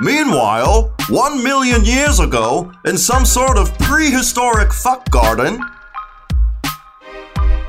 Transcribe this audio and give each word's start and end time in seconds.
Meanwhile, 0.00 0.92
one 1.08 1.42
million 1.42 1.84
years 1.84 2.20
ago, 2.20 2.70
in 2.84 2.98
some 2.98 3.24
sort 3.24 3.56
of 3.56 3.76
prehistoric 3.78 4.72
fuck 4.72 5.10
garden, 5.10 5.58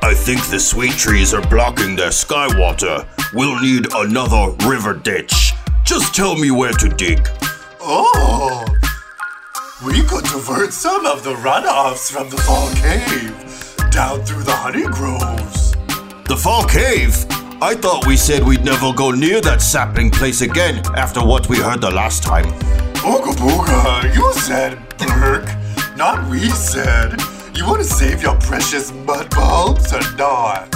I 0.01 0.13
think 0.13 0.45
the 0.47 0.59
sweet 0.59 0.91
trees 0.91 1.33
are 1.33 1.47
blocking 1.47 1.95
their 1.95 2.11
sky 2.11 2.47
water. 2.59 3.07
We'll 3.33 3.59
need 3.61 3.87
another 3.93 4.51
river 4.67 4.93
ditch. 4.93 5.53
Just 5.85 6.13
tell 6.13 6.35
me 6.35 6.51
where 6.51 6.73
to 6.73 6.89
dig. 6.89 7.29
Oh, 7.79 8.65
we 9.85 10.03
could 10.03 10.25
divert 10.25 10.73
some 10.73 11.05
of 11.05 11.23
the 11.23 11.33
runoffs 11.35 12.11
from 12.11 12.29
the 12.29 12.37
fall 12.37 12.69
cave 12.75 13.89
down 13.89 14.21
through 14.25 14.43
the 14.43 14.51
honey 14.51 14.83
groves. 14.83 15.71
The 16.27 16.35
Fall 16.35 16.65
Cave? 16.65 17.25
I 17.59 17.73
thought 17.73 18.05
we 18.05 18.15
said 18.17 18.43
we'd 18.43 18.63
never 18.63 18.93
go 18.93 19.09
near 19.09 19.41
that 19.41 19.63
sapling 19.63 20.11
place 20.11 20.41
again 20.41 20.85
after 20.95 21.25
what 21.25 21.49
we 21.49 21.57
heard 21.57 21.81
the 21.81 21.89
last 21.89 22.21
time. 22.21 22.45
Ooga 23.01 23.33
booga, 23.33 24.15
you 24.15 24.31
said, 24.33 24.77
Burke. 24.99 25.49
Not 25.97 26.29
we 26.29 26.49
said. 26.49 27.19
You 27.55 27.65
want 27.65 27.79
to 27.79 27.83
save 27.83 28.21
your 28.21 28.35
precious 28.41 28.91
mud 28.93 29.31
bulbs 29.31 29.91
or 29.91 30.01
not? 30.17 30.71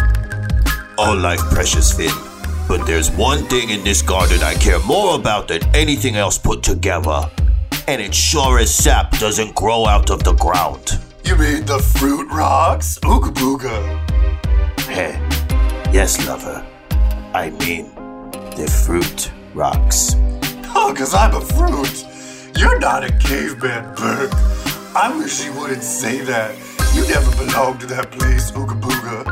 All 0.97 1.15
life 1.15 1.39
precious, 1.51 1.93
Finn. 1.93 2.09
But 2.67 2.87
there's 2.87 3.11
one 3.11 3.43
thing 3.45 3.69
in 3.69 3.83
this 3.83 4.01
garden 4.01 4.41
I 4.41 4.55
care 4.55 4.79
more 4.79 5.13
about 5.13 5.49
than 5.49 5.63
anything 5.75 6.15
else 6.15 6.39
put 6.39 6.63
together. 6.63 7.29
And 7.87 8.01
it 8.01 8.15
sure 8.15 8.57
as 8.57 8.73
sap 8.73 9.19
doesn't 9.19 9.53
grow 9.53 9.85
out 9.85 10.09
of 10.09 10.23
the 10.23 10.33
ground. 10.33 10.99
You 11.25 11.35
mean 11.35 11.63
the 11.63 11.77
fruit 11.77 12.27
rocks? 12.31 12.97
Ooga 13.03 13.31
booga. 13.31 14.79
Hey, 14.87 15.19
yes, 15.93 16.25
lover. 16.27 16.65
I 17.33 17.49
mean, 17.49 17.85
the 18.57 18.69
fruit 18.85 19.31
rocks. 19.53 20.15
Oh, 20.75 20.93
cause 20.95 21.13
I'm 21.13 21.33
a 21.33 21.39
fruit. 21.39 22.05
You're 22.57 22.77
not 22.77 23.05
a 23.05 23.11
caveman, 23.19 23.95
Burke. 23.95 24.33
I 24.93 25.15
wish 25.17 25.45
you 25.45 25.53
wouldn't 25.53 25.81
say 25.81 26.19
that. 26.21 26.53
You 26.93 27.07
never 27.07 27.31
belonged 27.37 27.79
to 27.81 27.85
that 27.87 28.11
place, 28.11 28.51
Ooga 28.51 28.77
booga. 28.81 29.25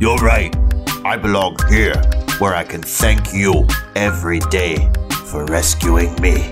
You're 0.00 0.18
right. 0.18 0.54
I 1.04 1.16
belong 1.16 1.56
here, 1.68 2.00
where 2.38 2.54
I 2.54 2.62
can 2.62 2.82
thank 2.82 3.34
you 3.34 3.66
every 3.96 4.38
day 4.38 4.88
for 5.26 5.44
rescuing 5.46 6.14
me. 6.20 6.48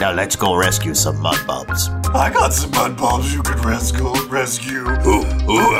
Now 0.00 0.12
let's 0.12 0.36
go 0.36 0.54
rescue 0.54 0.92
some 0.92 1.18
mud 1.18 1.46
bubs. 1.46 1.88
I 2.12 2.30
got 2.30 2.52
some 2.52 2.72
mud 2.72 2.98
bulbs 2.98 3.32
you 3.32 3.42
could 3.42 3.64
rescue. 3.64 4.12
Rescue. 4.28 4.82
Ooh, 5.06 5.24
ooh, 5.50 5.74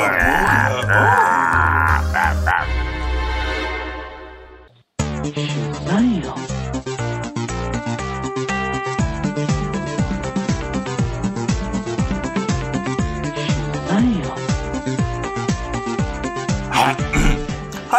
Hi, 5.36 5.40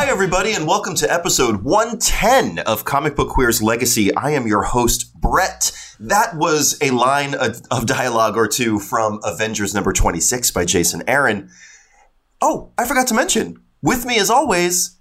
everybody, 0.08 0.54
and 0.54 0.66
welcome 0.66 0.96
to 0.96 1.12
episode 1.12 1.64
110 1.64 2.60
of 2.60 2.86
Comic 2.86 3.18
Book 3.18 3.28
Queer's 3.28 3.62
Legacy. 3.62 4.16
I 4.16 4.30
am 4.30 4.48
your 4.48 4.64
host, 4.64 5.14
Brett. 5.20 5.74
That 6.00 6.38
was 6.38 6.78
a 6.82 6.92
line 6.92 7.36
of, 7.36 7.86
dialogue 7.86 8.38
or 8.38 8.48
two 8.48 8.80
from 8.80 9.20
Avengers 9.26 9.74
number 9.74 9.92
26 9.92 10.52
by 10.52 10.64
Jason 10.64 11.04
Aaron. 11.06 11.50
Oh, 12.42 12.72
I 12.78 12.86
forgot 12.86 13.08
to 13.08 13.14
mention, 13.14 13.62
with 13.82 14.06
me 14.06 14.20
as 14.20 14.30
always 14.30 14.95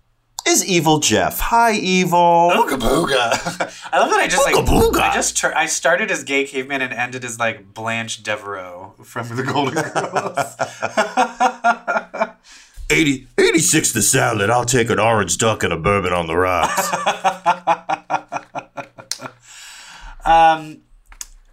is 0.47 0.65
Evil 0.67 0.99
Jeff. 0.99 1.41
Hi, 1.41 1.73
Evil. 1.73 2.51
Ooga 2.53 2.79
booga. 2.79 3.89
I 3.93 3.99
love 4.01 4.11
that 4.11 4.21
I 4.21 4.29
just 4.29 4.45
like 4.45 4.55
Ooga 4.55 4.67
booga. 4.67 5.01
I 5.01 5.15
just 5.15 5.37
tur- 5.37 5.55
I 5.57 5.67
started 5.67 6.11
as 6.11 6.25
gay 6.25 6.45
caveman 6.45 6.83
and 6.83 6.93
ended 6.93 7.25
as 7.25 7.39
like 7.39 7.73
Blanche 7.75 8.23
Devereaux 8.23 8.95
from 9.03 9.35
the 9.37 9.43
Golden 9.43 9.75
Girls. 9.75 10.57
80, 12.91 13.27
86 13.39 13.93
the 13.93 14.03
salad. 14.03 14.51
I'll 14.51 14.67
take 14.67 14.91
an 14.91 15.01
orange 15.01 15.39
duck 15.39 15.63
and 15.63 15.73
a 15.73 15.79
bourbon 15.79 16.13
on 16.13 16.27
the 16.27 16.37
rocks. 16.37 16.93
um, 20.25 20.79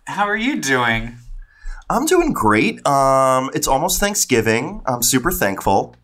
how 0.06 0.26
are 0.26 0.36
you 0.36 0.60
doing? 0.60 1.16
I'm 1.90 2.06
doing 2.06 2.34
great. 2.34 2.86
Um, 2.86 3.50
it's 3.54 3.68
almost 3.68 4.00
Thanksgiving. 4.00 4.82
I'm 4.86 5.04
super 5.04 5.32
thankful 5.32 5.96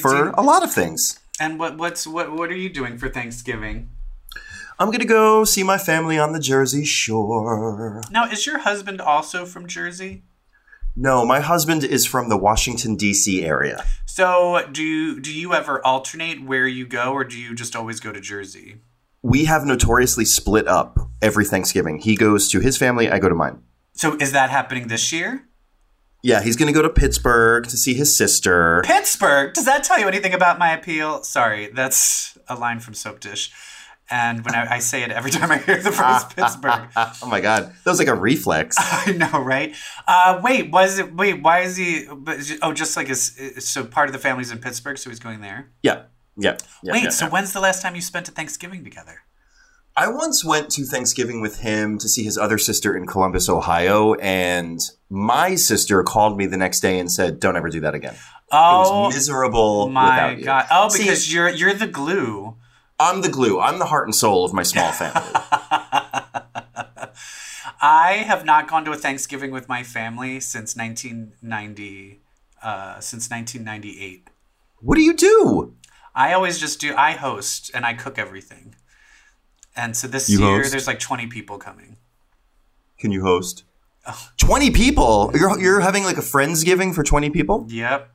for 0.00 0.10
seen- 0.10 0.32
a 0.34 0.42
lot 0.42 0.62
of 0.62 0.72
things. 0.72 1.18
And 1.40 1.58
what 1.58 1.78
what's 1.78 2.06
what 2.06 2.32
what 2.32 2.50
are 2.50 2.56
you 2.56 2.68
doing 2.68 2.98
for 2.98 3.08
Thanksgiving? 3.08 3.90
I'm 4.78 4.90
gonna 4.90 5.04
go 5.04 5.44
see 5.44 5.62
my 5.62 5.78
family 5.78 6.18
on 6.18 6.32
the 6.32 6.38
Jersey 6.38 6.84
Shore. 6.84 8.00
Now, 8.10 8.26
is 8.30 8.46
your 8.46 8.58
husband 8.58 9.00
also 9.00 9.44
from 9.44 9.66
Jersey? 9.66 10.22
No, 10.94 11.24
my 11.24 11.40
husband 11.40 11.84
is 11.84 12.06
from 12.06 12.28
the 12.28 12.36
Washington 12.36 12.96
D.C. 12.96 13.44
area. 13.44 13.84
So, 14.06 14.66
do 14.72 14.82
you, 14.82 15.20
do 15.20 15.32
you 15.32 15.54
ever 15.54 15.84
alternate 15.86 16.44
where 16.44 16.66
you 16.66 16.86
go, 16.86 17.12
or 17.12 17.22
do 17.22 17.38
you 17.38 17.54
just 17.54 17.76
always 17.76 18.00
go 18.00 18.12
to 18.12 18.20
Jersey? 18.20 18.80
We 19.22 19.44
have 19.44 19.64
notoriously 19.64 20.24
split 20.24 20.66
up 20.66 20.98
every 21.22 21.44
Thanksgiving. 21.44 22.00
He 22.00 22.16
goes 22.16 22.48
to 22.48 22.58
his 22.60 22.76
family, 22.76 23.08
I 23.10 23.20
go 23.20 23.28
to 23.28 23.34
mine. 23.34 23.62
So, 23.92 24.16
is 24.16 24.32
that 24.32 24.50
happening 24.50 24.88
this 24.88 25.12
year? 25.12 25.47
Yeah, 26.22 26.42
he's 26.42 26.56
gonna 26.56 26.72
go 26.72 26.82
to 26.82 26.88
Pittsburgh 26.90 27.64
to 27.68 27.76
see 27.76 27.94
his 27.94 28.14
sister. 28.16 28.82
Pittsburgh. 28.84 29.54
Does 29.54 29.64
that 29.66 29.84
tell 29.84 29.98
you 30.00 30.08
anything 30.08 30.34
about 30.34 30.58
my 30.58 30.72
appeal? 30.72 31.22
Sorry, 31.22 31.68
that's 31.72 32.36
a 32.48 32.56
line 32.56 32.80
from 32.80 32.94
Soapdish. 32.94 33.50
And 34.10 34.42
when 34.44 34.54
I, 34.54 34.76
I 34.76 34.78
say 34.78 35.02
it 35.02 35.10
every 35.10 35.30
time 35.38 35.50
I 35.50 35.58
hear 35.58 35.80
the 35.82 35.92
phrase 35.92 36.24
Pittsburgh, 36.36 36.88
Oh 36.96 37.26
my 37.26 37.40
god, 37.40 37.72
that 37.84 37.90
was 37.90 37.98
like 37.98 38.08
a 38.08 38.14
reflex. 38.14 38.76
I 38.80 39.12
know, 39.12 39.40
right? 39.40 39.74
Uh, 40.06 40.40
wait, 40.42 40.70
was 40.70 40.98
it? 40.98 41.14
Wait, 41.14 41.42
why 41.42 41.60
is 41.60 41.76
he? 41.76 42.06
but- 42.10 42.38
Oh, 42.62 42.72
just 42.72 42.96
like 42.96 43.08
his. 43.08 43.36
So 43.64 43.84
part 43.84 44.08
of 44.08 44.12
the 44.12 44.18
family's 44.18 44.50
in 44.50 44.58
Pittsburgh, 44.58 44.98
so 44.98 45.10
he's 45.10 45.20
going 45.20 45.40
there. 45.40 45.70
Yeah, 45.82 46.04
yeah. 46.36 46.56
yeah 46.82 46.92
wait, 46.92 47.02
yeah, 47.04 47.10
so 47.10 47.26
yeah. 47.26 47.30
when's 47.30 47.52
the 47.52 47.60
last 47.60 47.82
time 47.82 47.94
you 47.94 48.00
spent 48.00 48.28
a 48.28 48.32
Thanksgiving 48.32 48.82
together? 48.82 49.20
I 49.96 50.08
once 50.08 50.44
went 50.44 50.70
to 50.70 50.84
Thanksgiving 50.84 51.40
with 51.40 51.58
him 51.60 51.98
to 51.98 52.08
see 52.08 52.22
his 52.22 52.38
other 52.38 52.56
sister 52.56 52.96
in 52.96 53.06
Columbus, 53.06 53.48
Ohio, 53.48 54.14
and 54.14 54.80
my 55.10 55.54
sister 55.54 56.02
called 56.02 56.36
me 56.36 56.46
the 56.46 56.56
next 56.56 56.80
day 56.80 56.98
and 56.98 57.10
said, 57.10 57.40
"Don't 57.40 57.56
ever 57.56 57.68
do 57.70 57.80
that 57.80 57.94
again." 57.94 58.14
It 58.14 58.20
Oh 58.52 59.04
was 59.06 59.14
miserable 59.14 59.88
my 59.88 60.34
god! 60.42 60.66
Oh, 60.70 60.88
See, 60.88 61.02
because 61.04 61.32
you're 61.32 61.48
you're 61.48 61.74
the 61.74 61.86
glue. 61.86 62.56
I'm 63.00 63.20
the 63.20 63.28
glue. 63.28 63.60
I'm 63.60 63.78
the 63.78 63.86
heart 63.86 64.06
and 64.08 64.14
soul 64.14 64.44
of 64.44 64.52
my 64.52 64.62
small 64.64 64.90
family. 65.02 65.22
I 67.80 68.24
have 68.26 68.44
not 68.44 68.68
gone 68.68 68.84
to 68.86 68.90
a 68.92 68.96
Thanksgiving 68.96 69.50
with 69.52 69.68
my 69.68 69.82
family 69.82 70.40
since 70.40 70.76
1990. 70.76 72.20
Uh, 72.60 72.98
since 72.98 73.30
1998. 73.30 74.28
what 74.80 74.96
do 74.96 75.02
you 75.02 75.14
do? 75.14 75.74
I 76.12 76.32
always 76.32 76.58
just 76.58 76.80
do. 76.80 76.92
I 76.96 77.12
host 77.12 77.70
and 77.72 77.86
I 77.86 77.94
cook 77.94 78.18
everything. 78.18 78.74
And 79.76 79.96
so 79.96 80.08
this 80.08 80.28
You 80.28 80.40
year, 80.40 80.58
host? 80.58 80.72
there's 80.72 80.88
like 80.88 80.98
20 80.98 81.28
people 81.28 81.56
coming. 81.58 81.98
Can 82.98 83.12
you 83.12 83.22
host? 83.22 83.62
Twenty 84.36 84.70
people. 84.70 85.30
You're 85.34 85.58
you're 85.58 85.80
having 85.80 86.04
like 86.04 86.16
a 86.16 86.22
friendsgiving 86.22 86.94
for 86.94 87.02
twenty 87.02 87.30
people. 87.30 87.66
Yep. 87.68 88.10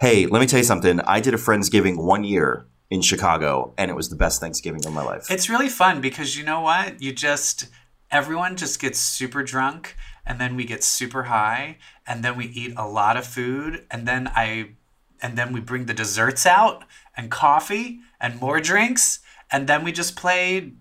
Hey, 0.00 0.26
let 0.26 0.40
me 0.40 0.46
tell 0.46 0.58
you 0.58 0.64
something. 0.64 1.00
I 1.00 1.20
did 1.20 1.34
a 1.34 1.38
friendsgiving 1.38 1.96
one 2.02 2.24
year 2.24 2.66
in 2.90 3.00
Chicago, 3.00 3.72
and 3.78 3.90
it 3.90 3.94
was 3.94 4.08
the 4.08 4.16
best 4.16 4.40
Thanksgiving 4.40 4.84
of 4.86 4.92
my 4.92 5.02
life. 5.02 5.30
It's 5.30 5.48
really 5.48 5.68
fun 5.68 6.00
because 6.00 6.36
you 6.36 6.44
know 6.44 6.60
what? 6.60 7.00
You 7.00 7.12
just 7.12 7.68
everyone 8.10 8.56
just 8.56 8.80
gets 8.80 8.98
super 9.00 9.42
drunk 9.42 9.96
and 10.24 10.40
then 10.40 10.56
we 10.56 10.64
get 10.64 10.84
super 10.84 11.24
high 11.24 11.76
and 12.06 12.24
then 12.24 12.36
we 12.36 12.46
eat 12.46 12.72
a 12.76 12.86
lot 12.86 13.16
of 13.16 13.26
food 13.26 13.84
and 13.90 14.06
then 14.06 14.28
I 14.34 14.70
and 15.20 15.36
then 15.36 15.52
we 15.52 15.60
bring 15.60 15.86
the 15.86 15.94
desserts 15.94 16.46
out 16.46 16.84
and 17.16 17.30
coffee 17.30 18.00
and 18.20 18.40
more 18.40 18.60
drinks 18.60 19.20
and 19.50 19.66
then 19.66 19.84
we 19.84 19.92
just 19.92 20.16
play 20.16 20.72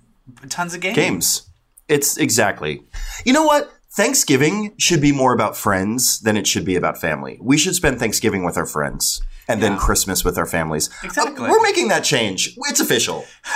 tons 0.49 0.73
of 0.73 0.81
games. 0.81 0.95
games. 0.95 1.49
It's 1.87 2.17
exactly. 2.17 2.83
You 3.25 3.33
know 3.33 3.43
what? 3.43 3.72
Thanksgiving 3.95 4.73
should 4.79 5.01
be 5.01 5.11
more 5.11 5.33
about 5.33 5.55
friends 5.55 6.19
than 6.19 6.35
it 6.35 6.47
should 6.47 6.65
be 6.65 6.75
about 6.75 6.99
family. 6.99 7.37
We 7.39 7.57
should 7.59 7.75
spend 7.75 7.99
Thanksgiving 7.99 8.43
with 8.43 8.57
our 8.57 8.65
friends 8.65 9.21
and 9.47 9.61
then 9.61 9.77
Christmas 9.77 10.25
with 10.25 10.35
our 10.35 10.47
families. 10.47 10.89
Uh, 10.89 11.05
Exactly. 11.05 11.47
we're 11.47 11.61
making 11.61 11.89
that 11.89 12.03
change. 12.03 12.57
It's 12.69 12.79
official. 12.79 13.23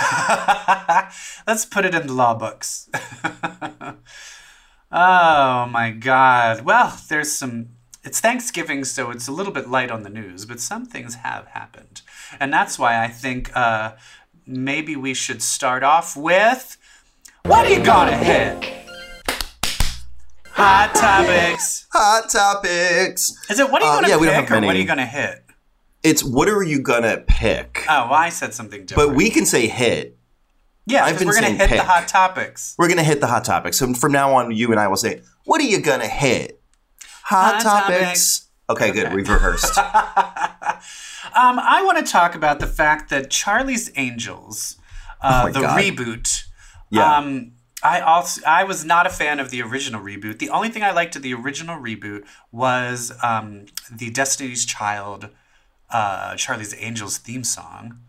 Let's 1.46 1.64
put 1.64 1.84
it 1.84 1.92
in 1.94 2.06
the 2.06 2.12
law 2.12 2.34
books. 2.34 2.88
oh 4.92 5.66
my 5.66 5.90
god. 5.90 6.60
Well, 6.60 6.96
there's 7.08 7.32
some 7.32 7.70
it's 8.04 8.20
Thanksgiving, 8.20 8.84
so 8.84 9.10
it's 9.10 9.26
a 9.26 9.32
little 9.32 9.52
bit 9.52 9.68
light 9.68 9.90
on 9.90 10.04
the 10.04 10.08
news, 10.08 10.46
but 10.46 10.60
some 10.60 10.86
things 10.86 11.16
have 11.16 11.48
happened. 11.48 12.02
And 12.38 12.52
that's 12.52 12.78
why 12.78 13.02
I 13.02 13.08
think 13.08 13.50
uh, 13.56 13.94
maybe 14.46 14.94
we 14.94 15.14
should 15.14 15.42
start 15.42 15.82
off 15.82 16.16
with 16.16 16.76
what 17.44 17.66
are 17.66 17.72
you 17.72 17.82
gonna 17.82 18.16
hit? 18.16 18.87
Hot 20.60 20.92
topics. 20.94 21.86
Hot 21.92 22.28
topics. 22.28 23.32
Is 23.48 23.60
it 23.60 23.70
what 23.70 23.80
are 23.82 23.84
you 23.84 23.90
Uh, 23.90 23.94
gonna 24.00 24.08
yeah, 24.26 24.40
pick 24.40 24.50
or 24.50 24.60
what 24.60 24.74
are 24.74 24.78
you 24.78 24.84
gonna 24.86 25.06
hit? 25.06 25.44
It's 26.02 26.24
what 26.24 26.48
are 26.48 26.62
you 26.62 26.80
gonna 26.82 27.18
pick? 27.18 27.84
Oh, 27.88 28.04
well, 28.06 28.14
I 28.14 28.28
said 28.30 28.54
something 28.54 28.84
different. 28.84 29.10
But 29.10 29.16
we 29.16 29.30
can 29.30 29.46
say 29.46 29.68
hit. 29.68 30.16
Yeah, 30.86 31.04
I've 31.04 31.18
been 31.18 31.28
we're 31.28 31.34
gonna 31.34 31.46
saying 31.48 31.58
hit 31.58 31.68
pick. 31.68 31.78
the 31.78 31.84
hot 31.84 32.08
topics. 32.08 32.74
We're 32.78 32.88
gonna 32.88 33.04
hit 33.04 33.20
the 33.20 33.26
hot 33.28 33.44
topics. 33.44 33.76
So 33.78 33.92
from 33.94 34.10
now 34.12 34.34
on, 34.34 34.50
you 34.50 34.70
and 34.72 34.80
I 34.80 34.88
will 34.88 34.96
say, 34.96 35.22
"What 35.44 35.60
are 35.60 35.64
you 35.64 35.80
gonna 35.80 36.08
hit?" 36.08 36.60
Hot, 37.24 37.54
Hot 37.54 37.62
topics. 37.62 38.00
topics. 38.00 38.42
Okay, 38.70 38.90
good. 38.90 39.12
We've 39.14 39.28
rehearsed. 39.28 39.78
Um, 41.34 41.58
I 41.58 41.82
want 41.84 41.98
to 42.04 42.10
talk 42.10 42.34
about 42.34 42.58
the 42.58 42.66
fact 42.66 43.10
that 43.10 43.28
Charlie's 43.30 43.90
Angels, 43.96 44.76
uh, 45.20 45.44
Oh 45.46 45.52
the 45.52 45.60
God. 45.60 45.78
reboot. 45.78 46.44
Yeah. 46.90 47.16
Um, 47.16 47.52
I 47.82 48.00
also 48.00 48.42
I 48.46 48.64
was 48.64 48.84
not 48.84 49.06
a 49.06 49.10
fan 49.10 49.38
of 49.38 49.50
the 49.50 49.62
original 49.62 50.00
reboot. 50.00 50.38
The 50.38 50.50
only 50.50 50.68
thing 50.68 50.82
I 50.82 50.90
liked 50.90 51.14
of 51.16 51.22
the 51.22 51.34
original 51.34 51.80
reboot 51.80 52.24
was 52.50 53.12
um, 53.22 53.66
the 53.90 54.10
Destiny's 54.10 54.64
Child, 54.64 55.28
uh, 55.90 56.34
Charlie's 56.36 56.74
Angels 56.78 57.18
theme 57.18 57.44
song. 57.44 58.00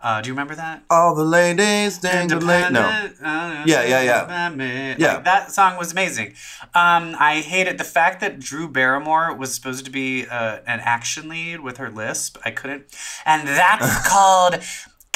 Uh, 0.00 0.20
do 0.20 0.28
you 0.28 0.32
remember 0.32 0.54
that? 0.54 0.84
All 0.90 1.12
the 1.12 1.24
ladies 1.24 1.98
dangle 1.98 2.40
late. 2.40 2.70
No. 2.70 2.80
Yeah, 2.80 3.64
Yeah, 3.66 3.82
yeah, 3.82 4.02
yeah. 4.02 4.50
yeah. 4.56 4.94
Yeah. 4.96 5.18
that 5.20 5.50
song 5.50 5.76
was 5.76 5.90
amazing. 5.90 6.34
Um, 6.72 7.16
I 7.18 7.42
hated 7.44 7.78
the 7.78 7.84
fact 7.84 8.20
that 8.20 8.38
Drew 8.38 8.68
Barrymore 8.68 9.34
was 9.34 9.52
supposed 9.52 9.84
to 9.86 9.90
be 9.90 10.24
uh, 10.26 10.60
an 10.68 10.78
action 10.84 11.28
lead 11.28 11.60
with 11.60 11.78
her 11.78 11.90
lisp. 11.90 12.38
I 12.44 12.52
couldn't, 12.52 12.84
and 13.26 13.48
that's 13.48 14.08
called 14.08 14.60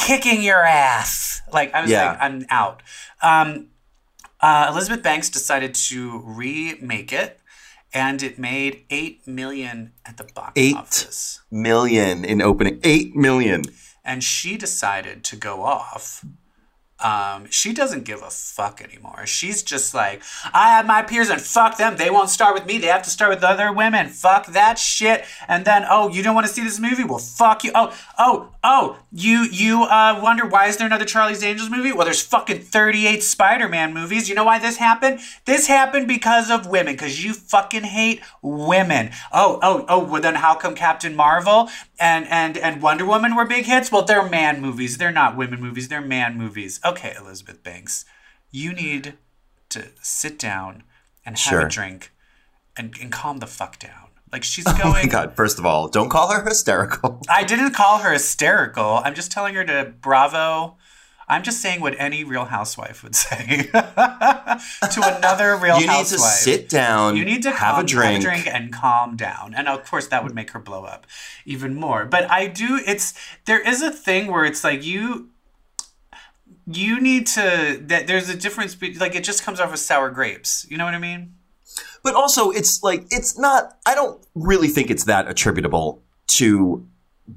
kicking 0.02 0.42
your 0.42 0.62
ass. 0.64 1.42
Like 1.52 1.72
I 1.74 1.82
was 1.82 1.90
Yeah. 1.90 2.10
like, 2.10 2.18
I'm 2.22 2.46
out. 2.50 2.82
Um, 3.22 3.68
uh, 4.40 4.66
Elizabeth 4.70 5.02
Banks 5.02 5.28
decided 5.30 5.74
to 5.74 6.20
remake 6.24 7.12
it, 7.12 7.38
and 7.94 8.22
it 8.22 8.38
made 8.38 8.84
eight 8.90 9.26
million 9.26 9.92
at 10.04 10.16
the 10.16 10.24
box 10.34 10.52
Eight. 10.56 10.76
office 10.76 11.40
Million 11.50 12.24
in 12.24 12.42
opening. 12.42 12.80
Eight 12.82 13.14
million. 13.14 13.62
and 14.04 14.24
she 14.24 14.56
decided 14.56 15.22
to 15.24 15.36
go 15.36 15.62
off. 15.62 16.24
Um, 16.98 17.46
she 17.50 17.72
doesn't 17.72 18.04
give 18.04 18.22
a 18.22 18.30
fuck 18.30 18.80
anymore. 18.80 19.26
She's 19.26 19.62
just 19.64 19.92
like, 19.92 20.22
I 20.54 20.68
have 20.70 20.86
my 20.86 21.02
peers 21.02 21.30
and 21.30 21.40
fuck 21.40 21.76
them. 21.76 21.96
They 21.96 22.10
won't 22.10 22.28
start 22.30 22.54
with 22.54 22.64
me. 22.64 22.78
They 22.78 22.86
have 22.88 23.02
to 23.02 23.10
start 23.10 23.30
with 23.34 23.42
other 23.42 23.72
women. 23.72 24.08
Fuck 24.08 24.46
that 24.48 24.78
shit. 24.78 25.24
And 25.48 25.64
then, 25.64 25.84
oh, 25.88 26.08
you 26.10 26.22
don't 26.22 26.34
want 26.36 26.46
to 26.46 26.52
see 26.52 26.62
this 26.62 26.78
movie? 26.78 27.02
Well, 27.04 27.18
fuck 27.18 27.64
you. 27.64 27.72
Oh, 27.74 27.92
oh, 28.18 28.50
oh, 28.62 28.98
you 29.14 29.42
you 29.42 29.82
uh, 29.82 30.18
wonder 30.22 30.46
why 30.46 30.66
is 30.68 30.78
there 30.78 30.86
another 30.86 31.04
Charlie's 31.04 31.44
Angels 31.44 31.68
movie? 31.68 31.92
Well, 31.92 32.06
there's 32.06 32.22
fucking 32.22 32.60
38 32.60 33.22
Spider-Man 33.22 33.92
movies. 33.92 34.28
You 34.28 34.34
know 34.34 34.44
why 34.44 34.58
this 34.58 34.78
happened? 34.78 35.20
This 35.44 35.66
happened 35.66 36.08
because 36.08 36.50
of 36.50 36.66
women. 36.66 36.94
Because 36.94 37.22
you 37.22 37.34
fucking 37.34 37.82
hate 37.82 38.22
women. 38.40 39.10
Oh, 39.30 39.58
oh, 39.62 39.84
oh. 39.86 39.98
Well, 40.02 40.22
then 40.22 40.36
how 40.36 40.54
come 40.54 40.74
Captain 40.74 41.14
Marvel 41.14 41.68
and 42.00 42.26
and 42.28 42.56
and 42.56 42.80
Wonder 42.80 43.04
Woman 43.04 43.36
were 43.36 43.44
big 43.44 43.66
hits? 43.66 43.92
Well, 43.92 44.02
they're 44.02 44.26
man 44.28 44.62
movies. 44.62 44.96
They're 44.96 45.12
not 45.12 45.36
women 45.36 45.60
movies. 45.60 45.88
They're 45.88 46.00
man 46.00 46.38
movies. 46.38 46.80
Okay, 46.82 47.14
Elizabeth 47.18 47.62
Banks, 47.62 48.06
you 48.50 48.72
need 48.72 49.14
to 49.68 49.88
sit 50.00 50.38
down 50.38 50.84
and 51.26 51.36
have 51.36 51.52
Sure. 51.52 51.66
a 51.66 51.68
drink 51.68 52.12
and, 52.78 52.94
and 53.00 53.12
calm 53.12 53.38
the 53.38 53.46
fuck 53.46 53.78
down. 53.78 54.01
Like 54.32 54.44
she's 54.44 54.64
going. 54.64 54.80
Oh 54.82 54.90
my 54.90 55.06
god! 55.06 55.36
First 55.36 55.58
of 55.58 55.66
all, 55.66 55.88
don't 55.88 56.08
call 56.08 56.32
her 56.32 56.42
hysterical. 56.42 57.20
I 57.28 57.44
didn't 57.44 57.72
call 57.74 57.98
her 57.98 58.12
hysterical. 58.12 59.00
I'm 59.04 59.14
just 59.14 59.30
telling 59.30 59.54
her 59.54 59.64
to 59.64 59.92
bravo. 60.00 60.76
I'm 61.28 61.42
just 61.42 61.60
saying 61.62 61.80
what 61.80 61.94
any 61.98 62.24
real 62.24 62.46
housewife 62.46 63.02
would 63.02 63.14
say 63.14 63.62
to 63.72 65.16
another 65.16 65.56
real 65.56 65.76
You 65.76 65.82
need 65.82 65.86
housewife. 65.88 66.10
to 66.10 66.18
sit 66.18 66.68
down. 66.68 67.16
You 67.16 67.24
need 67.24 67.42
to 67.44 67.50
have 67.50 67.76
calm, 67.76 67.84
a 67.84 67.86
drink. 67.86 68.12
have 68.12 68.20
a 68.20 68.24
drink 68.42 68.46
and 68.54 68.72
calm 68.72 69.16
down. 69.16 69.54
And 69.54 69.68
of 69.68 69.88
course, 69.88 70.08
that 70.08 70.24
would 70.24 70.34
make 70.34 70.50
her 70.50 70.58
blow 70.58 70.84
up 70.84 71.06
even 71.46 71.74
more. 71.74 72.04
But 72.04 72.30
I 72.30 72.48
do. 72.48 72.80
It's 72.86 73.14
there 73.46 73.60
is 73.60 73.82
a 73.82 73.90
thing 73.90 74.30
where 74.30 74.44
it's 74.44 74.64
like 74.64 74.84
you. 74.84 75.28
You 76.66 77.00
need 77.00 77.26
to 77.28 77.80
that 77.82 78.06
there's 78.06 78.28
a 78.28 78.36
difference. 78.36 78.76
Like 78.98 79.14
it 79.14 79.24
just 79.24 79.42
comes 79.42 79.60
off 79.60 79.72
as 79.72 79.84
sour 79.84 80.10
grapes. 80.10 80.66
You 80.70 80.76
know 80.76 80.84
what 80.84 80.94
I 80.94 80.98
mean? 80.98 81.34
But 82.02 82.14
also, 82.14 82.50
it's 82.50 82.82
like 82.82 83.06
it's 83.10 83.38
not. 83.38 83.78
I 83.86 83.94
don't 83.94 84.24
really 84.34 84.68
think 84.68 84.90
it's 84.90 85.04
that 85.04 85.28
attributable 85.28 86.02
to 86.28 86.86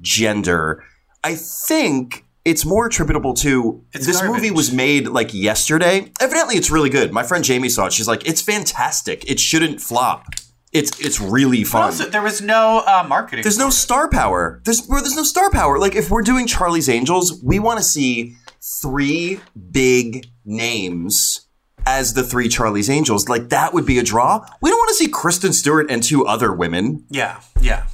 gender. 0.00 0.84
I 1.22 1.34
think 1.34 2.24
it's 2.44 2.64
more 2.64 2.86
attributable 2.86 3.34
to 3.34 3.84
It's 3.92 4.06
this 4.06 4.22
movie 4.22 4.50
was 4.50 4.72
made 4.72 5.08
like 5.08 5.34
yesterday. 5.34 6.12
Evidently, 6.20 6.56
it's 6.56 6.70
really 6.70 6.90
good. 6.90 7.12
My 7.12 7.22
friend 7.22 7.44
Jamie 7.44 7.68
saw 7.68 7.86
it. 7.86 7.92
She's 7.92 8.08
like, 8.08 8.26
"It's 8.26 8.40
fantastic. 8.40 9.28
It 9.30 9.40
shouldn't 9.40 9.80
flop. 9.80 10.26
It's 10.72 10.98
it's 11.00 11.20
really 11.20 11.64
fun." 11.64 11.82
Also, 11.82 12.08
there 12.08 12.22
was 12.22 12.40
no 12.40 12.82
uh, 12.86 13.04
marketing. 13.08 13.42
There's 13.42 13.58
no 13.58 13.70
star 13.70 14.08
power. 14.08 14.62
There's 14.64 14.86
well, 14.88 15.00
there's 15.00 15.16
no 15.16 15.24
star 15.24 15.50
power. 15.50 15.78
Like 15.78 15.96
if 15.96 16.10
we're 16.10 16.22
doing 16.22 16.46
Charlie's 16.46 16.88
Angels, 16.88 17.40
we 17.42 17.58
want 17.58 17.78
to 17.78 17.84
see 17.84 18.36
three 18.60 19.40
big 19.70 20.26
names 20.44 21.45
as 21.86 22.14
the 22.14 22.22
three 22.24 22.48
Charlie's 22.48 22.90
Angels. 22.90 23.28
Like 23.28 23.48
that 23.50 23.72
would 23.72 23.86
be 23.86 23.98
a 23.98 24.02
draw. 24.02 24.44
We 24.60 24.70
don't 24.70 24.78
want 24.78 24.88
to 24.90 24.94
see 24.94 25.08
Kristen 25.08 25.52
Stewart 25.52 25.90
and 25.90 26.02
two 26.02 26.26
other 26.26 26.52
women. 26.52 27.04
Yeah, 27.08 27.40
yeah. 27.60 27.86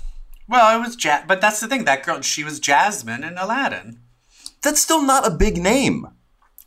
Well, 0.49 0.77
it 0.77 0.81
was 0.85 1.03
ja- 1.05 1.23
but 1.29 1.41
that's 1.41 1.61
the 1.61 1.69
thing. 1.69 1.85
That 1.85 2.03
girl, 2.05 2.21
she 2.23 2.43
was 2.45 2.59
Jasmine 2.59 3.23
in 3.25 3.39
Aladdin. 3.39 4.01
That's 4.63 4.81
still 4.81 5.03
not 5.03 5.27
a 5.27 5.31
big 5.31 5.57
name. 5.57 6.07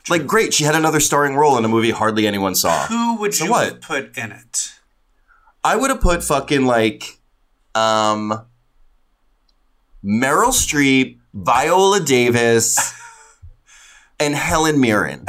Like 0.10 0.28
great, 0.28 0.54
she 0.54 0.64
had 0.66 0.76
another 0.76 1.00
starring 1.00 1.36
role 1.36 1.58
in 1.58 1.66
a 1.66 1.68
movie 1.68 1.90
hardly 1.92 2.28
anyone 2.28 2.54
saw. 2.56 2.86
Who 2.88 3.18
would 3.18 3.34
So 3.34 3.46
you 3.46 3.52
what? 3.52 3.68
have 3.68 3.82
put 3.82 4.18
in 4.18 4.32
it? 4.32 4.74
I 5.64 5.76
would 5.76 5.90
have 5.90 6.02
put 6.02 6.24
fucking 6.24 6.66
like 6.66 7.18
um 7.74 8.46
Meryl 10.04 10.52
Streep, 10.54 11.18
Viola 11.34 12.00
Davis, 12.00 12.78
and 14.20 14.36
Helen 14.36 14.80
Mirren. 14.80 15.26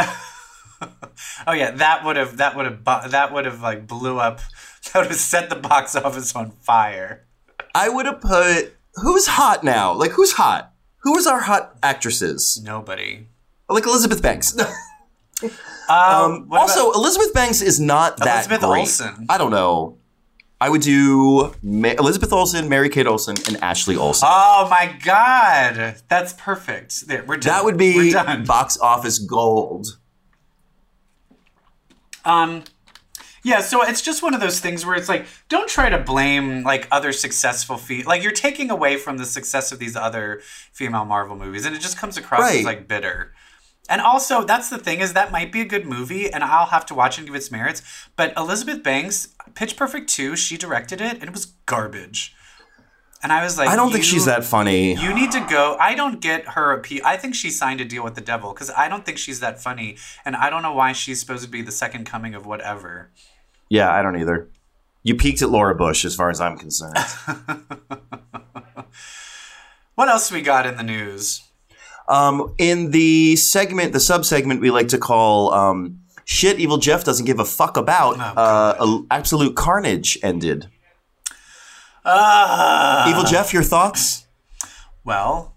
Oh 1.47 1.53
yeah, 1.53 1.71
that 1.73 2.05
would 2.05 2.17
have 2.17 2.37
that 2.39 2.57
would 2.57 2.67
have 2.67 2.85
that 3.11 3.33
would 3.33 3.45
have 3.45 3.61
like 3.63 3.87
blew 3.87 4.19
up. 4.19 4.41
That 4.93 5.01
would 5.01 5.09
have 5.11 5.17
set 5.17 5.51
the 5.51 5.57
box 5.57 5.97
office 5.97 6.37
on 6.37 6.53
fire. 6.63 7.27
I 7.75 7.89
would 7.89 8.07
have 8.07 8.21
put 8.21 8.77
who's 8.95 9.27
hot 9.27 9.65
now? 9.65 9.93
Like 9.93 10.13
who's 10.13 10.31
hot? 10.33 10.73
Who 10.99 11.17
is 11.19 11.27
our 11.27 11.41
hot 11.41 11.77
actresses? 11.83 12.63
Nobody. 12.65 13.27
Like 13.69 13.85
Elizabeth 13.85 14.23
Banks. 14.23 14.57
Um, 15.43 15.49
um, 15.89 16.49
also, 16.53 16.91
about- 16.91 16.97
Elizabeth 16.97 17.33
Banks 17.35 17.61
is 17.63 17.79
not 17.79 18.17
that 18.19 18.47
Elizabeth 18.47 18.61
great. 18.61 18.81
Olsen. 18.81 19.27
I 19.29 19.39
don't 19.39 19.51
know. 19.51 19.99
I 20.61 20.71
would 20.71 20.81
do 20.81 21.55
Ma- 21.63 21.91
Elizabeth 21.99 22.33
Olsen, 22.33 22.69
Mary 22.69 22.89
Kate 22.89 23.07
Olsen, 23.07 23.37
and 23.47 23.57
Ashley 23.63 23.95
Olsen. 23.97 24.27
oh 24.31 24.67
my 24.71 24.97
god, 25.05 25.97
that's 26.09 26.33
perfect. 26.33 27.07
There, 27.07 27.23
we're 27.25 27.37
done. 27.37 27.53
that 27.53 27.65
would 27.65 27.77
be 27.77 28.15
box 28.47 28.79
office 28.79 29.19
gold. 29.19 29.99
Um, 32.27 32.65
yeah, 33.43 33.61
so 33.61 33.83
it's 33.85 34.03
just 34.03 34.23
one 34.23 34.35
of 34.35 34.41
those 34.41 34.59
things 34.59 34.85
where 34.85 34.97
it's 34.97 35.09
like, 35.09 35.27
don't 35.49 35.69
try 35.69 35.89
to 35.89 35.99
blame 35.99 36.65
like 36.65 36.89
other 36.91 37.13
successful 37.13 37.77
fe 37.77 38.03
like 38.03 38.23
you're 38.23 38.33
taking 38.33 38.71
away 38.71 38.97
from 38.97 39.19
the 39.19 39.25
success 39.25 39.71
of 39.71 39.79
these 39.79 39.95
other 39.95 40.41
female 40.73 41.05
Marvel 41.05 41.37
movies, 41.37 41.65
and 41.65 41.75
it 41.75 41.81
just 41.81 41.97
comes 41.97 42.17
across 42.17 42.41
Right. 42.41 42.59
as 42.59 42.65
like 42.65 42.89
bitter. 42.89 43.33
And 43.89 44.01
also, 44.01 44.43
that's 44.43 44.69
the 44.69 44.79
thing 44.79 44.99
is 44.99 45.13
that 45.13 45.31
might 45.31 45.53
be 45.53 45.61
a 45.61 45.65
good 45.65 45.87
movie, 45.87 46.29
and 46.29 46.43
I'll 46.43 46.67
have 46.67 46.85
to 46.87 46.95
watch 46.95 47.19
and 47.19 47.27
give 47.27 47.37
its 47.37 47.53
merits. 47.53 47.83
But 48.17 48.37
Elizabeth 48.37 48.83
Banks, 48.83 49.29
Pitch 49.55 49.77
Perfect 49.77 50.11
two, 50.11 50.35
she 50.35 50.57
directed 50.57 51.01
it, 51.01 51.13
and 51.15 51.23
it 51.23 51.33
was 51.33 51.47
garbage. 51.67 52.35
And 53.23 53.33
I 53.33 53.43
was 53.43 53.57
like, 53.59 53.69
I 53.69 53.77
don't 53.77 53.91
think 53.91 54.05
she's 54.05 54.27
that 54.27 54.45
funny. 54.45 54.95
you 54.95 55.15
need 55.15 55.33
to 55.33 55.41
go. 55.49 55.77
I 55.81 55.95
don't 55.95 56.21
get 56.21 56.47
her 56.49 56.73
appeal. 56.73 57.01
I 57.05 57.17
think 57.17 57.35
she 57.35 57.51
signed 57.51 57.81
a 57.81 57.85
deal 57.85 58.05
with 58.05 58.15
the 58.15 58.21
devil 58.21 58.53
because 58.53 58.71
I 58.71 58.89
don't 58.89 59.05
think 59.07 59.19
she's 59.19 59.41
that 59.41 59.61
funny, 59.61 59.97
and 60.25 60.37
I 60.37 60.51
don't 60.51 60.63
know 60.63 60.75
why 60.75 60.93
she's 60.93 61.19
supposed 61.21 61.43
to 61.45 61.49
be 61.51 61.63
the 61.63 61.73
second 61.73 62.05
coming 62.05 62.35
of 62.35 62.47
whatever. 62.47 63.11
yeah, 63.71 63.91
I 63.93 64.03
don't 64.03 64.19
either. 64.21 64.49
You 65.03 65.15
peaked 65.15 65.41
at 65.43 65.51
Laura 65.51 65.75
Bush, 65.75 66.05
as 66.05 66.15
far 66.15 66.31
as 66.31 66.41
I'm 66.41 66.59
concerned. 66.59 66.97
What 69.95 70.09
else 70.11 70.31
we 70.31 70.43
got 70.43 70.67
in 70.67 70.77
the 70.77 70.83
news? 70.83 71.43
Um, 72.07 72.55
in 72.59 72.91
the 72.91 73.35
segment, 73.37 73.95
the 73.95 74.01
sub 74.01 74.27
segment 74.27 74.61
we 74.61 74.71
like 74.71 74.89
to 74.89 74.99
call 74.99 75.53
um, 75.55 76.01
"Shit." 76.27 76.61
Evil 76.61 76.77
Jeff 76.77 77.03
doesn't 77.03 77.25
give 77.25 77.41
a 77.41 77.47
fuck 77.47 77.79
about. 77.79 78.17
Oh, 78.19 78.23
uh, 78.37 79.03
absolute 79.11 79.57
carnage 79.57 80.19
ended. 80.23 80.69
Uh, 82.09 83.07
Evil 83.09 83.25
Jeff, 83.25 83.53
your 83.53 83.65
thoughts? 83.65 84.27
well, 85.05 85.55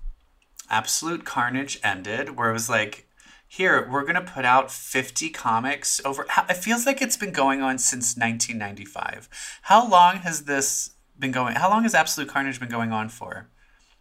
Absolute 0.70 1.24
Carnage 1.24 1.79
ended, 1.84 2.36
where 2.36 2.50
it 2.50 2.53
was 2.53 2.70
like, 2.70 3.06
here 3.48 3.88
we're 3.91 4.03
gonna 4.03 4.22
put 4.22 4.46
out 4.46 4.72
fifty 4.72 5.29
comics 5.29 6.01
over. 6.03 6.25
It 6.50 6.58
feels 6.58 6.86
like 6.86 7.01
it's 7.01 7.18
been 7.18 7.32
going 7.32 7.62
on 7.62 7.77
since 7.77 8.15
1995. 8.18 9.29
How 9.63 9.88
long 9.88 10.18
has 10.18 10.46
this 10.46 10.91
been 11.18 11.32
going? 11.32 11.56
How 11.56 11.70
long 11.70 11.84
has 11.84 11.94
Absolute 11.96 12.29
Carnage 12.29 12.60
been 12.60 12.70
going 12.70 12.91
on 12.91 13.10
for? 13.10 13.48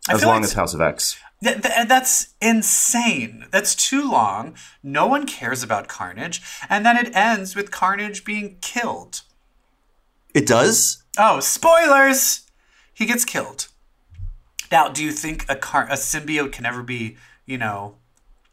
I 0.08 0.14
As 0.14 0.24
long 0.24 0.36
like 0.36 0.44
as 0.44 0.52
House 0.54 0.72
of 0.74 0.80
X. 0.80 1.18
Th- 1.42 1.60
th- 1.60 1.86
that's 1.86 2.34
insane. 2.40 3.46
That's 3.50 3.74
too 3.74 4.10
long. 4.10 4.54
No 4.82 5.06
one 5.06 5.26
cares 5.26 5.62
about 5.62 5.86
Carnage. 5.86 6.42
And 6.68 6.84
then 6.84 6.96
it 6.96 7.14
ends 7.14 7.54
with 7.54 7.70
Carnage 7.70 8.24
being 8.24 8.56
killed. 8.60 9.22
It 10.34 10.46
does. 10.46 11.02
Oh, 11.18 11.40
spoilers! 11.40 12.42
He 12.94 13.04
gets 13.06 13.24
killed. 13.24 13.68
Now, 14.70 14.88
do 14.88 15.02
you 15.04 15.12
think 15.12 15.44
a 15.48 15.56
car- 15.56 15.88
a 15.90 15.94
symbiote 15.94 16.52
can 16.52 16.64
ever 16.66 16.82
be, 16.82 17.16
you 17.46 17.58
know, 17.58 17.96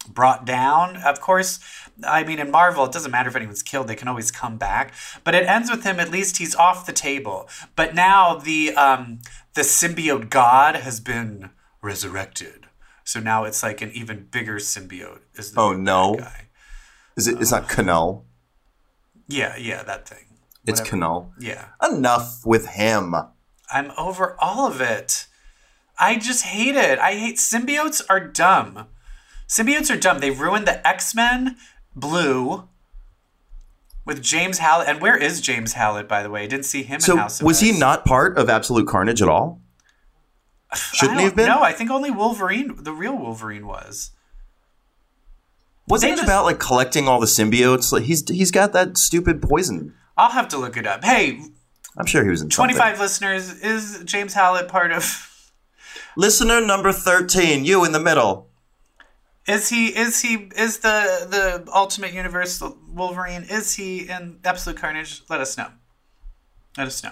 brought 0.07 0.45
down. 0.45 0.97
Of 0.97 1.19
course, 1.21 1.59
I 2.05 2.23
mean, 2.23 2.39
in 2.39 2.51
Marvel, 2.51 2.85
it 2.85 2.91
doesn't 2.91 3.11
matter 3.11 3.29
if 3.29 3.35
anyone's 3.35 3.63
killed; 3.63 3.87
they 3.87 3.95
can 3.95 4.07
always 4.07 4.31
come 4.31 4.57
back. 4.57 4.93
But 5.23 5.35
it 5.35 5.47
ends 5.47 5.69
with 5.69 5.83
him. 5.83 5.99
At 5.99 6.11
least 6.11 6.37
he's 6.37 6.55
off 6.55 6.85
the 6.85 6.93
table. 6.93 7.49
But 7.75 7.95
now 7.95 8.35
the 8.35 8.73
um, 8.75 9.19
the 9.53 9.61
symbiote 9.61 10.29
god 10.29 10.75
has 10.75 10.99
been 10.99 11.49
resurrected. 11.81 12.67
So 13.03 13.19
now 13.19 13.43
it's 13.43 13.61
like 13.61 13.81
an 13.81 13.91
even 13.93 14.27
bigger 14.31 14.55
symbiote. 14.55 15.19
Is 15.35 15.51
the 15.51 15.61
Oh, 15.61 15.73
no. 15.73 16.15
guy. 16.15 16.47
Is 17.15 17.27
it? 17.27 17.39
It's 17.39 17.51
not 17.51 17.67
Knull. 17.77 18.25
Yeah, 19.27 19.55
yeah, 19.57 19.83
that 19.83 20.07
thing. 20.07 20.25
It's 20.67 20.79
Whatever. 20.81 20.97
Knull. 20.97 21.33
Yeah. 21.39 21.65
Enough 21.81 22.45
with 22.45 22.67
him. 22.67 23.13
I'm 23.71 23.91
over 23.97 24.35
all 24.39 24.67
of 24.67 24.81
it. 24.81 25.27
I 25.97 26.17
just 26.17 26.43
hate 26.45 26.75
it. 26.75 26.99
I 26.99 27.13
hate 27.13 27.37
symbiotes 27.37 28.01
are 28.09 28.19
dumb. 28.19 28.87
Symbiotes 29.47 29.93
are 29.93 29.99
dumb. 29.99 30.19
They 30.19 30.31
ruined 30.31 30.67
the 30.67 30.85
X 30.87 31.15
Men 31.15 31.55
Blue 31.95 32.67
with 34.05 34.21
James 34.21 34.59
Hallett. 34.59 34.87
And 34.87 35.01
where 35.01 35.15
is 35.17 35.39
James 35.41 35.73
Hallett, 35.73 36.07
by 36.07 36.21
the 36.23 36.29
way? 36.29 36.43
I 36.43 36.47
didn't 36.47 36.65
see 36.65 36.83
him 36.83 36.95
in 36.95 37.01
So 37.01 37.17
House 37.17 37.39
of 37.39 37.45
was 37.45 37.59
he 37.59 37.77
not 37.77 38.05
part 38.05 38.37
of 38.37 38.49
Absolute 38.49 38.87
Carnage 38.87 39.21
at 39.21 39.29
all? 39.29 39.61
Shouldn't 40.93 41.19
he 41.19 41.25
have 41.25 41.35
been? 41.35 41.47
No, 41.47 41.61
I 41.61 41.71
think 41.73 41.89
only 41.91 42.11
Wolverine, 42.11 42.75
the 42.83 42.91
real 42.91 43.17
Wolverine, 43.17 43.67
was. 43.67 44.11
Wasn't 45.87 46.09
they 46.09 46.13
it 46.13 46.17
just- 46.17 46.27
about 46.27 46.45
like 46.45 46.59
collecting 46.59 47.07
all 47.07 47.19
the 47.19 47.25
symbiotes? 47.27 47.91
Like 47.91 48.03
he's 48.03 48.27
he's 48.27 48.51
got 48.51 48.73
that 48.73 48.97
stupid 48.97 49.41
poison. 49.41 49.93
I'll 50.17 50.31
have 50.31 50.47
to 50.49 50.57
look 50.57 50.77
it 50.77 50.87
up. 50.87 51.03
Hey, 51.03 51.39
I'm 51.97 52.05
sure 52.05 52.23
he 52.23 52.29
was 52.29 52.41
in 52.41 52.51
something. 52.51 52.75
25 52.75 52.99
listeners, 52.99 53.61
is 53.61 54.01
James 54.05 54.33
Hallett 54.33 54.67
part 54.67 54.91
of. 54.91 55.31
Listener 56.17 56.65
number 56.65 56.93
thirteen, 56.93 57.65
you 57.65 57.83
in 57.83 57.91
the 57.91 57.99
middle. 57.99 58.47
Is 59.47 59.69
he 59.69 59.87
is 59.87 60.21
he 60.21 60.49
is 60.55 60.79
the 60.79 61.27
the 61.29 61.71
ultimate 61.73 62.13
universe 62.13 62.61
Wolverine? 62.89 63.43
Is 63.43 63.73
he 63.75 64.09
in 64.09 64.39
Absolute 64.45 64.77
Carnage? 64.77 65.23
Let 65.29 65.41
us 65.41 65.57
know. 65.57 65.67
Let 66.77 66.87
us 66.87 67.03
know. 67.03 67.11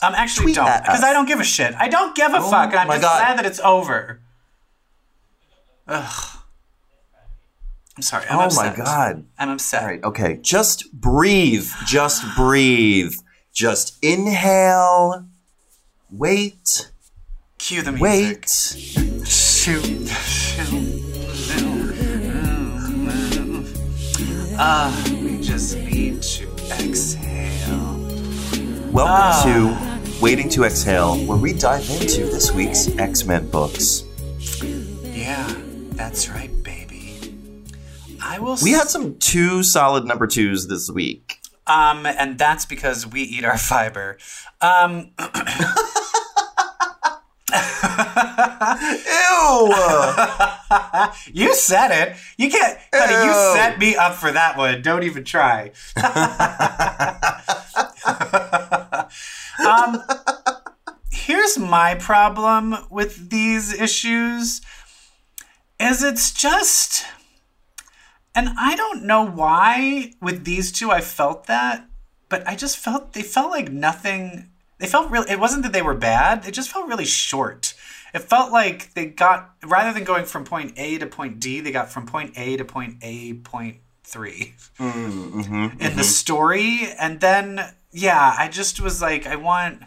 Um, 0.00 0.14
actually, 0.14 0.44
Tweet 0.44 0.56
don't 0.56 0.82
because. 0.82 1.02
I 1.02 1.12
don't 1.12 1.26
give 1.26 1.40
a 1.40 1.44
shit. 1.44 1.74
I 1.74 1.88
don't 1.88 2.14
give 2.14 2.32
a 2.32 2.40
fuck. 2.40 2.74
I'm 2.74 2.86
just 2.88 3.02
God. 3.02 3.18
glad 3.18 3.38
that 3.38 3.46
it's 3.46 3.60
over. 3.60 4.20
Ugh. 5.88 6.37
I'm 7.98 8.02
sorry. 8.02 8.26
I'm 8.30 8.38
oh 8.38 8.42
upset. 8.42 8.78
my 8.78 8.84
god. 8.84 9.24
I'm 9.40 9.48
upset. 9.48 9.82
All 9.82 9.88
right, 9.88 10.04
okay. 10.04 10.36
Just 10.40 10.92
breathe. 10.92 11.68
Just 11.84 12.22
breathe. 12.36 13.12
Just 13.52 13.98
inhale. 14.02 15.26
Wait. 16.08 16.92
Cue 17.58 17.82
the 17.82 17.90
music. 17.90 18.00
Wait. 18.00 19.26
Shoot. 19.26 19.84
Ah, 24.60 24.94
we 25.20 25.40
just 25.40 25.76
need 25.78 26.22
to 26.22 26.48
exhale. 26.70 27.96
Welcome 28.92 29.14
Ah. 29.16 29.42
to 29.44 30.20
Waiting 30.22 30.48
to 30.50 30.64
Exhale, 30.64 31.16
where 31.26 31.36
we 31.38 31.52
dive 31.52 31.88
into 31.90 32.26
this 32.26 32.52
week's 32.52 32.88
X 32.96 33.24
Men 33.24 33.48
books. 33.50 34.04
Yeah, 35.04 35.52
that's 35.94 36.28
right. 36.28 36.50
I 38.30 38.38
will. 38.40 38.56
We 38.62 38.72
had 38.72 38.88
some 38.88 39.18
two 39.18 39.62
solid 39.62 40.04
number 40.04 40.26
twos 40.26 40.68
this 40.68 40.90
week. 40.90 41.38
um, 41.66 42.04
and 42.06 42.38
that's 42.38 42.66
because 42.66 43.06
we 43.06 43.22
eat 43.22 43.44
our 43.44 43.56
fiber. 43.58 44.18
Um, 44.60 45.10
Ew! 48.38 49.74
you 51.32 51.54
said 51.54 51.90
it. 51.90 52.16
You 52.36 52.50
can't. 52.50 52.78
Honey, 52.92 53.14
you 53.14 53.30
Ew. 53.30 53.54
set 53.56 53.78
me 53.78 53.96
up 53.96 54.14
for 54.14 54.30
that 54.30 54.58
one. 54.58 54.82
Don't 54.82 55.02
even 55.04 55.24
try. 55.24 55.70
um, 59.66 60.02
here's 61.10 61.56
my 61.58 61.94
problem 61.94 62.76
with 62.90 63.30
these 63.30 63.72
issues 63.72 64.60
is 65.80 66.02
it's 66.02 66.30
just 66.32 67.06
and 68.34 68.50
I 68.58 68.76
don't 68.76 69.04
know 69.04 69.26
why 69.26 70.12
with 70.20 70.44
these 70.44 70.72
two 70.72 70.90
I 70.90 71.00
felt 71.00 71.46
that, 71.46 71.86
but 72.28 72.46
I 72.46 72.54
just 72.54 72.76
felt 72.76 73.12
they 73.12 73.22
felt 73.22 73.50
like 73.50 73.70
nothing 73.70 74.50
they 74.78 74.86
felt 74.86 75.10
really 75.10 75.30
it 75.30 75.40
wasn't 75.40 75.62
that 75.64 75.72
they 75.72 75.82
were 75.82 75.94
bad, 75.94 76.42
they 76.42 76.50
just 76.50 76.70
felt 76.70 76.88
really 76.88 77.04
short. 77.04 77.74
It 78.14 78.20
felt 78.20 78.52
like 78.52 78.94
they 78.94 79.06
got 79.06 79.54
rather 79.64 79.92
than 79.92 80.04
going 80.04 80.24
from 80.24 80.44
point 80.44 80.74
A 80.76 80.98
to 80.98 81.06
point 81.06 81.40
D, 81.40 81.60
they 81.60 81.72
got 81.72 81.90
from 81.90 82.06
point 82.06 82.38
A 82.38 82.56
to 82.56 82.64
point 82.64 82.96
A 83.02 83.34
point 83.34 83.78
3 84.04 84.54
mm-hmm, 84.78 85.40
mm-hmm, 85.40 85.54
in 85.72 85.78
the 85.78 85.86
mm-hmm. 85.86 86.02
story. 86.02 86.88
And 86.98 87.20
then 87.20 87.74
yeah, 87.90 88.34
I 88.38 88.48
just 88.48 88.80
was 88.80 89.02
like 89.02 89.26
I 89.26 89.36
want 89.36 89.82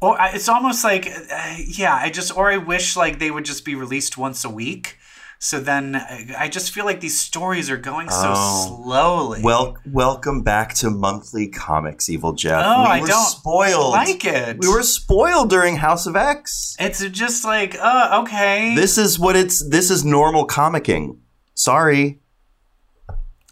or 0.00 0.20
I- 0.20 0.30
it's 0.30 0.48
almost 0.48 0.84
like 0.84 1.06
uh, 1.06 1.56
yeah 1.66 1.94
i 1.94 2.10
just 2.10 2.36
or 2.36 2.50
i 2.50 2.56
wish 2.56 2.96
like 2.96 3.18
they 3.18 3.30
would 3.30 3.44
just 3.44 3.64
be 3.64 3.74
released 3.74 4.18
once 4.18 4.44
a 4.44 4.50
week 4.50 4.98
so 5.38 5.60
then 5.60 5.96
I 5.96 6.34
I 6.38 6.48
just 6.48 6.72
feel 6.72 6.84
like 6.84 7.00
these 7.00 7.18
stories 7.18 7.70
are 7.70 7.76
going 7.76 8.08
so 8.10 8.32
Oh. 8.36 8.82
slowly. 8.84 9.40
Well, 9.42 9.76
welcome 9.90 10.42
back 10.42 10.74
to 10.74 10.90
monthly 10.90 11.48
comics, 11.48 12.08
Evil 12.08 12.32
Jeff. 12.32 12.62
Oh, 12.64 12.82
we 12.82 12.88
I 12.88 13.00
were 13.00 13.06
don't 13.06 13.26
spoiled. 13.26 13.92
like 13.92 14.24
it. 14.24 14.58
We 14.60 14.68
were 14.68 14.82
spoiled 14.82 15.50
during 15.50 15.76
House 15.76 16.06
of 16.06 16.16
X. 16.16 16.76
It's 16.78 17.00
just 17.10 17.44
like, 17.44 17.76
uh, 17.78 18.22
okay. 18.24 18.74
This 18.74 18.98
is 18.98 19.18
what 19.18 19.36
it's. 19.36 19.66
This 19.68 19.90
is 19.90 20.04
normal 20.04 20.46
comicking. 20.46 21.18
Sorry. 21.54 22.20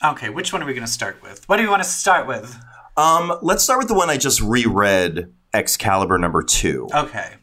okay, 0.05 0.29
which 0.29 0.53
one 0.53 0.63
are 0.63 0.67
we 0.67 0.75
going 0.75 0.87
to 0.87 0.93
start 0.93 1.23
with? 1.23 1.49
What 1.49 1.57
do 1.57 1.63
we 1.63 1.69
want 1.69 1.83
to 1.83 1.89
start 1.89 2.27
with? 2.27 2.59
Um, 2.97 3.39
let's 3.43 3.65
start 3.65 3.79
with 3.79 3.89
the 3.89 3.95
one 3.95 4.11
I 4.11 4.17
just 4.19 4.41
reread, 4.41 5.33
Excalibur 5.53 6.19
number 6.19 6.43
two. 6.43 6.89
Okay. 6.95 7.35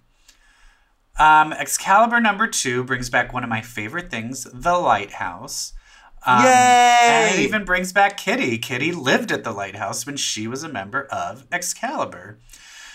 Um, 1.19 1.53
Excalibur 1.53 2.19
number 2.19 2.47
two 2.47 2.83
brings 2.83 3.09
back 3.09 3.33
one 3.33 3.43
of 3.43 3.49
my 3.49 3.61
favorite 3.61 4.09
things, 4.09 4.47
the 4.53 4.77
lighthouse. 4.77 5.73
Um, 6.25 6.43
Yay! 6.43 6.49
And 6.49 7.39
it 7.39 7.41
even 7.43 7.65
brings 7.65 7.93
back 7.93 8.17
Kitty. 8.17 8.57
Kitty 8.57 8.91
lived 8.91 9.31
at 9.31 9.43
the 9.43 9.51
lighthouse 9.51 10.05
when 10.05 10.17
she 10.17 10.47
was 10.47 10.63
a 10.63 10.69
member 10.69 11.05
of 11.05 11.45
Excalibur. 11.51 12.39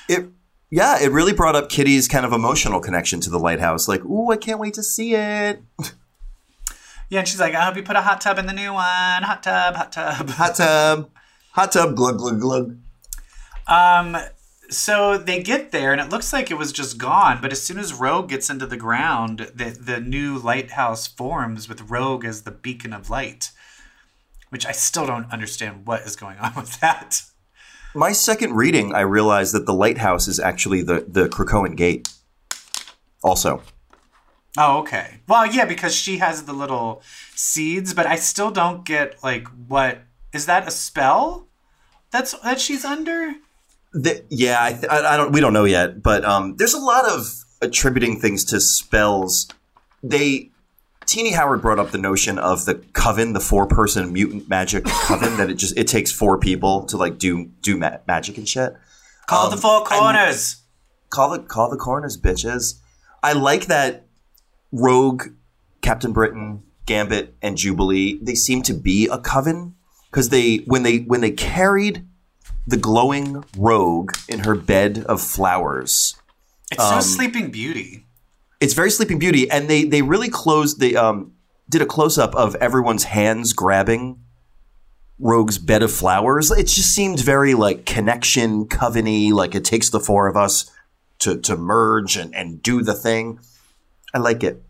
It, 0.08 0.28
yeah, 0.70 1.00
it 1.00 1.10
really 1.10 1.32
brought 1.32 1.56
up 1.56 1.68
Kitty's 1.68 2.08
kind 2.08 2.24
of 2.24 2.32
emotional 2.32 2.80
connection 2.80 3.20
to 3.20 3.30
the 3.30 3.38
lighthouse. 3.38 3.88
Like, 3.88 4.04
ooh, 4.04 4.30
I 4.30 4.36
can't 4.36 4.60
wait 4.60 4.74
to 4.74 4.82
see 4.82 5.14
it. 5.14 5.62
Yeah, 7.08 7.20
and 7.20 7.28
she's 7.28 7.38
like, 7.38 7.54
I 7.54 7.64
hope 7.64 7.76
you 7.76 7.84
put 7.84 7.94
a 7.96 8.02
hot 8.02 8.20
tub 8.20 8.38
in 8.38 8.46
the 8.46 8.52
new 8.52 8.72
one. 8.72 8.82
Hot 9.22 9.42
tub, 9.42 9.76
hot 9.76 9.92
tub. 9.92 10.28
Hot 10.30 10.56
tub, 10.56 11.10
hot 11.52 11.70
tub, 11.72 11.94
glug 11.94 12.18
glug 12.18 12.40
glug. 12.40 12.78
Um, 13.68 14.16
so 14.70 15.18
they 15.18 15.42
get 15.42 15.70
there, 15.70 15.92
and 15.92 16.00
it 16.00 16.10
looks 16.10 16.32
like 16.32 16.50
it 16.50 16.58
was 16.58 16.72
just 16.72 16.98
gone. 16.98 17.38
But 17.40 17.52
as 17.52 17.62
soon 17.62 17.78
as 17.78 17.94
Rogue 17.94 18.28
gets 18.28 18.50
into 18.50 18.66
the 18.66 18.76
ground, 18.76 19.50
the 19.54 19.76
the 19.78 20.00
new 20.00 20.38
lighthouse 20.38 21.06
forms 21.06 21.68
with 21.68 21.90
Rogue 21.90 22.24
as 22.24 22.42
the 22.42 22.50
beacon 22.50 22.92
of 22.92 23.10
light, 23.10 23.50
which 24.50 24.66
I 24.66 24.72
still 24.72 25.06
don't 25.06 25.30
understand 25.32 25.86
what 25.86 26.02
is 26.02 26.16
going 26.16 26.38
on 26.38 26.54
with 26.56 26.80
that. 26.80 27.22
My 27.94 28.12
second 28.12 28.54
reading, 28.54 28.94
I 28.94 29.00
realized 29.00 29.54
that 29.54 29.66
the 29.66 29.74
lighthouse 29.74 30.28
is 30.28 30.40
actually 30.40 30.82
the 30.82 31.04
the 31.08 31.28
Krakoan 31.28 31.76
gate. 31.76 32.08
Also, 33.22 33.62
Oh, 34.58 34.78
okay. 34.78 35.20
Well, 35.28 35.44
yeah, 35.46 35.66
because 35.66 35.94
she 35.94 36.18
has 36.18 36.44
the 36.44 36.54
little 36.54 37.02
seeds, 37.34 37.92
but 37.92 38.06
I 38.06 38.16
still 38.16 38.50
don't 38.50 38.86
get 38.86 39.22
like 39.22 39.48
what 39.48 39.98
is 40.32 40.46
that 40.46 40.66
a 40.66 40.70
spell? 40.70 41.48
That's 42.10 42.32
that 42.40 42.60
she's 42.60 42.84
under. 42.84 43.34
The, 43.98 44.22
yeah, 44.28 44.58
I, 44.60 44.72
th- 44.72 44.84
I, 44.90 45.14
I 45.14 45.16
don't. 45.16 45.32
We 45.32 45.40
don't 45.40 45.54
know 45.54 45.64
yet, 45.64 46.02
but 46.02 46.22
um, 46.24 46.56
there's 46.56 46.74
a 46.74 46.78
lot 46.78 47.06
of 47.10 47.32
attributing 47.62 48.20
things 48.20 48.44
to 48.46 48.60
spells. 48.60 49.48
They, 50.02 50.50
Tini 51.06 51.32
Howard 51.32 51.62
brought 51.62 51.78
up 51.78 51.92
the 51.92 51.98
notion 51.98 52.38
of 52.38 52.66
the 52.66 52.74
coven, 52.92 53.32
the 53.32 53.40
four 53.40 53.66
person 53.66 54.12
mutant 54.12 54.50
magic 54.50 54.84
coven. 55.06 55.38
that 55.38 55.48
it 55.48 55.54
just 55.54 55.78
it 55.78 55.88
takes 55.88 56.12
four 56.12 56.36
people 56.38 56.84
to 56.84 56.98
like 56.98 57.16
do 57.16 57.46
do 57.62 57.78
ma- 57.78 57.96
magic 58.06 58.36
and 58.36 58.46
shit. 58.46 58.74
Call 59.26 59.48
the 59.48 59.56
four 59.56 59.82
corners. 59.84 60.56
call 61.08 61.30
the 61.30 61.38
call 61.38 61.70
the 61.70 61.78
corners, 61.78 62.20
bitches. 62.20 62.80
I 63.22 63.32
like 63.32 63.66
that 63.66 64.06
Rogue, 64.72 65.24
Captain 65.80 66.12
Britain, 66.12 66.62
Gambit, 66.84 67.34
and 67.40 67.56
Jubilee. 67.56 68.18
They 68.20 68.34
seem 68.34 68.62
to 68.64 68.74
be 68.74 69.08
a 69.08 69.16
coven 69.16 69.74
because 70.10 70.28
they 70.28 70.58
when 70.66 70.82
they 70.82 70.98
when 70.98 71.22
they 71.22 71.30
carried 71.30 72.06
the 72.66 72.76
glowing 72.76 73.44
Rogue 73.56 74.12
in 74.28 74.40
her 74.40 74.54
bed 74.54 75.04
of 75.08 75.20
flowers. 75.20 76.16
It's 76.70 76.82
so 76.82 77.00
Sleeping 77.00 77.50
Beauty. 77.50 78.06
It's 78.60 78.74
very 78.74 78.90
Sleeping 78.90 79.18
Beauty, 79.18 79.50
and 79.50 79.68
they 79.68 79.84
they 79.84 80.02
really 80.02 80.28
closed. 80.28 80.80
the 80.80 80.96
um 80.96 81.32
did 81.68 81.82
a 81.82 81.86
close 81.86 82.16
up 82.18 82.34
of 82.34 82.54
everyone's 82.56 83.04
hands 83.04 83.52
grabbing 83.52 84.20
Rogue's 85.18 85.58
bed 85.58 85.82
of 85.82 85.92
flowers. 85.92 86.50
It 86.50 86.66
just 86.66 86.94
seemed 86.94 87.20
very 87.20 87.54
like 87.54 87.86
connection, 87.86 88.66
coveny. 88.66 89.32
Like 89.32 89.54
it 89.54 89.64
takes 89.64 89.90
the 89.90 90.00
four 90.00 90.26
of 90.26 90.36
us 90.36 90.70
to 91.20 91.38
to 91.40 91.56
merge 91.56 92.16
and 92.16 92.34
and 92.34 92.62
do 92.62 92.82
the 92.82 92.94
thing. 92.94 93.40
I 94.12 94.18
like 94.18 94.42
it. 94.42 94.62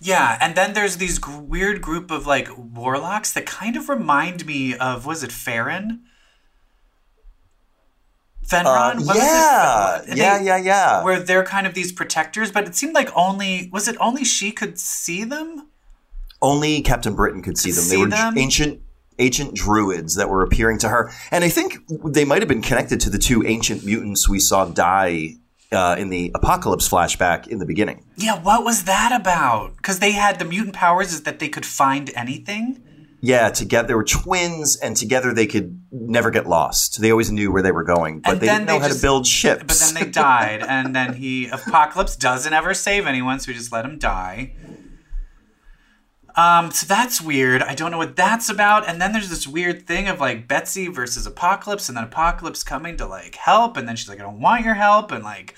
Yeah, 0.00 0.36
and 0.40 0.54
then 0.54 0.74
there's 0.74 0.96
these 0.96 1.18
gr- 1.18 1.38
weird 1.40 1.80
group 1.80 2.10
of 2.10 2.26
like 2.26 2.48
warlocks 2.56 3.32
that 3.32 3.46
kind 3.46 3.76
of 3.76 3.88
remind 3.88 4.46
me 4.46 4.76
of 4.76 5.06
was 5.06 5.22
it 5.22 5.32
Farron? 5.32 6.04
Fenron? 8.48 8.96
Uh, 8.96 9.02
What 9.02 9.06
was 9.06 9.16
it? 9.16 9.20
yeah, 9.20 10.02
yeah, 10.14 10.38
they- 10.38 10.44
yeah, 10.44 10.56
yeah. 10.56 11.02
Where 11.04 11.20
they're 11.20 11.44
kind 11.44 11.66
of 11.66 11.74
these 11.74 11.92
protectors, 11.92 12.50
but 12.50 12.66
it 12.66 12.74
seemed 12.74 12.94
like 12.94 13.10
only 13.16 13.68
was 13.72 13.88
it 13.88 13.96
only 14.00 14.24
she 14.24 14.50
could 14.52 14.78
see 14.78 15.24
them? 15.24 15.68
Only 16.42 16.82
Captain 16.82 17.14
Britain 17.14 17.42
could 17.42 17.56
see 17.56 17.70
Could 17.70 17.76
them. 17.78 17.84
see 17.84 17.96
they 17.96 18.02
were 18.02 18.08
them? 18.08 18.38
ancient 18.38 18.80
ancient 19.18 19.54
druids 19.54 20.16
that 20.16 20.28
were 20.28 20.42
appearing 20.42 20.76
to 20.80 20.88
her, 20.88 21.10
and 21.30 21.44
I 21.44 21.48
think 21.48 21.78
they 22.04 22.24
might 22.24 22.42
have 22.42 22.48
been 22.48 22.62
connected 22.62 23.00
to 23.02 23.10
the 23.10 23.18
two 23.18 23.46
ancient 23.46 23.84
mutants 23.84 24.28
we 24.28 24.40
saw 24.40 24.64
die 24.66 25.34
uh, 25.72 25.94
in 25.98 26.10
the 26.10 26.32
apocalypse 26.34 26.88
flashback 26.88 27.46
in 27.46 27.58
the 27.60 27.64
beginning. 27.66 28.04
Yeah, 28.16 28.38
what 28.40 28.64
was 28.64 28.84
that 28.84 29.12
about? 29.18 29.76
Because 29.76 30.00
they 30.00 30.12
had 30.12 30.38
the 30.38 30.44
mutant 30.44 30.74
powers 30.74 31.12
is 31.12 31.22
that 31.22 31.38
they 31.38 31.48
could 31.48 31.64
find 31.64 32.10
anything. 32.16 32.82
Yeah, 33.26 33.48
together 33.48 33.88
they 33.88 33.94
were 33.94 34.04
twins, 34.04 34.76
and 34.76 34.94
together 34.94 35.32
they 35.32 35.46
could 35.46 35.80
never 35.90 36.30
get 36.30 36.46
lost. 36.46 37.00
They 37.00 37.10
always 37.10 37.30
knew 37.32 37.50
where 37.50 37.62
they 37.62 37.72
were 37.72 37.82
going, 37.84 38.20
but 38.20 38.32
And 38.32 38.40
they 38.40 38.46
then 38.46 38.60
didn't 38.60 38.68
know 38.68 38.72
they 38.74 38.78
how 38.80 38.88
just- 38.88 39.00
to 39.00 39.06
build 39.06 39.26
ships. 39.26 39.64
But 39.66 39.78
then 39.78 39.94
they 40.04 40.10
died, 40.10 40.62
and 40.68 40.94
then 40.94 41.14
he 41.14 41.46
Apocalypse 41.48 42.16
doesn't 42.16 42.52
ever 42.52 42.74
save 42.74 43.06
anyone, 43.06 43.40
so 43.40 43.48
we 43.50 43.54
just 43.54 43.72
let 43.72 43.84
him 43.86 43.98
die. 43.98 44.52
Um, 46.36 46.70
so 46.72 46.84
that's 46.86 47.20
weird. 47.20 47.62
I 47.62 47.74
don't 47.74 47.92
know 47.92 47.98
what 47.98 48.16
that's 48.16 48.48
about. 48.48 48.88
And 48.88 49.00
then 49.00 49.12
there's 49.12 49.30
this 49.30 49.46
weird 49.46 49.86
thing 49.86 50.08
of 50.08 50.18
like 50.20 50.48
Betsy 50.48 50.88
versus 50.88 51.26
Apocalypse, 51.26 51.88
and 51.88 51.96
then 51.96 52.04
Apocalypse 52.04 52.62
coming 52.64 52.96
to 52.98 53.06
like 53.06 53.36
help, 53.36 53.76
and 53.76 53.86
then 53.88 53.94
she's 53.96 54.08
like, 54.08 54.18
I 54.18 54.22
don't 54.24 54.40
want 54.40 54.64
your 54.64 54.74
help, 54.74 55.12
and 55.12 55.22
like 55.22 55.54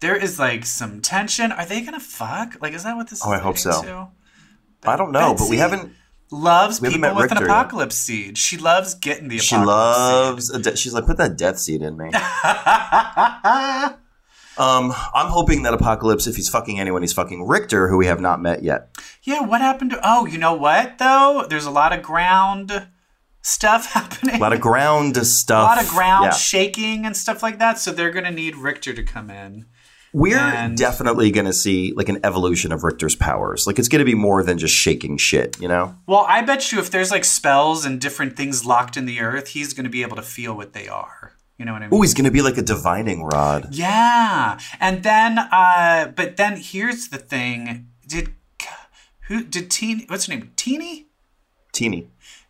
there 0.00 0.14
is 0.14 0.38
like 0.38 0.66
some 0.66 1.00
tension. 1.00 1.50
Are 1.52 1.64
they 1.64 1.80
gonna 1.80 2.00
fuck? 2.00 2.56
Like, 2.60 2.74
is 2.74 2.84
that 2.84 2.94
what 2.96 3.08
this? 3.08 3.22
Oh, 3.24 3.32
is 3.32 3.40
I 3.40 3.42
hope 3.42 3.58
so. 3.58 3.82
to? 3.82 4.08
I 4.84 4.96
don't 4.96 5.10
know, 5.12 5.34
but 5.36 5.48
we 5.48 5.56
haven't. 5.56 5.92
Loves 6.32 6.80
We 6.80 6.88
people 6.88 7.14
with 7.14 7.30
an 7.30 7.36
Richter 7.36 7.44
yet. 7.44 7.50
apocalypse 7.50 7.94
seed. 7.96 8.38
She 8.38 8.56
loves 8.56 8.94
getting 8.94 9.28
the 9.28 9.36
apocalypse. 9.36 9.46
She 9.48 9.54
apocalypse 9.56 10.48
loves. 10.48 10.50
A 10.50 10.58
de- 10.58 10.76
she's 10.76 10.94
like, 10.94 11.04
put 11.06 11.18
that 11.18 11.36
death 11.36 11.58
seed 11.58 11.82
in 11.82 11.96
me. 11.98 12.10
Um, 14.58 14.92
I'm 15.14 15.28
hoping 15.30 15.62
that 15.62 15.72
Apocalypse, 15.72 16.26
if 16.26 16.36
he's 16.36 16.50
fucking 16.50 16.78
anyone, 16.78 17.00
he's 17.00 17.14
fucking 17.14 17.46
Richter, 17.48 17.88
who 17.88 17.96
we 17.96 18.04
have 18.06 18.20
not 18.20 18.40
met 18.42 18.62
yet. 18.62 18.90
Yeah, 19.22 19.40
what 19.40 19.62
happened 19.62 19.92
to? 19.92 20.00
Oh, 20.04 20.26
you 20.26 20.36
know 20.36 20.52
what 20.52 20.98
though? 20.98 21.46
There's 21.48 21.64
a 21.64 21.70
lot 21.70 21.94
of 21.94 22.02
ground 22.02 22.86
stuff 23.40 23.86
happening. 23.94 24.34
A 24.36 24.38
lot 24.38 24.52
of 24.52 24.60
ground 24.60 25.16
stuff. 25.26 25.62
a 25.62 25.76
lot 25.76 25.82
of 25.82 25.88
ground 25.88 26.24
Yeah. 26.26 26.30
shaking 26.32 27.06
and 27.06 27.16
stuff 27.16 27.42
like 27.42 27.58
that. 27.60 27.78
So 27.78 27.92
they're 27.92 28.10
gonna 28.10 28.30
need 28.30 28.56
Richter 28.56 28.92
to 28.92 29.02
come 29.02 29.30
in. 29.30 29.64
We're 30.12 30.36
and- 30.36 30.76
definitely 30.76 31.30
going 31.30 31.46
to 31.46 31.52
see 31.52 31.92
like 31.94 32.08
an 32.08 32.20
evolution 32.24 32.72
of 32.72 32.84
Richter's 32.84 33.16
powers. 33.16 33.66
Like 33.66 33.78
it's 33.78 33.88
going 33.88 34.00
to 34.00 34.04
be 34.04 34.14
more 34.14 34.42
than 34.42 34.58
just 34.58 34.74
shaking 34.74 35.16
shit, 35.16 35.60
you 35.60 35.68
know? 35.68 35.96
Well, 36.06 36.26
I 36.28 36.42
bet 36.42 36.70
you 36.70 36.78
if 36.78 36.90
there's 36.90 37.10
like 37.10 37.24
spells 37.24 37.84
and 37.84 38.00
different 38.00 38.36
things 38.36 38.64
locked 38.64 38.96
in 38.96 39.06
the 39.06 39.20
earth, 39.20 39.48
he's 39.48 39.72
gonna 39.72 39.88
be 39.88 40.02
able 40.02 40.16
to 40.16 40.22
feel 40.22 40.54
what 40.54 40.72
they 40.72 40.88
are. 40.88 41.32
You 41.58 41.66
know 41.66 41.72
what 41.74 41.82
I 41.82 41.86
mean? 41.86 41.98
Oh, 41.98 42.02
he's 42.02 42.14
going 42.14 42.24
to 42.24 42.30
be 42.32 42.42
like 42.42 42.58
a 42.58 42.62
divining 42.62 43.22
rod. 43.22 43.68
Yeah, 43.70 44.58
and 44.80 45.04
then, 45.04 45.38
uh, 45.38 46.12
but 46.16 46.36
then 46.36 46.56
here's 46.56 47.08
the 47.08 47.18
thing: 47.18 47.86
did 48.06 48.34
who 49.28 49.44
did 49.44 49.70
Tini? 49.70 50.04
What's 50.08 50.26
her 50.26 50.34
name? 50.34 50.50
Tini? 50.56 51.06
Tini. 51.72 52.08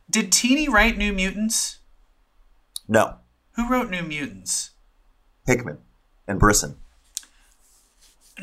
Did 0.08 0.32
Tini 0.32 0.68
write 0.68 0.96
New 0.96 1.12
Mutants? 1.12 1.78
No. 2.88 3.16
Who 3.56 3.68
wrote 3.68 3.90
New 3.90 4.02
Mutants? 4.02 4.70
Hickman 5.46 5.78
and 6.26 6.38
Brisson. 6.38 6.76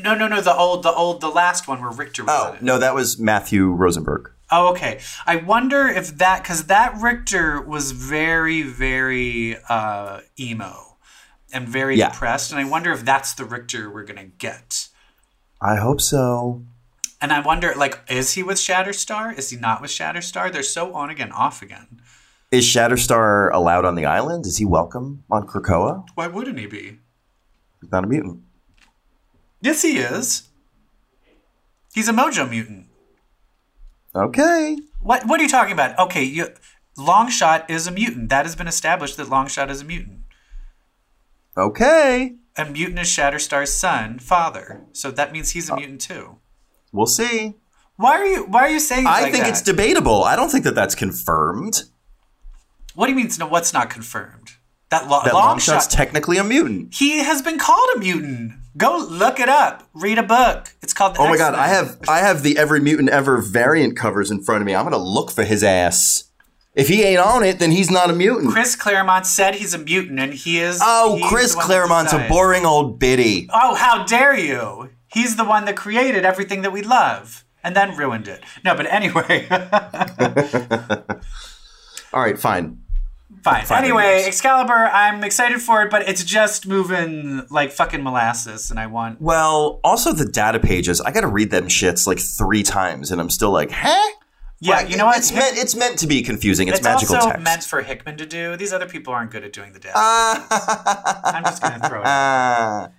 No, 0.01 0.15
no, 0.15 0.27
no. 0.27 0.41
The 0.41 0.56
old, 0.56 0.84
the 0.84 0.91
old, 0.91 1.22
the 1.22 1.29
last 1.29 1.68
one 1.68 1.82
where 1.82 1.91
Richter 1.91 2.24
was 2.24 2.34
Oh, 2.36 2.50
in 2.51 2.56
it. 2.58 2.62
no, 2.62 2.77
that 2.77 2.94
was 2.96 3.20
Matthew 3.20 3.68
Rosenberg. 3.72 4.32
Oh, 4.51 4.70
okay. 4.70 5.00
I 5.27 5.36
wonder 5.36 5.88
if 5.88 6.18
that 6.18 6.41
because 6.41 6.65
that 6.65 6.96
Richter 7.00 7.62
was 7.62 7.91
very, 7.91 8.62
very 8.63 9.57
uh, 9.68 10.22
emo 10.40 10.98
and 11.53 11.68
very 11.68 11.98
Yeah. 11.98 12.09
depressed, 12.09 12.51
and 12.51 12.59
I 12.59 12.64
wonder 12.64 12.92
if 12.92 13.03
that's 13.05 13.33
the 13.33 13.46
Richter 13.46 13.90
we're 13.92 14.03
gonna 14.05 14.25
get. 14.25 14.88
I 15.62 15.75
hope 15.75 16.01
so. 16.01 16.64
And 17.22 17.33
I 17.33 17.42
wonder, 17.42 17.74
like, 17.75 18.00
is 18.09 18.33
he 18.33 18.44
with 18.44 18.57
Shatterstar? 18.57 19.38
Is 19.38 19.50
he 19.50 19.57
not 19.57 19.81
with 19.81 19.92
Shatterstar? 19.92 20.51
They're 20.51 20.64
so 20.64 20.94
on 20.94 21.09
again, 21.09 21.31
off 21.33 21.62
again. 21.62 22.01
Is 22.50 22.66
Shatterstar 22.66 23.53
allowed 23.53 23.83
on 23.85 23.96
the 23.96 24.05
island? 24.05 24.46
Is 24.46 24.57
he 24.57 24.66
welcome 24.66 25.24
on 25.29 25.46
Krakoa? 25.46 26.05
Why 26.16 26.27
wouldn't 26.27 26.57
he 26.57 26.66
be? 26.66 27.00
He's 27.81 27.92
not 27.92 28.03
a 28.05 28.07
mutant. 28.07 28.40
Yes, 29.61 29.81
he 29.81 29.98
is. 29.98 30.43
He's 31.93 32.07
a 32.07 32.13
Mojo 32.13 32.50
mutant. 32.50 32.85
Okay. 34.15 34.77
What? 35.01 35.25
What 35.27 35.39
are 35.39 35.43
you 35.43 35.50
talking 35.50 35.74
about? 35.74 35.98
Okay, 36.00 36.24
you, 36.24 36.48
Longshot 36.98 37.69
is 37.69 37.87
a 37.87 37.91
mutant. 37.91 38.29
That 38.29 38.45
has 38.45 38.55
been 38.55 38.67
established 38.67 39.17
that 39.17 39.27
Longshot 39.27 39.69
is 39.69 39.81
a 39.81 39.85
mutant. 39.85 40.22
Okay. 41.57 42.35
A 42.57 42.65
mutant 42.65 43.00
is 43.00 43.07
Shatterstar's 43.07 43.74
son, 43.74 44.19
father. 44.19 44.81
So 44.93 45.11
that 45.11 45.31
means 45.31 45.51
he's 45.51 45.69
a 45.69 45.74
uh, 45.74 45.77
mutant 45.77 46.01
too. 46.01 46.37
We'll 46.91 47.05
see. 47.05 47.55
Why 47.95 48.13
are 48.13 48.25
you? 48.25 48.43
Why 48.45 48.61
are 48.61 48.69
you 48.69 48.79
saying? 48.79 49.05
I 49.07 49.24
like 49.24 49.31
think 49.31 49.43
that? 49.43 49.50
it's 49.51 49.61
debatable. 49.61 50.24
I 50.24 50.35
don't 50.35 50.50
think 50.50 50.63
that 50.63 50.75
that's 50.75 50.95
confirmed. 50.95 51.83
What 52.95 53.07
do 53.07 53.11
you 53.11 53.17
mean? 53.17 53.29
No, 53.39 53.48
what's 53.48 53.74
not 53.74 53.89
confirmed? 53.89 54.51
That, 54.89 55.07
lo- 55.07 55.22
That 55.24 55.33
Longshot. 55.33 55.75
Longshot's 55.75 55.87
technically 55.87 56.37
a 56.37 56.43
mutant. 56.43 56.95
he 56.95 57.19
has 57.19 57.41
been 57.41 57.59
called 57.59 57.89
a 57.95 58.00
mutant. 58.00 58.53
Go 58.77 59.05
look 59.10 59.40
it 59.40 59.50
up. 59.50 59.88
Read 59.94 60.18
a 60.18 60.24
book. 60.24 60.74
It's 60.82 60.94
called. 60.94 61.16
The 61.16 61.22
Oh 61.22 61.27
my 61.27 61.38
god, 61.38 61.53
X-Men. 61.53 61.60
I 61.60 61.68
have 61.68 62.00
I 62.08 62.20
have 62.20 62.44
the 62.44 62.58
every 62.58 62.79
mutant 62.79 63.10
ever 63.10 63.42
variant 63.42 63.98
covers 63.98 64.32
in 64.32 64.44
front 64.44 64.62
of 64.62 64.66
me. 64.66 64.75
I'm 64.75 64.86
gonna 64.86 64.98
look 64.98 65.32
for 65.32 65.44
his 65.44 65.64
ass. 65.64 66.25
If 66.75 66.88
he 66.88 67.03
ain't 67.03 67.20
on 67.20 67.44
it, 67.44 67.60
then 67.60 67.72
he's 67.72 67.90
not 67.90 68.10
a 68.10 68.14
mutant. 68.14 68.53
Chris 68.53 68.75
Claremont 68.75 69.25
said 69.25 69.55
he's 69.55 69.74
a 69.74 69.79
mutant, 69.79 70.20
and 70.20 70.34
he 70.34 70.60
is. 70.60 70.79
oh, 70.82 71.20
Chris 71.27 71.51
the 71.51 71.58
one 71.58 71.68
that 71.68 71.74
Claremont's 71.74 72.14
a 72.14 72.27
boring 72.29 72.66
old 72.66 73.00
biddy. 73.00 73.50
Oh, 73.51 73.75
how 73.75 74.05
dare 74.05 74.38
you! 74.38 74.90
He's 75.08 75.36
the 75.36 75.44
one 75.44 75.66
that 75.66 75.75
created 75.75 76.24
everything 76.24 76.62
that 76.62 76.72
we 76.72 76.84
love, 76.84 77.44
and 77.64 77.75
then 77.75 77.98
ruined 77.98 78.27
it. 78.27 78.44
No, 78.64 78.75
but 78.75 78.86
anyway, 78.86 79.48
All 82.14 82.22
right, 82.22 82.40
fine. 82.40 82.82
Fine. 83.43 83.65
Fine, 83.65 83.83
anyway, 83.83 84.03
yes. 84.19 84.27
Excalibur, 84.27 84.73
I'm 84.73 85.23
excited 85.23 85.61
for 85.61 85.81
it, 85.83 85.91
but 85.91 86.07
it's 86.07 86.23
just 86.23 86.67
moving 86.67 87.45
like 87.49 87.71
fucking 87.71 88.03
molasses, 88.03 88.69
and 88.71 88.79
I 88.79 88.87
want. 88.87 89.21
Well, 89.21 89.79
also 89.83 90.13
the 90.13 90.25
data 90.25 90.59
pages. 90.59 91.01
I 91.01 91.11
got 91.11 91.21
to 91.21 91.27
read 91.27 91.51
them 91.51 91.67
shits 91.67 92.05
like 92.07 92.19
three 92.19 92.63
times, 92.63 93.11
and 93.11 93.19
I'm 93.21 93.29
still 93.29 93.51
like, 93.51 93.71
huh? 93.71 94.11
Yeah, 94.61 94.81
you 94.81 94.97
know 94.97 95.05
what? 95.05 95.17
It's 95.19 95.31
meant. 95.31 95.57
It's 95.57 95.73
meant 95.75 95.97
to 95.99 96.07
be 96.07 96.21
confusing. 96.21 96.67
It's, 96.67 96.79
It's 96.79 96.83
magical 96.85 97.15
also 97.15 97.29
text. 97.29 97.43
meant 97.43 97.63
for 97.63 97.81
Hickman 97.81 98.17
to 98.17 98.25
do. 98.25 98.57
These 98.57 98.73
other 98.73 98.87
people 98.87 99.13
aren't 99.13 99.31
good 99.31 99.45
at 99.45 99.53
doing 99.53 99.71
the 99.71 99.79
data. 99.79 99.93
Ah. 99.95 101.21
I'm 101.33 101.43
just 101.45 101.61
gonna 101.61 101.79
throw 101.87 102.01
it. 102.01 102.05
out. 102.07 102.91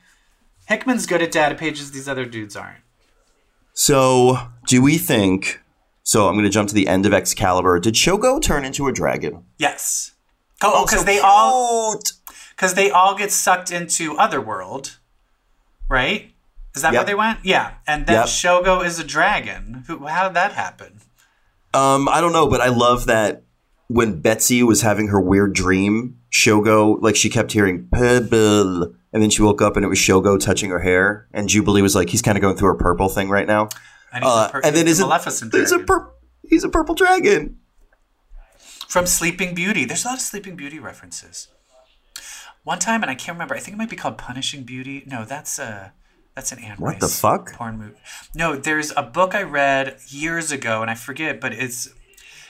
Hickman's 0.69 1.05
good 1.07 1.21
at 1.21 1.31
data 1.33 1.55
pages. 1.55 1.91
These 1.91 2.09
other 2.09 2.25
dudes 2.25 2.57
aren't. 2.57 2.79
so, 3.75 4.39
do 4.67 4.81
we 4.83 4.99
think? 4.99 5.61
So, 6.03 6.29
I'm 6.29 6.35
going 6.35 6.45
to 6.45 6.51
jump 6.51 6.69
to 6.71 6.75
the 6.75 6.89
end 6.89 7.07
of 7.07 7.13
Excalibur. 7.13 7.79
Did 7.79 7.95
Shogo 7.95 8.41
turn 8.43 8.65
into 8.65 8.89
a 8.89 8.93
dragon? 8.93 9.45
Yes. 9.59 10.13
Oh, 10.63 10.85
because 10.85 11.01
so 11.01 11.05
they 11.07 11.19
all 11.21 12.01
because 12.57 12.75
they 12.75 12.91
all 12.91 13.15
get 13.17 13.33
sucked 13.33 13.71
into 13.73 14.17
Otherworld, 14.19 14.99
right? 15.89 16.33
Is 16.75 16.83
that 16.83 16.93
Yep. 16.93 17.01
where 17.01 17.07
they 17.07 17.15
went? 17.15 17.39
Yeah, 17.45 17.73
and 17.87 18.07
then 18.07 18.17
Yep. 18.17 18.27
Shogo 18.27 18.85
is 18.85 18.99
a 18.99 19.05
dragon. 19.05 19.85
Who? 19.87 20.07
How 20.07 20.29
did 20.29 20.35
that 20.35 20.53
happen? 20.53 21.01
Um, 21.75 22.09
I 22.09 22.21
don't 22.21 22.33
know, 22.33 22.47
but 22.49 22.61
I 22.61 22.69
love 22.69 23.07
that 23.07 23.43
when 23.89 24.21
Betsy 24.21 24.63
was 24.63 24.83
having 24.83 25.09
her 25.09 25.21
weird 25.21 25.53
dream, 25.53 26.17
Shogo, 26.33 27.01
like 27.01 27.17
she 27.17 27.29
kept 27.31 27.53
hearing 27.53 27.89
pebble, 27.93 28.83
and 29.13 29.23
then 29.23 29.31
she 29.31 29.43
woke 29.43 29.61
up 29.63 29.77
and 29.77 29.85
it 29.85 29.89
was 29.89 29.99
Shogo 29.99 30.39
touching 30.39 30.71
her 30.71 30.81
hair, 30.81 31.27
and 31.33 31.49
Jubilee 31.49 31.83
was 31.83 31.95
like, 31.97 32.11
he's 32.11 32.23
kind 32.23 32.37
of 32.39 32.43
going 32.43 32.57
through 32.57 32.73
a 32.73 32.77
purple 32.79 33.09
thing 33.09 33.29
right 33.31 33.47
now. 33.47 33.69
And, 34.13 34.25
he's 34.25 34.33
Uh, 34.33 34.61
and 34.65 34.75
then 34.77 34.87
is? 34.89 35.01
Maleficent 35.01 35.55
He's 35.55 35.73
a 35.73 35.79
pur- 35.81 36.11
He's 36.49 36.65
a 36.65 36.69
purple 36.69 36.95
dragon. 36.97 37.59
From 38.91 39.07
Sleeping 39.07 39.55
Beauty. 39.55 39.85
There's 39.85 40.05
a 40.05 40.09
lot 40.09 40.17
of 40.17 40.21
Sleeping 40.21 40.57
Beauty 40.57 40.81
references. 40.81 41.47
One 42.65 42.81
time, 42.81 43.03
and 43.03 43.11
I 43.11 43.15
can't 43.15 43.37
remember. 43.37 43.55
I 43.55 43.61
think 43.61 43.77
it 43.77 43.79
might 43.79 43.89
be 43.89 43.95
called 43.95 44.19
Punishing 44.19 44.65
Beauty. 44.65 45.05
No, 45.07 45.25
that's 45.25 45.61
a 45.61 45.93
that's 46.35 46.51
an 46.51 46.59
Anne 46.59 46.77
What 46.77 46.99
the 46.99 47.07
fuck? 47.07 47.53
porn 47.53 47.79
movie. 47.79 47.95
No, 48.35 48.57
there's 48.57 48.93
a 48.97 49.03
book 49.03 49.35
I 49.35 49.43
read 49.43 49.97
years 50.09 50.51
ago, 50.51 50.83
and 50.83 50.91
I 50.91 50.97
forget, 50.97 51.41
but 51.41 51.53
it's 51.55 51.89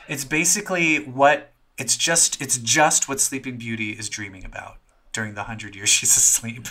it's 0.09 0.25
basically 0.25 0.97
what 1.05 1.53
it's 1.77 1.97
just 1.97 2.41
it's 2.41 2.57
just 2.57 3.07
what 3.07 3.21
Sleeping 3.21 3.59
Beauty 3.59 3.91
is 3.91 4.09
dreaming 4.09 4.45
about 4.45 4.79
during 5.13 5.35
the 5.35 5.43
hundred 5.45 5.77
years 5.77 5.89
she's 5.97 6.17
asleep. 6.17 6.69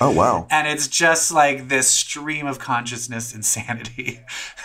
Oh 0.00 0.12
wow. 0.12 0.46
And 0.48 0.68
it's 0.68 0.86
just 0.86 1.32
like 1.32 1.68
this 1.68 1.90
stream 1.90 2.46
of 2.46 2.60
consciousness 2.60 3.34
insanity. 3.34 4.20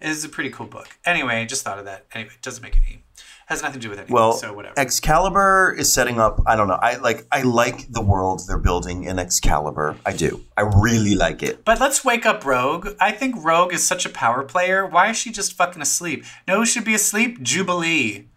it's 0.00 0.24
a 0.24 0.28
pretty 0.28 0.50
cool 0.50 0.66
book. 0.66 0.88
Anyway, 1.04 1.46
just 1.46 1.62
thought 1.62 1.78
of 1.78 1.84
that. 1.84 2.06
Anyway, 2.12 2.32
it 2.34 2.42
doesn't 2.42 2.62
make 2.64 2.76
any 2.84 3.04
Has 3.48 3.62
nothing 3.62 3.80
to 3.80 3.86
do 3.86 3.88
with 3.88 3.98
anything. 3.98 4.12
Well, 4.14 4.34
so 4.34 4.52
whatever. 4.52 4.78
Excalibur 4.78 5.74
is 5.78 5.90
setting 5.90 6.20
up. 6.20 6.38
I 6.46 6.54
don't 6.54 6.68
know. 6.68 6.78
I 6.82 6.96
like. 6.96 7.26
I 7.32 7.40
like 7.42 7.90
the 7.90 8.02
world 8.02 8.42
they're 8.46 8.58
building 8.58 9.04
in 9.04 9.18
Excalibur. 9.18 9.96
I 10.04 10.12
do. 10.12 10.44
I 10.54 10.62
really 10.62 11.14
like 11.14 11.42
it. 11.42 11.64
But 11.64 11.80
let's 11.80 12.04
wake 12.04 12.26
up 12.26 12.44
Rogue. 12.44 12.88
I 13.00 13.10
think 13.10 13.42
Rogue 13.42 13.72
is 13.72 13.86
such 13.86 14.04
a 14.04 14.10
power 14.10 14.42
player. 14.42 14.84
Why 14.84 15.08
is 15.08 15.16
she 15.16 15.32
just 15.32 15.54
fucking 15.54 15.80
asleep? 15.80 16.26
No, 16.46 16.56
who 16.58 16.66
should 16.66 16.84
be 16.84 16.94
asleep? 16.94 17.42
Jubilee. 17.42 18.28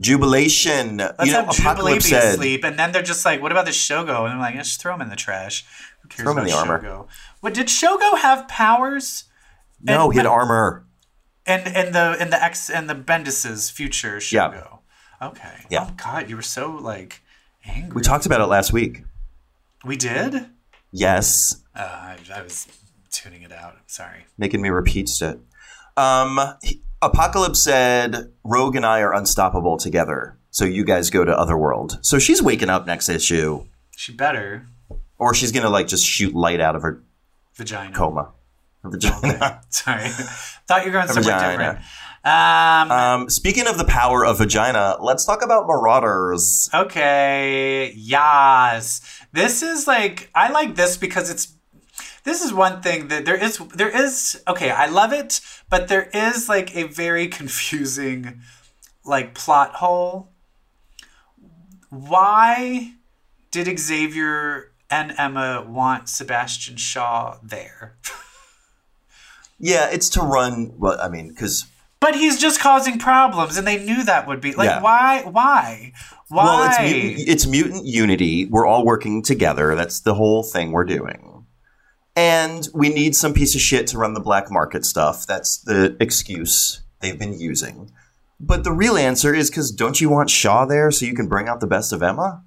Jubilation. 0.00 0.96
Let's 0.96 1.26
you 1.26 1.32
know, 1.32 1.44
have 1.44 1.54
Jubilee 1.54 1.94
be 1.94 2.00
said. 2.00 2.34
asleep, 2.34 2.64
and 2.64 2.76
then 2.78 2.90
they're 2.92 3.02
just 3.02 3.24
like, 3.24 3.40
"What 3.40 3.52
about 3.52 3.66
the 3.66 3.70
Shogo?" 3.70 4.24
And 4.24 4.34
I'm 4.34 4.40
like, 4.40 4.56
"Just 4.56 4.80
throw 4.80 4.94
him 4.94 5.00
in 5.00 5.10
the 5.10 5.16
trash. 5.16 5.64
Who 6.02 6.08
cares 6.08 6.24
Throw 6.24 6.32
him 6.32 6.38
in 6.38 6.44
about 6.52 6.66
the 6.66 6.72
armor. 6.72 6.82
Shogo?" 6.82 7.06
What 7.40 7.54
did 7.54 7.68
Shogo 7.68 8.18
have 8.18 8.48
powers? 8.48 9.24
No, 9.80 10.04
And- 10.06 10.12
he 10.14 10.18
had 10.18 10.26
armor. 10.26 10.84
And 11.46 11.66
in 11.68 11.92
the 11.92 12.16
in 12.20 12.30
the 12.30 12.42
X 12.42 12.68
and 12.70 12.88
the 12.90 12.94
Bendis's 12.94 13.70
future 13.70 14.16
Shogo. 14.18 14.78
Okay. 15.22 15.64
Yeah. 15.70 15.86
Oh 15.88 15.94
God, 15.96 16.28
you 16.28 16.36
were 16.36 16.42
so 16.42 16.70
like 16.72 17.22
angry. 17.64 17.94
We 17.94 18.02
talked 18.02 18.26
about 18.26 18.40
it 18.40 18.46
last 18.46 18.72
week. 18.72 19.04
We 19.84 19.96
did. 19.96 20.46
Yes, 20.92 21.62
Uh, 21.74 21.80
I, 21.82 22.16
I 22.34 22.42
was 22.42 22.66
tuning 23.10 23.42
it 23.42 23.52
out. 23.52 23.76
Sorry. 23.86 24.26
making 24.38 24.60
me 24.62 24.68
repeat 24.70 25.10
it. 25.20 25.38
Um, 25.96 26.40
he- 26.62 26.82
Apocalypse 27.02 27.62
said, 27.62 28.32
"Rogue 28.42 28.74
and 28.76 28.84
I 28.86 29.00
are 29.00 29.12
unstoppable 29.14 29.76
together." 29.76 30.36
So 30.50 30.64
you 30.64 30.84
guys 30.84 31.10
go 31.10 31.24
to 31.24 31.38
Otherworld. 31.38 31.98
So 32.02 32.18
she's 32.18 32.42
waking 32.42 32.70
up 32.70 32.86
next 32.86 33.08
issue, 33.10 33.66
She 33.96 34.12
better 34.12 34.66
or 35.18 35.34
she's 35.34 35.52
gonna 35.52 35.68
like 35.70 35.86
just 35.86 36.04
shoot 36.04 36.34
light 36.34 36.60
out 36.60 36.74
of 36.76 36.82
her 36.82 37.02
vagina. 37.54 37.94
coma. 37.94 38.32
Vagina. 38.90 39.60
Sorry. 39.70 40.08
Thought 40.08 40.84
you 40.84 40.92
were 40.92 40.98
going 40.98 41.08
somewhere 41.08 41.34
vagina. 41.34 41.52
different. 41.52 41.78
Um, 42.24 42.90
Um, 42.90 43.30
speaking 43.30 43.68
of 43.68 43.78
the 43.78 43.84
power 43.84 44.26
of 44.26 44.38
vagina, 44.38 44.96
let's 45.00 45.24
talk 45.24 45.44
about 45.44 45.66
Marauders. 45.66 46.68
Okay, 46.74 47.92
yes. 47.96 49.00
This 49.32 49.62
is 49.62 49.86
like 49.86 50.30
I 50.34 50.50
like 50.50 50.74
this 50.74 50.96
because 50.96 51.30
it's 51.30 51.54
this 52.24 52.42
is 52.42 52.52
one 52.52 52.82
thing 52.82 53.06
that 53.08 53.24
there 53.24 53.36
is 53.36 53.58
there 53.74 53.88
is 53.88 54.42
okay, 54.48 54.70
I 54.70 54.86
love 54.86 55.12
it, 55.12 55.40
but 55.70 55.86
there 55.86 56.10
is 56.12 56.48
like 56.48 56.74
a 56.74 56.84
very 56.84 57.28
confusing 57.40 58.40
like 59.04 59.34
plot 59.34 59.74
hole. 59.74 60.32
Why 61.90 62.94
did 63.52 63.78
Xavier 63.78 64.72
and 64.90 65.14
Emma 65.16 65.64
want 65.66 66.08
Sebastian 66.08 66.76
Shaw 66.76 67.38
there? 67.42 67.96
Yeah, 69.58 69.88
it's 69.90 70.08
to 70.10 70.20
run. 70.20 70.72
Well, 70.76 70.98
I 71.00 71.08
mean, 71.08 71.28
because 71.28 71.66
But 72.00 72.14
he's 72.14 72.38
just 72.38 72.60
causing 72.60 72.98
problems 72.98 73.56
and 73.56 73.66
they 73.66 73.82
knew 73.84 74.04
that 74.04 74.26
would 74.26 74.40
be 74.40 74.52
like 74.52 74.68
Yeah. 74.68 74.80
why 74.82 75.22
why? 75.24 75.92
Why? 76.28 76.44
well, 76.44 76.68
it's 76.68 76.80
mutant, 76.80 77.28
it's 77.28 77.46
mutant 77.46 77.86
unity. 77.86 78.46
We're 78.46 78.66
all 78.66 78.84
working 78.84 79.22
together. 79.22 79.74
That's 79.74 80.00
the 80.00 80.14
whole 80.14 80.42
thing 80.42 80.72
we're 80.72 80.84
doing. 80.84 81.44
And 82.14 82.66
we 82.74 82.88
need 82.88 83.14
some 83.14 83.34
piece 83.34 83.54
of 83.54 83.60
shit 83.60 83.86
to 83.88 83.98
run 83.98 84.14
the 84.14 84.20
black 84.20 84.50
market 84.50 84.84
stuff. 84.84 85.26
That's 85.26 85.58
the 85.58 85.96
excuse 86.00 86.80
they've 87.00 87.18
been 87.18 87.38
using. 87.38 87.90
But 88.40 88.64
the 88.64 88.72
real 88.72 88.96
answer 88.96 89.34
is 89.34 89.50
because 89.50 89.70
don't 89.70 90.00
you 90.00 90.08
want 90.10 90.30
Shaw 90.30 90.64
there 90.66 90.90
so 90.90 91.06
you 91.06 91.14
can 91.14 91.28
bring 91.28 91.48
out 91.48 91.60
the 91.60 91.66
best 91.66 91.92
of 91.92 92.02
Emma? 92.02 92.42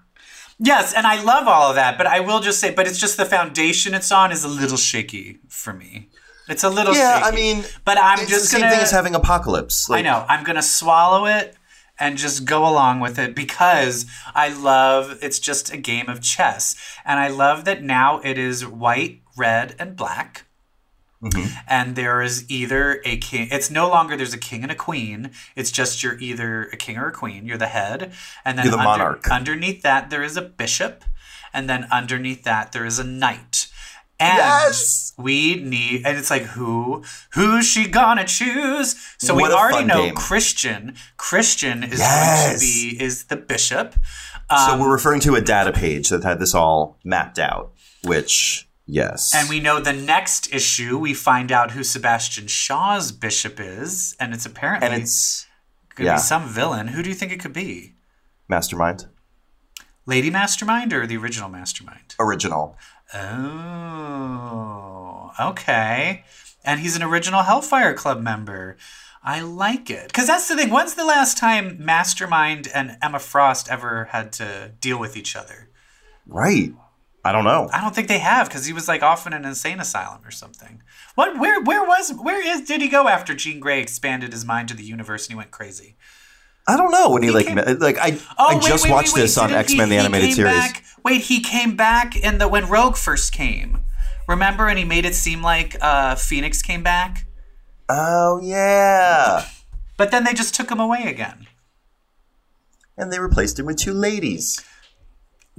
Yes, 0.60 0.94
and 0.94 1.08
I 1.08 1.22
love 1.24 1.48
all 1.48 1.70
of 1.70 1.76
that, 1.76 1.98
but 1.98 2.06
I 2.06 2.20
will 2.20 2.42
just 2.42 2.60
say, 2.60 2.72
but 2.72 2.86
it's 2.86 3.00
just 3.00 3.16
the 3.16 3.26
foundation 3.26 3.94
it's 3.94 4.12
on 4.12 4.32
is 4.32 4.44
a 4.44 4.48
little 4.50 4.76
shaky 4.78 5.40
for 5.48 5.72
me. 5.72 6.10
It's 6.50 6.64
a 6.64 6.70
little 6.70 6.94
Yeah, 6.96 7.20
shaky. 7.20 7.28
I 7.28 7.32
mean, 7.36 7.64
but 7.86 7.98
I'm 7.98 8.20
it's 8.20 8.30
just 8.30 8.44
the 8.46 8.48
same 8.50 8.62
gonna. 8.62 8.72
thing 8.74 8.82
as 8.84 8.92
having 8.92 9.16
Apocalypse. 9.16 9.90
I 9.90 10.02
know. 10.02 10.26
I'm 10.28 10.44
gonna 10.44 10.62
swallow 10.62 11.26
it 11.26 11.56
and 12.00 12.18
just 12.18 12.46
go 12.46 12.68
along 12.68 13.00
with 13.02 13.20
it 13.20 13.36
because 13.36 14.06
I 14.34 14.50
love. 14.50 15.18
It's 15.22 15.40
just 15.40 15.72
a 15.72 15.78
game 15.78 16.10
of 16.10 16.22
chess, 16.22 16.76
and 17.06 17.20
I 17.20 17.28
love 17.28 17.66
that 17.66 17.84
now 17.84 18.20
it 18.24 18.38
is 18.38 18.66
white, 18.66 19.22
red, 19.38 19.76
and 19.80 19.96
black. 19.96 20.46
Mm-hmm. 21.22 21.54
And 21.68 21.98
there 21.98 22.22
is 22.22 22.50
either 22.50 23.02
a 23.04 23.18
king. 23.18 23.50
It's 23.52 23.70
no 23.70 23.90
longer 23.90 24.16
there's 24.16 24.34
a 24.34 24.38
king 24.38 24.64
and 24.64 24.72
a 24.72 24.76
queen. 24.76 25.32
It's 25.54 25.70
just 25.70 26.02
you're 26.02 26.18
either 26.18 26.70
a 26.72 26.78
king 26.78 26.98
or 26.98 27.08
a 27.08 27.12
queen. 27.12 27.46
You're 27.46 27.58
the 27.58 27.68
head, 27.68 28.14
and 28.46 28.58
then 28.58 28.66
You're 28.68 28.72
the 28.72 28.78
under- 28.80 28.90
monarch. 29.04 29.30
underneath 29.30 29.82
that 29.82 30.10
there 30.10 30.24
is 30.24 30.38
a 30.38 30.42
bishop, 30.42 31.04
and 31.54 31.70
then 31.70 31.88
underneath 31.92 32.44
that 32.46 32.72
there 32.72 32.86
is 32.86 33.00
a 33.00 33.04
knight. 33.04 33.68
And 34.22 34.38
Yes! 34.38 35.14
we 35.18 35.56
need, 35.64 36.06
and 36.06 36.18
it's 36.18 36.30
like 36.30 36.42
who, 36.44 37.04
who's 37.32 37.66
she 37.66 37.88
gonna 37.88 38.26
choose? 38.26 38.96
So 39.18 39.34
What 39.34 39.50
we 39.50 39.56
already 39.56 39.86
know 39.86 40.04
game. 40.06 40.16
Christian. 40.16 40.96
Christian 41.18 41.84
is 41.84 42.00
going 42.00 42.54
to 42.54 42.60
be 42.60 42.98
is 43.02 43.24
the 43.26 43.38
bishop. 43.38 43.96
so 44.50 44.56
Um, 44.74 44.80
we're 44.80 44.92
referring 44.92 45.22
to 45.22 45.36
a 45.36 45.42
data 45.42 45.72
page 45.72 46.10
that 46.10 46.24
had 46.24 46.40
this 46.40 46.54
all 46.54 46.98
mapped 47.06 47.40
out, 47.40 47.72
which, 48.04 48.68
yes. 48.86 49.34
And 49.34 49.48
we 49.48 49.60
know 49.62 49.80
the 49.80 49.94
next 49.94 50.54
issue, 50.54 50.98
we 50.98 51.14
find 51.14 51.50
out 51.52 51.72
who 51.72 51.84
Sebastian 51.84 52.48
Shaw's 52.48 53.12
bishop 53.14 53.58
is, 53.60 54.16
and 54.20 54.34
it's 54.34 54.46
apparently 54.46 54.88
and 54.90 55.02
it's 55.02 55.48
could 55.96 56.06
yeah. 56.06 56.16
be 56.16 56.22
some 56.22 56.46
villain. 56.48 56.90
Who 56.90 57.02
do 57.04 57.10
you 57.10 57.16
think 57.16 57.32
it 57.32 57.40
could 57.40 57.54
be? 57.54 57.96
Mastermind. 58.50 59.06
Lady 60.06 60.30
Mastermind 60.30 60.92
or 60.92 61.06
the 61.06 61.18
original 61.18 61.50
Mastermind? 61.50 62.16
Original. 62.20 62.76
Oh, 63.14 64.72
okay. 65.40 66.24
And 66.64 66.80
he's 66.80 66.96
an 66.96 67.04
original 67.04 67.44
Hellfire 67.44 67.94
Club 67.94 68.22
member. 68.22 68.78
I 69.24 69.42
like 69.42 69.90
it. 69.90 70.08
Because 70.08 70.28
that's 70.28 70.48
the 70.48 70.56
thing. 70.56 70.70
When's 70.70 70.96
the 70.96 71.06
last 71.06 71.38
time 71.38 71.84
Mastermind 71.84 72.70
and 72.74 72.98
Emma 73.02 73.20
Frost 73.20 73.70
ever 73.70 74.06
had 74.06 74.32
to 74.34 74.72
deal 74.80 75.00
with 75.00 75.18
each 75.18 75.36
other? 75.36 75.70
Right. 76.26 76.74
I 77.24 77.32
don't 77.32 77.44
know. 77.44 77.70
I 77.74 77.82
don't 77.82 77.94
think 77.94 78.08
they 78.08 78.20
have 78.20 78.48
because 78.48 78.66
he 78.66 78.74
was 78.74 78.88
like 78.88 79.04
off 79.04 79.28
in 79.28 79.34
an 79.34 79.44
insane 79.44 79.80
asylum 79.80 80.22
or 80.26 80.32
something. 80.32 80.82
What? 81.16 81.38
Where? 81.38 81.62
Where 81.62 81.84
was? 81.84 82.12
Where 82.14 82.46
is? 82.46 82.62
Did 82.62 82.82
he 82.82 82.88
go 82.88 83.10
after 83.10 83.36
Jean 83.36 83.60
Grey 83.60 83.82
expanded 83.82 84.32
his 84.32 84.46
mind 84.46 84.70
to 84.70 84.74
the 84.74 84.86
universe 84.86 85.26
and 85.26 85.34
he 85.34 85.38
went 85.38 85.52
crazy? 85.52 85.98
I 86.70 86.78
don't 86.78 86.92
know 86.92 87.10
when 87.10 87.24
he, 87.24 87.32
like 87.32 87.48
came- 87.48 87.80
like 87.80 87.98
I 87.98 88.18
Oh, 88.38 88.48
I 88.52 88.54
wait, 88.56 88.64
just 88.64 88.84
wait, 88.86 88.92
watched 88.92 89.14
wait. 89.16 89.22
this 89.22 89.38
on 89.38 89.52
X 89.52 89.74
Men 89.76 89.90
the 89.90 89.98
animated 89.98 90.34
series. 90.34 90.54
Back, 90.54 90.84
wait, 91.04 91.22
he 91.22 91.42
came 91.42 91.76
back 91.76 92.16
in 92.16 92.38
the 92.38 92.48
when 92.48 92.68
Rogue 92.70 92.96
first 92.98 93.32
came. 93.34 93.80
Remember, 94.28 94.68
and 94.68 94.78
he 94.78 94.86
made 94.86 95.06
it 95.06 95.16
seem 95.16 95.42
like 95.42 95.76
uh, 95.82 96.14
Phoenix 96.16 96.62
came 96.62 96.84
back, 96.84 97.26
Oh 97.90 98.40
yeah. 98.44 99.46
but 99.98 100.12
then 100.12 100.24
they 100.24 100.34
just 100.34 100.54
took 100.54 100.70
him 100.70 100.80
away 100.80 101.04
again. 101.08 101.48
And 102.98 103.12
they 103.12 103.20
replaced 103.20 103.58
him 103.58 103.66
with 103.66 103.78
two 103.78 103.94
ladies. 103.94 104.64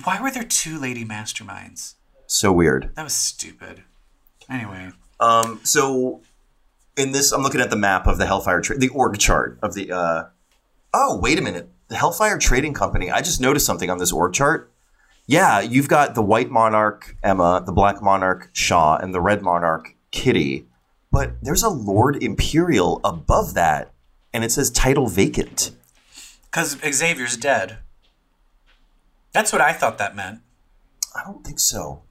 Why 0.04 0.20
were 0.20 0.30
there 0.30 0.44
two 0.44 0.78
lady 0.78 1.04
masterminds? 1.04 1.94
So 2.26 2.52
weird. 2.52 2.90
That 2.94 3.02
was 3.04 3.14
stupid. 3.14 3.82
Anyway, 4.48 4.90
Um 5.18 5.60
so 5.64 6.20
in 6.96 7.10
this 7.12 7.32
I'm 7.32 7.42
looking 7.42 7.60
at 7.60 7.70
the 7.70 7.76
map 7.76 8.06
of 8.06 8.18
the 8.18 8.26
Hellfire 8.26 8.60
tra- 8.60 8.78
the 8.78 8.88
org 8.90 9.18
chart 9.18 9.58
of 9.62 9.74
the 9.74 9.90
uh 9.90 10.24
Oh, 10.92 11.18
wait 11.20 11.38
a 11.38 11.42
minute. 11.42 11.68
The 11.88 11.96
Hellfire 11.96 12.38
Trading 12.38 12.74
Company. 12.74 13.10
I 13.10 13.20
just 13.20 13.40
noticed 13.40 13.66
something 13.66 13.90
on 13.90 13.98
this 13.98 14.12
org 14.12 14.32
chart. 14.32 14.72
Yeah, 15.26 15.60
you've 15.60 15.88
got 15.88 16.14
the 16.14 16.22
White 16.22 16.50
Monarch 16.50 17.16
Emma, 17.22 17.62
the 17.64 17.72
Black 17.72 18.02
Monarch 18.02 18.50
Shaw, 18.52 18.96
and 18.96 19.14
the 19.14 19.20
Red 19.20 19.42
Monarch 19.42 19.94
Kitty. 20.10 20.66
But 21.12 21.34
there's 21.42 21.62
a 21.62 21.68
Lord 21.68 22.20
Imperial 22.22 23.00
above 23.04 23.54
that, 23.54 23.92
and 24.32 24.42
it 24.44 24.50
says 24.52 24.70
title 24.70 25.06
vacant. 25.08 25.72
because 26.44 26.76
Xavier's 26.84 27.36
dead. 27.36 27.78
That's 29.32 29.52
what 29.52 29.60
I 29.60 29.72
thought 29.72 29.98
that 29.98 30.16
meant. 30.16 30.40
I 31.14 31.22
don't 31.24 31.44
think 31.44 31.60
so. 31.60 32.02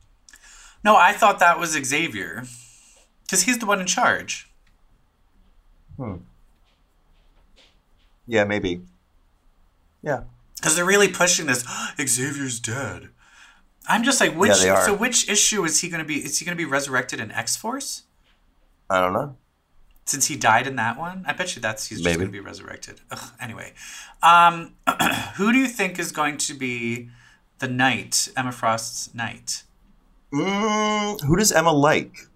No, 0.84 0.96
I 0.96 1.12
thought 1.12 1.40
that 1.40 1.60
was 1.60 1.72
Xavier, 1.72 2.44
because 3.24 3.44
he's 3.44 3.58
the 3.60 3.66
one 3.66 3.82
in 3.82 3.86
charge. 3.88 4.50
Hmm. 5.98 6.16
Yeah, 8.30 8.44
maybe. 8.44 8.82
Yeah. 10.04 10.22
Because 10.56 10.76
they're 10.76 10.86
really 10.86 11.08
pushing 11.08 11.48
this. 11.48 11.66
Xavier's 12.00 12.60
dead. 12.60 13.10
I'm 13.88 14.04
just 14.04 14.22
like, 14.22 14.36
which? 14.36 14.64
Yeah. 14.64 14.86
So 14.86 14.96
which 14.96 15.28
issue 15.28 15.66
is 15.66 15.82
he 15.82 15.90
going 15.90 16.02
to 16.02 16.08
be? 16.08 16.24
Is 16.24 16.38
he 16.38 16.46
going 16.46 16.56
to 16.56 16.64
be 16.64 16.70
resurrected 16.70 17.20
in 17.20 17.32
X 17.32 17.58
Force? 17.58 18.04
I 18.88 19.02
don't 19.02 19.14
know. 19.14 19.36
Since 20.06 20.28
he 20.28 20.36
died 20.36 20.68
in 20.68 20.76
that 20.76 20.98
one, 20.98 21.24
I 21.28 21.34
bet 21.34 21.56
you 21.56 21.62
that's 21.62 21.88
he's 21.88 22.02
just 22.02 22.18
going 22.18 22.28
to 22.28 22.32
be 22.32 22.40
resurrected. 22.40 23.02
Ugh, 23.12 23.32
anyway, 23.42 23.74
um, 24.22 24.74
who 25.36 25.52
do 25.52 25.58
you 25.58 25.68
think 25.68 25.98
is 26.00 26.12
going 26.12 26.38
to 26.38 26.54
be 26.54 27.10
the 27.60 27.68
knight, 27.68 28.30
Emma 28.38 28.52
Frost's 28.52 29.14
knight? 29.14 29.64
Mm, 30.32 31.22
who 31.22 31.36
does 31.36 31.52
Emma 31.52 31.72
like? 31.72 32.28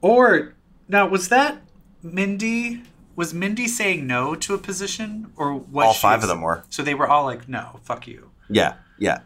Or 0.00 0.54
now 0.88 1.06
was 1.06 1.28
that 1.28 1.62
Mindee? 2.04 2.84
Was 3.16 3.32
Mindee 3.32 3.68
saying 3.68 4.06
no 4.06 4.34
to 4.34 4.54
a 4.54 4.58
position, 4.58 5.32
or 5.36 5.54
what? 5.54 5.86
All 5.86 5.94
five 5.94 6.22
of 6.22 6.28
them 6.28 6.40
were. 6.40 6.64
So 6.68 6.82
they 6.82 6.94
were 6.94 7.08
all 7.08 7.24
like, 7.24 7.48
"No, 7.48 7.80
fuck 7.82 8.06
you." 8.06 8.30
Yeah, 8.48 8.74
yeah. 8.98 9.20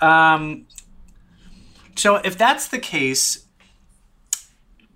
Um. 0.00 0.66
So 1.96 2.16
if 2.16 2.38
that's 2.38 2.68
the 2.68 2.78
case, 2.78 3.46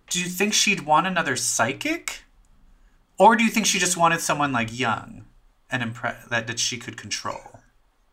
do 0.09 0.21
you 0.21 0.27
think 0.27 0.55
she'd 0.55 0.81
want 0.81 1.07
another 1.07 1.37
psychic, 1.37 2.23
or 3.19 3.37
do 3.37 3.45
you 3.45 3.51
think 3.51 3.67
she 3.67 3.79
just 3.79 3.97
wanted 3.97 4.21
someone 4.21 4.53
like 4.53 4.77
young? 4.77 5.27
and 5.71 5.83
impre- 5.83 6.29
that 6.29 6.47
that 6.47 6.59
she 6.59 6.77
could 6.79 6.97
control. 6.97 7.41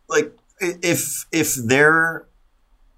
like 0.09 0.35
if 0.59 1.25
if 1.31 1.55
they're 1.55 2.27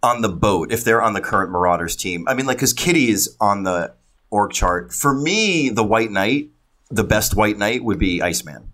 on 0.04 0.22
the 0.22 0.30
boat, 0.30 0.72
if 0.72 0.84
they're 0.84 1.02
on 1.02 1.14
the 1.14 1.22
current 1.22 1.52
Marauders 1.52 1.96
team, 1.96 2.28
I 2.28 2.34
mean, 2.36 2.46
like, 2.46 2.58
because 2.58 2.74
Kitty 2.74 3.10
is 3.10 3.36
on 3.42 3.64
the 3.64 3.94
org 4.30 4.52
chart. 4.52 4.94
For 4.94 5.14
me, 5.14 5.70
the 5.70 5.84
White 5.84 6.12
Knight, 6.12 6.50
the 6.90 7.04
best 7.04 7.36
White 7.36 7.58
Knight 7.58 7.84
would 7.84 8.00
be 8.00 8.22
Iceman. 8.22 8.72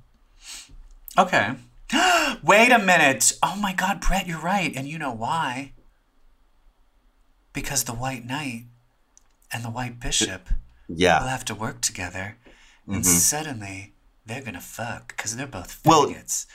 Okay. 1.17 1.55
Wait 2.43 2.71
a 2.71 2.79
minute. 2.79 3.33
Oh 3.43 3.55
my 3.55 3.73
God, 3.73 4.01
Brett, 4.01 4.27
you're 4.27 4.39
right, 4.39 4.73
and 4.75 4.87
you 4.87 4.97
know 4.97 5.11
why? 5.11 5.73
Because 7.53 7.83
the 7.83 7.93
White 7.93 8.25
Knight 8.25 8.65
and 9.51 9.63
the 9.63 9.69
White 9.69 9.99
Bishop 9.99 10.49
yeah. 10.87 11.21
will 11.21 11.29
have 11.29 11.45
to 11.45 11.55
work 11.55 11.81
together, 11.81 12.37
and 12.87 13.03
mm-hmm. 13.03 13.03
suddenly 13.03 13.93
they're 14.25 14.41
gonna 14.41 14.61
fuck 14.61 15.09
because 15.09 15.35
they're 15.35 15.47
both 15.47 15.81
Well, 15.85 16.07
faggots. 16.07 16.45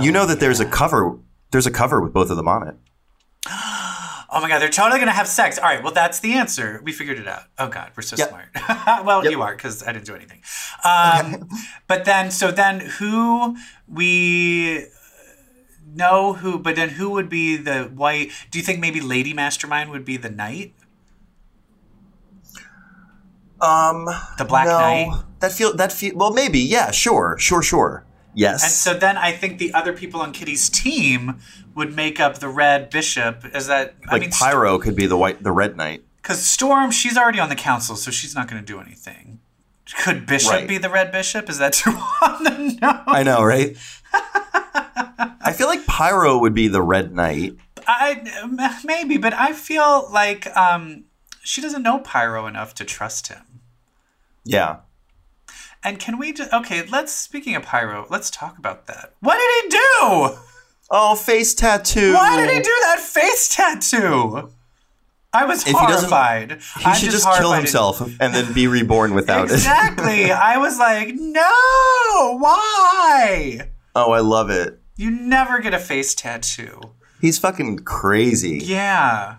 you 0.00 0.12
know 0.12 0.22
oh 0.22 0.26
that 0.26 0.40
there's 0.40 0.60
a 0.60 0.66
cover. 0.66 1.18
There's 1.50 1.66
a 1.66 1.72
cover 1.72 2.00
with 2.00 2.12
both 2.12 2.30
of 2.30 2.36
them 2.36 2.48
on 2.48 2.68
it. 2.68 2.76
Oh 4.30 4.40
my 4.40 4.48
god, 4.48 4.60
they're 4.60 4.68
totally 4.68 4.98
gonna 4.98 5.12
have 5.12 5.28
sex. 5.28 5.58
All 5.58 5.64
right, 5.64 5.82
well 5.82 5.92
that's 5.92 6.20
the 6.20 6.32
answer. 6.34 6.80
We 6.84 6.92
figured 6.92 7.18
it 7.18 7.28
out. 7.28 7.44
Oh 7.58 7.68
god, 7.68 7.92
we're 7.96 8.02
so 8.02 8.16
Yep. 8.16 8.28
smart. 8.28 8.48
well, 9.06 9.24
you 9.24 9.42
are 9.42 9.54
because 9.54 9.82
I 9.86 9.92
didn't 9.92 10.06
do 10.06 10.14
anything. 10.14 10.42
Um, 10.84 11.48
but 11.86 12.04
then, 12.04 12.30
so 12.30 12.50
then, 12.50 12.80
who 12.80 13.56
we 13.88 14.86
know 15.86 16.32
who? 16.34 16.58
But 16.58 16.76
then, 16.76 16.90
who 16.90 17.10
would 17.10 17.28
be 17.28 17.56
the 17.56 17.84
white? 17.84 18.30
Do 18.50 18.58
you 18.58 18.64
think 18.64 18.80
maybe 18.80 19.00
Lady 19.00 19.32
Mastermind 19.34 19.90
would 19.90 20.04
be 20.04 20.16
the 20.16 20.30
knight, 20.30 20.74
Um, 23.60 24.06
the 24.38 24.44
Black 24.44 24.66
no, 24.66 24.78
Knight? 24.78 25.22
that 25.40 25.52
feel 25.52 25.74
that 25.76 25.92
feel 25.92 26.14
well 26.16 26.32
maybe 26.32 26.58
yeah 26.58 26.90
sure 26.90 27.36
sure 27.38 27.62
sure 27.62 28.04
yes 28.34 28.62
And 28.62 28.72
so 28.72 28.94
then, 28.94 29.16
I 29.16 29.32
think 29.32 29.58
the 29.58 29.72
other 29.74 29.92
people 29.92 30.20
on 30.20 30.32
Kitty's 30.32 30.68
team 30.68 31.40
would 31.74 31.94
make 31.94 32.20
up 32.20 32.38
the 32.38 32.48
Red 32.48 32.90
Bishop. 32.90 33.44
Is 33.54 33.66
that 33.66 33.94
I 34.08 34.12
like 34.12 34.20
mean, 34.22 34.30
Pyro 34.30 34.78
could 34.78 34.94
be 34.96 35.06
the 35.06 35.16
white 35.16 35.42
the 35.42 35.52
Red 35.52 35.76
Knight. 35.76 36.02
Because 36.22 36.42
Storm, 36.46 36.90
she's 36.90 37.16
already 37.18 37.38
on 37.38 37.48
the 37.50 37.54
council, 37.54 37.96
so 37.96 38.10
she's 38.10 38.34
not 38.34 38.48
going 38.48 38.60
to 38.62 38.66
do 38.66 38.80
anything. 38.80 39.40
Could 40.02 40.24
Bishop 40.26 40.52
Right. 40.52 40.68
be 40.68 40.78
the 40.78 40.88
Red 40.88 41.12
Bishop? 41.12 41.50
Is 41.50 41.58
that 41.58 41.72
too 41.74 41.90
on 41.90 42.44
the 42.44 42.78
nose? 42.80 43.02
I 43.06 43.22
know, 43.22 43.42
right? 43.42 43.76
I 45.46 45.52
feel 45.52 45.66
like 45.66 45.84
Pyro 45.86 46.38
would 46.38 46.54
be 46.54 46.68
the 46.68 46.80
Red 46.82 47.14
Knight. 47.14 47.56
I 47.86 48.78
maybe, 48.84 49.18
but 49.18 49.34
I 49.34 49.52
feel 49.52 50.08
like 50.10 50.46
um, 50.56 51.04
she 51.42 51.60
doesn't 51.60 51.82
know 51.82 51.98
Pyro 51.98 52.46
enough 52.46 52.74
to 52.76 52.84
trust 52.84 53.26
him. 53.28 53.60
Yeah. 54.44 54.76
And 55.84 55.98
can 55.98 56.18
we 56.18 56.32
just 56.32 56.52
okay? 56.52 56.86
Let's 56.86 57.12
speaking 57.12 57.54
of 57.54 57.62
Pyro, 57.62 58.06
let's 58.08 58.30
talk 58.30 58.58
about 58.58 58.86
that. 58.86 59.12
What 59.20 59.36
did 59.36 59.64
he 59.64 59.68
do? 59.78 60.38
Oh, 60.90 61.14
face 61.14 61.54
tattoo. 61.54 62.14
Why 62.14 62.36
did 62.36 62.50
he 62.50 62.60
do 62.60 62.74
that 62.82 63.00
face 63.00 63.54
tattoo? 63.54 64.50
I 65.32 65.44
was 65.44 65.62
If 65.62 65.68
he 65.68 65.72
horrified. 65.72 66.60
He 66.78 66.84
I'm 66.84 66.94
should 66.94 67.10
just, 67.10 67.24
horrified 67.24 67.42
kill 67.42 67.52
himself 67.52 68.00
and 68.20 68.32
then 68.34 68.52
be 68.52 68.66
reborn 68.68 69.14
without 69.14 69.50
it. 69.50 69.54
Exactly. 69.54 70.30
I 70.32 70.58
was 70.58 70.78
like, 70.78 71.08
no, 71.14 72.36
why? 72.38 73.68
Oh, 73.96 74.12
I 74.12 74.20
love 74.20 74.50
it. 74.50 74.80
You 74.96 75.10
never 75.10 75.58
get 75.58 75.74
a 75.74 75.80
face 75.80 76.14
tattoo. 76.14 76.80
He's 77.20 77.38
fucking 77.38 77.80
crazy. 77.80 78.58
Yeah. 78.62 79.36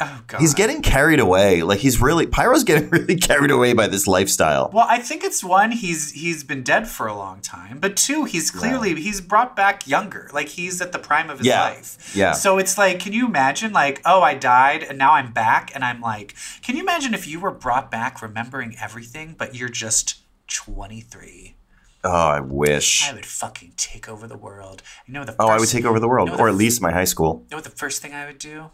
Oh 0.00 0.22
god. 0.28 0.40
He's 0.40 0.54
getting 0.54 0.80
carried 0.80 1.18
away. 1.18 1.62
Like 1.62 1.80
he's 1.80 2.00
really 2.00 2.26
Pyro's 2.26 2.62
getting 2.64 2.88
really 2.90 3.16
carried 3.16 3.50
away 3.50 3.72
by 3.72 3.88
this 3.88 4.06
lifestyle. 4.06 4.70
Well, 4.72 4.86
I 4.88 4.98
think 5.00 5.24
it's 5.24 5.42
one 5.42 5.72
he's 5.72 6.12
he's 6.12 6.44
been 6.44 6.62
dead 6.62 6.86
for 6.88 7.06
a 7.08 7.14
long 7.14 7.40
time, 7.40 7.78
but 7.80 7.96
two 7.96 8.24
he's 8.24 8.50
clearly 8.50 8.94
he's 8.94 9.20
brought 9.20 9.56
back 9.56 9.86
younger. 9.88 10.30
Like 10.32 10.48
he's 10.48 10.80
at 10.80 10.92
the 10.92 10.98
prime 10.98 11.30
of 11.30 11.38
his 11.38 11.48
Yeah. 11.48 11.62
life. 11.62 12.12
Yeah. 12.14 12.32
So 12.32 12.58
it's 12.58 12.78
like, 12.78 13.00
can 13.00 13.12
you 13.12 13.26
imagine 13.26 13.72
like, 13.72 14.00
oh, 14.04 14.22
I 14.22 14.34
died 14.34 14.84
and 14.84 14.98
now 14.98 15.14
I'm 15.14 15.32
back 15.32 15.72
and 15.74 15.82
I'm 15.84 16.00
like, 16.00 16.34
can 16.62 16.76
you 16.76 16.82
imagine 16.82 17.12
if 17.12 17.26
you 17.26 17.40
were 17.40 17.50
brought 17.50 17.90
back 17.90 18.22
remembering 18.22 18.76
everything, 18.80 19.34
but 19.36 19.54
you're 19.56 19.68
just 19.68 20.20
23? 20.46 21.56
Oh, 22.04 22.10
I 22.28 22.38
wish. 22.40 23.08
I 23.10 23.12
would 23.14 23.26
fucking 23.26 23.72
take 23.76 24.08
over 24.08 24.28
the 24.28 24.36
world. 24.36 24.82
You 25.06 25.14
know 25.14 25.24
the 25.24 25.34
Oh, 25.40 25.48
I 25.48 25.58
would 25.58 25.68
take 25.68 25.84
over 25.84 25.98
the 25.98 26.06
world, 26.08 26.28
No, 26.28 26.34
or 26.34 26.46
the- 26.46 26.52
at 26.52 26.54
least 26.54 26.80
my 26.80 26.92
high 26.92 27.04
school. 27.04 27.42
You 27.46 27.52
know 27.52 27.56
what 27.56 27.64
the 27.64 27.70
first 27.70 28.00
thing 28.00 28.14
I 28.14 28.26
would 28.26 28.38
do? 28.38 28.70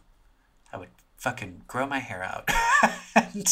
Fucking 1.24 1.62
grow 1.66 1.86
my 1.86 2.00
hair 2.00 2.22
out 2.22 2.50
and, 3.14 3.46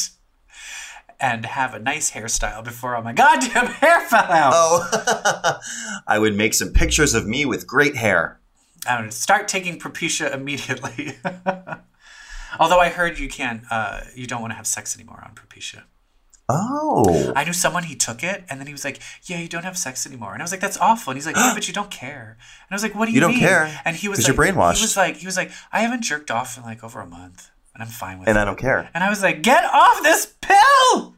and 1.19 1.47
have 1.47 1.73
a 1.73 1.79
nice 1.79 2.11
hairstyle 2.11 2.63
before 2.63 2.95
all 2.95 3.01
my 3.01 3.15
goddamn 3.15 3.65
hair 3.81 3.99
fell 4.03 4.31
out. 4.31 4.53
Oh, 4.55 5.59
I 6.07 6.19
would 6.19 6.37
make 6.37 6.53
some 6.53 6.75
pictures 6.75 7.15
of 7.15 7.27
me 7.27 7.47
with 7.47 7.67
great 7.67 7.97
hair. 7.97 8.39
I 8.87 9.01
would 9.01 9.15
start 9.15 9.49
taking 9.49 9.79
Propecia 9.79 10.35
immediately. 10.35 11.17
Although 12.61 12.79
I 12.79 12.91
heard 12.91 13.19
you 13.19 13.31
can't, 13.31 13.63
uh, 13.71 14.01
you 14.15 14.27
don't 14.27 14.43
want 14.43 14.51
to 14.51 14.57
have 14.57 14.67
sex 14.67 14.95
anymore 14.95 15.23
on 15.27 15.35
Propecia. 15.35 15.85
Oh, 16.51 17.33
I 17.35 17.45
knew 17.45 17.55
someone 17.55 17.85
he 17.85 17.95
took 17.95 18.23
it, 18.23 18.45
and 18.51 18.61
then 18.61 18.67
he 18.67 18.75
was 18.75 18.85
like, 18.85 19.01
"Yeah, 19.25 19.39
you 19.39 19.49
don't 19.49 19.65
have 19.65 19.79
sex 19.79 20.07
anymore." 20.07 20.35
And 20.35 20.43
I 20.43 20.45
was 20.45 20.51
like, 20.51 20.61
"That's 20.61 20.77
awful." 20.77 21.13
And 21.13 21.17
he's 21.17 21.25
like, 21.25 21.37
"Yeah, 21.37 21.55
but 21.55 21.67
you 21.69 21.73
don't 21.73 21.91
care." 21.91 22.37
And 22.39 22.71
I 22.71 22.75
was 22.75 22.83
like, 22.83 22.95
"What 22.95 23.07
do 23.07 23.13
you, 23.13 23.15
You 23.15 23.21
don't 23.21 23.31
mean?" 23.31 23.41
care, 23.41 23.81
And 23.87 23.97
he 23.97 24.09
was 24.09 24.19
like, 24.19 24.27
you're 24.27 24.37
brainwashed. 24.37 24.77
He 24.77 24.83
was 24.83 24.97
like, 24.97 25.17
he 25.17 25.25
was 25.25 25.39
like, 25.39 25.51
"I 25.73 25.81
haven't 25.81 26.03
jerked 26.03 26.31
off 26.31 26.59
in 26.59 26.65
like 26.65 26.85
over 26.85 27.01
a 27.01 27.07
month, 27.07 27.51
and 27.75 27.83
I'm 27.83 27.89
fine 27.89 28.19
with 28.19 28.29
and 28.29 28.37
it." 28.37 28.41
And 28.41 28.41
I 28.41 28.45
don't 28.45 28.59
care. 28.59 28.91
And 28.95 29.03
I 29.05 29.09
was 29.11 29.23
like, 29.23 29.43
"Get 29.43 29.65
off 29.65 30.03
this 30.03 30.35
pill! 30.41 31.15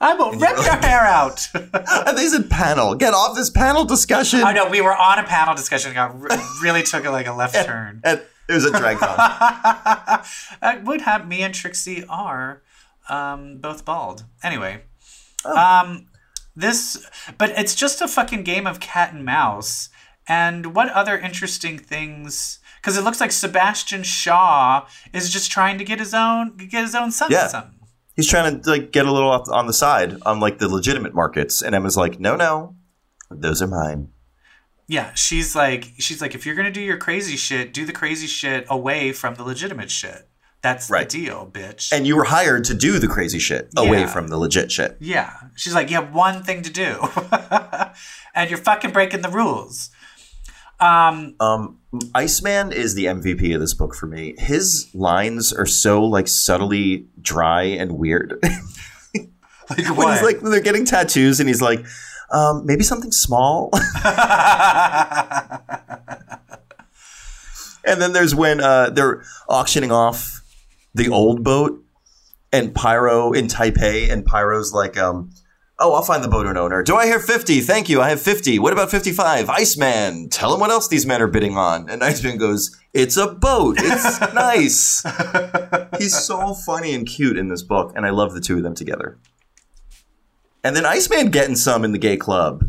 I 0.00 0.14
will 0.14 0.32
rip 0.32 0.56
your 0.56 0.76
hair 0.76 1.00
out." 1.00 1.48
I 1.54 2.12
think 2.14 2.34
a 2.34 2.48
panel. 2.48 2.94
Get 2.94 3.14
off 3.14 3.34
this 3.36 3.50
panel 3.50 3.84
discussion. 3.84 4.42
I 4.42 4.52
know 4.52 4.68
we 4.68 4.80
were 4.80 4.94
on 4.96 5.18
a 5.18 5.24
panel 5.24 5.54
discussion. 5.54 5.96
and 5.96 5.96
Got 5.96 6.60
really 6.62 6.82
took 6.82 7.04
it 7.04 7.10
like 7.10 7.26
a 7.26 7.32
left 7.32 7.54
turn. 7.66 8.00
And 8.04 8.20
it 8.48 8.52
was 8.52 8.64
a 8.64 8.70
drag 8.70 8.98
con. 9.00 9.08
I 9.18 10.80
would 10.84 11.00
have 11.02 11.26
me 11.26 11.42
and 11.42 11.54
Trixie 11.54 12.04
are 12.08 12.62
um, 13.08 13.58
both 13.58 13.84
bald. 13.84 14.24
Anyway, 14.42 14.82
Oh. 15.44 15.56
um, 15.56 16.08
this, 16.56 17.06
but 17.38 17.50
it's 17.50 17.74
just 17.74 18.00
a 18.00 18.08
fucking 18.08 18.42
game 18.42 18.66
of 18.66 18.80
cat 18.80 19.12
and 19.12 19.24
mouse. 19.24 19.88
And 20.28 20.74
what 20.74 20.90
other 20.90 21.16
interesting 21.16 21.78
things? 21.78 22.58
Because 22.86 22.98
it 22.98 23.02
looks 23.02 23.20
like 23.20 23.32
Sebastian 23.32 24.04
Shaw 24.04 24.86
is 25.12 25.28
just 25.32 25.50
trying 25.50 25.76
to 25.78 25.84
get 25.84 25.98
his 25.98 26.14
own 26.14 26.56
get 26.56 26.84
his 26.84 26.94
own 26.94 27.10
son 27.10 27.32
Yeah. 27.32 27.48
something. 27.48 27.80
He's 28.14 28.28
trying 28.28 28.60
to 28.60 28.70
like 28.70 28.92
get 28.92 29.06
a 29.06 29.12
little 29.12 29.28
off 29.28 29.48
on 29.50 29.66
the 29.66 29.72
side 29.72 30.16
on 30.24 30.38
like 30.38 30.58
the 30.58 30.68
legitimate 30.68 31.12
markets, 31.12 31.62
and 31.62 31.74
Emma's 31.74 31.96
like, 31.96 32.20
"No, 32.20 32.36
no, 32.36 32.76
those 33.28 33.60
are 33.60 33.66
mine." 33.66 34.10
Yeah, 34.86 35.12
she's 35.14 35.56
like 35.56 35.94
she's 35.98 36.22
like 36.22 36.36
if 36.36 36.46
you're 36.46 36.54
gonna 36.54 36.70
do 36.70 36.80
your 36.80 36.96
crazy 36.96 37.36
shit, 37.36 37.74
do 37.74 37.84
the 37.84 37.92
crazy 37.92 38.28
shit 38.28 38.64
away 38.70 39.10
from 39.12 39.34
the 39.34 39.42
legitimate 39.42 39.90
shit. 39.90 40.28
That's 40.62 40.88
Right. 40.88 41.10
the 41.10 41.24
deal, 41.24 41.50
bitch. 41.52 41.92
And 41.92 42.06
you 42.06 42.14
were 42.16 42.24
hired 42.24 42.64
to 42.66 42.74
do 42.74 43.00
the 43.00 43.08
crazy 43.08 43.40
shit 43.40 43.68
away 43.76 44.02
Yeah. 44.02 44.06
from 44.06 44.28
the 44.28 44.38
legit 44.38 44.70
shit. 44.70 44.96
Yeah. 45.00 45.32
She's 45.56 45.74
like, 45.74 45.90
you 45.90 45.96
have 45.96 46.12
one 46.14 46.44
thing 46.44 46.62
to 46.62 46.70
do. 46.70 47.08
and 48.34 48.48
you're 48.48 48.58
fucking 48.58 48.92
breaking 48.92 49.22
the 49.22 49.28
rules. 49.28 49.90
Um, 50.80 51.34
Um, 51.40 51.78
Iceman 52.14 52.72
is 52.72 52.94
the 52.94 53.06
MVP 53.06 53.54
of 53.54 53.60
this 53.60 53.74
book 53.74 53.94
for 53.94 54.06
me. 54.06 54.34
His 54.38 54.88
lines 54.94 55.52
are 55.52 55.66
so 55.66 56.02
like 56.04 56.28
subtly 56.28 57.06
dry 57.20 57.62
and 57.62 57.92
weird. 57.92 58.38
like 59.14 59.96
when 59.96 60.12
he's 60.12 60.22
like 60.22 60.42
when 60.42 60.50
they're 60.50 60.60
getting 60.60 60.84
tattoos, 60.84 61.40
and 61.40 61.48
he's 61.48 61.62
like, 61.62 61.84
um, 62.30 62.66
maybe 62.66 62.82
something 62.82 63.12
small. 63.12 63.70
and 67.84 68.00
then 68.00 68.12
there's 68.12 68.34
when 68.34 68.60
uh, 68.60 68.90
they're 68.90 69.22
auctioning 69.48 69.92
off 69.92 70.42
the 70.94 71.08
old 71.08 71.42
boat, 71.42 71.82
and 72.52 72.74
Pyro 72.74 73.32
in 73.32 73.46
Taipei, 73.46 74.10
and 74.10 74.24
Pyro's 74.26 74.72
like, 74.72 74.98
um, 74.98 75.30
"Oh, 75.78 75.92
I'll 75.92 76.02
find 76.02 76.24
the 76.24 76.28
boat 76.28 76.46
owner. 76.46 76.82
Do 76.82 76.96
I 76.96 77.06
hear 77.06 77.20
fifty? 77.20 77.60
Thank 77.60 77.88
you. 77.88 78.00
I 78.00 78.08
have 78.10 78.20
fifty. 78.20 78.58
What 78.58 78.72
about 78.72 78.90
fifty-five? 78.90 79.48
Iceman, 79.50 80.28
tell 80.30 80.54
him 80.54 80.60
what 80.60 80.70
else 80.70 80.88
these 80.88 81.06
men 81.06 81.20
are 81.22 81.26
bidding 81.26 81.56
on." 81.56 81.88
And 81.90 82.02
Iceman 82.02 82.38
goes, 82.38 82.76
"It's 82.94 83.16
a 83.16 83.26
boat. 83.28 83.76
It's 83.78 84.20
nice." 84.34 85.02
He's 85.98 86.16
so 86.16 86.54
funny 86.54 86.94
and 86.94 87.06
cute 87.06 87.36
in 87.36 87.48
this 87.48 87.62
book, 87.62 87.92
and 87.94 88.06
I 88.06 88.10
love 88.10 88.34
the 88.34 88.40
two 88.40 88.56
of 88.56 88.62
them 88.62 88.74
together. 88.74 89.18
And 90.64 90.74
then 90.74 90.84
Iceman 90.86 91.30
getting 91.30 91.56
some 91.56 91.84
in 91.84 91.92
the 91.92 91.98
gay 91.98 92.16
club. 92.16 92.64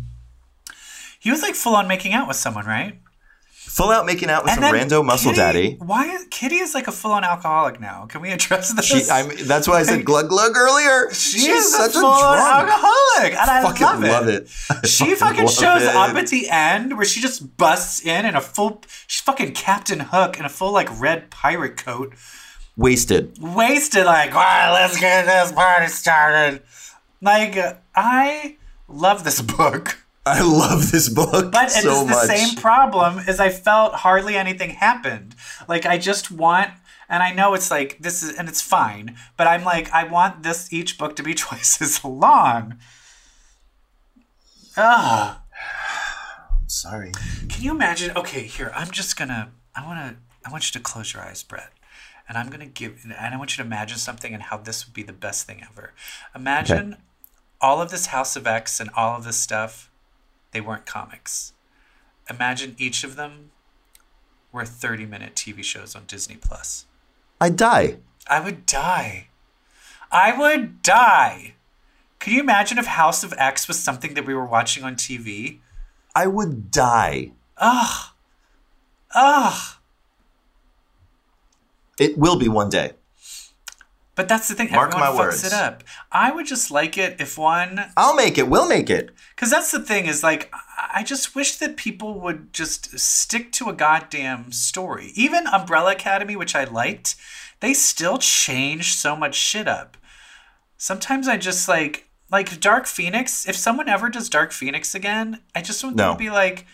he 1.19 1.31
was 1.31 1.41
like 1.41 1.55
full 1.55 1.75
on 1.75 1.87
making 1.87 2.13
out 2.13 2.27
with 2.27 2.37
someone, 2.37 2.65
right? 2.65 2.99
Full 3.77 3.91
out 3.91 4.05
making 4.07 4.29
out 4.31 4.43
with 4.43 4.53
And 4.53 4.61
some 4.61 4.73
rando 4.73 5.05
muscle 5.05 5.31
Kitty- 5.31 5.37
daddy. 5.39 5.75
Why 5.79 6.17
Kitty 6.31 6.55
is 6.57 6.73
like 6.73 6.87
a 6.87 6.91
full 6.91 7.11
on 7.11 7.23
alcoholic 7.23 7.79
now? 7.79 8.07
Can 8.07 8.21
we 8.21 8.31
address 8.31 8.73
this? 8.73 8.85
She, 8.85 9.01
that's 9.43 9.67
why 9.67 9.79
I 9.79 9.83
said 9.83 10.03
glug 10.11 10.29
glug 10.29 10.57
earlier. 10.57 11.13
She 11.13 11.39
She's 11.39 11.65
is 11.65 11.75
such 11.75 11.91
a 11.91 11.99
full 11.99 12.05
on 12.09 12.37
drunk. 12.37 12.69
alcoholic, 12.71 13.33
and 13.33 13.49
I 13.51 13.61
Fucking 13.61 13.85
love 13.85 14.03
it. 14.03 14.07
love 14.11 14.27
it. 14.27 14.49
I 14.83 14.87
She 14.87 15.13
fucking 15.15 15.45
love 15.45 15.53
shows 15.53 15.83
it. 15.83 15.95
up 15.95 16.15
at 16.15 16.27
the 16.27 16.49
end 16.49 16.95
where 16.97 17.05
she 17.05 17.21
just 17.21 17.55
busts 17.57 18.03
in 18.03 18.25
in 18.25 18.35
a 18.35 18.41
full. 18.41 18.81
She's 19.05 19.21
fucking 19.21 19.53
Captain 19.53 19.99
Hook 19.99 20.39
in 20.39 20.45
a 20.45 20.49
full 20.49 20.71
like 20.73 20.89
red 20.99 21.29
pirate 21.29 21.77
coat, 21.77 22.13
wasted. 22.75 23.37
wasted. 23.39 24.05
Like, 24.05 24.33
wow, 24.33 24.71
let's 24.73 24.99
get 24.99 25.25
this 25.25 25.51
party 25.51 25.87
started. 25.87 26.63
Like, 27.21 27.57
I 27.95 28.57
Love 28.89 29.23
this 29.25 29.41
book. 29.41 29.97
I 30.27 30.41
love 30.41 30.91
this 30.91 31.09
book 31.09 31.51
But 31.51 31.71
so 31.71 31.89
it's 31.91 31.99
the 32.01 32.05
much. 32.05 32.27
same 32.27 32.55
problem 32.55 33.19
as 33.27 33.39
I 33.39 33.49
felt 33.49 33.93
hardly 33.95 34.35
anything 34.35 34.71
happened. 34.71 35.35
Like 35.67 35.85
I 35.85 35.97
just 35.97 36.31
want 36.31 36.71
and 37.09 37.23
I 37.23 37.31
know 37.31 37.53
it's 37.53 37.71
like 37.71 37.99
this 37.99 38.21
is 38.21 38.35
and 38.37 38.49
it's 38.49 38.61
fine, 38.61 39.15
but 39.37 39.47
I'm 39.47 39.63
like 39.63 39.91
I 39.91 40.03
want 40.03 40.43
this 40.43 40.71
each 40.73 40.97
book 40.97 41.15
to 41.15 41.23
be 41.23 41.33
twice 41.45 41.81
as 41.81 42.03
long. 42.03 42.77
Ugh. 44.75 45.37
I'm 46.51 46.67
sorry. 46.67 47.11
Can 47.49 47.63
you 47.63 47.71
imagine? 47.71 48.15
Okay, 48.15 48.43
here, 48.43 48.71
I'm 48.75 48.91
just 48.91 49.17
gonna 49.17 49.51
I 49.75 49.85
wanna 49.85 50.17
I 50.45 50.51
want 50.51 50.67
you 50.67 50.79
to 50.79 50.83
close 50.83 51.13
your 51.13 51.23
eyes, 51.23 51.43
Brett. 51.43 51.71
And 52.29 52.37
I'm 52.37 52.49
gonna 52.49 52.65
give 52.65 52.99
and 53.03 53.13
I 53.13 53.37
want 53.37 53.57
you 53.57 53.63
to 53.63 53.67
imagine 53.67 53.97
something 53.97 54.33
and 54.33 54.43
how 54.43 54.57
this 54.57 54.85
would 54.85 54.93
be 54.93 55.03
the 55.03 55.13
best 55.13 55.47
thing 55.47 55.63
ever. 55.63 55.93
Imagine 56.35 56.97
all 57.61 57.81
of 57.81 57.89
this 57.89 58.07
House 58.07 58.35
of 58.35 58.45
X 58.45 58.79
and 58.79 58.89
all 58.95 59.17
of 59.17 59.23
this 59.23 59.37
stuff, 59.37 59.89
they 60.51 60.61
weren't 60.61 60.85
comics. 60.85 61.53
Imagine 62.29 62.75
each 62.77 63.03
of 63.03 63.15
them 63.15 63.51
were 64.51 64.65
30 64.65 65.05
minute 65.05 65.35
TV 65.35 65.63
shows 65.63 65.95
on 65.95 66.03
Disney 66.07 66.35
Plus. 66.35 66.85
I'd 67.39 67.55
die. 67.55 67.97
I 68.27 68.39
would 68.39 68.65
die. 68.65 69.27
I 70.11 70.37
would 70.37 70.81
die. 70.81 71.55
Could 72.19 72.33
you 72.33 72.39
imagine 72.39 72.77
if 72.77 72.87
House 72.87 73.23
of 73.23 73.33
X 73.37 73.67
was 73.67 73.79
something 73.79 74.13
that 74.15 74.25
we 74.25 74.33
were 74.33 74.45
watching 74.45 74.83
on 74.83 74.95
TV? 74.95 75.59
I 76.15 76.27
would 76.27 76.71
die. 76.71 77.31
Ugh. 77.57 78.11
Ugh. 79.13 79.75
It 81.99 82.17
will 82.17 82.37
be 82.37 82.47
one 82.47 82.69
day. 82.69 82.93
But 84.17 84.27
that's 84.27 84.47
the 84.47 84.55
thing. 84.55 84.71
Mark 84.71 84.89
Everyone 84.95 85.15
my 85.15 85.15
fucks 85.15 85.25
words. 85.25 85.43
it 85.45 85.53
up. 85.53 85.83
I 86.11 86.31
would 86.31 86.47
just 86.47 86.71
like 86.71 86.97
it 86.97 87.21
if 87.21 87.37
one, 87.37 87.85
I'll 87.95 88.15
make 88.15 88.39
it. 88.39 88.49
We'll 88.49 88.67
make 88.67 88.89
it. 88.89 89.11
because 89.35 89.51
that's 89.51 89.69
the 89.69 89.79
thing 89.79 90.07
is 90.07 90.23
like, 90.23 90.51
I 90.91 91.03
just 91.03 91.35
wish 91.35 91.57
that 91.57 91.77
people 91.77 92.19
would 92.21 92.51
just 92.51 92.97
stick 92.97 93.51
to 93.53 93.69
a 93.69 93.73
goddamn 93.73 94.51
story. 94.51 95.11
Even 95.13 95.45
Umbrella 95.45 95.91
Academy, 95.91 96.35
which 96.35 96.55
I 96.55 96.63
liked, 96.63 97.15
they 97.59 97.75
still 97.75 98.17
change 98.17 98.95
so 98.95 99.15
much 99.15 99.35
shit 99.35 99.67
up. 99.67 99.97
Sometimes 100.77 101.27
I 101.27 101.37
just 101.37 101.67
like, 101.67 102.09
like 102.31 102.59
Dark 102.59 102.87
Phoenix. 102.87 103.47
If 103.47 103.55
someone 103.55 103.87
ever 103.87 104.09
does 104.09 104.29
Dark 104.29 104.51
Phoenix 104.51 104.95
again, 104.95 105.41
I 105.53 105.61
just 105.61 105.83
want 105.83 105.97
them 105.97 106.13
to 106.13 106.17
be 106.17 106.31
like, 106.31 106.65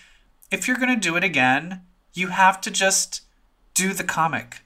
if 0.49 0.65
you're 0.65 0.77
gonna 0.77 0.95
do 0.95 1.17
it 1.17 1.25
again, 1.25 1.81
you 2.13 2.27
have 2.27 2.61
to 2.61 2.71
just 2.71 3.21
do 3.73 3.91
the 3.93 4.05
comic. 4.05 4.61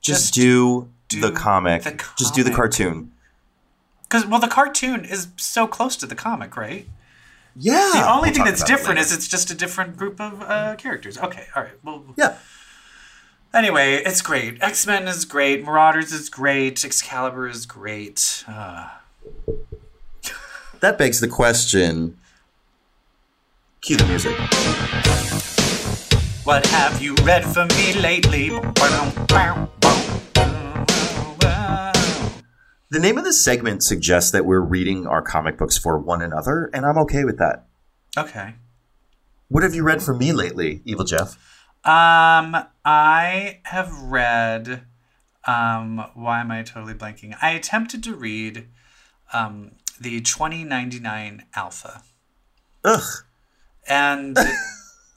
Just, 0.00 0.32
Just 0.32 0.34
do, 0.34 0.90
do 1.12 1.20
the, 1.20 1.32
comic. 1.32 1.82
the 1.82 2.02
Just 2.18 2.34
do 2.34 2.42
the 2.42 2.50
cartoon. 2.50 3.12
Because 4.04 4.26
well, 4.26 4.40
the 4.40 4.48
cartoon 4.48 5.04
is 5.04 5.28
so 5.36 5.66
close 5.66 5.96
to 5.96 6.06
the 6.06 6.14
comic, 6.14 6.56
right? 6.56 6.86
Yeah. 7.56 7.90
The 7.94 8.08
only 8.10 8.28
We'll 8.30 8.34
thing 8.36 8.44
that's 8.44 8.62
different 8.64 8.96
later. 8.98 9.00
is 9.08 9.12
it's 9.14 9.28
just 9.28 9.50
a 9.50 9.54
different 9.54 9.96
group 9.96 10.20
of 10.20 10.42
uh, 10.42 10.74
characters. 10.76 11.18
Okay, 11.18 11.46
all 11.54 11.62
right. 11.62 11.72
Well, 11.84 12.04
Yeah. 12.16 12.36
anyway, 13.54 13.96
it's 14.04 14.22
great. 14.22 14.62
X 14.62 14.86
Men 14.86 15.06
is 15.08 15.24
great. 15.24 15.64
Marauders 15.64 16.12
is 16.12 16.28
great. 16.30 16.84
Excalibur 16.84 17.48
is 17.48 17.66
great. 17.66 18.44
Uh, 18.48 18.88
That 20.80 20.98
begs 20.98 21.20
the 21.20 21.28
question. 21.28 22.18
Cue 23.82 23.96
the 23.96 24.06
music. 24.06 24.36
what 26.44 26.66
have 26.66 27.00
you 27.02 27.14
read 27.22 27.44
for 27.44 27.66
me 27.66 27.92
lately? 28.00 28.50
The 32.92 33.00
name 33.00 33.16
of 33.16 33.24
this 33.24 33.42
segment 33.42 33.82
suggests 33.82 34.32
that 34.32 34.44
we're 34.44 34.60
reading 34.60 35.06
our 35.06 35.22
comic 35.22 35.56
books 35.56 35.78
for 35.78 35.98
one 35.98 36.20
another, 36.20 36.68
and 36.74 36.84
I'm 36.84 36.98
okay 36.98 37.24
with 37.24 37.38
that. 37.38 37.64
Okay. 38.18 38.56
What 39.48 39.62
have 39.62 39.74
you 39.74 39.82
read 39.82 40.02
for 40.02 40.14
me 40.14 40.30
lately, 40.30 40.82
Evil 40.84 41.06
Jeff? 41.06 41.36
Um, 41.86 42.54
I 42.84 43.60
have 43.64 43.98
read. 43.98 44.82
Um, 45.46 46.04
why 46.12 46.42
am 46.42 46.50
I 46.50 46.62
totally 46.62 46.92
blanking? 46.92 47.34
I 47.40 47.52
attempted 47.52 48.04
to 48.04 48.14
read 48.14 48.68
um, 49.32 49.70
the 49.98 50.20
2099 50.20 51.46
Alpha. 51.54 52.02
Ugh. 52.84 53.24
and 53.88 54.36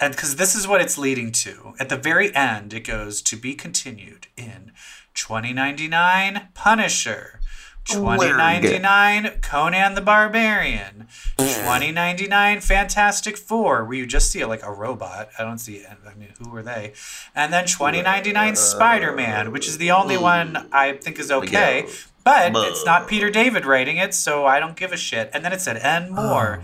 and 0.00 0.14
because 0.14 0.36
this 0.36 0.54
is 0.54 0.68
what 0.68 0.80
it's 0.80 0.96
leading 0.96 1.32
to 1.32 1.74
at 1.80 1.88
the 1.88 1.96
very 1.96 2.32
end 2.34 2.72
it 2.72 2.80
goes 2.80 3.22
to 3.22 3.36
be 3.36 3.54
continued 3.54 4.28
in 4.36 4.72
2099 5.14 6.48
punisher. 6.54 7.40
2099 7.86 9.40
conan 9.40 9.94
the 9.94 10.00
barbarian. 10.00 11.08
2099 11.38 12.60
fantastic 12.60 13.36
four 13.36 13.84
where 13.84 13.96
you 13.96 14.06
just 14.06 14.30
see 14.30 14.44
like 14.44 14.62
a 14.62 14.72
robot. 14.72 15.30
I 15.38 15.42
don't 15.42 15.58
see 15.58 15.84
i 15.86 16.14
mean 16.14 16.32
who 16.38 16.54
are 16.56 16.62
they? 16.62 16.92
And 17.34 17.52
then 17.52 17.66
2099 17.66 18.56
spider-man 18.56 19.50
which 19.52 19.66
is 19.66 19.78
the 19.78 19.90
only 19.90 20.16
one 20.16 20.68
i 20.72 20.92
think 20.92 21.18
is 21.18 21.30
okay 21.30 21.86
but 22.22 22.52
it's 22.68 22.84
not 22.84 23.08
peter 23.08 23.30
david 23.30 23.64
writing 23.64 23.96
it 23.96 24.12
so 24.14 24.44
i 24.44 24.60
don't 24.60 24.76
give 24.76 24.92
a 24.92 24.96
shit. 24.96 25.30
And 25.32 25.44
then 25.44 25.52
it 25.52 25.60
said 25.60 25.78
and 25.78 26.10
more. 26.12 26.62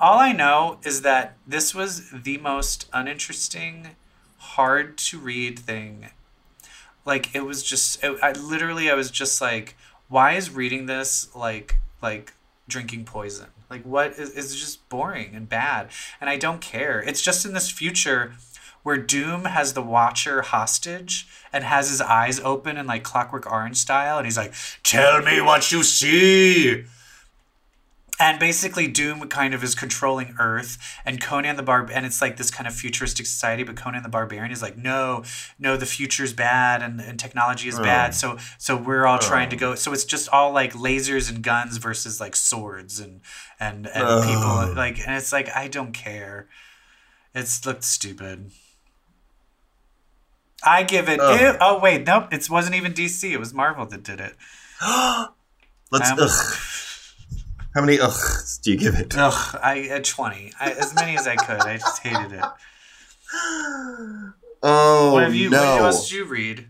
All 0.00 0.18
I 0.18 0.32
know 0.32 0.78
is 0.84 1.02
that 1.02 1.36
this 1.46 1.74
was 1.74 2.10
the 2.10 2.36
most 2.38 2.88
uninteresting, 2.92 3.90
hard 4.38 4.98
to 4.98 5.18
read 5.18 5.60
thing. 5.60 6.08
Like 7.04 7.34
it 7.34 7.44
was 7.44 7.62
just, 7.62 8.02
it, 8.02 8.18
I 8.22 8.32
literally, 8.32 8.90
I 8.90 8.94
was 8.94 9.10
just 9.10 9.40
like, 9.40 9.76
why 10.08 10.32
is 10.32 10.50
reading 10.50 10.86
this 10.86 11.34
like 11.34 11.78
like 12.02 12.34
drinking 12.68 13.04
poison? 13.04 13.46
Like 13.70 13.82
what 13.82 14.12
is 14.18 14.30
is 14.30 14.54
just 14.54 14.86
boring 14.90 15.34
and 15.34 15.48
bad, 15.48 15.88
and 16.20 16.28
I 16.28 16.36
don't 16.36 16.60
care. 16.60 17.00
It's 17.00 17.22
just 17.22 17.46
in 17.46 17.54
this 17.54 17.70
future 17.70 18.34
where 18.82 18.98
Doom 18.98 19.46
has 19.46 19.72
the 19.72 19.82
Watcher 19.82 20.42
hostage 20.42 21.26
and 21.52 21.64
has 21.64 21.88
his 21.88 22.00
eyes 22.00 22.40
open 22.40 22.76
in 22.76 22.86
like 22.86 23.02
Clockwork 23.04 23.50
Orange 23.50 23.78
style, 23.78 24.18
and 24.18 24.26
he's 24.26 24.36
like, 24.36 24.52
"Tell 24.82 25.22
me 25.22 25.40
what 25.40 25.72
you 25.72 25.82
see." 25.82 26.84
And 28.20 28.38
basically 28.38 28.86
doom 28.86 29.26
kind 29.28 29.54
of 29.54 29.64
is 29.64 29.74
controlling 29.74 30.34
earth 30.38 30.78
and 31.04 31.20
conan 31.20 31.56
the 31.56 31.62
barb 31.62 31.90
and 31.92 32.04
it's 32.06 32.20
like 32.20 32.36
this 32.36 32.50
kind 32.50 32.66
of 32.68 32.74
futuristic 32.74 33.26
society 33.26 33.62
but 33.62 33.74
conan 33.74 34.02
the 34.02 34.08
barbarian 34.08 34.52
is 34.52 34.60
like 34.62 34.76
no 34.76 35.24
no 35.58 35.76
the 35.76 35.86
future's 35.86 36.32
bad 36.32 36.82
and, 36.82 37.00
and 37.00 37.18
technology 37.18 37.68
is 37.68 37.78
bad 37.80 38.14
so 38.14 38.36
so 38.58 38.76
we're 38.76 39.06
all 39.06 39.18
trying 39.18 39.48
to 39.48 39.56
go 39.56 39.74
so 39.74 39.92
it's 39.92 40.04
just 40.04 40.28
all 40.28 40.52
like 40.52 40.72
lasers 40.74 41.30
and 41.30 41.42
guns 41.42 41.78
versus 41.78 42.20
like 42.20 42.36
swords 42.36 43.00
and 43.00 43.20
and, 43.58 43.86
and 43.88 44.04
people 44.24 44.74
like 44.76 44.98
and 45.06 45.16
it's 45.16 45.32
like 45.32 45.48
i 45.56 45.68
don't 45.68 45.92
care. 45.92 46.48
It's 47.34 47.64
looked 47.64 47.82
stupid. 47.82 48.50
I 50.62 50.82
give 50.82 51.08
it 51.08 51.18
ew- 51.18 51.56
oh 51.60 51.80
wait 51.80 52.06
nope 52.06 52.28
it 52.30 52.48
wasn't 52.50 52.74
even 52.76 52.92
dc 52.92 53.24
it 53.28 53.38
was 53.38 53.54
marvel 53.54 53.86
that 53.86 54.02
did 54.02 54.20
it. 54.20 54.34
Let's. 55.90 56.10
Um. 56.10 56.18
How 57.74 57.80
many 57.80 57.96
ughs 57.98 58.60
do 58.60 58.70
you 58.70 58.76
give 58.76 58.94
it? 58.94 59.16
Ugh, 59.16 59.58
I 59.62 59.80
at 59.88 60.04
twenty, 60.04 60.52
I, 60.60 60.72
as 60.72 60.94
many 60.94 61.16
as 61.16 61.26
I 61.26 61.36
could. 61.36 61.60
I 61.62 61.78
just 61.78 62.02
hated 62.02 62.32
it. 62.32 62.44
Oh 64.64 65.14
What 65.14 65.24
have 65.24 65.34
you? 65.34 65.50
no! 65.50 65.58
What 65.58 65.82
else 65.86 66.08
did 66.08 66.16
you 66.18 66.24
read? 66.24 66.68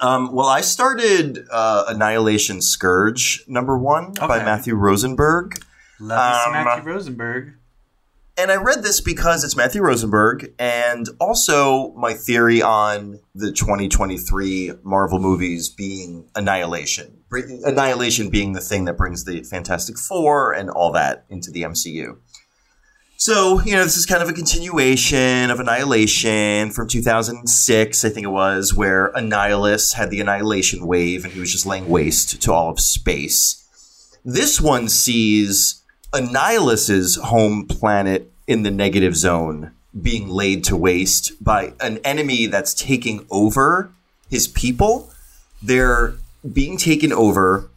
Um, 0.00 0.32
well, 0.32 0.46
I 0.46 0.60
started 0.60 1.44
uh, 1.50 1.84
Annihilation 1.88 2.62
Scourge 2.62 3.42
number 3.48 3.76
one 3.76 4.12
by 4.12 4.38
Matthew 4.44 4.74
Rosenberg. 4.76 5.60
Love 5.98 6.46
Um, 6.46 6.52
Matthew 6.52 6.84
Rosenberg. 6.92 7.54
And 8.38 8.50
I 8.52 8.56
read 8.56 8.82
this 8.82 9.00
because 9.00 9.42
it's 9.44 9.56
Matthew 9.56 9.82
Rosenberg, 9.82 10.52
and 10.58 11.08
also 11.20 11.92
my 11.94 12.14
theory 12.14 12.62
on 12.62 13.18
the 13.34 13.50
2023 13.52 14.74
Marvel 14.84 15.18
movies 15.18 15.68
being 15.68 16.28
Annihilation. 16.36 17.21
Annihilation 17.32 18.30
being 18.30 18.52
the 18.52 18.60
thing 18.60 18.84
that 18.84 18.96
brings 18.96 19.24
the 19.24 19.42
Fantastic 19.42 19.98
Four 19.98 20.52
and 20.52 20.70
all 20.70 20.92
that 20.92 21.24
into 21.28 21.50
the 21.50 21.62
MCU. 21.62 22.18
So, 23.16 23.60
you 23.60 23.72
know, 23.72 23.84
this 23.84 23.96
is 23.96 24.04
kind 24.04 24.20
of 24.20 24.28
a 24.28 24.32
continuation 24.32 25.50
of 25.50 25.60
Annihilation 25.60 26.70
from 26.70 26.88
2006, 26.88 28.04
I 28.04 28.08
think 28.08 28.24
it 28.24 28.30
was, 28.30 28.74
where 28.74 29.12
Annihilus 29.12 29.94
had 29.94 30.10
the 30.10 30.20
Annihilation 30.20 30.86
wave 30.86 31.24
and 31.24 31.32
he 31.32 31.38
was 31.38 31.52
just 31.52 31.64
laying 31.64 31.88
waste 31.88 32.42
to 32.42 32.52
all 32.52 32.68
of 32.68 32.80
space. 32.80 33.64
This 34.24 34.60
one 34.60 34.88
sees 34.88 35.82
Annihilus's 36.12 37.16
home 37.16 37.66
planet 37.68 38.32
in 38.48 38.64
the 38.64 38.72
negative 38.72 39.16
zone 39.16 39.72
being 40.00 40.28
laid 40.28 40.64
to 40.64 40.76
waste 40.76 41.32
by 41.42 41.74
an 41.80 41.98
enemy 41.98 42.46
that's 42.46 42.74
taking 42.74 43.24
over 43.30 43.92
his 44.30 44.48
people. 44.48 45.12
They're 45.62 46.14
being 46.50 46.76
taken 46.76 47.12
over 47.12 47.68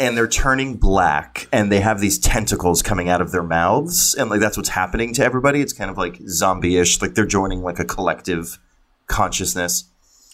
and 0.00 0.16
they're 0.16 0.28
turning 0.28 0.76
black 0.76 1.48
and 1.52 1.70
they 1.72 1.80
have 1.80 2.00
these 2.00 2.18
tentacles 2.18 2.82
coming 2.82 3.08
out 3.08 3.20
of 3.20 3.32
their 3.32 3.42
mouths 3.42 4.14
and 4.14 4.30
like 4.30 4.40
that's 4.40 4.56
what's 4.56 4.68
happening 4.70 5.12
to 5.14 5.24
everybody. 5.24 5.60
It's 5.60 5.72
kind 5.72 5.90
of 5.90 5.98
like 5.98 6.18
zombie-ish, 6.28 7.02
like 7.02 7.14
they're 7.14 7.26
joining 7.26 7.62
like 7.62 7.78
a 7.78 7.84
collective 7.84 8.58
consciousness. 9.06 9.84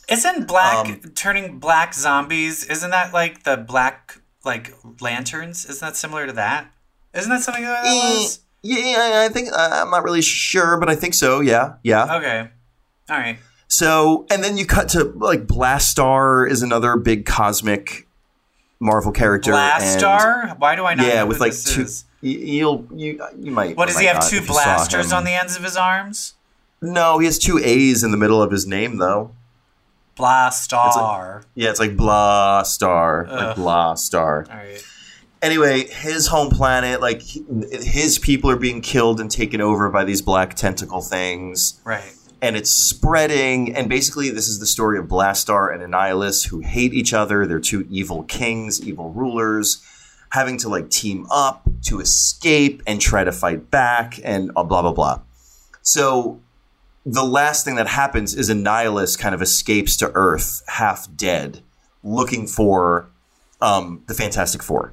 Isn't 0.09 0.47
black 0.47 0.87
um, 0.87 1.01
turning 1.15 1.59
black 1.59 1.95
zombies? 1.95 2.65
Isn't 2.65 2.91
that 2.91 3.15
like 3.15 3.45
the 3.45 3.57
black 3.57 4.19
like 4.45 4.75
lanterns? 5.01 5.65
Isn't 5.65 5.81
that 5.81 5.97
similar 5.97 6.27
to 6.27 6.33
that? 6.35 6.71
Isn't 7.15 7.31
that 7.31 7.41
something 7.41 7.65
that 7.65 7.87
Eh, 7.87 7.91
was? 8.19 8.41
Yeah, 8.63 9.25
I 9.27 9.33
think 9.33 9.49
uh, 9.53 9.71
I'm 9.83 9.91
not 9.91 10.05
really 10.05 10.21
sure, 10.23 10.79
but 10.79 10.91
I 10.91 10.95
think 10.95 11.15
so. 11.15 11.41
Yeah, 11.41 11.75
yeah. 11.83 12.17
Okay. 12.17 12.51
All 13.09 13.17
right. 13.17 13.39
So, 13.69 14.27
and 14.31 14.45
then 14.45 14.57
you 14.57 14.67
cut 14.67 14.89
to 14.91 15.05
like 15.17 15.47
Blastar 15.47 16.49
is 16.49 16.63
another 16.63 16.97
big 16.97 17.25
cosmic 17.27 18.07
Marvel 18.81 19.13
character. 19.13 19.53
and- 19.53 19.83
Blastar? 19.83 20.59
Why 20.59 20.77
do 20.77 20.85
I 20.85 20.95
not 20.95 21.07
yeah, 21.07 21.23
with 21.25 21.41
like 21.41 21.57
two. 21.57 21.83
is? 21.83 22.05
You'll 22.21 22.87
you 22.95 23.21
you 23.39 23.51
might. 23.51 23.77
What 23.77 23.89
does 23.89 23.99
he 23.99 24.07
have? 24.07 24.17
not 24.17 24.25
Two 24.29 24.37
if 24.37 24.43
you 24.49 24.55
saw 24.55 24.65
blasters 24.65 25.13
on 25.13 25.25
the 25.25 25.33
ends 25.33 25.57
of 25.57 25.63
his 25.63 25.77
arms? 25.77 26.35
No, 26.81 27.19
he 27.19 27.27
has 27.27 27.39
two 27.39 27.59
A's 27.59 28.03
in 28.03 28.11
the 28.13 28.17
middle 28.17 28.43
of 28.43 28.51
his 28.51 28.67
name 28.67 28.97
though. 28.99 29.33
Blastar. 30.17 31.45
Yeah, 31.55 31.71
it's 31.71 31.81
like 31.81 31.97
Blah 31.97 32.63
Star, 32.63 33.27
like 33.29 33.41
Ugh. 33.49 33.57
Blah 33.57 33.95
Star. 33.95 34.47
All 34.51 34.57
right. 34.57 34.83
Anyway, 35.43 35.87
his 35.89 36.29
home 36.29 36.49
planet, 36.51 37.01
like 37.01 37.21
his 37.21 38.19
people 38.19 38.49
are 38.51 38.57
being 38.57 38.81
killed 38.81 39.21
and 39.21 39.31
taken 39.31 39.61
over 39.61 39.91
by 39.91 40.05
these 40.05 40.23
black 40.23 40.55
tentacle 40.55 41.03
things. 41.03 41.81
Right. 41.85 42.15
And 42.45 42.59
it's 42.59 42.71
spreading. 42.71 43.75
And 43.75 43.89
basically, 43.89 44.29
this 44.29 44.49
is 44.49 44.59
the 44.59 44.67
story 44.67 44.99
of 44.99 45.07
Blastar 45.07 45.73
and 45.73 45.83
Annihilus 45.83 46.47
who 46.47 46.61
hate 46.61 46.93
each 46.93 47.15
other. 47.15 47.47
They're 47.47 47.59
two 47.59 47.87
evil 47.89 48.23
kings, 48.25 48.87
evil 48.87 49.11
rulers, 49.11 49.83
having 50.29 50.59
to 50.59 50.69
like 50.69 50.91
team 50.91 51.27
up 51.31 51.67
to 51.85 52.01
escape 52.01 52.83
and 52.87 53.01
try 53.01 53.25
to 53.25 53.33
fight 53.33 53.71
back, 53.71 54.21
and 54.23 54.51
uh, 54.57 54.63
blah 54.63 54.83
blah 54.83 54.93
blah. 54.93 55.21
So 55.81 56.39
the 57.07 57.25
last 57.25 57.65
thing 57.65 57.77
that 57.77 57.87
happens 57.87 58.35
is 58.35 58.51
Annihilus 58.51 59.19
kind 59.19 59.35
of 59.35 59.41
escapes 59.41 59.97
to 59.97 60.13
Earth, 60.15 60.63
half 60.69 61.09
dead, 61.17 61.63
looking 62.03 62.47
for 62.47 63.09
um, 63.63 64.03
the 64.07 64.13
Fantastic 64.13 64.63
Four. 64.63 64.93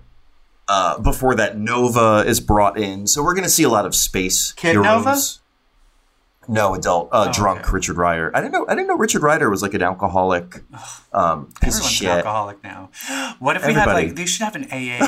Uh, 0.70 1.00
before 1.00 1.36
that, 1.36 1.58
Nova 1.58 2.24
is 2.26 2.40
brought 2.40 2.78
in, 2.78 3.08
so 3.08 3.22
we're 3.22 3.34
going 3.34 3.44
to 3.44 3.50
see 3.50 3.64
a 3.64 3.70
lot 3.70 3.86
of 3.86 3.94
space 3.94 4.54
Kid 4.54 4.72
heroes. 4.72 4.86
Nova? 4.86 5.41
No, 6.48 6.74
adult, 6.74 7.10
uh, 7.12 7.28
Oh, 7.30 7.32
drunk 7.34 7.62
okay. 7.62 7.72
Richard 7.72 7.98
Ryder. 7.98 8.32
I 8.36 8.42
didn't 8.42 8.54
know. 8.54 8.66
I 8.68 8.74
didn't 8.76 8.88
know 8.88 8.98
Richard 8.98 9.22
Ryder 9.22 9.50
was 9.50 9.62
like 9.62 9.74
an 9.76 9.84
alcoholic 9.84 10.62
um, 11.14 11.46
piece 11.62 11.76
of 11.78 11.86
Everyone's 11.86 11.92
shit. 11.92 12.10
an 12.10 12.18
alcoholic 12.18 12.64
now. 12.64 12.90
What 13.40 13.56
if 13.58 13.66
we 13.66 13.72
Everybody. 13.74 13.78
had 14.02 14.08
like 14.08 14.16
they 14.16 14.26
should 14.26 14.44
have 14.44 14.56
an 14.56 14.64
AA 14.66 15.06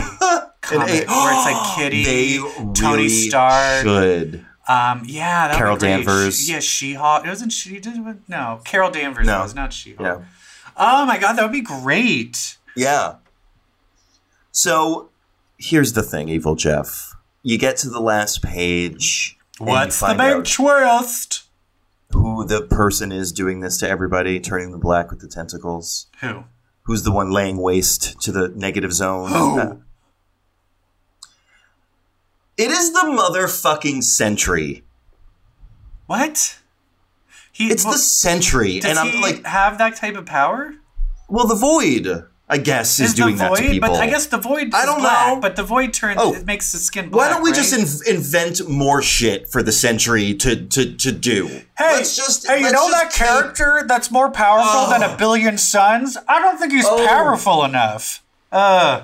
comic 0.61 0.89
A- 0.89 1.07
where 1.07 1.34
it's 1.34 1.45
like 1.45 1.75
Kitty, 1.75 2.03
They 2.03 2.38
Tony 2.73 2.97
really 3.03 3.09
Stark. 3.09 3.84
should. 3.84 4.45
Um, 4.67 5.01
yeah, 5.05 5.49
that 5.49 5.57
Carol. 5.57 5.75
Danvers. 5.75 6.39
She, 6.45 6.53
yeah, 6.53 6.59
She-Hulk. 6.61 7.25
It 7.25 7.29
wasn't 7.29 7.51
she 7.51 7.79
did 7.79 7.97
it? 7.97 8.15
No, 8.29 8.61
Carol 8.63 8.91
Danvers 8.91 9.27
No. 9.27 9.41
was 9.41 9.53
not 9.55 9.73
She-Hulk. 9.73 10.19
Yeah. 10.19 10.25
Oh 10.77 11.05
my 11.05 11.17
god, 11.17 11.34
that 11.34 11.41
would 11.43 11.51
be 11.51 11.61
great. 11.61 12.57
Yeah. 12.75 13.15
So 14.51 15.09
here's 15.57 15.93
the 15.93 16.03
thing, 16.03 16.29
Evil 16.29 16.55
Jeff. 16.55 17.15
You 17.41 17.57
get 17.57 17.75
to 17.77 17.89
the 17.89 17.99
last 17.99 18.41
page. 18.41 19.38
What's 19.59 19.99
the 19.99 20.05
out 20.19 20.45
twist? 20.45 21.43
Who 22.11 22.45
the 22.45 22.61
person 22.61 23.11
is 23.11 23.31
doing 23.31 23.59
this 23.61 23.77
to 23.79 23.89
everybody, 23.89 24.39
turning 24.39 24.71
them 24.71 24.79
black 24.79 25.09
with 25.09 25.19
the 25.21 25.27
tentacles? 25.27 26.07
Who? 26.21 26.43
Who's 26.83 27.03
the 27.03 27.11
one 27.11 27.31
laying 27.31 27.57
waste 27.57 28.19
to 28.21 28.31
the 28.31 28.49
negative 28.49 28.93
zone? 28.93 29.29
Who? 29.31 29.59
Uh, 29.59 29.75
It 32.57 32.69
is 32.69 32.93
the 32.93 32.99
motherfucking 32.99 34.03
Sentry. 34.03 34.83
What? 36.05 36.59
He, 37.51 37.67
It's 37.71 37.83
well, 37.83 37.93
the 37.93 37.99
Sentry, 37.99 38.79
does 38.79 38.89
and 38.91 38.99
I'm 38.99 39.07
he 39.07 39.21
like, 39.21 39.45
have 39.45 39.77
that 39.79 39.95
type 39.95 40.15
of 40.15 40.25
power? 40.25 40.73
well, 41.29 41.47
the 41.47 41.55
Void, 41.55 42.25
I 42.49 42.57
guess, 42.57 42.99
is, 42.99 43.09
Is 43.09 43.13
doing 43.15 43.35
the 43.35 43.43
that 43.43 43.49
void? 43.49 43.57
to 43.57 43.69
people. 43.71 43.89
But 43.89 43.99
I 44.01 44.07
guess 44.07 44.27
the 44.27 44.37
void. 44.37 44.73
I 44.73 44.85
don't 44.85 44.99
black, 44.99 45.27
know. 45.35 45.39
But 45.39 45.55
the 45.55 45.63
void 45.63 45.93
turns. 45.93 46.19
Oh. 46.21 46.33
it 46.35 46.45
makes 46.45 46.71
the 46.73 46.77
skin 46.77 47.09
black. 47.09 47.27
Why 47.29 47.33
don't 47.33 47.41
we 47.43 47.51
right? 47.51 47.55
just 47.55 48.05
in- 48.07 48.15
invent 48.15 48.67
more 48.69 49.01
shit 49.01 49.49
for 49.49 49.63
the 49.63 49.71
Sentry 49.71 50.33
to 50.35 50.55
to, 50.67 50.93
to 50.97 51.11
do? 51.11 51.47
Hey, 51.77 51.93
let's 51.93 52.15
just 52.15 52.45
hey, 52.45 52.59
you 52.59 52.71
know 52.71 52.91
that 52.91 53.11
keep- 53.11 53.25
character 53.25 53.83
that's 53.87 54.11
more 54.11 54.29
powerful 54.29 54.87
than 54.91 55.01
a 55.03 55.13
Oh. 55.13 55.17
billion 55.17 55.57
suns? 55.57 56.17
I 56.27 56.39
don't 56.39 56.57
think 56.59 56.73
he's 56.73 56.85
Oh. 56.85 57.05
powerful 57.07 57.63
enough. 57.63 58.21
Uh, 58.51 59.03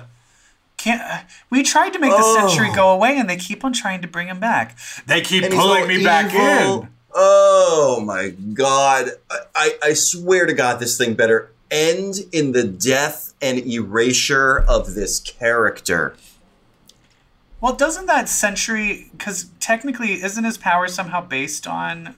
can't. 0.76 1.02
We 1.48 1.62
tried 1.62 1.92
to 1.94 1.98
make 1.98 2.10
the 2.12 2.16
Oh. 2.20 2.48
Sentry 2.48 2.72
go 2.74 2.90
away, 2.90 3.16
and 3.18 3.28
they 3.28 3.36
keep 3.36 3.64
on 3.64 3.72
trying 3.72 4.02
to 4.02 4.08
bring 4.08 4.28
him 4.28 4.38
back. 4.38 4.76
They 5.06 5.22
keep 5.22 5.44
And 5.44 5.54
pulling 5.54 5.88
me 5.88 6.04
back 6.04 6.32
in. 6.34 6.88
Oh 7.14 8.00
my 8.04 8.28
god! 8.52 9.10
I, 9.30 9.38
I 9.56 9.74
I 9.82 9.92
swear 9.94 10.46
to 10.46 10.52
God, 10.52 10.78
this 10.78 10.96
thing 10.96 11.14
better 11.14 11.50
end 11.70 12.26
in 12.32 12.52
the 12.52 12.64
death 12.64 13.34
and 13.40 13.58
erasure 13.66 14.58
of 14.68 14.94
this 14.94 15.20
character. 15.20 16.14
Well, 17.60 17.74
doesn't 17.74 18.06
that 18.06 18.28
Sentry? 18.28 19.10
Because 19.12 19.50
technically, 19.60 20.22
isn't 20.22 20.44
his 20.44 20.56
power 20.56 20.88
somehow 20.88 21.20
based 21.20 21.66
on, 21.66 22.14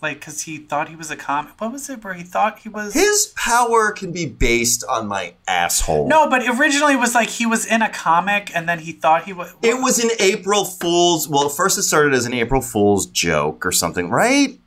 like, 0.00 0.20
because 0.20 0.42
he 0.42 0.56
thought 0.56 0.88
he 0.88 0.96
was 0.96 1.10
a 1.10 1.16
comic? 1.16 1.60
What 1.60 1.70
was 1.70 1.90
it 1.90 2.02
where 2.02 2.14
he 2.14 2.22
thought 2.22 2.60
he 2.60 2.70
was? 2.70 2.94
His 2.94 3.32
power 3.36 3.92
can 3.92 4.10
be 4.10 4.24
based 4.24 4.84
on 4.88 5.06
my 5.06 5.34
asshole. 5.46 6.08
no, 6.08 6.30
but 6.30 6.42
originally 6.58 6.94
it 6.94 7.00
was 7.00 7.14
like 7.14 7.28
he 7.28 7.44
was 7.44 7.66
in 7.66 7.82
a 7.82 7.90
comic, 7.90 8.50
and 8.54 8.66
then 8.66 8.78
he 8.78 8.92
thought 8.92 9.24
he 9.24 9.34
was. 9.34 9.52
It 9.62 9.82
was 9.82 10.02
an 10.02 10.10
April 10.18 10.64
Fool's. 10.64 11.28
Well, 11.28 11.50
first 11.50 11.76
it 11.76 11.82
started 11.82 12.14
as 12.14 12.24
an 12.24 12.32
April 12.32 12.62
Fool's 12.62 13.04
joke 13.04 13.66
or 13.66 13.72
something, 13.72 14.08
right? 14.08 14.58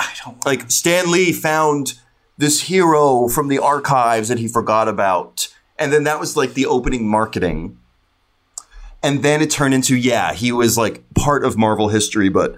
I 0.00 0.12
don't 0.24 0.44
Like 0.44 0.70
Stan 0.70 1.10
Lee 1.10 1.32
found 1.32 1.98
this 2.38 2.62
hero 2.62 3.28
from 3.28 3.48
the 3.48 3.58
archives 3.58 4.28
that 4.28 4.38
he 4.38 4.48
forgot 4.48 4.88
about, 4.88 5.48
and 5.78 5.92
then 5.92 6.04
that 6.04 6.18
was 6.18 6.36
like 6.36 6.54
the 6.54 6.64
opening 6.66 7.06
marketing. 7.08 7.78
And 9.02 9.22
then 9.22 9.42
it 9.42 9.50
turned 9.50 9.74
into 9.74 9.96
yeah, 9.96 10.32
he 10.32 10.50
was 10.50 10.78
like 10.78 11.02
part 11.14 11.44
of 11.44 11.56
Marvel 11.58 11.88
history, 11.88 12.28
but 12.28 12.56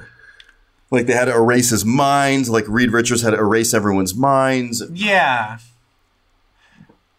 like 0.91 1.07
they 1.07 1.13
had 1.13 1.27
to 1.27 1.35
erase 1.35 1.71
his 1.71 1.85
minds. 1.85 2.49
Like 2.49 2.65
Reed 2.69 2.93
Richards 2.93 3.23
had 3.23 3.31
to 3.31 3.39
erase 3.39 3.75
everyone's 3.75 4.15
minds, 4.15 4.83
Yeah. 4.93 5.59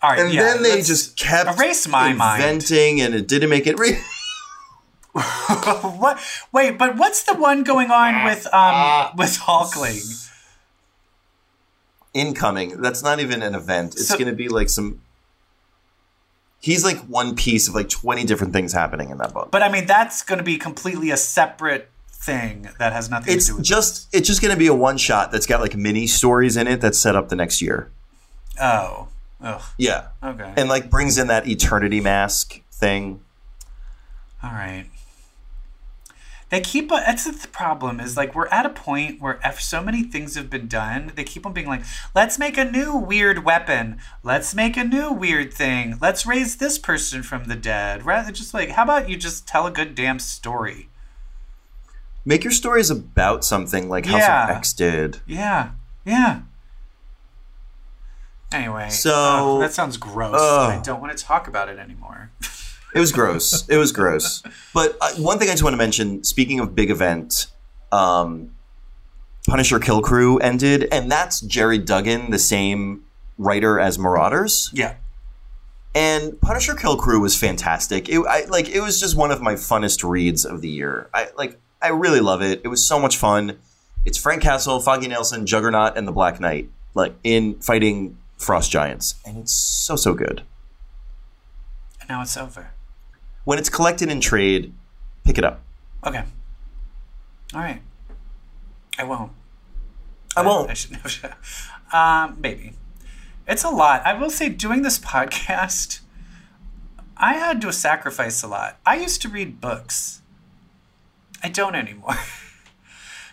All 0.04 0.10
right. 0.10 0.20
and 0.20 0.34
yeah, 0.34 0.42
then 0.42 0.64
they 0.64 0.82
just 0.82 1.16
kept 1.18 1.60
erase 1.60 1.88
my 1.88 2.14
mind. 2.14 2.42
inventing, 2.42 3.02
and 3.02 3.14
it 3.14 3.28
didn't 3.28 3.52
make 3.52 3.68
it. 3.68 3.78
Re- 3.78 4.00
what? 5.14 6.20
Wait, 6.52 6.78
but 6.78 6.96
what's 6.98 7.22
the 7.24 7.36
one 7.36 7.64
going 7.64 7.92
on 7.92 8.24
with 8.26 8.52
um 8.54 9.12
with 9.18 9.38
Hulkling? 9.40 10.30
Incoming. 12.14 12.82
That's 12.82 13.02
not 13.04 13.20
even 13.20 13.42
an 13.42 13.56
event. 13.56 13.94
It's 13.96 14.08
So- 14.10 14.16
going 14.18 14.30
to 14.30 14.36
be 14.36 14.50
like 14.50 14.70
some. 14.70 15.02
He's 16.60 16.84
like 16.84 17.00
one 17.08 17.36
piece 17.36 17.68
of 17.68 17.74
like 17.74 17.90
twenty 17.90 18.24
different 18.24 18.54
things 18.54 18.72
happening 18.74 19.10
in 19.10 19.18
that 19.18 19.34
book. 19.34 19.50
But 19.52 19.64
I 19.64 19.70
mean, 19.72 19.88
that's 19.88 20.22
going 20.22 20.38
to 20.38 20.44
be 20.44 20.58
completely 20.58 21.10
a 21.10 21.18
separate 21.18 21.90
thing 22.12 22.70
that 22.78 22.94
has 22.94 23.10
nothing 23.10 23.34
it's 23.34 23.48
to 23.48 23.54
do 23.54 23.58
with. 23.58 23.66
just 23.66 24.08
it's 24.14 24.28
just 24.28 24.44
going 24.44 24.54
to 24.54 24.60
be 24.60 24.68
a 24.68 24.76
one 24.76 24.98
shot 24.98 25.32
that's 25.32 25.48
got 25.48 25.60
like 25.60 25.76
mini 25.76 26.06
stories 26.06 26.56
in 26.58 26.68
it 26.68 26.80
that's 26.80 27.00
set 27.00 27.16
up 27.16 27.30
the 27.30 27.36
next 27.36 27.62
year. 27.62 27.90
oh. 28.60 29.08
Ugh. 29.44 29.60
Yeah, 29.76 30.10
Okay. 30.24 30.54
and 30.56 30.70
like 30.70 30.92
brings 30.92 31.18
in 31.18 31.26
that 31.30 31.48
eternity 31.48 32.00
mask 32.00 32.62
thing. 32.72 33.22
All 34.44 34.52
right. 34.52 34.86
They 36.52 36.60
keep. 36.62 36.90
That's 36.90 37.24
the 37.24 37.48
problem. 37.48 38.00
Is 38.02 38.18
like 38.18 38.36
we're 38.36 38.48
at 38.50 38.66
a 38.66 38.70
point 38.70 39.22
where 39.22 39.40
if 39.44 39.62
so 39.62 39.82
many 39.82 40.04
things 40.04 40.36
have 40.36 40.50
been 40.50 40.68
done, 40.68 41.14
they 41.16 41.24
keep 41.24 41.46
on 41.46 41.54
being 41.54 41.66
like, 41.68 41.82
"Let's 42.14 42.38
make 42.38 42.58
a 42.58 42.66
new 42.66 42.94
weird 42.96 43.46
weapon. 43.46 44.00
Let's 44.22 44.54
make 44.54 44.76
a 44.76 44.84
new 44.84 45.12
weird 45.14 45.54
thing. 45.54 45.98
Let's 46.02 46.26
raise 46.26 46.58
this 46.58 46.78
person 46.78 47.24
from 47.24 47.46
the 47.46 47.56
dead." 47.56 48.06
Rather, 48.06 48.34
just 48.34 48.54
like, 48.54 48.72
how 48.72 48.84
about 48.84 49.10
you 49.10 49.16
just 49.16 49.48
tell 49.48 49.66
a 49.66 49.72
good 49.72 49.96
damn 49.96 50.20
story? 50.20 50.90
Make 52.26 52.44
your 52.44 52.52
stories 52.52 52.90
about 52.92 53.44
something 53.46 53.88
like 53.90 54.06
House 54.06 54.20
Yeah. 54.20 54.44
of 54.44 54.58
X 54.58 54.74
did. 54.74 55.22
Yeah. 55.26 55.70
Yeah. 56.06 56.42
Anyway, 58.52 58.90
So- 58.90 59.56
ugh, 59.56 59.62
that 59.62 59.74
sounds 59.74 59.96
gross. 59.96 60.36
Ugh. 60.38 60.72
I 60.74 60.82
don't 60.84 61.00
want 61.00 61.18
to 61.18 61.24
talk 61.24 61.48
about 61.48 61.70
it 61.70 61.80
anymore. 61.80 62.30
It 62.94 63.00
was 63.00 63.12
gross. 63.12 63.68
it 63.70 63.78
was 63.78 63.92
gross. 63.92 64.44
But 64.74 64.98
uh, 65.00 65.12
one 65.16 65.40
thing 65.40 65.48
I 65.50 65.52
just 65.54 65.64
want 65.64 65.74
to 65.74 65.78
mention, 65.78 66.24
speaking 66.24 66.60
of 66.60 66.76
big 66.76 66.90
event, 66.92 67.48
um, 67.92 68.52
Punisher 69.48 69.80
Kill 69.80 70.02
Krew 70.02 70.40
ended, 70.42 70.88
and 70.92 71.12
that's 71.12 71.42
Gerry 71.42 71.78
Duggan, 71.78 72.32
the 72.32 72.40
same 72.40 73.04
writer 73.38 73.80
as 73.80 73.98
Marauders. 73.98 74.70
yeah. 74.74 74.96
And 75.94 76.40
Punisher 76.40 76.74
Kill 76.74 76.98
Krew 76.98 77.20
was 77.20 77.38
fantastic. 77.38 78.08
It, 78.08 78.22
I, 78.26 78.46
like 78.46 78.70
it 78.70 78.80
was 78.80 78.98
just 78.98 79.18
one 79.18 79.30
of 79.30 79.42
my 79.42 79.56
funnest 79.56 80.10
reads 80.10 80.46
of 80.46 80.62
the 80.62 80.70
year. 80.70 81.10
I 81.14 81.28
like 81.36 81.60
I 81.82 81.90
really 81.90 82.22
love 82.22 82.42
it. 82.42 82.62
It 82.64 82.70
was 82.70 82.88
so 82.88 82.98
much 82.98 83.18
fun. 83.18 83.58
It's 84.06 84.18
Frank 84.18 84.42
Castle, 84.42 84.80
Foggy 84.80 85.10
Nelson, 85.10 85.46
Juggernaut, 85.46 85.98
and 85.98 86.08
the 86.08 86.14
Black 86.14 86.40
Knight, 86.40 86.70
like 86.94 87.14
in 87.26 87.60
fighting 87.60 88.18
frost 88.38 88.72
giants, 88.72 89.16
and 89.26 89.38
it's 89.38 89.52
so 89.54 89.98
so 89.98 90.14
good. 90.14 90.44
And 92.00 92.08
now 92.08 92.22
it's 92.22 92.38
over. 92.38 92.72
When 93.44 93.58
it's 93.58 93.70
collected 93.70 94.10
in 94.10 94.22
trade, 94.22 94.74
pick 95.24 95.38
it 95.38 95.44
up. 95.44 95.62
Okay. 96.06 96.24
All 97.54 97.62
right. 97.62 97.82
I 98.98 99.04
won't. 99.04 99.32
I 100.36 100.42
won't. 100.44 100.70
I 100.72 100.74
should 100.74 100.92
know. 100.92 101.32
um, 101.98 102.38
maybe. 102.40 102.74
It's 103.48 103.64
a 103.64 103.70
lot. 103.70 104.06
I 104.06 104.14
will 104.14 104.30
say, 104.30 104.50
doing 104.50 104.82
this 104.82 105.00
podcast, 105.14 106.02
I 107.18 107.34
had 107.34 107.62
to 107.62 107.74
sacrifice 107.74 108.44
a 108.44 108.48
lot. 108.48 108.80
I 108.86 108.96
used 108.98 109.22
to 109.24 109.30
read 109.30 109.60
books. 109.60 110.22
I 111.44 111.50
don't 111.50 111.76
anymore. 111.76 112.16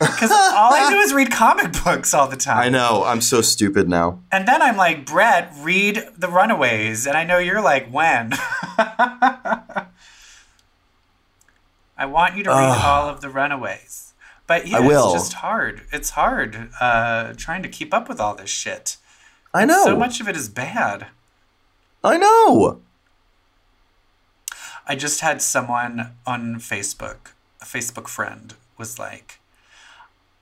Because 0.00 0.30
all 0.30 0.72
I 0.72 0.88
do 0.90 0.96
is 0.98 1.12
read 1.12 1.30
comic 1.32 1.72
books 1.84 2.14
all 2.14 2.28
the 2.28 2.36
time. 2.36 2.58
I 2.58 2.68
know. 2.68 3.02
I'm 3.04 3.20
so 3.20 3.40
stupid 3.40 3.88
now. 3.88 4.20
And 4.30 4.46
then 4.46 4.62
I'm 4.62 4.76
like, 4.76 5.04
Brett, 5.04 5.52
read 5.58 6.04
The 6.16 6.28
Runaways. 6.28 7.06
And 7.06 7.16
I 7.16 7.24
know 7.24 7.38
you're 7.38 7.60
like, 7.60 7.90
when? 7.90 8.32
I 11.98 12.06
want 12.06 12.36
you 12.36 12.44
to 12.44 12.50
read 12.50 12.56
Ugh. 12.56 12.84
all 12.84 13.08
of 13.08 13.20
The 13.20 13.28
Runaways. 13.28 14.14
But 14.46 14.66
yeah, 14.68 14.78
I 14.78 14.80
will. 14.80 15.12
it's 15.14 15.24
just 15.24 15.32
hard. 15.34 15.82
It's 15.92 16.10
hard 16.10 16.70
uh, 16.80 17.34
trying 17.36 17.62
to 17.64 17.68
keep 17.68 17.92
up 17.92 18.08
with 18.08 18.20
all 18.20 18.34
this 18.34 18.48
shit. 18.48 18.96
I 19.52 19.64
know. 19.64 19.84
So 19.84 19.96
much 19.96 20.20
of 20.20 20.28
it 20.28 20.36
is 20.36 20.48
bad. 20.48 21.08
I 22.02 22.16
know. 22.16 22.80
I 24.86 24.94
just 24.96 25.20
had 25.20 25.42
someone 25.42 26.12
on 26.26 26.56
Facebook, 26.56 27.32
a 27.60 27.66
Facebook 27.66 28.08
friend, 28.08 28.54
was 28.78 28.98
like, 28.98 29.38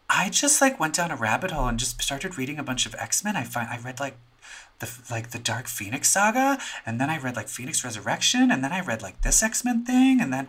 I 0.08 0.28
just 0.28 0.60
like 0.60 0.78
went 0.78 0.94
down 0.94 1.10
a 1.10 1.16
rabbit 1.16 1.50
hole 1.50 1.66
and 1.66 1.78
just 1.78 2.00
started 2.00 2.38
reading 2.38 2.58
a 2.58 2.62
bunch 2.62 2.86
of 2.86 2.94
X 2.96 3.24
Men. 3.24 3.34
I 3.34 3.42
find 3.42 3.68
I 3.68 3.78
read 3.78 3.98
like 3.98 4.16
the 4.78 4.88
like 5.10 5.30
the 5.30 5.40
Dark 5.40 5.66
Phoenix 5.66 6.10
saga, 6.10 6.58
and 6.84 7.00
then 7.00 7.10
I 7.10 7.18
read 7.18 7.34
like 7.34 7.48
Phoenix 7.48 7.82
Resurrection, 7.84 8.52
and 8.52 8.62
then 8.62 8.72
I 8.72 8.80
read 8.80 9.02
like 9.02 9.22
this 9.22 9.42
X 9.42 9.64
Men 9.64 9.84
thing, 9.84 10.20
and 10.20 10.32
then 10.32 10.46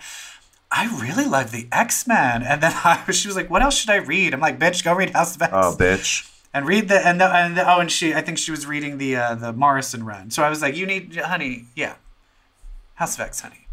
I 0.71 0.99
really 1.01 1.25
love 1.25 1.51
the 1.51 1.67
X 1.71 2.05
Men. 2.07 2.43
And 2.43 2.61
then 2.61 2.71
I, 2.83 3.09
she 3.11 3.27
was 3.27 3.35
like, 3.35 3.49
"What 3.49 3.61
else 3.61 3.77
should 3.77 3.89
I 3.89 3.97
read?" 3.97 4.33
I'm 4.33 4.39
like, 4.39 4.59
"Bitch, 4.59 4.83
go 4.83 4.93
read 4.93 5.11
House 5.11 5.35
of 5.35 5.41
X." 5.41 5.51
Oh, 5.53 5.75
bitch. 5.77 6.29
and 6.53 6.65
read 6.65 6.87
the 6.89 7.05
and 7.05 7.19
the, 7.21 7.25
and 7.25 7.57
the, 7.57 7.69
oh 7.69 7.79
and 7.79 7.91
she 7.91 8.13
I 8.13 8.21
think 8.21 8.37
she 8.37 8.51
was 8.51 8.65
reading 8.65 8.97
the 8.97 9.15
uh, 9.15 9.35
the 9.35 9.53
Morrison 9.53 10.05
run. 10.05 10.31
So 10.31 10.43
I 10.43 10.49
was 10.49 10.61
like, 10.61 10.75
you 10.75 10.85
need 10.85 11.15
honey, 11.17 11.65
yeah, 11.75 11.95
House 12.95 13.15
of 13.15 13.21
X, 13.21 13.41
honey. 13.41 13.67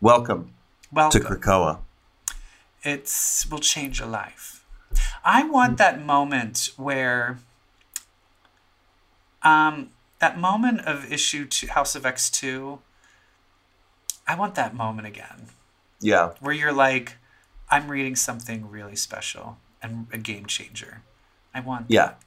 Welcome 0.00 0.52
Well, 0.92 1.10
to 1.10 1.20
Krakoa. 1.20 1.78
it's 2.82 3.46
will 3.50 3.58
change 3.58 3.98
your 4.00 4.08
life. 4.08 4.64
I 5.24 5.42
want 5.44 5.78
that 5.78 6.04
moment 6.04 6.70
where, 6.76 7.38
um, 9.42 9.90
that 10.20 10.38
moment 10.38 10.80
of 10.82 11.10
issue 11.10 11.46
two, 11.46 11.66
House 11.68 11.94
of 11.94 12.04
X 12.06 12.30
two. 12.30 12.80
I 14.26 14.34
want 14.34 14.54
that 14.54 14.74
moment 14.74 15.06
again 15.06 15.48
Yeah. 16.04 16.30
where 16.40 16.52
you're 16.54 16.72
like, 16.72 17.16
I'm 17.70 17.88
reading 17.88 18.14
something 18.14 18.70
really 18.70 18.94
special 18.96 19.56
and 19.82 20.06
a 20.12 20.18
game 20.18 20.46
changer. 20.46 21.02
I 21.54 21.60
want 21.60 21.86
Yeah. 21.88 22.06
that. 22.06 22.18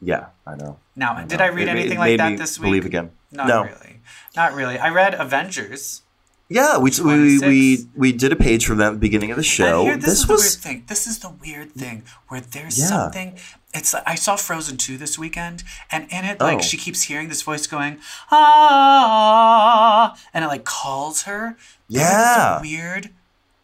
Yeah. 0.00 0.26
I 0.46 0.56
know. 0.56 0.78
Now, 0.96 1.14
I 1.14 1.24
did 1.24 1.38
know. 1.38 1.44
I 1.44 1.48
read 1.48 1.68
It 1.68 1.70
anything 1.70 1.98
like 1.98 2.10
made 2.12 2.20
that 2.20 2.36
this 2.38 2.58
week? 2.58 2.66
Believe 2.66 2.84
again. 2.86 3.12
Not 3.30 3.46
no. 3.46 3.62
really. 3.64 4.00
Not 4.36 4.54
really. 4.54 4.78
I 4.78 4.88
read 4.88 5.14
Avengers. 5.14 6.02
Yeah, 6.52 6.78
we, 6.78 6.90
we 7.02 7.38
we 7.40 7.86
we 7.96 8.12
did 8.12 8.32
a 8.32 8.36
page 8.36 8.66
from 8.66 8.78
that 8.78 8.88
at 8.88 8.92
the 8.94 8.98
beginning 8.98 9.30
of 9.30 9.36
the 9.36 9.42
show. 9.42 9.84
Here, 9.84 9.96
this, 9.96 10.04
this 10.06 10.20
is 10.20 10.26
the 10.26 10.32
was 10.32 10.42
weird 10.42 10.62
thing. 10.62 10.84
This 10.88 11.06
is 11.06 11.18
the 11.20 11.30
weird 11.30 11.72
thing 11.72 12.02
where 12.28 12.40
there's 12.40 12.78
Yeah. 12.78 12.86
something. 12.86 13.38
It's 13.74 13.94
like 13.94 14.02
I 14.06 14.16
saw 14.16 14.36
Frozen 14.36 14.76
2 14.76 14.98
this 14.98 15.18
weekend, 15.18 15.64
and 15.90 16.04
in 16.12 16.24
it, 16.26 16.36
Oh. 16.40 16.44
like 16.44 16.62
she 16.62 16.76
keeps 16.76 17.02
hearing 17.04 17.28
this 17.30 17.40
voice 17.42 17.66
going, 17.66 17.98
ah, 18.30 20.14
and 20.34 20.44
it 20.44 20.48
like 20.48 20.64
calls 20.64 21.22
her. 21.22 21.56
Yeah. 21.88 22.58
a 22.58 22.60
weird 22.62 23.10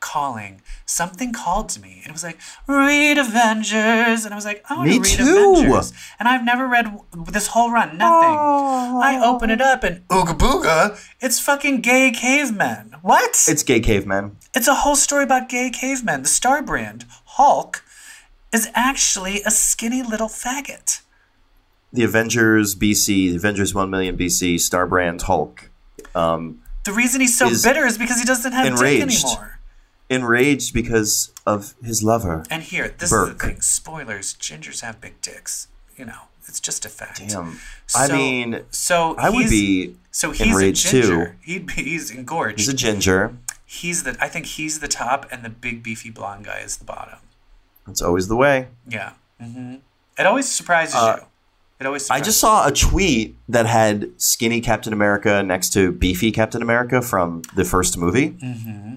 calling. 0.01 0.61
Something 0.87 1.33
called 1.33 1.69
to 1.71 1.81
me, 1.81 1.99
and 2.03 2.07
it 2.09 2.13
was 2.13 2.23
like, 2.25 2.39
read 2.67 3.19
Avengers. 3.19 4.25
And 4.25 4.33
I 4.33 4.37
was 4.37 4.45
like, 4.45 4.65
I 4.71 4.77
want 4.77 4.89
Me 4.89 4.95
to 4.95 5.01
read 5.01 5.17
too. 5.17 5.53
Avengers. 5.59 5.93
And 6.19 6.29
I've 6.29 6.45
never 6.45 6.67
read 6.67 6.87
this 7.31 7.49
whole 7.49 7.71
run, 7.71 7.99
nothing. 7.99 8.37
I 8.39 9.21
open 9.25 9.51
it 9.51 9.61
up, 9.61 9.85
and 9.85 10.07
ooga 10.09 10.37
booga, 10.37 10.99
it's 11.21 11.39
fucking 11.41 11.81
gay 11.81 12.11
cavemen. 12.11 12.97
What? 13.03 13.45
it's 13.49 13.63
gay 13.63 13.81
cavemen. 13.81 14.37
It's 14.55 14.69
a 14.69 14.75
whole 14.75 14.97
story 14.97 15.25
about 15.25 15.49
gay 15.49 15.71
cavemen. 15.71 16.23
The 16.23 16.29
Star 16.29 16.63
Brand, 16.63 17.05
Hulk, 17.25 17.85
is 18.53 18.69
actually 18.75 19.43
a 19.43 19.51
skinny 19.51 20.03
little 20.03 20.29
faggot. 20.29 21.03
The 21.93 22.03
Avengers 22.05 22.75
BC, 22.75 23.31
the 23.31 23.37
Avengers 23.37 23.75
1 23.75 23.89
million 23.89 24.17
BC, 24.17 24.57
Starbrand 24.57 25.23
Hulk. 25.23 25.71
Um, 26.15 26.63
The 26.85 26.93
reason 26.93 27.21
he's 27.23 27.37
so 27.39 27.49
bitter 27.63 27.87
is 27.87 27.97
because 27.97 28.19
he 28.19 28.27
doesn't 28.27 28.53
have 28.53 28.67
enraged. 28.67 29.09
dick 29.09 29.25
anymore. 29.25 29.58
Enraged 30.11 30.73
because 30.75 31.33
of 31.47 31.75
his 31.83 32.03
lover. 32.03 32.45
And 32.51 32.63
here, 32.63 32.95
this 32.99 33.11
Burke. 33.11 33.29
is 33.31 33.39
the 33.39 33.47
thing. 33.47 33.61
Spoilers: 33.61 34.35
gingers 34.35 34.81
have 34.81 35.01
big 35.01 35.21
dicks. 35.21 35.69
You 35.97 36.05
know, 36.07 36.23
it's 36.47 36.61
just 36.61 36.85
a 36.85 36.89
fact. 36.89 37.21
Damn. 37.29 37.59
I 37.95 38.09
mean, 38.09 38.63
So 38.71 39.15
I 39.17 39.29
would 39.31 39.47
he's- 39.47 39.51
be 39.51 39.97
So 40.11 40.31
he's 40.31 40.47
enraged 40.49 40.87
a 40.87 40.91
too. 40.91 41.01
ginger. 41.03 41.37
He'd 41.43 41.67
be, 41.67 41.75
he's 41.75 42.11
engorged. 42.11 42.59
He's 42.61 42.69
a 42.69 42.75
ginger. 42.75 43.35
he's 43.65 44.03
the. 44.05 44.17
I 44.21 44.29
think 44.29 44.47
he's 44.47 44.81
the 44.81 44.89
top, 44.89 45.27
and 45.31 45.45
the 45.45 45.51
big 45.51 45.83
beefy 45.83 46.11
blonde 46.11 46.45
guy 46.47 46.59
is 46.61 46.77
the 46.77 46.85
bottom. 46.85 47.19
That's 47.87 48.03
always 48.03 48.29
the 48.29 48.37
way. 48.37 48.69
Yeah. 48.89 49.13
Mm-hmm. 49.43 49.77
It 50.19 50.27
always 50.27 50.47
surprises 50.49 50.95
you. 50.95 51.25
It 51.81 51.87
always. 51.87 52.11
Uh, 52.11 52.15
I 52.15 52.21
just 52.21 52.41
saw 52.41 52.67
a 52.67 52.73
tweet 52.73 53.37
that 53.49 53.67
had 53.67 54.11
skinny 54.21 54.61
Captain 54.61 54.93
America 54.93 55.43
next 55.45 55.73
to 55.75 55.93
beefy 55.93 56.33
Captain 56.33 56.61
America 56.61 57.01
from 57.01 57.43
the 57.55 57.65
first 57.65 57.97
movie. 57.97 58.31
Mm-hmm. 58.31 58.95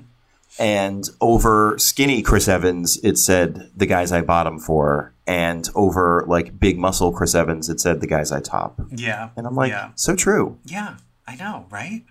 And 0.62 1.10
over 1.20 1.76
skinny 1.80 2.22
Chris 2.22 2.48
Evans, 2.48 3.00
it 3.04 3.18
said 3.18 3.72
the 3.76 3.88
guys 3.88 4.12
I 4.12 4.22
bottom 4.22 4.60
for. 4.60 5.12
And 5.26 5.68
over 5.74 6.24
like 6.28 6.60
big 6.60 6.78
muscle 6.78 7.12
Chris 7.12 7.34
Evans, 7.34 7.68
it 7.68 7.80
said 7.80 8.00
the 8.00 8.06
guys 8.06 8.32
I 8.32 8.42
top. 8.42 8.80
Yeah. 8.92 9.30
And 9.36 9.48
I'm 9.48 9.56
like, 9.56 9.72
yeah. 9.72 9.90
so 9.96 10.16
true. 10.16 10.60
Yeah, 10.64 10.98
I 11.28 11.36
know, 11.36 11.66
right? 11.72 12.04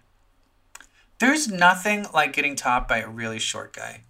There's 1.20 1.46
nothing 1.46 2.06
like 2.12 2.32
getting 2.32 2.56
topped 2.56 2.88
by 2.88 2.98
a 2.98 3.08
really 3.08 3.38
short 3.38 3.72
guy. 3.72 4.02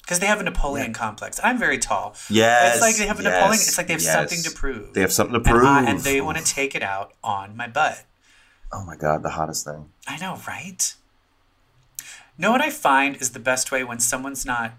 Because 0.00 0.18
they 0.18 0.26
have 0.26 0.40
a 0.40 0.44
Napoleon 0.44 0.92
complex. 0.92 1.38
I'm 1.44 1.58
very 1.58 1.78
tall. 1.78 2.16
Yes, 2.28 2.74
It's 2.74 2.82
like 2.82 2.96
they 2.96 3.06
have 3.06 3.20
a 3.20 3.22
yes, 3.22 3.32
Napoleon. 3.32 3.60
It's 3.60 3.78
like 3.78 3.86
they 3.86 3.92
have 3.92 4.02
yes. 4.02 4.12
something 4.12 4.42
to 4.42 4.50
prove. 4.50 4.92
They 4.92 5.02
have 5.02 5.12
something 5.12 5.40
to 5.40 5.48
and, 5.48 5.56
prove. 5.58 5.64
I- 5.68 5.84
and 5.84 6.00
they 6.00 6.20
want 6.20 6.38
to 6.38 6.44
take 6.44 6.74
it 6.74 6.82
out 6.82 7.12
on 7.22 7.56
my 7.56 7.68
butt. 7.68 8.02
Oh 8.72 8.84
my 8.84 8.96
God, 8.96 9.22
the 9.22 9.30
hottest 9.30 9.64
thing. 9.64 9.90
I 10.08 10.16
know, 10.16 10.40
right? 10.48 10.94
Know 12.42 12.50
what 12.50 12.60
I 12.60 12.70
find 12.70 13.16
is 13.16 13.30
the 13.30 13.38
best 13.38 13.70
way 13.70 13.84
when 13.84 14.00
someone's 14.00 14.44
not 14.44 14.72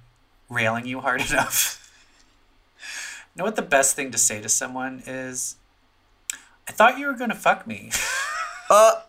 railing 0.49 0.85
you 0.85 0.99
hard 0.99 1.21
enough? 1.29 1.79
know 3.35 3.45
what 3.45 3.55
the 3.55 3.61
best 3.63 3.95
thing 3.95 4.11
to 4.11 4.17
say 4.17 4.41
to 4.41 4.49
someone 4.49 5.01
is? 5.07 5.55
I 6.67 6.71
thought 6.73 6.99
you 6.99 7.07
were 7.07 7.13
going 7.13 7.29
to 7.31 7.35
fuck 7.35 7.65
me. 7.65 7.89
Uh, 8.69 9.01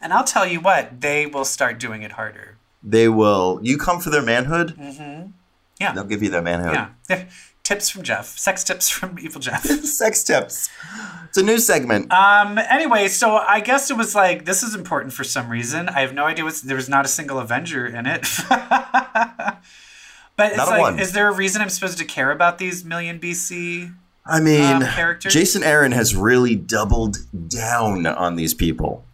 And 0.00 0.12
I'll 0.12 0.24
tell 0.24 0.44
you 0.44 0.60
what, 0.60 1.00
they 1.00 1.24
will 1.24 1.44
start 1.44 1.78
doing 1.78 2.02
it 2.02 2.12
harder. 2.12 2.56
they 2.82 3.08
will. 3.08 3.60
You 3.62 3.78
come 3.78 4.00
for 4.00 4.10
their 4.10 4.22
manhood, 4.22 4.74
Mm-hmm. 4.76 5.30
Yeah. 5.80 5.92
they'll 5.94 6.04
give 6.12 6.20
you 6.22 6.28
their 6.28 6.42
manhood. 6.42 6.88
Yeah. 7.08 7.24
Tips 7.72 7.88
from 7.88 8.02
Jeff. 8.02 8.38
Sex 8.38 8.64
tips 8.64 8.88
from 8.88 9.18
Evil 9.20 9.40
Jeff. 9.40 9.64
Sex 9.64 10.22
tips. 10.22 10.68
It's 11.28 11.38
a 11.38 11.42
new 11.42 11.58
segment. 11.58 12.12
Um. 12.12 12.58
Anyway, 12.58 13.08
so 13.08 13.36
I 13.36 13.60
guess 13.60 13.90
it 13.90 13.96
was 13.96 14.14
like 14.14 14.44
this 14.44 14.62
is 14.62 14.74
important 14.74 15.14
for 15.14 15.24
some 15.24 15.48
reason. 15.48 15.88
I 15.88 16.00
have 16.00 16.12
no 16.12 16.24
idea 16.24 16.44
what's. 16.44 16.60
There 16.60 16.76
was 16.76 16.88
not 16.88 17.04
a 17.04 17.08
single 17.08 17.38
Avenger 17.38 17.86
in 17.86 18.06
it. 18.06 18.22
but 18.48 19.58
it's 20.38 20.56
Not 20.56 20.68
like, 20.68 20.80
one. 20.80 20.98
is 20.98 21.12
there 21.12 21.28
a 21.28 21.34
reason 21.34 21.62
I'm 21.62 21.70
supposed 21.70 21.98
to 21.98 22.04
care 22.04 22.30
about 22.30 22.58
these 22.58 22.84
million 22.84 23.18
BC? 23.18 23.94
I 24.24 24.40
mean, 24.40 24.62
um, 24.62 24.82
characters? 24.82 25.32
Jason 25.32 25.62
Aaron 25.62 25.92
has 25.92 26.14
really 26.14 26.54
doubled 26.54 27.18
down 27.48 28.06
on 28.06 28.36
these 28.36 28.54
people. 28.54 29.04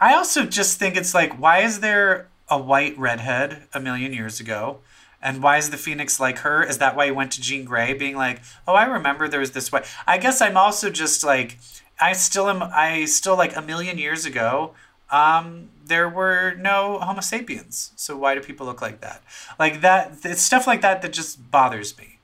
I 0.00 0.14
also 0.14 0.44
just 0.44 0.78
think 0.78 0.96
it's 0.96 1.14
like, 1.14 1.40
why 1.40 1.60
is 1.60 1.80
there 1.80 2.28
a 2.48 2.58
white 2.58 2.96
redhead 2.98 3.64
a 3.72 3.80
million 3.80 4.12
years 4.12 4.40
ago? 4.40 4.78
And 5.22 5.42
why 5.42 5.56
is 5.58 5.70
the 5.70 5.76
Phoenix 5.76 6.18
like 6.18 6.38
her? 6.38 6.64
Is 6.64 6.78
that 6.78 6.96
why 6.96 7.06
he 7.06 7.12
went 7.12 7.30
to 7.32 7.40
Jean 7.40 7.64
Grey, 7.64 7.94
being 7.94 8.16
like, 8.16 8.42
"Oh, 8.66 8.74
I 8.74 8.84
remember 8.84 9.28
there 9.28 9.40
was 9.40 9.52
this 9.52 9.70
way." 9.70 9.82
I 10.06 10.18
guess 10.18 10.40
I'm 10.40 10.56
also 10.56 10.90
just 10.90 11.22
like, 11.22 11.58
I 12.00 12.12
still 12.12 12.48
am. 12.50 12.62
I 12.62 13.04
still 13.04 13.36
like 13.36 13.54
a 13.56 13.62
million 13.62 13.98
years 13.98 14.24
ago. 14.26 14.74
Um, 15.10 15.68
there 15.84 16.08
were 16.08 16.54
no 16.58 16.98
Homo 16.98 17.20
sapiens, 17.20 17.92
so 17.96 18.16
why 18.16 18.34
do 18.34 18.40
people 18.40 18.66
look 18.66 18.80
like 18.82 19.00
that? 19.02 19.22
Like 19.58 19.80
that, 19.82 20.12
it's 20.24 20.40
stuff 20.42 20.66
like 20.66 20.80
that 20.80 21.02
that 21.02 21.12
just 21.12 21.50
bothers 21.50 21.96
me. 21.98 22.18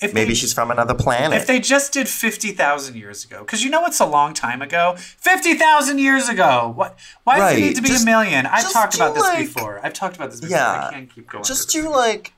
If 0.00 0.14
Maybe 0.14 0.28
they, 0.28 0.34
she's 0.34 0.52
from 0.54 0.70
another 0.70 0.94
planet. 0.94 1.36
if 1.36 1.48
they 1.48 1.58
just 1.58 1.92
did 1.92 2.08
50,000 2.08 2.94
years 2.94 3.24
ago, 3.24 3.40
because 3.40 3.64
you 3.64 3.70
know 3.70 3.80
what's 3.80 3.98
a 3.98 4.06
long 4.06 4.32
time 4.32 4.62
ago? 4.62 4.94
50,000 4.96 5.98
years 5.98 6.28
ago! 6.28 6.72
What? 6.76 6.96
Why 7.24 7.38
does 7.38 7.42
Right, 7.42 7.58
it 7.58 7.60
need 7.60 7.76
to 7.76 7.82
be 7.82 7.88
just- 7.88 8.04
a 8.04 8.06
million? 8.06 8.46
I've 8.46 8.70
talked 8.72 8.94
about 8.94 9.08
do, 9.14 9.20
this 9.20 9.24
like- 9.24 9.38
before. 9.52 9.80
I've 9.82 9.92
talked 9.94 10.14
about 10.14 10.30
this 10.30 10.40
before. 10.40 10.56
Yeah. 10.56 10.86
I 10.88 10.92
can't 10.92 11.12
keep 11.12 11.28
going. 11.28 11.42
Just 11.42 11.70
do 11.70 11.90
like 11.90 12.32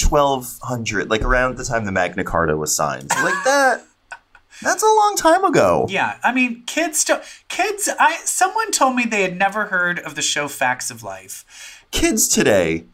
1200, 0.00 1.10
like 1.10 1.22
around 1.22 1.56
the 1.56 1.64
time 1.64 1.84
the 1.84 1.92
Magna 1.92 2.24
Carta 2.24 2.56
was 2.56 2.74
signed. 2.74 3.10
Like 3.10 3.44
that. 3.44 3.84
That's 4.62 4.82
a 4.82 4.86
long 4.86 5.14
time 5.16 5.44
ago. 5.44 5.86
Yeah, 5.88 6.18
I 6.24 6.32
mean, 6.32 6.64
kids. 6.66 7.08
Kids, 7.48 7.88
I. 7.98 8.16
Someone 8.24 8.72
told 8.72 8.96
me 8.96 9.04
they 9.04 9.22
had 9.22 9.36
never 9.36 9.66
heard 9.66 10.00
of 10.00 10.14
the 10.16 10.22
show 10.22 10.48
Facts 10.48 10.90
of 10.90 11.02
Life. 11.04 11.84
Kids 11.92 12.26
today, 12.26 12.84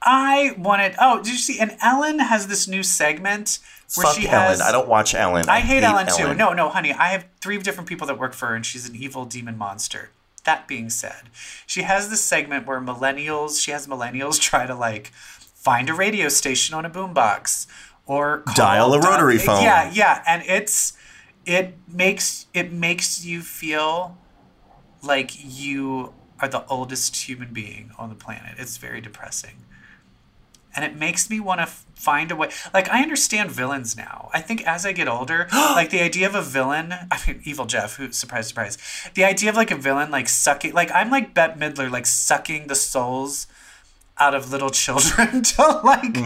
I 0.00 0.54
wanted. 0.56 0.94
Oh, 0.98 1.18
did 1.18 1.28
you 1.32 1.38
see? 1.38 1.60
And 1.60 1.76
Ellen 1.82 2.20
has 2.20 2.46
this 2.46 2.66
new 2.66 2.82
segment 2.82 3.58
where 3.96 4.06
fuck 4.06 4.16
she 4.16 4.26
Ellen. 4.28 4.46
has. 4.48 4.60
I 4.62 4.72
don't 4.72 4.88
watch 4.88 5.14
Ellen. 5.14 5.46
I 5.48 5.60
hate 5.60 5.82
Ellen, 5.82 6.06
too. 6.06 6.32
No, 6.34 6.52
no, 6.54 6.70
honey. 6.70 6.92
I 6.94 7.08
have 7.08 7.26
three 7.42 7.58
different 7.58 7.88
people 7.88 8.06
that 8.06 8.18
work 8.18 8.32
for 8.32 8.46
her, 8.46 8.54
and 8.54 8.64
she's 8.64 8.88
an 8.88 8.96
evil 8.96 9.26
demon 9.26 9.58
monster. 9.58 10.10
that 10.44 10.66
being 10.66 10.88
said, 10.88 11.24
she 11.66 11.82
has 11.82 12.08
this 12.08 12.22
segment 12.22 12.66
where 12.66 12.80
millennials, 12.80 13.60
she 13.62 13.72
has 13.72 13.86
millennials 13.86 14.40
try 14.50 14.66
to 14.66 14.74
like 14.74 15.12
find 15.60 15.90
a 15.90 15.94
radio 15.94 16.28
station 16.28 16.74
on 16.74 16.86
a 16.86 16.90
boombox 16.90 17.66
or 18.06 18.42
Dial 18.54 18.94
a 18.94 19.00
rotary 19.00 19.38
phone. 19.38 19.62
Yeah, 19.62 19.90
yeah, 19.92 20.22
and 20.26 20.42
it's 20.46 20.94
it 21.44 21.74
makes 21.86 22.46
it 22.54 22.72
makes 22.72 23.24
you 23.24 23.42
feel 23.42 24.16
like 25.02 25.32
you 25.34 26.14
are 26.40 26.48
the 26.48 26.64
oldest 26.66 27.28
human 27.28 27.52
being 27.52 27.92
on 27.98 28.08
the 28.08 28.14
planet. 28.14 28.54
It's 28.58 28.78
very 28.78 29.00
depressing. 29.00 29.64
And 30.74 30.84
it 30.84 30.96
makes 30.96 31.28
me 31.28 31.40
want 31.40 31.58
to 31.58 31.62
f- 31.62 31.84
find 31.96 32.30
a 32.30 32.36
way. 32.36 32.48
Like, 32.72 32.88
I 32.88 33.02
understand 33.02 33.50
villains 33.50 33.96
now. 33.96 34.30
I 34.32 34.40
think 34.40 34.64
as 34.64 34.86
I 34.86 34.92
get 34.92 35.08
older, 35.08 35.48
like 35.52 35.90
the 35.90 36.00
idea 36.00 36.28
of 36.28 36.36
a 36.36 36.42
villain, 36.42 36.94
I 37.10 37.18
mean, 37.26 37.40
Evil 37.44 37.66
Jeff, 37.66 37.96
who, 37.96 38.12
surprise, 38.12 38.46
surprise. 38.46 38.78
The 39.14 39.24
idea 39.24 39.50
of 39.50 39.56
like 39.56 39.72
a 39.72 39.76
villain, 39.76 40.12
like 40.12 40.28
sucking, 40.28 40.72
like 40.72 40.90
I'm 40.94 41.10
like 41.10 41.34
Bette 41.34 41.58
Midler, 41.58 41.90
like 41.90 42.06
sucking 42.06 42.68
the 42.68 42.76
souls 42.76 43.48
out 44.20 44.34
of 44.34 44.52
little 44.52 44.70
children 44.70 45.42
to 45.52 45.62
like, 45.84 46.16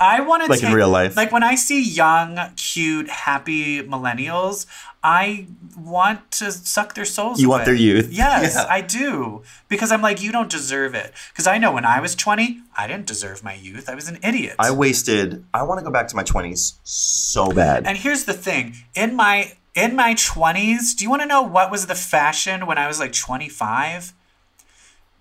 I 0.00 0.20
want 0.26 0.42
to 0.42 0.48
Mm-hmm. 0.48 0.50
Like 0.50 0.62
in 0.62 0.72
real 0.72 0.88
life. 0.88 1.16
Like 1.16 1.30
when 1.32 1.42
I 1.44 1.54
see 1.54 1.82
young, 1.82 2.38
cute, 2.56 3.08
happy 3.08 3.82
millennials, 3.82 4.66
I 5.04 5.46
want 5.76 6.30
to 6.32 6.52
suck 6.52 6.94
their 6.94 7.04
souls 7.04 7.40
You 7.40 7.48
want 7.50 7.64
their 7.64 7.74
youth. 7.74 8.08
Yes, 8.22 8.54
Yeah. 8.54 8.66
I 8.68 8.80
do. 8.80 9.42
Because 9.68 9.90
I'm 9.92 10.00
like, 10.02 10.22
you 10.22 10.30
don't 10.32 10.50
deserve 10.50 10.94
it. 10.94 11.12
Because 11.32 11.46
I 11.46 11.58
know 11.58 11.72
when 11.72 11.84
I 11.84 12.00
was 12.00 12.14
20, 12.14 12.60
I 12.76 12.86
didn't 12.86 13.06
deserve 13.06 13.42
my 13.42 13.54
youth. 13.54 13.88
I 13.88 13.94
was 13.94 14.08
an 14.08 14.18
idiot. 14.22 14.56
I 14.58 14.70
wasted. 14.70 15.44
I 15.52 15.62
want 15.64 15.78
to 15.80 15.84
go 15.84 15.90
back 15.90 16.08
to 16.08 16.16
my 16.16 16.22
twenties 16.22 16.78
so 16.84 17.50
bad. 17.52 17.86
and 17.86 17.98
here's 17.98 18.24
the 18.24 18.32
thing 18.34 18.74
in 18.94 19.14
my 19.16 19.52
in 19.74 19.96
my 19.96 20.14
20s 20.14 20.94
do 20.96 21.02
you 21.04 21.08
want 21.10 21.22
to 21.22 21.26
know 21.26 21.42
what 21.42 21.70
was 21.70 21.86
the 21.86 21.94
fashion 21.94 22.66
when 22.66 22.76
i 22.76 22.86
was 22.86 23.00
like 23.00 23.10
25 23.12 24.12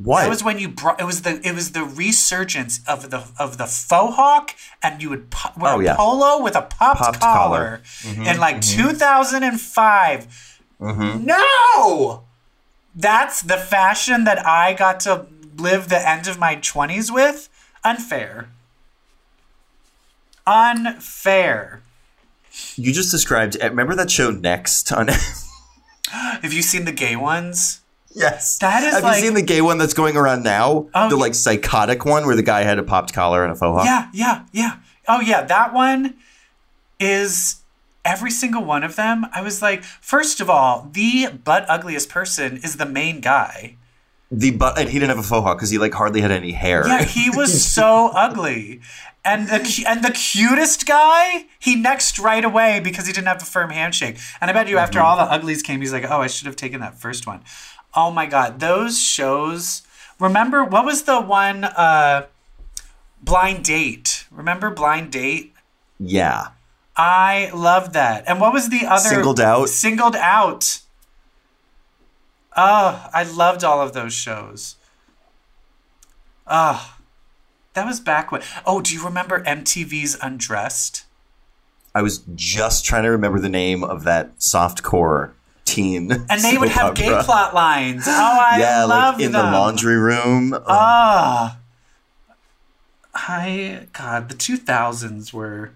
what? 0.03 0.25
It 0.25 0.29
was 0.29 0.43
when 0.43 0.57
you 0.59 0.69
brought. 0.69 0.99
It 1.01 1.05
was 1.05 1.21
the. 1.23 1.39
It 1.47 1.53
was 1.53 1.71
the 1.73 1.83
resurgence 1.83 2.79
of 2.87 3.09
the 3.09 3.27
of 3.39 3.57
the 3.57 3.65
faux 3.65 4.15
hawk, 4.15 4.55
and 4.81 5.01
you 5.01 5.09
would 5.09 5.29
po- 5.29 5.51
wear 5.57 5.73
Oh, 5.73 5.79
a 5.79 5.83
yeah. 5.83 5.95
polo 5.95 6.41
with 6.41 6.55
a 6.55 6.61
popped, 6.61 6.99
Popped 6.99 7.19
collar, 7.19 7.37
collar. 7.37 7.81
Mm-hmm, 7.83 8.21
mm-hmm, 8.21 8.27
in 8.29 8.39
like 8.39 8.57
mm-hmm. 8.57 8.87
2005. 8.87 10.59
No, 10.79 12.23
that's 12.95 13.41
the 13.43 13.57
fashion 13.57 14.23
that 14.23 14.43
I 14.45 14.73
got 14.73 14.99
to 15.01 15.27
live 15.57 15.89
the 15.89 16.09
end 16.09 16.27
of 16.27 16.39
my 16.39 16.55
20s 16.55 17.11
with. 17.13 17.49
Unfair. 17.83 18.49
Unfair. 20.47 21.81
you 22.75 22.91
just 22.93 23.11
described. 23.11 23.57
eh, 23.61 23.67
Remember 23.67 23.95
that 23.95 24.09
show 24.09 24.31
Next 24.31 24.91
on? 24.91 25.07
Have 26.09 26.51
you 26.53 26.61
seen 26.61 26.85
the 26.85 26.91
gay 26.91 27.15
ones? 27.15 27.80
Yes. 28.15 28.57
That 28.59 28.83
is 28.83 28.93
Have 28.95 29.03
like- 29.03 29.17
you 29.17 29.23
seen 29.23 29.33
the 29.33 29.41
gay 29.41 29.61
one 29.61 29.77
that's 29.77 29.93
going 29.93 30.17
around 30.17 30.43
now? 30.43 30.87
Oh, 30.93 31.09
the 31.09 31.15
like 31.15 31.35
psychotic 31.35 32.05
one 32.05 32.25
where 32.25 32.35
the 32.35 32.43
guy 32.43 32.63
had 32.63 32.79
a 32.79 32.83
popped 32.83 33.13
collar 33.13 33.43
and 33.43 33.51
a 33.51 33.55
faux 33.55 33.77
hawk. 33.77 33.85
Yeah, 33.85 34.09
yeah, 34.13 34.45
yeah. 34.51 34.77
Oh, 35.07 35.19
yeah. 35.19 35.43
That 35.43 35.73
one 35.73 36.15
is 36.99 37.61
every 38.05 38.31
single 38.31 38.63
one 38.63 38.83
of 38.83 38.95
them. 38.95 39.25
I 39.33 39.41
was 39.41 39.61
like, 39.61 39.83
first 39.83 40.39
of 40.39 40.49
all, 40.49 40.89
the 40.91 41.27
butt 41.43 41.65
ugliest 41.67 42.09
person 42.09 42.57
is 42.57 42.77
the 42.77 42.85
main 42.85 43.21
guy. 43.21 43.75
The 44.31 44.51
but 44.51 44.79
and 44.79 44.89
he 44.89 44.97
didn't 44.97 45.09
have 45.09 45.19
a 45.19 45.27
faux 45.27 45.43
hawk 45.43 45.57
because 45.57 45.71
he 45.71 45.77
like 45.77 45.93
hardly 45.93 46.21
had 46.21 46.31
any 46.31 46.53
hair. 46.53 46.87
Yeah, 46.87 47.03
he 47.03 47.29
was 47.29 47.65
so 47.65 48.11
ugly. 48.15 48.79
And 49.23 49.49
the 49.49 49.83
and 49.85 50.03
the 50.03 50.11
cutest 50.11 50.87
guy, 50.87 51.45
he 51.59 51.75
next 51.75 52.17
right 52.17 52.43
away 52.43 52.79
because 52.79 53.05
he 53.05 53.13
didn't 53.13 53.27
have 53.27 53.41
a 53.41 53.45
firm 53.45 53.69
handshake. 53.69 54.17
And 54.39 54.49
I 54.49 54.53
bet 54.53 54.67
you 54.67 54.77
after 54.77 54.99
mm-hmm. 54.99 55.05
all 55.05 55.17
the 55.17 55.31
uglies 55.31 55.61
came, 55.61 55.81
he's 55.81 55.91
like, 55.91 56.09
"Oh, 56.09 56.21
I 56.21 56.27
should 56.27 56.47
have 56.47 56.55
taken 56.55 56.79
that 56.79 56.97
first 56.97 57.27
one." 57.27 57.41
Oh 57.93 58.11
my 58.11 58.25
god, 58.25 58.59
those 58.59 58.99
shows. 59.01 59.83
Remember 60.19 60.63
what 60.63 60.85
was 60.85 61.03
the 61.03 61.19
one 61.19 61.63
uh 61.63 62.25
Blind 63.21 63.63
Date? 63.63 64.25
Remember 64.31 64.69
Blind 64.69 65.11
Date? 65.11 65.53
yeah. 65.99 66.47
I 66.97 67.49
loved 67.55 67.93
that. 67.93 68.25
And 68.27 68.41
what 68.41 68.51
was 68.53 68.69
the 68.69 68.85
other 68.85 69.09
Singled 69.09 69.39
Out? 69.39 69.69
Singled 69.69 70.15
out. 70.17 70.81
Oh, 72.55 73.09
I 73.13 73.23
loved 73.23 73.63
all 73.63 73.81
of 73.81 73.93
those 73.93 74.13
shows. 74.13 74.75
Oh, 76.45 76.95
that 77.73 77.85
was 77.85 78.01
back 78.01 78.31
when. 78.31 78.41
Oh, 78.65 78.81
do 78.81 78.93
you 78.93 79.03
remember 79.03 79.41
MTV's 79.43 80.17
Undressed? 80.21 81.05
I 81.95 82.01
was 82.01 82.23
just 82.35 82.83
trying 82.83 83.03
to 83.03 83.09
remember 83.11 83.39
the 83.39 83.49
name 83.49 83.83
of 83.83 84.03
that 84.03 84.37
softcore 84.39 85.31
teen. 85.71 86.11
And 86.29 86.41
they 86.41 86.57
would 86.57 86.69
have 86.69 86.95
gay 86.95 87.09
plot 87.23 87.53
lines. 87.53 88.03
Oh, 88.07 88.11
I 88.11 88.59
Yeah, 88.59 88.83
love 88.85 89.15
like 89.15 89.23
in 89.25 89.31
them. 89.31 89.45
the 89.45 89.51
laundry 89.57 89.97
room. 89.97 90.57
Ah. 90.67 91.57
I 93.13 93.87
God, 93.93 94.29
the 94.29 94.35
two 94.35 94.57
thousands 94.57 95.33
were 95.33 95.71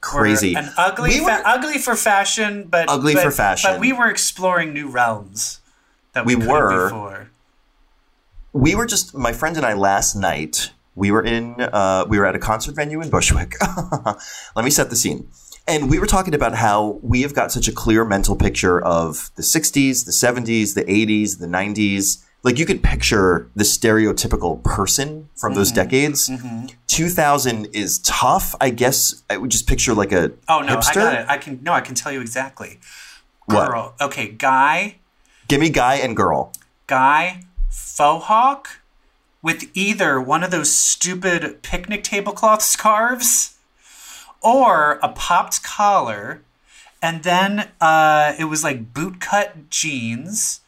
Crazy. 0.00 0.54
were 0.54 0.60
an 0.60 0.70
ugly, 0.76 1.10
We 1.10 1.18
fa- 1.24 1.42
ugly 1.44 1.78
for 1.78 1.94
fashion, 1.94 2.66
but 2.68 2.88
Ugly 2.88 3.14
but- 3.14 3.22
for 3.22 3.30
fashion. 3.30 3.70
But 3.72 3.80
we 3.80 3.92
were 3.92 4.08
exploring 4.08 4.72
new 4.72 4.88
realms 4.88 5.60
that 6.12 6.24
we, 6.26 6.34
We 6.36 6.46
were. 6.46 6.84
before. 6.88 7.30
we 8.52 8.74
were 8.74 8.86
just 8.86 9.14
my 9.14 9.32
friend 9.32 9.56
and 9.56 9.64
I 9.64 9.74
last 9.74 10.16
night. 10.16 10.72
We 10.96 11.10
were 11.12 11.22
in 11.22 11.54
uh, 11.60 12.04
we 12.08 12.18
were 12.18 12.26
at 12.26 12.34
a 12.34 12.38
concert 12.40 12.74
venue 12.74 13.00
in 13.00 13.10
Bushwick. 13.10 13.54
Let 14.56 14.64
me 14.64 14.70
set 14.70 14.90
the 14.90 14.96
scene. 14.96 15.28
And 15.66 15.88
we 15.88 15.98
were 15.98 16.06
talking 16.06 16.34
about 16.34 16.54
how 16.54 16.98
we 17.02 17.22
have 17.22 17.34
got 17.34 17.52
such 17.52 17.68
a 17.68 17.72
clear 17.72 18.04
mental 18.04 18.34
picture 18.34 18.80
of 18.80 19.30
the 19.36 19.42
60s, 19.42 20.04
the 20.04 20.12
70s, 20.12 20.74
the 20.74 20.84
80s, 20.84 21.38
the 21.38 21.46
90s. 21.46 22.24
Like 22.42 22.58
you 22.58 22.66
could 22.66 22.82
picture 22.82 23.48
the 23.54 23.64
stereotypical 23.64 24.62
person 24.64 25.28
from 25.36 25.54
those 25.54 25.68
mm-hmm. 25.68 25.82
decades. 25.82 26.28
Mm-hmm. 26.28 26.66
2000 26.86 27.66
is 27.74 27.98
tough. 28.00 28.54
I 28.60 28.70
guess 28.70 29.22
I 29.28 29.36
would 29.36 29.50
just 29.50 29.68
picture 29.68 29.94
like 29.94 30.10
a 30.10 30.32
Oh 30.48 30.60
no, 30.60 30.76
hipster. 30.76 30.88
I 30.88 30.94
got 30.94 31.14
it. 31.14 31.28
I 31.28 31.38
can 31.38 31.60
no, 31.62 31.72
I 31.72 31.82
can 31.82 31.94
tell 31.94 32.10
you 32.10 32.20
exactly. 32.20 32.80
What? 33.44 33.70
Girl, 33.70 33.94
okay, 34.00 34.28
guy, 34.28 34.96
Give 35.48 35.60
me 35.60 35.68
guy 35.68 35.96
and 35.96 36.16
girl. 36.16 36.52
guy, 36.86 37.42
faux 37.68 38.26
hawk, 38.26 38.80
with 39.42 39.68
either 39.74 40.20
one 40.20 40.44
of 40.44 40.50
those 40.50 40.70
stupid 40.70 41.60
picnic 41.62 42.04
tablecloth 42.04 42.62
scarves, 42.62 43.56
or 44.42 44.98
a 45.02 45.08
popped 45.08 45.62
collar, 45.62 46.42
and 47.02 47.22
then 47.22 47.70
uh, 47.80 48.34
it 48.38 48.44
was 48.44 48.62
like 48.64 48.92
bootcut 48.92 49.68
jeans, 49.70 50.60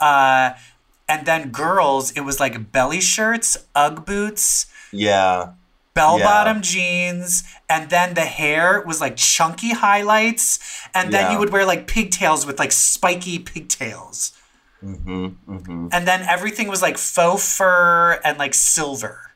uh, 0.00 0.52
and 1.08 1.26
then 1.26 1.50
girls, 1.50 2.10
it 2.12 2.20
was 2.20 2.40
like 2.40 2.72
belly 2.72 3.00
shirts, 3.00 3.56
UGG 3.74 4.04
boots, 4.06 4.66
Yeah. 4.92 5.52
bell 5.94 6.18
Yeah. 6.18 6.24
bottom 6.24 6.62
jeans, 6.62 7.44
and 7.68 7.90
then 7.90 8.14
the 8.14 8.22
hair 8.24 8.82
was 8.86 9.00
like 9.00 9.16
chunky 9.16 9.72
highlights, 9.72 10.58
and 10.94 11.12
then 11.12 11.26
Yeah. 11.26 11.32
you 11.32 11.38
would 11.38 11.50
wear 11.52 11.64
like 11.66 11.86
pigtails 11.86 12.46
with 12.46 12.58
like 12.58 12.72
spiky 12.72 13.38
pigtails. 13.38 14.32
Mm-hmm, 14.84 15.88
And 15.92 16.06
then 16.06 16.22
everything 16.28 16.68
was 16.68 16.82
like 16.82 16.98
faux 16.98 17.56
fur 17.56 18.20
and 18.24 18.36
like 18.38 18.52
silver. 18.52 19.30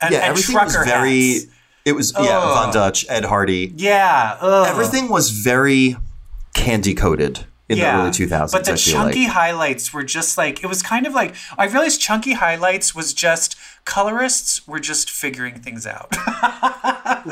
And, 0.00 0.12
Yeah, 0.12 0.20
and 0.20 0.28
everything 0.30 0.56
was 0.56 0.76
very 0.76 1.32
hats. 1.34 1.46
It 1.84 1.92
was 1.92 2.12
yeah, 2.12 2.20
oh. 2.20 2.50
Ugh. 2.50 2.64
Von 2.64 2.74
Dutch, 2.74 3.06
Ed 3.08 3.24
Hardy. 3.24 3.72
Yeah. 3.76 4.36
ugh. 4.40 4.68
Everything 4.68 5.08
was 5.08 5.30
very 5.30 5.96
candy 6.54 6.94
coated 6.94 7.46
in 7.68 7.78
the 7.78 7.86
early 7.86 8.10
2000s. 8.10 8.50
But 8.52 8.64
the 8.64 8.72
I 8.72 8.76
feel 8.76 8.94
chunky 8.94 9.24
like. 9.24 9.32
highlights 9.32 9.92
were 9.94 10.02
just 10.02 10.36
like 10.36 10.62
it 10.64 10.66
was 10.66 10.82
kind 10.82 11.06
of 11.06 11.14
like 11.14 11.34
I 11.56 11.66
realized 11.66 12.00
chunky 12.00 12.32
highlights 12.34 12.94
was 12.94 13.14
just 13.14 13.56
colorists 13.84 14.66
were 14.66 14.80
just 14.80 15.08
figuring 15.10 15.60
things 15.60 15.86
out. 15.86 16.08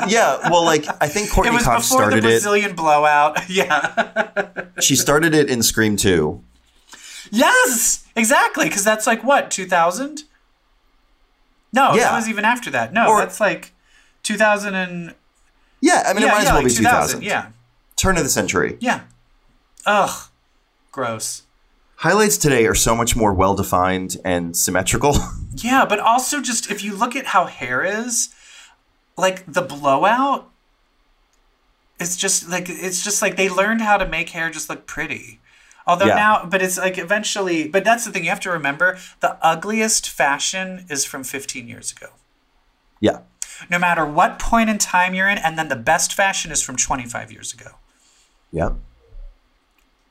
yeah, 0.07 0.49
well, 0.49 0.63
like 0.63 0.85
I 1.01 1.07
think 1.07 1.27
it 1.27 1.31
Courtney 1.33 1.53
was 1.53 1.63
Cox 1.63 1.87
before 1.89 2.05
the 2.05 2.11
started 2.11 2.17
it. 2.25 2.27
Brazilian 2.29 2.75
blowout. 2.75 3.37
Yeah. 3.49 4.65
She 4.79 4.95
started 4.95 5.33
it 5.35 5.49
in 5.49 5.61
Scream 5.61 5.97
2. 5.97 6.41
Yes, 7.31 8.05
exactly. 8.15 8.65
Because 8.65 8.83
that's 8.85 9.05
like 9.05 9.23
what 9.23 9.51
two 9.51 9.65
thousand? 9.67 10.23
No, 11.73 11.95
that 11.95 12.13
was 12.15 12.27
even 12.29 12.45
after 12.45 12.71
that. 12.71 12.93
No, 12.93 13.09
Or- 13.09 13.19
that's 13.19 13.39
like 13.39 13.73
two 14.23 14.37
thousand 14.37 14.75
and 14.75 15.15
Yeah, 15.81 16.03
I 16.05 16.13
mean, 16.13 16.23
yeah, 16.23 16.27
it 16.29 16.31
might 16.31 16.35
yeah, 16.35 16.39
as 16.39 16.45
well 16.45 16.55
like 16.55 16.65
be 16.67 16.73
2000. 16.73 17.23
Yeah, 17.23 17.47
Turn 17.95 18.17
of 18.17 18.23
the 18.23 18.29
century. 18.29 18.77
yeah. 18.79 19.01
Ugh, 19.85 20.29
gross. 20.91 21.43
Highlights 21.97 22.37
today 22.37 22.65
are 22.65 22.75
so 22.75 22.95
much 22.95 23.15
more 23.15 23.33
well 23.33 23.55
defined 23.55 24.17
and 24.23 24.55
symmetrical. 24.55 25.15
Yeah, 25.61 25.83
but 25.83 25.99
also 25.99 26.41
just 26.41 26.71
if 26.71 26.83
you 26.83 26.95
look 26.95 27.15
at 27.17 27.25
how 27.27 27.45
hair 27.47 27.83
is, 27.83 28.29
like 29.17 29.43
the 29.51 29.61
blowout, 29.63 30.49
it's 31.99 32.15
just 32.15 32.47
like 32.49 32.69
it's 32.69 33.03
just 33.03 33.21
like 33.21 33.35
they 33.35 33.49
learned 33.49 33.81
how 33.81 33.97
to 33.97 34.07
make 34.07 34.29
hair 34.29 34.49
just 34.49 34.69
look 34.69 34.85
pretty. 34.85 35.39
Although 35.85 36.05
Yeah. 36.05 36.15
now, 36.15 36.45
but 36.45 36.61
it's 36.61 36.77
like 36.77 36.97
eventually, 36.97 37.67
but 37.67 37.83
that's 37.83 38.05
the 38.05 38.11
thing 38.11 38.23
you 38.23 38.29
have 38.29 38.39
to 38.41 38.51
remember: 38.51 38.97
the 39.19 39.37
ugliest 39.45 40.07
fashion 40.09 40.85
is 40.89 41.03
from 41.03 41.23
15 41.25 41.67
years 41.67 41.91
ago. 41.91 42.07
yeah. 43.01 43.19
No 43.69 43.79
matter 43.79 44.05
what 44.05 44.39
point 44.39 44.69
in 44.69 44.77
time 44.77 45.13
you're 45.13 45.29
in, 45.29 45.37
and 45.37 45.57
then 45.57 45.69
the 45.69 45.75
best 45.75 46.13
fashion 46.13 46.51
is 46.51 46.61
from 46.61 46.75
25 46.75 47.31
years 47.31 47.53
ago. 47.53 47.71
Yeah. 48.51 48.71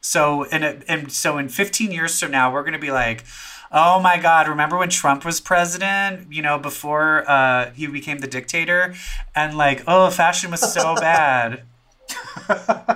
So 0.01 0.45
in 0.45 0.63
a, 0.63 0.79
and 0.89 1.13
so 1.13 1.39
in 1.39 1.49
15 1.49 1.91
years 1.91 2.19
from 2.19 2.31
now, 2.31 2.53
we're 2.53 2.63
going 2.63 2.73
to 2.73 2.79
be 2.79 2.91
like, 2.91 3.25
oh 3.73 4.01
my 4.01 4.19
God, 4.19 4.49
remember 4.49 4.79
when 4.79 4.89
Trump 4.89 5.25
was 5.25 5.41
president? 5.41 6.33
You 6.33 6.43
know, 6.43 6.59
before 6.59 7.29
uh, 7.29 7.73
he 7.73 7.87
became 7.87 8.19
the 8.19 8.27
dictator, 8.27 8.95
and 9.35 9.57
like, 9.57 9.83
oh, 9.87 10.11
fashion 10.11 10.51
was 10.51 10.73
so 10.73 10.95
bad. 11.01 11.63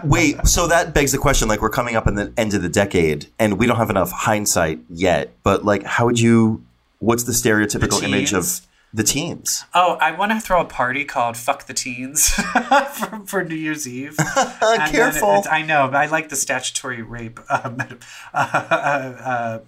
Wait, 0.05 0.47
so 0.47 0.67
that 0.69 0.95
begs 0.95 1.13
the 1.13 1.19
question 1.19 1.49
like 1.49 1.61
we're 1.61 1.71
coming 1.71 1.97
up 1.97 2.07
in 2.07 2.15
the 2.15 2.33
end 2.37 2.55
of 2.55 2.63
the 2.63 2.69
decade 2.69 3.27
and 3.39 3.59
we 3.59 3.67
don't 3.67 3.77
have 3.77 3.91
enough 3.91 4.11
hindsight 4.11 4.81
yet, 4.89 5.33
but 5.43 5.65
like 5.65 5.83
how 5.83 6.07
would 6.07 6.19
you 6.19 6.65
what's 6.99 7.25
the 7.25 7.33
stereotypical 7.33 8.01
The 8.01 8.07
image 8.07 8.33
of? 8.33 8.61
The 8.95 9.03
teens? 9.03 9.65
Oh, 9.75 9.97
I 10.01 10.13
want 10.13 10.33
to 10.33 10.41
throw 10.41 10.61
a 10.61 10.65
party 10.65 11.05
called 11.05 11.37
"Fuck 11.37 11.67
the 11.67 11.75
Teens" 11.75 12.29
for, 12.95 13.23
for 13.27 13.45
New 13.45 13.55
Year's 13.55 13.89
Eve. 13.89 14.17
And 14.63 14.81
then 14.81 14.91
Careful. 14.91 15.45
I 15.51 15.63
know, 15.63 15.89
but 15.89 15.97
I 15.97 16.07
like 16.07 16.29
the 16.29 16.37
statutory 16.37 17.03
rape 17.03 17.41
uh, 17.49 17.71
meta- 17.77 17.99
uh, 18.33 18.39
uh, 18.71 19.29
uh, 19.29 19.59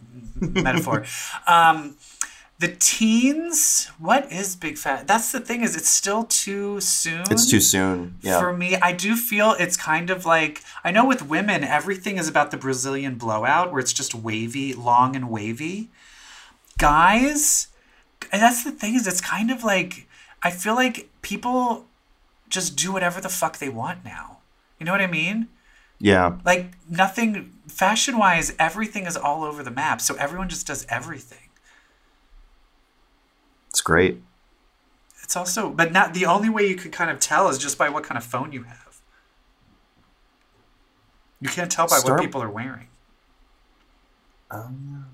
metaphor. 0.41 1.05
Um, 1.47 1.97
the 2.59 2.69
teens, 2.79 3.91
what 3.99 4.31
is 4.31 4.55
big 4.55 4.79
fat? 4.79 5.09
That's 5.09 5.33
the 5.33 5.41
thing 5.41 5.63
is, 5.63 5.77
it's 5.77 5.89
still 5.89 6.25
too 6.25 6.81
soon. 6.81 7.25
It's 7.31 7.51
too 7.51 7.61
soon. 7.61 8.17
Yeah. 8.23 8.39
For 8.39 8.53
me, 8.53 8.77
I 8.77 8.93
do 8.93 9.17
feel 9.17 9.57
it's 9.59 9.77
kind 9.77 10.09
of 10.09 10.25
like 10.25 10.63
I 10.85 10.91
know 10.91 11.05
with 11.05 11.27
women, 11.27 11.65
everything 11.65 12.17
is 12.17 12.29
about 12.29 12.51
the 12.51 12.57
Brazilian 12.57 13.17
blowout, 13.17 13.73
where 13.73 13.81
it's 13.81 13.93
just 13.93 14.15
wavy, 14.15 14.73
long 14.73 15.17
and 15.17 15.31
wavy. 15.31 15.91
Guys, 16.79 17.69
and 18.33 18.43
that's 18.43 18.65
the 18.65 18.71
thing 18.71 18.95
is, 18.95 19.07
it's 19.07 19.21
kind 19.21 19.51
of 19.51 19.65
like 19.65 20.07
I 20.43 20.51
feel 20.51 20.75
like 20.75 21.09
people 21.23 21.87
just 22.49 22.77
do 22.77 22.93
whatever 22.93 23.21
the 23.21 23.29
fuck 23.29 23.59
they 23.59 23.69
want 23.69 24.05
now. 24.05 24.39
You 24.79 24.87
know 24.87 24.93
what 24.93 25.01
I 25.01 25.07
mean? 25.07 25.49
yeah. 25.99 26.37
Like 26.45 26.73
nothing 26.89 27.53
fashion 27.67 28.19
wise, 28.19 28.55
everything 28.59 29.07
is 29.07 29.17
all 29.17 29.43
over 29.45 29.63
the 29.63 29.71
map, 29.71 30.01
so 30.01 30.15
everyone 30.17 30.49
just 30.49 30.67
does 30.67 30.85
everything. 30.89 31.49
It's 33.71 33.81
great. 33.81 34.23
It's 35.23 35.37
also, 35.37 35.71
but 35.71 35.93
not 35.93 36.13
the 36.13 36.27
only 36.27 36.51
way 36.51 36.67
you 36.69 36.77
could 36.77 36.93
kind 36.93 37.11
of 37.11 37.19
tell 37.19 37.49
is 37.49 37.57
just 37.59 37.79
by 37.79 37.89
what 37.89 38.05
kind 38.05 38.19
of 38.19 38.25
phone 38.25 38.53
you 38.53 38.65
have. 38.65 39.01
You 41.41 41.49
can't 41.49 41.71
tell 41.73 41.87
by 41.87 41.97
Star- 41.97 42.17
what 42.17 42.23
people 42.23 42.43
are 42.43 42.51
wearing. 42.51 42.89
Um, 44.51 45.07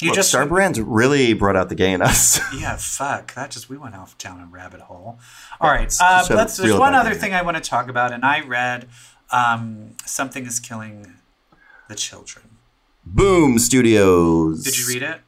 you 0.00 0.08
Look, 0.08 0.16
just 0.16 0.28
Star 0.28 0.46
Brands 0.46 0.80
really 0.80 1.32
brought 1.32 1.56
out 1.56 1.68
the 1.68 1.74
gay 1.74 1.92
in 1.92 2.02
us. 2.02 2.38
yeah, 2.60 2.76
fuck. 2.76 3.34
That 3.34 3.50
just 3.50 3.70
we 3.70 3.78
went 3.78 3.94
off 3.94 4.18
down 4.18 4.40
a 4.40 4.46
rabbit 4.46 4.80
hole. 4.80 5.18
All 5.60 5.70
right, 5.70 5.92
uh, 6.00 6.22
so 6.22 6.34
let's. 6.34 6.56
There's 6.56 6.74
one 6.74 6.94
other 6.94 7.14
thing 7.14 7.32
I 7.32 7.42
want 7.42 7.56
to 7.56 7.62
talk 7.62 7.88
about, 7.88 8.12
and 8.12 8.24
I 8.24 8.40
read 8.40 8.88
um, 9.30 9.92
something 10.04 10.44
is 10.44 10.60
killing 10.60 11.14
the 11.88 11.94
children. 11.94 12.58
Boom 13.06 13.58
Studios. 13.58 14.64
Did 14.64 14.78
you 14.78 14.86
read 14.86 15.02
it? 15.02 15.20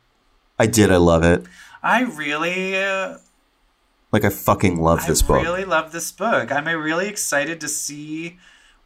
I 0.58 0.66
did. 0.66 0.90
I 0.90 0.96
love 0.96 1.22
it. 1.22 1.44
I 1.82 2.02
really, 2.02 2.76
uh, 2.76 3.18
Like 4.10 4.24
I 4.24 4.30
fucking 4.30 4.80
love 4.80 5.06
this 5.06 5.22
I 5.22 5.26
book. 5.26 5.38
I 5.38 5.42
really 5.42 5.64
love 5.64 5.92
this 5.92 6.10
book. 6.10 6.50
I'm 6.50 6.66
uh, 6.66 6.74
really 6.74 7.08
excited 7.08 7.60
to 7.60 7.68
see 7.68 8.38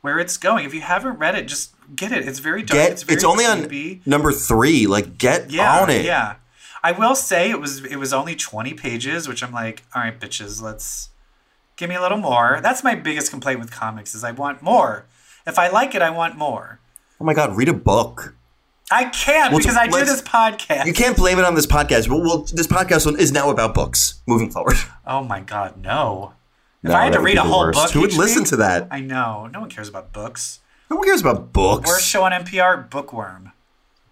where 0.03 0.19
it's 0.19 0.37
going. 0.37 0.67
If 0.67 0.75
you 0.75 0.83
haven't 0.83 1.19
read 1.19 1.35
it, 1.35 1.49
just 1.49 1.75
get 1.95 2.13
it. 2.13 2.27
It's 2.27 2.39
very 2.39 2.63
dark. 2.63 2.81
Get 2.81 2.93
it's 2.93 3.05
it's, 3.09 3.25
only 3.25 3.45
creepy. 3.45 3.95
on 3.97 4.01
number 4.07 4.33
3. 4.33 4.87
Like 4.87 5.19
get 5.19 5.51
yeah, 5.51 5.81
on 5.81 5.91
it. 5.91 6.05
Yeah. 6.05 6.37
I 6.83 6.93
will 6.93 7.15
say 7.15 7.51
it 7.51 7.61
was 7.61 7.85
it 7.85 7.97
was 7.97 8.13
only 8.13 8.35
20 8.35 8.75
pages, 8.75 9.29
which 9.29 9.43
I'm 9.43 9.53
like, 9.53 9.83
all 9.95 10.03
right, 10.03 10.19
bitches, 10.19 10.61
let's 10.61 11.11
give 11.77 11.89
me 11.89 11.95
a 11.95 12.01
little 12.03 12.19
more. 12.19 12.61
That's 12.63 12.83
my 12.83 12.95
biggest 12.95 13.31
complaint 13.31 13.61
with 13.61 13.71
comics 13.71 14.15
is 14.15 14.25
I 14.25 14.33
want 14.33 14.63
more. 14.63 15.07
If 15.47 15.59
I 15.59 15.69
like 15.69 15.95
it, 15.95 16.03
I 16.03 16.11
want 16.11 16.37
more. 16.37 16.81
Oh 17.21 17.25
my 17.25 17.35
god, 17.35 17.57
read 17.57 17.69
a 17.69 17.73
book. 17.73 18.35
I 18.91 19.05
can't 19.07 19.53
Well, 19.53 19.61
because 19.61 19.77
I 19.77 19.87
do 19.87 20.05
this 20.05 20.21
podcast. 20.21 20.85
You 20.87 20.93
can't 20.93 21.17
blame 21.17 21.39
it 21.39 21.45
on 21.45 21.55
this 21.55 21.67
podcast. 21.67 22.09
But 22.09 22.19
well, 22.19 22.39
this 22.53 22.67
podcast 22.67 23.17
is 23.19 23.33
now 23.33 23.49
about 23.51 23.75
books. 23.75 24.21
Moving 24.27 24.51
forward. 24.51 24.77
Oh 25.07 25.25
my 25.25 25.41
god, 25.41 25.77
no. 25.79 26.35
If 26.83 26.91
No, 26.91 26.97
I 26.97 27.05
had 27.05 27.13
to 27.15 27.21
read 27.21 27.37
a 27.37 27.43
whole 27.43 27.61
worst. 27.67 27.77
book, 27.81 27.91
Who 27.93 28.01
would 28.03 28.13
listen 28.13 28.43
week- 28.43 28.51
to 28.51 28.57
that? 28.57 28.87
I 28.91 29.01
know. 29.01 29.49
No 29.53 29.61
one 29.61 29.69
cares 29.71 29.89
about 29.89 30.13
books. 30.13 30.61
No 30.93 30.97
one 30.97 31.09
cares 31.09 31.23
about 31.23 31.55
books. 31.55 31.89
Worst 31.89 32.07
show 32.07 32.23
on 32.23 32.33
NPR, 32.33 32.91
Bookworm. 32.91 33.53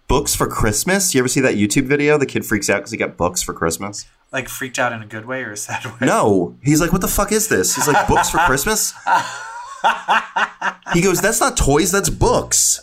Books 0.07 0.33
for 0.33 0.47
Christmas. 0.47 1.13
You 1.13 1.19
ever 1.19 1.27
see 1.27 1.39
that 1.39 1.53
YouTube 1.53 1.85
video? 1.85 2.17
The 2.17 2.25
kid 2.25 2.43
freaks 2.43 2.71
out 2.71 2.77
because 2.77 2.89
he 2.89 2.97
got 2.97 3.17
books 3.17 3.43
for 3.43 3.53
Christmas. 3.53 4.07
Like 4.31 4.49
freaked 4.49 4.79
out 4.79 4.91
in 4.91 4.99
a 5.03 5.05
good 5.05 5.27
way 5.27 5.43
or 5.43 5.51
a 5.51 5.57
sad 5.57 5.85
way? 5.85 5.97
No, 6.01 6.57
he's 6.63 6.81
like, 6.81 6.91
"What 6.91 7.01
the 7.01 7.07
fuck 7.07 7.31
is 7.31 7.49
this?" 7.49 7.75
He's 7.75 7.87
like, 7.87 8.07
"Books 8.07 8.31
for 8.31 8.39
Christmas." 8.39 8.95
he 10.93 11.01
goes, 11.03 11.21
"That's 11.21 11.39
not 11.39 11.55
toys. 11.55 11.91
That's 11.91 12.09
books." 12.09 12.79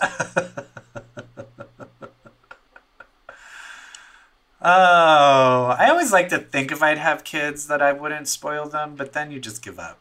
Oh, 4.60 5.76
I 5.76 5.88
always 5.90 6.12
like 6.12 6.28
to 6.28 6.38
think 6.38 6.70
if 6.70 6.84
I'd 6.84 6.98
have 6.98 7.24
kids 7.24 7.66
that 7.66 7.82
I 7.82 7.92
wouldn't 7.92 8.28
spoil 8.28 8.68
them, 8.68 8.94
but 8.94 9.12
then 9.12 9.32
you 9.32 9.40
just 9.40 9.60
give 9.60 9.80
up. 9.80 9.98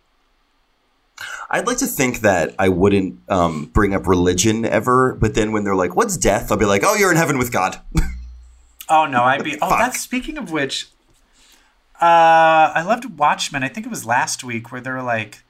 I'd 1.49 1.65
like 1.65 1.77
to 1.77 1.87
think 1.87 2.19
that 2.21 2.53
I 2.59 2.69
wouldn't 2.69 3.19
um, 3.29 3.65
bring 3.73 3.93
up 3.95 4.05
religion 4.07 4.65
ever, 4.65 5.15
but 5.15 5.33
then 5.33 5.51
when 5.51 5.63
they're 5.63 5.75
like, 5.75 5.95
"What's 5.95 6.17
death?" 6.17 6.51
I'll 6.51 6.57
be 6.57 6.65
like, 6.65 6.83
"Oh, 6.85 6.95
you're 6.95 7.11
in 7.11 7.17
heaven 7.17 7.37
with 7.37 7.51
God." 7.51 7.79
Oh 8.89 9.05
no, 9.05 9.23
I'd 9.23 9.43
be. 9.43 9.55
Oh, 9.61 9.67
Fuck. 9.69 9.79
that's 9.79 9.99
speaking 9.99 10.37
of 10.37 10.49
which. 10.49 10.87
Uh, 12.01 12.71
I 12.75 12.83
loved 12.83 13.17
Watchmen. 13.19 13.63
I 13.63 13.67
think 13.69 13.85
it 13.85 13.89
was 13.89 14.05
last 14.05 14.43
week 14.45 14.71
where 14.71 14.79
they 14.79 14.91
were 14.91 15.01
like, 15.01 15.43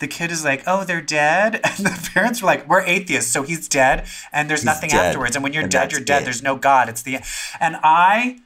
the 0.00 0.08
kid 0.08 0.30
is 0.32 0.44
like, 0.44 0.62
"Oh, 0.66 0.82
they're 0.84 1.00
dead," 1.00 1.60
and 1.64 1.86
the 1.86 2.10
parents 2.12 2.42
were 2.42 2.46
like, 2.46 2.68
"We're 2.68 2.80
atheists, 2.80 3.30
so 3.32 3.42
he's 3.44 3.68
dead, 3.68 4.06
and 4.32 4.50
there's 4.50 4.64
nothing 4.64 4.90
dead, 4.90 5.06
afterwards. 5.06 5.36
And 5.36 5.42
when 5.42 5.52
you're 5.52 5.62
and 5.62 5.70
dead, 5.70 5.92
you're 5.92 6.00
dead. 6.00 6.22
it." 6.22 6.24
There's 6.24 6.42
no 6.42 6.56
God. 6.56 6.88
It's 6.88 7.02
the." 7.02 7.18
And 7.60 7.76
I 7.84 8.40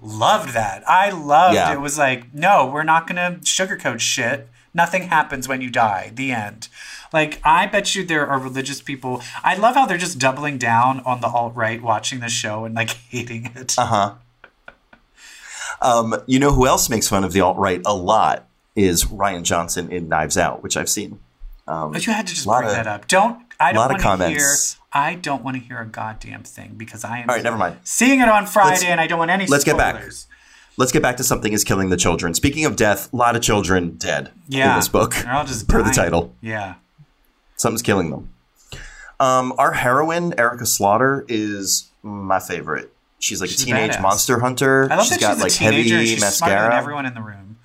loved 0.00 0.54
that. 0.54 0.82
I 0.88 1.10
loved 1.10 1.54
Yeah. 1.54 1.72
it. 1.74 1.80
Was 1.80 1.98
like, 1.98 2.32
no, 2.32 2.64
we're 2.66 2.82
not 2.82 3.06
gonna 3.06 3.38
sugarcoat 3.42 4.00
shit. 4.00 4.48
Nothing 4.72 5.04
happens 5.08 5.48
when 5.48 5.60
you 5.60 5.70
die. 5.70 6.12
The 6.14 6.30
end. 6.32 6.68
Like, 7.12 7.40
I 7.44 7.66
bet 7.66 7.94
you 7.96 8.04
there 8.04 8.26
are 8.26 8.38
religious 8.38 8.80
people. 8.80 9.20
I 9.42 9.56
love 9.56 9.74
how 9.74 9.84
they're 9.86 9.98
just 9.98 10.18
doubling 10.18 10.58
down 10.58 11.00
on 11.00 11.20
the 11.20 11.26
alt 11.26 11.56
right 11.56 11.82
watching 11.82 12.20
this 12.20 12.32
show 12.32 12.64
and 12.64 12.74
like 12.74 12.90
hating 13.10 13.50
it. 13.56 13.74
Uh 13.78 13.86
huh. 13.86 14.14
Um, 15.82 16.14
you 16.26 16.38
know 16.38 16.52
who 16.52 16.66
else 16.66 16.90
makes 16.90 17.08
fun 17.08 17.24
of 17.24 17.32
the 17.32 17.40
alt 17.40 17.56
right 17.56 17.80
a 17.86 17.94
lot 17.94 18.46
is 18.76 19.04
Rian 19.04 19.42
Johnson 19.42 19.90
in 19.90 20.08
Knives 20.08 20.36
Out, 20.36 20.62
which 20.62 20.76
I've 20.76 20.88
seen. 20.88 21.18
Um, 21.66 21.92
But 21.92 22.06
you 22.06 22.12
had 22.12 22.26
to 22.26 22.34
just 22.34 22.46
bring 22.46 22.64
of- 22.68 22.70
that 22.72 22.86
up. 22.86 23.08
Don't 23.08 23.42
I 23.58 23.72
don't 23.72 23.88
want 24.02 24.20
to 24.22 24.28
hear. 24.28 24.54
I 24.92 25.14
don't 25.14 25.42
want 25.44 25.56
to 25.56 25.62
hear 25.62 25.78
a 25.78 25.86
goddamn 25.86 26.42
thing 26.44 26.74
because 26.76 27.04
I 27.04 27.18
am 27.18 27.28
All 27.30 27.36
right, 27.36 27.44
never 27.44 27.56
mind. 27.58 27.78
seeing 27.84 28.20
it 28.20 28.28
on 28.28 28.46
Friday 28.46 28.70
Let's- 28.70 28.84
and 28.84 29.00
I 29.00 29.06
don't 29.06 29.18
want 29.18 29.30
any 29.30 29.46
let's 29.46 29.64
get 29.64 29.76
back. 29.76 30.02
Let's 30.80 30.92
get 30.92 31.02
back 31.02 31.18
to 31.18 31.24
something 31.24 31.52
is 31.52 31.62
killing 31.62 31.90
the 31.90 31.96
children. 31.96 32.32
Speaking 32.34 32.64
of 32.64 32.74
death, 32.74 33.12
a 33.12 33.16
lot 33.16 33.36
of 33.36 33.42
children 33.42 33.96
dead 33.96 34.30
Yeah. 34.48 34.72
in 34.72 34.78
this 34.78 34.88
book. 34.88 35.14
They're 35.14 35.32
all 35.32 35.44
just 35.44 35.68
per 35.72 35.82
the 35.82 35.90
title. 35.90 36.34
Yeah. 36.40 36.74
Something's 37.56 37.82
killing 37.82 38.10
them. 38.10 38.30
Um, 39.20 39.52
our 39.58 39.72
heroine, 39.72 40.32
Erica 40.38 40.64
Slaughter, 40.64 41.26
is 41.28 41.90
my 42.02 42.40
favorite. 42.40 42.90
She's 43.18 43.40
like 43.42 43.50
She's 43.50 43.62
a 43.62 43.66
teenage 43.66 43.92
badass. 43.92 44.00
monster 44.02 44.40
hunter. 44.40 44.88
I 44.90 44.96
love 44.96 45.06
she's 45.06 45.18
that 45.18 45.20
got 45.20 45.34
she's 45.34 45.42
like 45.42 45.52
a 45.52 45.54
teenager 45.56 45.94
heavy 45.96 46.06
she's 46.06 46.20
mascara. 46.22 46.74
everyone 46.74 47.04
in 47.04 47.12
the 47.12 47.20
room. 47.20 47.58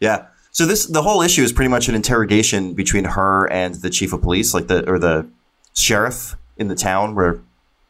Yeah. 0.00 0.26
So 0.50 0.64
this 0.64 0.86
the 0.86 1.02
whole 1.02 1.20
issue 1.20 1.42
is 1.42 1.52
pretty 1.52 1.68
much 1.68 1.90
an 1.90 1.94
interrogation 1.94 2.72
between 2.72 3.04
her 3.04 3.46
and 3.52 3.74
the 3.74 3.90
chief 3.90 4.14
of 4.14 4.22
police, 4.22 4.54
like 4.54 4.68
the 4.68 4.88
or 4.90 4.98
the 4.98 5.26
sheriff 5.74 6.36
in 6.56 6.68
the 6.68 6.74
town 6.74 7.14
where 7.14 7.40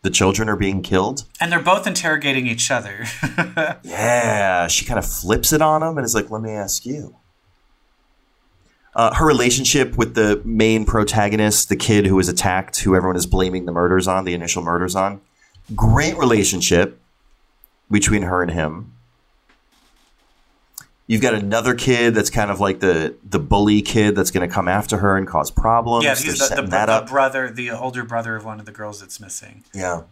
the 0.05 0.11
children 0.11 0.51
are 0.51 0.57
being 0.57 0.83
killed. 0.83 1.25
And 1.41 1.51
they're 1.51 1.59
both 1.59 1.87
interrogating 1.87 2.47
each 2.47 2.71
other. 2.71 3.07
Yeah, 3.83 4.67
she 4.67 4.85
kind 4.85 4.99
of 4.99 5.07
flips 5.07 5.53
it 5.53 5.63
on 5.63 5.83
him 5.83 5.97
and 5.97 6.05
is 6.05 6.15
like, 6.15 6.31
"Let 6.31 6.43
me 6.43 6.51
ask 6.51 6.85
you." 6.85 7.17
Uh, 8.95 9.15
her 9.15 9.27
relationship 9.27 9.97
with 9.97 10.15
the 10.15 10.41
main 10.45 10.85
protagonist, 10.85 11.69
the 11.69 11.77
kid 11.77 12.07
who 12.07 12.17
was 12.17 12.29
attacked, 12.29 12.81
who 12.81 12.95
everyone 12.95 13.17
is 13.17 13.27
blaming 13.27 13.65
the 13.67 13.73
murders 13.73 14.07
on, 14.09 14.25
the 14.25 14.35
initial 14.35 14.63
murders 14.63 14.95
on, 14.95 15.21
great 15.75 16.17
relationship 16.17 17.01
between 17.91 18.23
her 18.23 18.43
and 18.43 18.51
him. 18.51 18.94
You've 21.07 21.21
got 21.21 21.35
another 21.35 21.75
kid 21.75 22.15
that's 22.15 22.31
kind 22.31 22.51
of 22.51 22.61
like 22.61 22.81
the 22.81 23.15
the 23.29 23.39
bully 23.39 23.83
kid 23.83 24.15
that's 24.17 24.31
going 24.31 24.49
to 24.49 24.53
come 24.53 24.69
after 24.69 24.99
her 24.99 25.17
and 25.17 25.27
cause 25.27 25.51
problems. 25.51 26.05
yeah, 26.05 26.15
he's 26.15 26.39
the, 26.39 26.57
the, 26.57 26.63
the, 26.63 27.07
brother, 27.07 27.51
the 27.51 27.71
older 27.71 28.05
brother 28.05 28.37
of 28.37 28.45
one 28.45 28.59
of 28.59 28.67
the 28.67 28.73
girls 28.73 29.01
that's 29.01 29.21
missing. 29.21 29.65
yeah. 29.75 30.03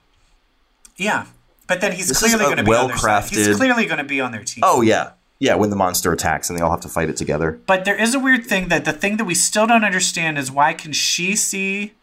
Yeah. 0.96 1.26
But 1.66 1.80
then 1.80 1.92
he's 1.92 2.08
This 2.08 2.18
clearly 2.18 2.44
going 2.44 2.58
to 2.58 2.64
be 2.64 2.74
on 2.74 2.88
their 2.88 2.96
side. 2.98 3.24
He's 3.30 3.56
clearly 3.56 3.86
going 3.86 3.98
to 3.98 4.04
be 4.04 4.20
on 4.20 4.32
their 4.32 4.44
team. 4.44 4.62
Oh 4.62 4.82
yeah, 4.82 5.12
yeah. 5.38 5.54
When 5.54 5.70
the 5.70 5.76
monster 5.76 6.12
attacks 6.12 6.50
and 6.50 6.58
they 6.58 6.62
all 6.62 6.70
have 6.70 6.80
to 6.82 6.88
fight 6.88 7.08
it 7.08 7.16
together. 7.16 7.60
But 7.66 7.86
there 7.86 7.98
is 7.98 8.14
a 8.14 8.18
weird 8.18 8.44
thing 8.46 8.68
that 8.68 8.84
the 8.84 8.92
thing 8.92 9.16
that 9.16 9.24
we 9.24 9.34
still 9.34 9.66
don't 9.66 9.84
understand 9.84 10.38
is 10.38 10.50
why 10.50 10.74
can 10.74 10.92
she 10.92 11.34
see 11.34 11.94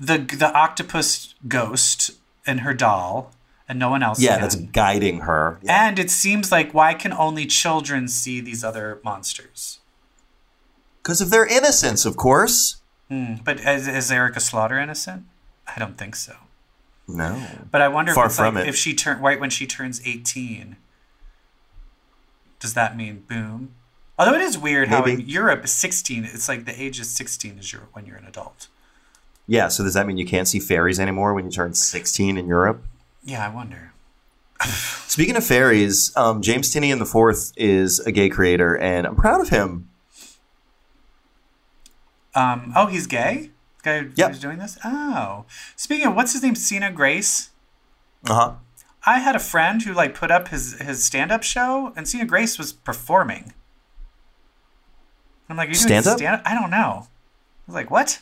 the 0.00 0.18
the 0.18 0.50
octopus 0.54 1.34
ghost 1.48 2.12
and 2.46 2.60
her 2.60 2.72
doll 2.72 3.32
and 3.72 3.78
no 3.78 3.88
one 3.88 4.02
else 4.02 4.20
Yeah, 4.20 4.32
can? 4.34 4.40
that's 4.42 4.54
guiding 4.56 5.20
her. 5.20 5.58
Yeah. 5.62 5.88
and 5.88 5.98
it 5.98 6.10
seems 6.10 6.52
like 6.52 6.74
why 6.74 6.92
can 6.92 7.10
only 7.14 7.46
children 7.46 8.06
see 8.06 8.38
these 8.38 8.62
other 8.62 9.00
monsters? 9.02 9.78
Because 11.02 11.22
of 11.22 11.30
their 11.30 11.46
innocence, 11.46 12.04
of 12.04 12.16
course. 12.18 12.82
Hmm, 13.08 13.36
but 13.42 13.58
is, 13.60 13.88
is 13.88 14.12
Erica 14.12 14.40
Slaughter 14.40 14.78
innocent? 14.78 15.24
I 15.74 15.78
don't 15.78 15.96
think 15.96 16.16
so. 16.16 16.34
No. 17.08 17.42
But 17.70 17.80
I 17.80 17.88
wonder 17.88 18.12
Far 18.12 18.26
if, 18.26 18.34
from 18.34 18.56
like, 18.56 18.66
it. 18.66 18.68
if 18.68 18.76
she 18.76 18.92
turn 18.94 19.20
right 19.22 19.40
when 19.40 19.48
she 19.48 19.66
turns 19.66 20.02
18. 20.06 20.76
Does 22.60 22.74
that 22.74 22.94
mean 22.94 23.24
boom? 23.26 23.74
Although 24.18 24.34
it 24.34 24.42
is 24.42 24.58
weird 24.58 24.88
how 24.88 25.02
in 25.04 25.20
Europe 25.20 25.66
16 25.66 26.24
it's 26.26 26.46
like 26.46 26.66
the 26.66 26.80
age 26.80 27.00
of 27.00 27.06
16 27.06 27.58
is 27.58 27.72
your 27.72 27.88
when 27.94 28.04
you're 28.04 28.18
an 28.18 28.26
adult. 28.26 28.68
Yeah, 29.46 29.68
so 29.68 29.82
does 29.82 29.94
that 29.94 30.06
mean 30.06 30.18
you 30.18 30.26
can't 30.26 30.46
see 30.46 30.60
fairies 30.60 31.00
anymore 31.00 31.32
when 31.32 31.46
you 31.46 31.50
turn 31.50 31.72
16 31.74 32.36
in 32.36 32.46
Europe? 32.46 32.84
Yeah, 33.24 33.44
I 33.46 33.48
wonder. 33.54 33.92
Speaking 35.06 35.36
of 35.36 35.44
fairies, 35.44 36.12
um, 36.16 36.40
James 36.42 36.72
Tynion 36.72 36.98
the 36.98 37.06
Fourth 37.06 37.52
is 37.56 37.98
a 38.00 38.12
gay 38.12 38.28
creator, 38.28 38.76
and 38.76 39.06
I'm 39.06 39.16
proud 39.16 39.40
of 39.40 39.48
him. 39.48 39.88
Um, 42.34 42.72
oh, 42.74 42.86
he's 42.86 43.06
gay? 43.06 43.50
The 43.82 44.02
guy 44.04 44.10
Yep. 44.14 44.28
who's 44.30 44.38
doing 44.40 44.58
this? 44.58 44.78
Oh. 44.84 45.44
Speaking 45.76 46.06
of 46.06 46.14
what's 46.14 46.32
his 46.32 46.42
name? 46.42 46.54
Sina 46.54 46.90
Grace. 46.92 47.50
Uh 48.28 48.34
huh. 48.34 48.52
I 49.04 49.18
had 49.18 49.34
a 49.34 49.40
friend 49.40 49.82
who 49.82 49.92
like 49.92 50.14
put 50.14 50.30
up 50.30 50.48
his 50.48 50.74
his 50.80 51.02
stand 51.04 51.32
up 51.32 51.42
show, 51.42 51.92
and 51.96 52.06
Sina 52.08 52.24
Grace 52.24 52.56
was 52.56 52.72
performing. 52.72 53.52
I'm 55.48 55.56
like, 55.56 55.68
Are 55.68 55.72
you 55.72 55.74
doing 55.76 55.88
Stand-up? 55.88 56.18
stand-up? 56.18 56.42
I 56.46 56.54
don't 56.54 56.70
know. 56.70 57.08
I 57.08 57.66
was 57.66 57.74
like, 57.74 57.90
what? 57.90 58.20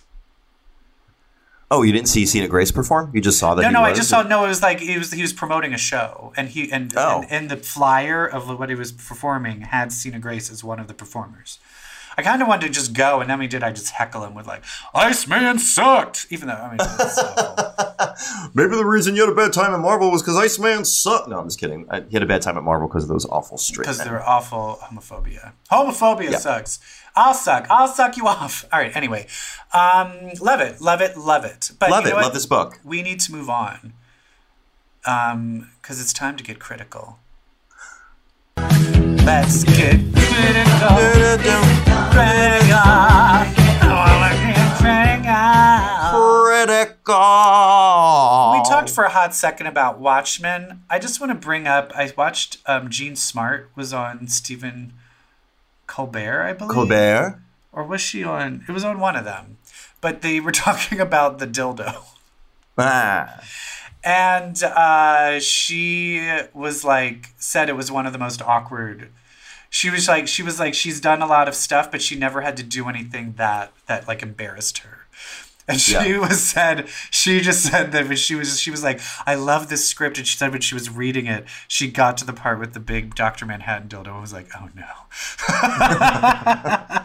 Oh, 1.72 1.82
you 1.82 1.92
didn't 1.92 2.08
see 2.08 2.26
Sina 2.26 2.48
Grace 2.48 2.72
perform? 2.72 3.12
You 3.14 3.20
just 3.20 3.38
saw 3.38 3.54
that? 3.54 3.62
No, 3.62 3.68
he 3.68 3.74
no, 3.74 3.80
I 3.82 3.90
was? 3.90 3.98
just 3.98 4.10
saw. 4.10 4.22
No, 4.22 4.44
it 4.44 4.48
was 4.48 4.60
like 4.60 4.80
he 4.80 4.98
was 4.98 5.12
he 5.12 5.22
was 5.22 5.32
promoting 5.32 5.72
a 5.72 5.78
show, 5.78 6.32
and 6.36 6.48
he 6.48 6.70
and, 6.72 6.92
Oh. 6.96 7.20
and, 7.22 7.30
and 7.30 7.50
the 7.50 7.56
flyer 7.56 8.26
of 8.26 8.48
what 8.58 8.68
he 8.68 8.74
was 8.74 8.90
performing 8.90 9.60
had 9.62 9.92
Sina 9.92 10.18
Grace 10.18 10.50
as 10.50 10.64
one 10.64 10.80
of 10.80 10.88
the 10.88 10.94
performers. 10.94 11.60
I 12.16 12.22
kind 12.22 12.42
of 12.42 12.48
wanted 12.48 12.66
to 12.66 12.72
just 12.72 12.92
go, 12.92 13.20
and 13.20 13.30
then 13.30 13.38
we 13.38 13.46
did. 13.46 13.62
I 13.62 13.70
just 13.72 13.90
heckle 13.90 14.24
him 14.24 14.34
with 14.34 14.46
like, 14.46 14.62
"Iceman 14.94 15.58
sucked," 15.58 16.26
even 16.30 16.48
though 16.48 16.54
I 16.54 16.70
mean, 16.70 16.78
awful. 16.80 18.50
Maybe 18.54 18.76
the 18.76 18.84
reason 18.84 19.14
you 19.14 19.22
had 19.22 19.30
a 19.30 19.34
bad 19.34 19.52
time 19.52 19.72
at 19.72 19.80
Marvel 19.80 20.10
was 20.10 20.22
because 20.22 20.36
Iceman 20.36 20.84
sucked. 20.84 21.28
No, 21.28 21.38
I'm 21.38 21.46
just 21.46 21.60
kidding. 21.60 21.86
I, 21.90 22.00
he 22.02 22.12
had 22.14 22.22
a 22.22 22.26
bad 22.26 22.42
time 22.42 22.56
at 22.56 22.62
Marvel 22.62 22.88
because 22.88 23.04
of 23.04 23.08
those 23.08 23.26
awful 23.26 23.56
straight 23.58 23.84
because 23.84 23.98
they're 23.98 24.26
awful 24.28 24.78
homophobia. 24.82 25.52
Homophobia 25.70 26.32
Yeah. 26.32 26.38
sucks. 26.38 26.78
I'll 27.16 27.34
suck. 27.34 27.66
I'll 27.70 27.88
suck 27.88 28.16
you 28.16 28.26
off. 28.26 28.64
All 28.72 28.78
right. 28.80 28.94
Anyway, 28.94 29.26
um, 29.72 30.30
love 30.40 30.60
it, 30.60 30.80
love 30.80 31.00
it, 31.00 31.16
love 31.16 31.44
it. 31.44 31.70
But 31.78 31.90
Love 31.90 32.04
you 32.04 32.10
it. 32.10 32.14
what? 32.14 32.24
Love 32.24 32.34
this 32.34 32.46
book. 32.46 32.80
We 32.84 33.02
need 33.02 33.20
to 33.20 33.32
move 33.32 33.48
on. 33.50 33.94
Um, 35.06 35.70
because 35.80 36.00
it's 36.00 36.12
time 36.12 36.36
to 36.36 36.44
get 36.44 36.58
critical. 36.58 37.18
Let's 39.30 39.62
get 39.62 40.00
critical. 40.12 40.96
Critical. 42.10 42.82
I 42.82 43.46
wanna 43.86 44.34
get 44.42 44.66
critical. 44.80 46.42
Critical. 46.44 48.54
We 48.54 48.58
talked 48.68 48.90
for 48.90 49.04
a 49.04 49.08
hot 49.10 49.32
second 49.32 49.68
about 49.68 50.00
Watchmen. 50.00 50.82
I 50.90 50.98
just 50.98 51.20
want 51.20 51.30
to 51.30 51.36
bring 51.36 51.68
up. 51.68 51.92
I 51.94 52.12
watched 52.16 52.56
um, 52.66 52.90
Jean 52.90 53.14
Smart 53.14 53.70
was 53.76 53.92
on 53.92 54.26
Stephen 54.26 54.94
Colbert, 55.86 56.42
I 56.42 56.52
believe. 56.52 56.74
Colbert. 56.74 57.40
or 57.72 57.84
was 57.84 58.00
she 58.00 58.24
on? 58.24 58.64
It 58.68 58.72
was 58.72 58.82
on 58.84 58.98
one 58.98 59.14
of 59.14 59.24
them, 59.24 59.58
but 60.00 60.22
they 60.22 60.40
were 60.40 60.50
talking 60.66 60.98
about 60.98 61.38
the 61.38 61.46
dildo, 61.46 62.02
Ah. 62.76 63.40
and 64.02 64.60
uh, 64.64 65.38
she 65.38 66.20
was 66.52 66.82
like 66.84 67.28
said 67.38 67.68
it 67.68 67.76
was 67.76 67.92
one 67.92 68.06
of 68.06 68.12
the 68.12 68.18
most 68.18 68.42
awkward. 68.42 69.10
She 69.70 69.88
was 69.88 70.08
like 70.08 70.28
she 70.28 70.42
was 70.42 70.58
like 70.60 70.74
she's 70.74 71.00
done 71.00 71.22
a 71.22 71.26
lot 71.26 71.48
of 71.48 71.54
stuff, 71.54 71.90
but 71.90 72.02
she 72.02 72.16
never 72.16 72.40
had 72.42 72.56
to 72.58 72.62
do 72.62 72.88
anything 72.88 73.34
that 73.38 73.72
that 73.86 74.06
like 74.08 74.22
embarrassed 74.22 74.78
her. 74.78 75.06
And 75.68 75.80
she 75.80 75.92
Yeah. 75.92 76.18
was 76.28 76.42
said 76.42 76.88
she 77.10 77.40
just 77.40 77.62
said 77.62 77.92
that 77.92 78.08
when 78.08 78.16
she 78.16 78.34
was 78.34 78.58
she 78.60 78.70
was 78.72 78.82
like 78.82 79.00
I 79.26 79.36
love 79.36 79.68
this 79.68 79.88
script 79.88 80.18
and 80.18 80.26
she 80.26 80.36
said 80.36 80.50
when 80.50 80.60
she 80.60 80.74
was 80.74 80.90
reading 80.90 81.26
it 81.26 81.44
she 81.68 81.88
got 81.90 82.16
to 82.18 82.24
the 82.26 82.32
part 82.32 82.58
with 82.58 82.74
the 82.74 82.80
big 82.80 83.14
Dr. 83.14 83.46
Manhattan 83.46 83.88
dildo 83.88 84.08
and 84.12 84.20
was 84.20 84.32
like 84.32 84.48
oh 84.56 84.68
no 84.74 84.86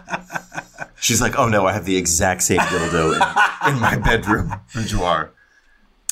She's 0.99 1.21
like, 1.21 1.37
oh 1.37 1.47
no, 1.47 1.67
I 1.67 1.73
have 1.73 1.85
the 1.85 1.97
exact 1.97 2.41
same 2.41 2.57
dildo 2.61 3.13
in, 3.67 3.75
in 3.75 3.79
my 3.79 3.95
bedroom 3.97 4.53
boudoir. 4.73 5.33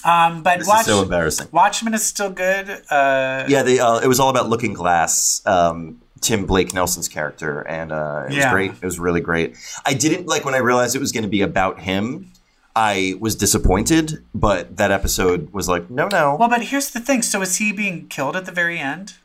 Um 0.05 0.43
but 0.43 0.59
This 0.59 0.67
watch 0.67 0.81
is 0.81 0.85
so 0.87 1.01
embarrassing. 1.03 1.47
Watchmen 1.51 1.93
is 1.93 2.05
still 2.05 2.29
good 2.29 2.69
uh 2.89 3.45
Yeah, 3.47 3.63
they. 3.63 3.79
Uh, 3.79 3.99
it 3.99 4.07
was 4.07 4.19
all 4.19 4.29
about 4.29 4.49
Looking 4.49 4.73
Glass. 4.73 5.41
Um, 5.45 5.99
Tim 6.21 6.45
Blake 6.45 6.73
Nelson's 6.73 7.09
character, 7.09 7.61
and 7.67 7.91
uh, 7.91 8.23
it 8.27 8.33
Yeah. 8.33 8.45
was 8.45 8.53
great. 8.53 8.71
It 8.71 8.85
was 8.85 8.97
really 8.97 9.19
great. 9.19 9.57
I 9.85 9.93
didn't 9.93 10.25
like 10.25 10.45
when 10.45 10.53
I 10.53 10.59
realized 10.59 10.95
it 10.95 10.99
was 10.99 11.11
going 11.11 11.23
to 11.23 11.29
be 11.29 11.41
about 11.41 11.81
him. 11.81 12.31
I 12.75 13.15
was 13.19 13.35
disappointed, 13.35 14.23
but 14.33 14.77
that 14.77 14.89
episode 14.89 15.51
was 15.53 15.67
like, 15.67 15.89
no, 15.89 16.07
no. 16.07 16.35
Well, 16.39 16.47
but 16.49 16.63
here's 16.63 16.89
the 16.91 17.01
thing. 17.01 17.21
So 17.23 17.41
is 17.41 17.57
he 17.57 17.73
being 17.73 18.07
killed 18.07 18.35
at 18.37 18.45
the 18.45 18.51
very 18.53 18.79
end? 18.79 19.15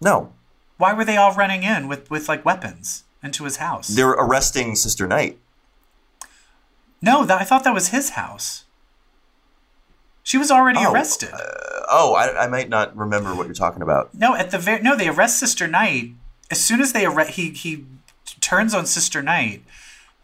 no. 0.00 0.32
Why 0.76 0.92
were 0.92 1.04
they 1.04 1.16
all 1.16 1.32
running 1.34 1.62
in 1.62 1.86
with, 1.86 2.10
with 2.10 2.28
like 2.28 2.44
weapons 2.44 3.04
into 3.22 3.44
his 3.44 3.58
house? 3.58 3.88
They're 3.88 4.10
arresting 4.10 4.74
Sister 4.74 5.06
Night. 5.06 5.38
No, 7.04 7.24
that, 7.24 7.40
I 7.40 7.44
thought 7.44 7.64
that 7.64 7.74
was 7.74 7.88
his 7.88 8.10
house. 8.10 8.64
She 10.22 10.38
was 10.38 10.50
already 10.50 10.78
Oh, 10.82 10.92
arrested. 10.92 11.30
Oh, 11.90 12.14
I, 12.14 12.44
I 12.44 12.46
might 12.48 12.68
not 12.68 12.96
remember 12.96 13.34
what 13.34 13.46
you're 13.46 13.54
talking 13.54 13.82
about. 13.82 14.14
no, 14.14 14.34
at 14.34 14.50
the 14.50 14.58
very 14.58 14.80
no, 14.82 14.96
they 14.96 15.08
arrest 15.08 15.38
Sister 15.38 15.66
Night. 15.66 16.12
As 16.50 16.60
soon 16.60 16.80
as 16.80 16.92
they 16.92 17.04
arrest, 17.04 17.32
he 17.32 17.50
he 17.50 17.84
turns 18.40 18.72
on 18.74 18.86
Sister 18.86 19.22
Night. 19.22 19.62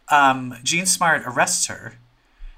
Um, 0.09 0.55
Jean 0.63 0.85
Smart 0.87 1.21
arrests 1.25 1.67
her, 1.67 1.93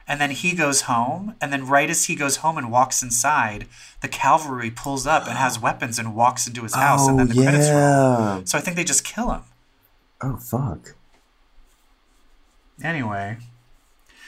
and 0.07 0.21
then 0.21 0.31
he 0.31 0.53
goes 0.55 0.81
home. 0.83 1.35
And 1.41 1.51
then 1.51 1.67
right 1.67 1.89
as 1.89 2.05
he 2.05 2.15
goes 2.15 2.37
home 2.37 2.57
and 2.57 2.71
walks 2.71 3.03
inside, 3.03 3.67
the 4.01 4.07
cavalry 4.07 4.71
pulls 4.71 5.05
up 5.05 5.27
and 5.27 5.37
has 5.37 5.59
weapons 5.67 5.99
and 5.99 6.15
walks 6.15 6.47
into 6.47 6.63
his 6.63 6.73
house. 6.75 7.07
and 7.09 7.19
then 7.19 7.27
the 7.27 7.35
credits 7.35 7.67
roll. 7.69 7.77
yeah. 7.77 8.41
So 8.45 8.57
I 8.57 8.61
think 8.61 8.77
they 8.77 8.83
just 8.85 9.03
kill 9.03 9.31
him. 9.31 9.41
Oh 10.21 10.37
fuck. 10.37 10.95
Anyway. 12.81 13.37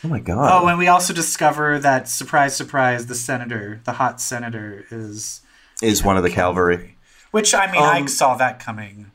Oh 0.06 0.08
my 0.08 0.20
god. 0.20 0.64
Oh, 0.64 0.68
and 0.68 0.78
we 0.78 0.88
also 0.88 1.14
discover 1.14 1.80
that 1.80 2.08
surprise, 2.08 2.56
surprise, 2.56 3.08
the 3.08 3.16
senator, 3.16 3.82
the 3.86 3.94
hot 3.94 4.22
senator, 4.22 4.86
is 4.92 5.42
is 5.82 6.04
one 6.04 6.16
of 6.16 6.22
the 6.24 6.30
cavalry. 6.30 6.96
which 7.32 7.56
I 7.56 7.70
mean, 7.72 7.82
I 7.82 8.00
Um, 8.02 8.08
saw 8.08 8.36
that 8.36 8.60
coming. 8.60 9.12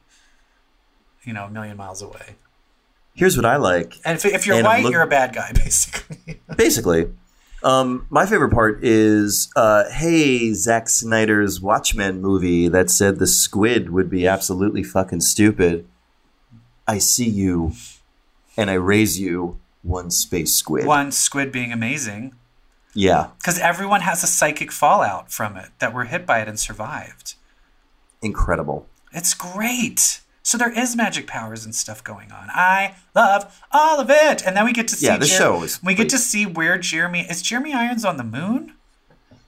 You 1.22 1.32
know, 1.32 1.44
a 1.44 1.50
million 1.50 1.76
miles 1.76 2.02
away. 2.02 2.34
Here's 3.14 3.36
what 3.36 3.46
I 3.46 3.56
like. 3.56 3.94
And 4.04 4.16
if, 4.18 4.24
if 4.24 4.46
you're 4.46 4.56
And 4.56 4.64
white, 4.66 4.82
look- 4.82 4.92
you're 4.92 5.02
a 5.02 5.06
bad 5.06 5.32
guy, 5.32 5.52
basically. 5.54 6.40
Basically, 6.56 7.06
um, 7.62 8.06
my 8.10 8.26
favorite 8.26 8.50
part 8.52 8.82
is, 8.82 9.48
uh, 9.54 9.84
hey, 9.90 10.52
Zack 10.54 10.88
Snyder's 10.88 11.60
Watchmen 11.60 12.20
movie 12.20 12.66
that 12.68 12.90
said 12.90 13.18
the 13.20 13.26
squid 13.28 13.90
would 13.90 14.10
be 14.10 14.26
absolutely 14.26 14.82
fucking 14.82 15.20
stupid. 15.20 15.86
I 16.88 16.98
see 16.98 17.28
you, 17.28 17.72
and 18.56 18.70
I 18.70 18.74
raise 18.74 19.20
you 19.20 19.60
one 19.82 20.10
space 20.10 20.54
squid. 20.54 20.86
One 20.86 21.10
squid 21.12 21.50
being 21.52 21.72
amazing 21.72 22.34
Yeah, 22.94 23.28
because 23.38 23.58
everyone 23.58 24.02
has 24.02 24.22
a 24.22 24.26
psychic 24.26 24.70
fallout 24.72 25.30
from 25.32 25.56
it 25.56 25.70
that 25.78 25.92
were 25.94 26.04
hit 26.04 26.26
by 26.26 26.40
it 26.40 26.48
and 26.48 26.58
survived. 26.58 27.34
incredible. 28.22 28.86
It's 29.12 29.34
great. 29.34 30.20
So 30.42 30.56
there 30.58 30.72
is 30.76 30.96
magic 30.96 31.26
powers 31.26 31.64
and 31.64 31.74
stuff 31.74 32.02
going 32.02 32.32
on. 32.32 32.48
I 32.50 32.94
love 33.14 33.60
all 33.72 34.00
of 34.00 34.08
it. 34.10 34.42
And 34.44 34.56
then 34.56 34.64
we 34.64 34.72
get 34.72 34.88
to 34.88 34.96
see 34.96 35.06
Yeah, 35.06 35.18
the 35.18 35.26
show 35.26 35.62
is 35.62 35.82
we 35.82 35.94
get 35.94 36.08
to 36.10 36.18
see 36.18 36.46
where 36.46 36.78
Jeremy 36.78 37.20
is 37.28 37.42
Jeremy 37.42 37.72
Irons 37.72 38.04
on 38.04 38.16
the 38.16 38.24
moon? 38.24 38.74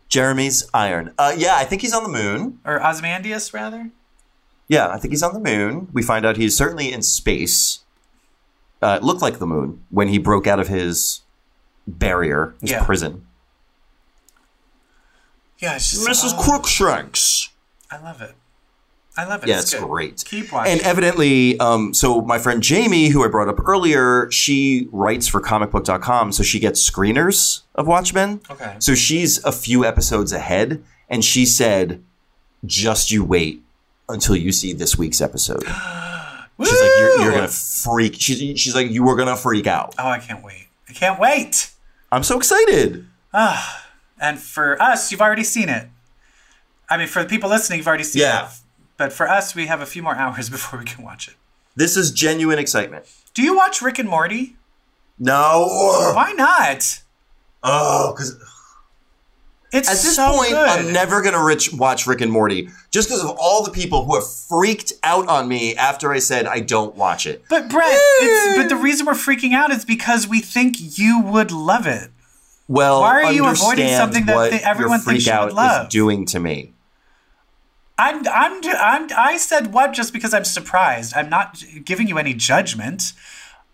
Jeremy's 0.09 0.69
Iron. 0.75 1.13
Uh, 1.19 1.33
yeah, 1.37 1.57
I 1.57 1.65
think 1.65 1.81
he's 1.83 1.95
on 1.95 2.03
the 2.03 2.09
moon. 2.11 2.59
Or 2.67 2.85
Ozymandias 2.85 3.55
rather? 3.55 3.91
Yeah, 4.69 4.89
I 4.89 4.99
think 4.99 5.13
he's 5.13 5.23
on 5.23 5.33
the 5.33 5.41
moon. 5.41 5.89
We 5.93 6.03
find 6.03 6.27
out 6.27 6.37
he's 6.37 6.57
certainly 6.57 6.93
in 6.93 7.03
space. 7.03 7.81
Uh, 8.83 8.97
it 9.01 9.05
looked 9.05 9.23
like 9.23 9.39
the 9.39 9.47
moon 9.47 9.83
when 9.91 10.09
he 10.09 10.19
broke 10.19 10.47
out 10.47 10.59
of 10.59 10.69
his 10.69 11.21
barrier, 11.87 12.55
his 12.61 12.71
Yeah. 12.73 12.85
prison. 12.85 13.25
Yeah, 15.59 15.77
it's 15.77 15.91
just 15.91 16.07
Mrs. 16.09 16.35
oh, 16.37 16.43
Crookshanks. 16.43 17.51
I 17.91 18.03
love 18.03 18.21
it. 18.21 18.35
I 19.17 19.25
love 19.27 19.43
it. 19.45 19.49
Yeah, 19.49 19.59
it's 19.61 19.73
good. 19.75 19.87
great. 19.87 20.25
Keep 20.27 20.53
watching. 20.53 20.73
And 20.73 20.81
evidently, 20.81 21.61
um, 21.61 21.93
so 21.95 22.23
my 22.23 22.39
friend 22.39 22.63
Jamie, 22.63 23.09
who 23.09 23.25
I 23.25 23.29
brought 23.29 23.49
up 23.49 23.61
earlier, 23.69 24.31
she 24.33 24.89
writes 24.91 25.29
for 25.29 25.41
comicbook.com, 25.41 26.33
so 26.33 26.43
she 26.43 26.59
gets 26.59 26.89
screeners 26.91 27.61
of 27.75 27.87
Watchmen. 27.87 28.41
Okay. 28.51 28.75
So 28.79 28.95
she's 28.95 29.45
a 29.45 29.53
few 29.53 29.85
episodes 29.85 30.33
ahead, 30.33 30.83
and 31.11 31.23
she 31.25 31.45
said, 31.45 32.03
just 32.65 33.11
you 33.11 33.23
wait 33.23 33.63
until 34.09 34.35
you 34.35 34.51
see 34.51 34.73
this 34.73 34.97
week's 34.97 35.21
episode. 35.21 35.63
She's 36.65 36.81
like, 36.81 36.91
you're, 36.99 37.21
you're 37.21 37.31
going 37.33 37.49
to 37.49 37.53
freak. 37.53 38.15
She's, 38.19 38.59
she's 38.61 38.75
like, 38.75 38.91
you 38.91 39.03
were 39.05 39.17
going 39.17 39.29
to 39.29 39.37
freak 39.37 39.67
out. 39.67 39.95
Oh, 39.99 40.09
I 40.09 40.19
can't 40.19 40.43
wait. 40.45 40.69
I 40.89 40.93
can't 40.93 41.19
wait. 41.21 41.71
I'm 42.11 42.23
so 42.23 42.37
excited. 42.37 43.07
Ah, 43.35 43.87
and 44.21 44.39
for 44.39 44.81
us, 44.81 45.11
you've 45.11 45.23
already 45.23 45.45
seen 45.45 45.69
it. 45.69 45.89
I 46.91 46.97
mean, 46.99 47.07
for 47.09 47.23
the 47.23 47.29
people 47.29 47.49
listening, 47.49 47.79
you've 47.79 47.89
already 47.89 48.05
seen 48.05 48.23
Yeah. 48.23 48.47
it. 48.47 48.53
But 48.99 49.13
for 49.13 49.29
us, 49.29 49.55
we 49.55 49.67
have 49.67 49.81
a 49.81 49.87
few 49.87 50.03
more 50.03 50.15
hours 50.23 50.51
before 50.51 50.79
we 50.79 50.85
can 50.85 51.03
watch 51.05 51.29
it. 51.29 51.35
This 51.75 51.97
is 51.97 52.11
genuine 52.13 52.59
excitement. 52.59 53.07
Do 53.35 53.43
you 53.43 53.57
watch 53.57 53.81
Rick 53.81 53.99
and 53.99 54.09
Morty? 54.09 54.57
No. 55.19 56.13
Why 56.15 56.33
not? 56.33 57.03
Oh, 57.63 58.13
because 58.13 58.37
It's 59.73 59.89
at 59.89 59.93
this 59.93 60.17
so 60.17 60.33
point, 60.37 60.51
good. 60.51 60.69
I'm 60.69 60.93
never 60.93 61.23
gonna 61.23 61.43
rich- 61.43 61.73
watch 61.73 62.07
Rick 62.07 62.21
and 62.21 62.31
Morty 62.31 62.69
just 62.91 63.09
because 63.09 63.25
of 63.25 63.31
all 63.39 63.65
the 63.65 63.71
people 63.71 64.05
who 64.05 64.15
have 64.17 64.31
freaked 64.31 64.93
out 65.03 65.27
on 65.29 65.49
me 65.49 65.75
after 65.77 66.13
I 66.13 66.19
said 66.19 66.47
I 66.47 66.61
don't 66.61 66.95
watch 66.95 67.27
it. 67.27 67.43
But 67.49 67.71
Brett, 67.71 67.89
it's, 67.91 68.59
eh. 68.59 68.63
but 68.63 68.69
the 68.69 68.77
reason 68.77 69.07
we're 69.07 69.13
freaking 69.15 69.55
out 69.55 69.71
is 69.71 69.85
because 69.85 70.29
we 70.29 70.41
think 70.41 70.99
you 70.99 71.21
would 71.23 71.51
love 71.53 71.87
it. 71.87 72.11
Well, 72.69 73.01
Why 73.01 73.23
are 73.25 73.33
you 73.33 73.47
avoiding 73.47 73.89
something 73.89 74.27
that 74.27 74.51
th- 74.51 74.63
everyone 74.63 75.01
thinks 75.01 75.27
you 75.27 75.39
would 75.41 75.53
love? 75.53 75.87
is 75.87 75.93
doing 75.93 76.27
to 76.27 76.39
me. 76.39 76.73
I'm, 77.99 78.27
I'm, 78.29 78.61
I'm, 78.65 79.09
I 79.17 79.37
said 79.37 79.73
what 79.73 79.93
just 79.93 80.13
because 80.13 80.35
I'm 80.35 80.45
surprised. 80.45 81.13
I'm 81.15 81.29
not 81.29 81.63
giving 81.85 82.09
you 82.09 82.19
any 82.19 82.35
judgment. 82.35 83.13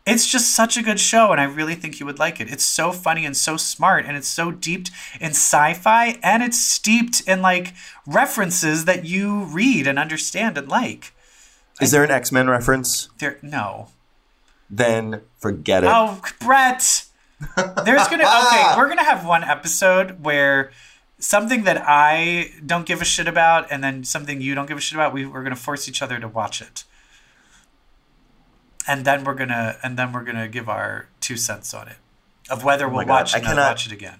It's 0.08 0.26
just 0.26 0.54
such 0.54 0.76
a 0.76 0.82
good 0.82 0.98
show, 0.98 1.32
and 1.32 1.40
I 1.40 1.44
really 1.44 1.74
think 1.74 2.00
you 2.00 2.06
would 2.06 2.18
like 2.18 2.40
it. 2.40 2.50
It's 2.50 2.64
so 2.64 2.92
funny 2.92 3.24
and 3.26 3.36
so 3.36 3.56
smart, 3.56 4.06
and 4.06 4.16
it's 4.16 4.28
so 4.28 4.50
deep 4.50 4.86
in 5.20 5.30
sci-fi, 5.30 6.18
and 6.22 6.42
it's 6.42 6.58
steeped 6.58 7.20
in 7.26 7.42
like 7.42 7.74
references 8.06 8.84
that 8.86 9.04
you 9.04 9.44
read 9.44 9.86
and 9.86 9.98
understand 9.98 10.56
and 10.56 10.68
like. 10.68 11.12
Is 11.80 11.90
there 11.90 12.04
an 12.04 12.10
X 12.10 12.32
Men 12.32 12.48
reference? 12.48 13.08
There, 13.18 13.38
no. 13.42 13.88
Then 14.70 15.22
forget 15.38 15.84
it. 15.84 15.90
Oh, 15.92 16.20
Brett. 16.40 17.04
There's 17.84 18.08
gonna 18.08 18.24
okay. 18.46 18.74
We're 18.76 18.88
gonna 18.88 19.04
have 19.04 19.24
one 19.24 19.44
episode 19.44 20.22
where 20.24 20.72
something 21.18 21.64
that 21.64 21.82
I 21.86 22.52
don't 22.64 22.86
give 22.86 23.00
a 23.00 23.04
shit 23.04 23.28
about, 23.28 23.70
and 23.70 23.82
then 23.82 24.04
something 24.04 24.40
you 24.40 24.54
don't 24.54 24.66
give 24.66 24.78
a 24.78 24.80
shit 24.80 24.96
about. 24.96 25.12
We, 25.12 25.26
we're 25.26 25.42
gonna 25.42 25.56
force 25.56 25.88
each 25.88 26.02
other 26.02 26.18
to 26.18 26.28
watch 26.28 26.60
it, 26.60 26.84
and 28.88 29.04
then 29.04 29.22
we're 29.24 29.34
gonna 29.34 29.76
and 29.82 29.96
then 29.98 30.12
we're 30.12 30.24
gonna 30.24 30.48
give 30.48 30.68
our 30.68 31.06
two 31.20 31.36
cents 31.36 31.72
on 31.74 31.86
it 31.88 31.96
of 32.50 32.64
whether 32.64 32.88
we'll 32.88 33.02
Oh 33.02 33.04
God, 33.04 33.08
watch 33.10 33.34
I 33.34 33.38
it 33.38 33.40
and 33.40 33.44
not 33.44 33.50
cannot- 33.54 33.68
watch 33.70 33.86
it 33.86 33.92
again. 33.92 34.18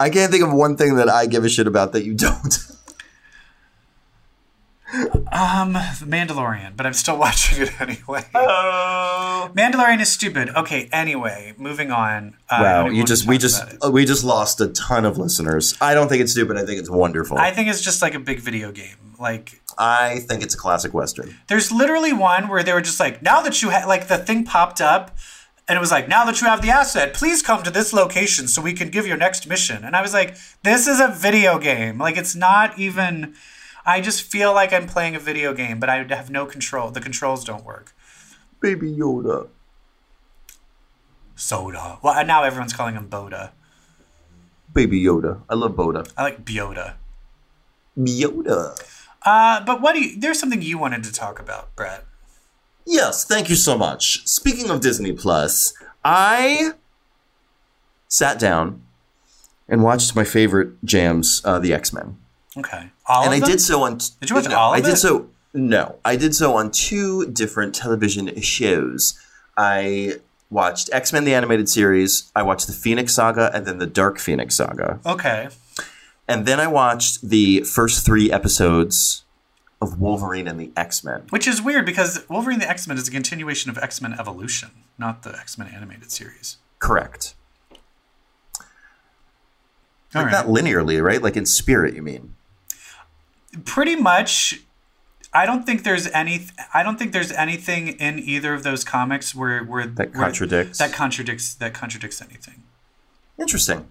I 0.00 0.10
can't 0.10 0.32
think 0.32 0.42
of 0.42 0.52
one 0.52 0.76
thing 0.76 0.96
that 0.96 1.08
I 1.08 1.26
give 1.26 1.44
a 1.44 1.48
shit 1.48 1.66
about 1.68 1.92
that 1.92 2.04
you 2.04 2.14
don't. 2.14 2.58
Um, 5.32 5.72
The 5.72 6.04
Mandalorian, 6.06 6.76
but 6.76 6.84
I'm 6.84 6.92
still 6.92 7.16
watching 7.26 7.62
it 7.62 7.80
anyway. 7.80 8.24
Oh. 8.34 9.50
Mandalorian 9.54 10.00
is 10.02 10.10
stupid. 10.12 10.50
Okay, 10.50 10.90
anyway, 10.92 11.54
moving 11.56 11.90
on. 11.90 12.34
Uh, 12.50 12.58
Wow, 12.60 12.82
don't 12.84 12.94
you 12.94 13.02
just 13.04 13.26
we 13.26 13.38
just 13.38 13.64
we 13.90 14.04
just 14.04 14.22
lost 14.22 14.60
a 14.60 14.68
ton 14.68 15.06
of 15.06 15.16
listeners. 15.16 15.74
I 15.80 15.94
don't 15.94 16.08
think 16.08 16.20
it's 16.20 16.32
stupid. 16.32 16.58
I 16.58 16.66
think 16.66 16.78
it's 16.78 16.90
wonderful. 16.90 17.38
I 17.38 17.48
I, 17.48 17.50
think 17.52 17.68
it's 17.68 17.80
just 17.80 18.02
like 18.02 18.14
a 18.14 18.18
big 18.20 18.40
video 18.40 18.70
game. 18.70 19.14
Like 19.18 19.61
think 20.26 20.42
it's 20.42 20.54
a 20.54 20.58
classic 20.58 20.94
western. 20.94 21.36
There's 21.48 21.72
literally 21.72 22.12
one 22.12 22.48
where 22.48 22.62
they 22.62 22.72
were 22.72 22.80
just 22.80 23.00
like, 23.00 23.22
now 23.22 23.40
that 23.42 23.62
you 23.62 23.70
have, 23.70 23.88
like, 23.88 24.08
the 24.08 24.18
thing 24.18 24.44
popped 24.44 24.80
up 24.80 25.16
and 25.68 25.76
it 25.76 25.80
was 25.80 25.90
like, 25.90 26.08
now 26.08 26.24
that 26.24 26.40
you 26.40 26.46
have 26.46 26.60
the 26.60 26.70
asset, 26.70 27.14
please 27.14 27.42
come 27.42 27.62
to 27.62 27.70
this 27.70 27.92
location 27.92 28.48
so 28.48 28.60
we 28.60 28.72
can 28.72 28.90
give 28.90 29.06
your 29.06 29.16
next 29.16 29.46
mission. 29.46 29.84
And 29.84 29.94
I 29.94 30.02
was 30.02 30.12
like, 30.12 30.36
this 30.62 30.86
is 30.86 31.00
a 31.00 31.08
video 31.08 31.58
game. 31.58 31.98
Like, 31.98 32.16
it's 32.16 32.34
not 32.34 32.78
even, 32.78 33.34
I 33.86 34.00
just 34.00 34.22
feel 34.22 34.52
like 34.52 34.72
I'm 34.72 34.86
playing 34.86 35.14
a 35.14 35.20
video 35.20 35.54
game, 35.54 35.80
but 35.80 35.88
I 35.88 36.04
have 36.04 36.30
no 36.30 36.46
control. 36.46 36.90
The 36.90 37.00
controls 37.00 37.44
don't 37.44 37.64
work. 37.64 37.94
Baby 38.60 38.92
Yoda. 38.92 39.48
Soda. 41.34 41.98
Well, 42.02 42.24
now 42.24 42.44
everyone's 42.44 42.72
calling 42.72 42.94
him 42.94 43.08
Boda. 43.08 43.50
Baby 44.72 45.02
Yoda. 45.02 45.42
I 45.48 45.54
love 45.54 45.72
Boda. 45.72 46.10
I 46.16 46.22
like 46.22 46.44
Biota. 46.44 46.94
Yoda. 47.98 48.78
Uh, 49.24 49.64
but 49.64 49.80
what 49.80 49.94
do 49.94 50.00
you, 50.04 50.20
there's 50.20 50.38
something 50.38 50.62
you 50.62 50.78
wanted 50.78 51.04
to 51.04 51.12
talk 51.12 51.38
about, 51.38 51.74
Brett. 51.76 52.04
Yes, 52.86 53.24
thank 53.24 53.48
you 53.48 53.54
so 53.54 53.78
much. 53.78 54.26
Speaking 54.26 54.68
of 54.70 54.80
Disney 54.80 55.12
Plus, 55.12 55.72
I 56.04 56.72
sat 58.08 58.38
down 58.38 58.82
and 59.68 59.82
watched 59.82 60.16
my 60.16 60.24
favorite 60.24 60.84
jams, 60.84 61.40
uh, 61.44 61.58
the 61.58 61.72
X 61.72 61.92
Men. 61.92 62.18
Okay. 62.56 62.90
All 63.06 63.24
and 63.24 63.32
I 63.32 63.38
them? 63.40 63.48
did 63.48 63.60
so 63.60 63.82
on. 63.84 63.98
Did 64.20 64.30
you 64.30 64.36
watch 64.36 64.48
no, 64.48 64.56
all 64.58 64.72
of 64.74 64.78
I 64.78 64.80
did 64.82 64.94
it? 64.94 64.96
so. 64.96 65.28
No, 65.54 65.96
I 66.04 66.16
did 66.16 66.34
so 66.34 66.56
on 66.56 66.70
two 66.70 67.26
different 67.30 67.74
television 67.74 68.40
shows. 68.40 69.18
I 69.56 70.14
watched 70.50 70.90
X 70.92 71.12
Men 71.12 71.24
the 71.24 71.34
animated 71.34 71.68
series. 71.68 72.30
I 72.34 72.42
watched 72.42 72.66
the 72.66 72.72
Phoenix 72.72 73.14
Saga 73.14 73.50
and 73.54 73.66
then 73.66 73.78
the 73.78 73.86
Dark 73.86 74.18
Phoenix 74.18 74.56
Saga, 74.56 74.98
Okay. 75.06 75.48
And 76.32 76.46
then 76.46 76.58
I 76.60 76.66
watched 76.66 77.28
the 77.28 77.60
first 77.62 78.04
three 78.04 78.30
episodes 78.32 79.24
of 79.80 80.00
Wolverine 80.00 80.46
and 80.46 80.60
the 80.60 80.70
X 80.76 81.02
Men. 81.04 81.22
Which 81.30 81.46
is 81.48 81.60
weird 81.60 81.84
because 81.86 82.24
Wolverine 82.28 82.58
the 82.60 82.68
X 82.70 82.86
Men 82.86 82.96
is 82.98 83.08
a 83.08 83.10
continuation 83.10 83.70
of 83.70 83.78
X 83.78 84.00
Men 84.00 84.14
Evolution, 84.18 84.70
not 84.98 85.22
the 85.22 85.36
X 85.36 85.58
Men 85.58 85.68
animated 85.68 86.10
series. 86.12 86.58
Correct. 86.78 87.34
All 90.14 90.22
Like 90.22 90.32
right. 90.32 90.46
not 90.46 90.46
linearly, 90.46 91.02
right? 91.02 91.22
Like 91.22 91.36
in 91.36 91.46
spirit, 91.46 91.94
you 91.94 92.02
mean? 92.02 92.34
Pretty 93.64 93.96
much. 93.96 94.60
I 95.34 95.46
don't 95.46 95.64
think 95.64 95.82
there's 95.84 96.06
any. 96.08 96.46
I 96.74 96.82
don't 96.82 96.98
think 96.98 97.12
there's 97.12 97.32
anything 97.32 97.88
in 97.88 98.18
either 98.18 98.52
of 98.52 98.62
those 98.64 98.84
comics 98.84 99.34
where 99.34 99.64
where 99.64 99.86
That 99.86 100.12
where- 100.12 100.24
contradicts. 100.24 100.78
that 100.78 100.92
contradicts 100.92 101.54
that 101.54 101.72
contradicts 101.72 102.20
anything. 102.20 102.64
Interesting. 103.38 103.88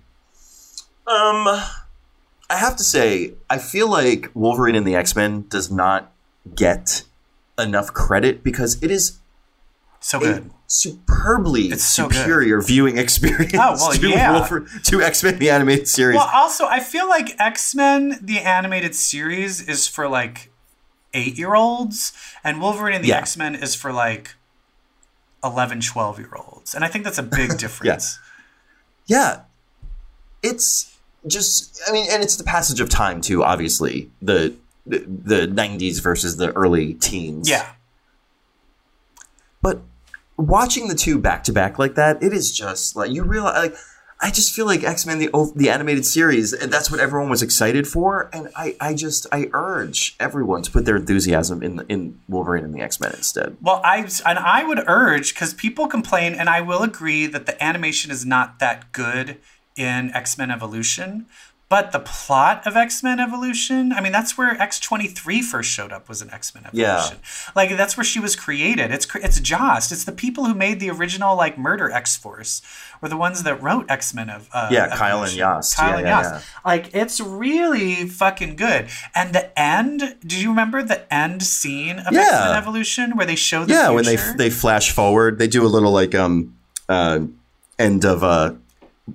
Um, 1.08 1.48
I 2.52 2.58
have 2.58 2.76
to 2.78 2.84
say, 2.84 3.34
I 3.50 3.58
feel 3.58 3.90
like 3.90 4.30
Wolverine 4.34 4.76
and 4.76 4.86
the 4.86 4.96
X 4.96 5.16
Men 5.16 5.46
does 5.50 5.72
not 5.72 6.12
get 6.56 7.04
enough 7.58 7.94
credit 7.94 8.44
because 8.44 8.82
it 8.84 8.92
is 8.92 9.20
So 10.00 10.18
a 10.18 10.22
good. 10.22 10.52
superbly 10.68 11.68
It's 11.68 11.84
so 11.84 12.08
good. 12.08 12.18
superior 12.18 12.62
viewing 12.62 12.98
experience 12.98 13.54
Oh, 13.56 13.74
well, 13.80 13.92
to, 13.94 14.10
yeah. 14.10 14.32
Wolver- 14.34 14.66
to 14.86 15.02
X 15.02 15.24
Men 15.24 15.40
the 15.40 15.50
animated 15.50 15.88
series. 15.88 16.16
Well, 16.18 16.30
also, 16.34 16.66
I 16.66 16.80
feel 16.80 17.08
like 17.08 17.40
X 17.40 17.74
Men 17.76 18.20
the 18.22 18.40
animated 18.40 18.96
series 18.96 19.62
is 19.68 19.88
for 19.88 20.08
like 20.10 20.52
eight 21.14 21.38
year 21.38 21.56
olds, 21.56 22.14
and 22.44 22.60
Wolverine 22.62 22.96
and 22.96 23.04
the 23.04 23.10
Yeah. 23.10 23.18
X 23.20 23.38
Men 23.38 23.56
is 23.56 23.76
for 23.76 23.92
like 23.94 24.36
11, 25.44 25.82
12 25.82 26.20
year 26.20 26.32
olds, 26.36 26.74
and 26.76 26.84
I 26.84 26.88
think 26.88 27.04
that's 27.04 27.18
a 27.18 27.24
big 27.24 27.58
difference. 27.64 28.20
yeah, 29.08 29.42
it's 30.44 30.98
just. 31.28 31.82
I 31.88 31.92
mean, 31.92 32.08
and 32.10 32.24
it's 32.24 32.36
the 32.36 32.44
passage 32.44 32.80
of 32.80 32.90
time 32.90 33.22
too. 33.22 33.44
Obviously, 33.44 34.10
the 34.22 34.54
the, 34.86 35.48
'90s 35.48 36.02
versus 36.02 36.38
the 36.38 36.52
early 36.54 36.96
teens. 36.96 37.50
yeah. 37.50 37.74
but 39.62 39.82
watching 40.38 40.88
the 40.88 40.96
two 40.96 41.20
back 41.20 41.44
to 41.46 41.54
back 41.54 41.78
like 41.78 41.96
that, 41.96 42.22
it 42.24 42.34
is 42.34 42.52
just 42.52 42.96
like 42.96 43.12
you 43.12 43.24
realize. 43.24 43.56
Like, 43.56 43.76
I 44.24 44.30
just 44.30 44.54
feel 44.54 44.68
like 44.68 44.84
X 44.84 45.06
Men 45.06 45.18
the 45.18 45.30
the 45.56 45.70
animated 45.72 46.06
series, 46.06 46.54
and 46.54 46.72
that's 46.72 46.92
what 46.92 47.00
everyone 47.00 47.30
was 47.30 47.42
excited 47.42 47.88
for. 47.88 48.30
And 48.32 48.50
I, 48.56 48.76
I 48.80 48.94
just 48.94 49.26
I 49.32 49.50
urge 49.52 50.16
everyone 50.20 50.62
to 50.62 50.72
put 50.72 50.86
their 50.86 50.98
enthusiasm 50.98 51.64
in 51.64 51.84
in 51.90 52.20
Wolverine 52.30 52.64
and 52.64 52.74
the 52.74 52.82
X 52.82 53.00
Men 53.00 53.14
instead. 53.16 53.58
Well, 53.62 53.82
I 53.84 54.08
and 54.26 54.38
I 54.38 54.64
would 54.64 54.84
urge 54.88 55.34
because 55.34 55.56
people 55.56 55.88
complain, 55.88 56.36
and 56.36 56.50
I 56.50 56.62
will 56.62 56.84
agree 56.84 57.26
that 57.26 57.48
the 57.48 57.62
animation 57.64 58.12
is 58.12 58.24
not 58.24 58.60
that 58.60 58.92
good 58.92 59.38
in 59.82 60.12
X 60.14 60.38
Men 60.38 60.52
Evolution, 60.52 61.26
but 61.70 61.94
the 61.94 62.00
plot 62.00 62.68
of 62.68 62.76
X 62.76 63.02
Men 63.02 63.18
Evolution, 63.22 63.94
I 63.94 64.02
mean, 64.02 64.12
that's 64.12 64.38
where 64.38 64.62
X 64.62 64.78
twenty 64.78 65.08
three 65.08 65.42
first 65.42 65.70
showed 65.72 65.94
up 65.94 66.10
was 66.10 66.22
in 66.22 66.30
X 66.30 66.54
Men 66.54 66.66
Yeah. 66.74 66.96
Evolution. 66.98 67.18
Like 67.56 67.70
that's 67.78 67.96
where 67.96 68.04
she 68.04 68.20
was 68.20 68.36
created. 68.36 68.92
It's 68.92 69.08
it's 69.16 69.40
Yost. 69.50 69.92
It's 69.94 70.04
the 70.04 70.12
people 70.12 70.44
who 70.46 70.54
made 70.54 70.82
the 70.82 70.90
original 70.90 71.36
like 71.38 71.58
Murder 71.58 71.90
X 71.90 72.18
Force, 72.18 72.62
were 73.02 73.08
the 73.08 73.16
ones 73.16 73.44
that 73.44 73.56
wrote 73.64 73.86
X 73.90 74.14
Men 74.14 74.30
of 74.30 74.50
uh, 74.52 74.68
Yeah, 74.70 74.88
Kyle 74.96 75.24
and 75.24 75.32
Evolution. 75.32 75.40
Yost. 75.40 75.78
Kyle 75.78 75.90
Yeah, 75.92 75.98
and 76.00 76.08
yeah, 76.08 76.34
Yost. 76.34 76.46
Like 76.66 76.94
it's 76.94 77.22
really 77.22 78.06
fucking 78.10 78.58
good. 78.58 78.90
And 79.16 79.34
the 79.34 79.58
end, 79.58 80.18
do 80.28 80.38
you 80.38 80.50
remember 80.50 80.84
the 80.84 81.02
end 81.14 81.42
scene 81.42 82.00
of 82.00 82.12
Yeah. 82.12 82.22
X 82.22 82.32
Men 82.34 82.58
Evolution 82.58 83.16
where 83.16 83.26
they 83.26 83.38
show 83.38 83.64
the 83.64 83.74
yeah, 83.74 83.88
future? 83.88 83.96
when 83.96 84.06
they 84.06 84.18
they 84.38 84.50
flash 84.50 84.92
forward, 84.92 85.40
they 85.40 85.48
do 85.48 85.66
a 85.66 85.72
little 85.76 85.92
like 85.94 86.14
um 86.16 86.54
uh 86.90 87.20
end 87.80 88.04
of 88.06 88.24
uh, 88.24 88.54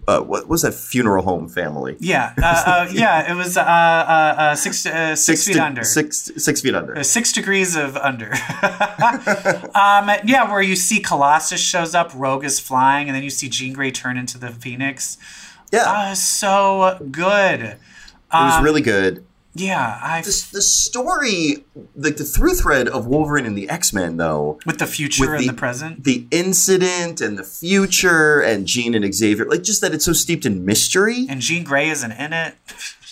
uh 0.09 0.21
what 0.21 0.49
was 0.49 0.63
that 0.63 0.75
funeral 0.75 1.25
home 1.25 1.49
family? 1.49 1.97
yeah, 2.01 2.33
uh, 2.43 2.63
uh, 2.67 2.89
yeah, 2.93 3.31
it 3.31 3.37
was 3.37 3.57
uh, 3.57 3.61
uh, 3.63 3.65
uh, 3.65 4.55
six 4.55 4.85
uh, 4.87 5.15
six, 5.17 5.47
feet 5.47 5.55
to- 5.55 5.65
under. 5.65 5.85
Six 5.85 6.31
six 6.37 6.61
feet 6.61 6.75
under. 6.75 7.03
Six 7.05 7.33
degrees 7.33 7.77
of 7.77 7.97
under. 7.97 8.33
um, 9.75 10.11
yeah, 10.25 10.51
where 10.51 10.63
you 10.63 10.77
see 10.77 11.01
Colossus 11.01 11.61
shows 11.61 11.95
up, 11.95 12.13
Rogue 12.15 12.45
is 12.45 12.59
flying, 12.61 13.09
and 13.09 13.15
then 13.17 13.23
you 13.23 13.31
see 13.31 13.49
Jean 13.49 13.73
Grey 13.73 13.91
turn 13.91 14.17
into 14.17 14.39
the 14.39 14.51
Phoenix. 14.51 15.19
Yeah, 15.73 15.85
Uh, 15.87 16.15
so 16.15 16.99
good. 17.11 17.61
it 17.63 17.79
was 18.33 18.63
really 18.63 18.83
good. 18.83 19.25
Yeah, 19.57 19.99
I 20.03 20.21
the, 20.21 20.49
the 20.53 20.61
story, 20.63 21.65
like 21.95 22.17
the 22.17 22.25
through 22.25 22.55
thread 22.55 22.89
of 22.89 23.07
Wolverine 23.07 23.47
and 23.47 23.57
the 23.57 23.69
X 23.69 23.93
Men, 23.93 24.17
though, 24.17 24.59
with 24.67 24.79
the 24.79 24.87
future 24.87 25.23
with 25.23 25.31
and 25.31 25.41
the- 25.45 25.47
the 25.49 25.53
present. 25.55 26.05
the 26.05 26.27
incident 26.31 27.21
and 27.21 27.39
the 27.39 27.45
future 27.45 28.41
and 28.41 28.67
Jean 28.67 28.95
and 28.95 29.15
Xavier, 29.15 29.47
like 29.47 29.63
just 29.63 29.81
that 29.81 29.95
it's 29.95 30.05
so 30.05 30.13
steeped 30.13 30.45
in 30.47 30.65
mystery. 30.65 31.27
And 31.29 31.41
Jean 31.41 31.65
Grey 31.65 31.89
isn't 31.91 32.13
in 32.13 32.33
it. 32.33 32.55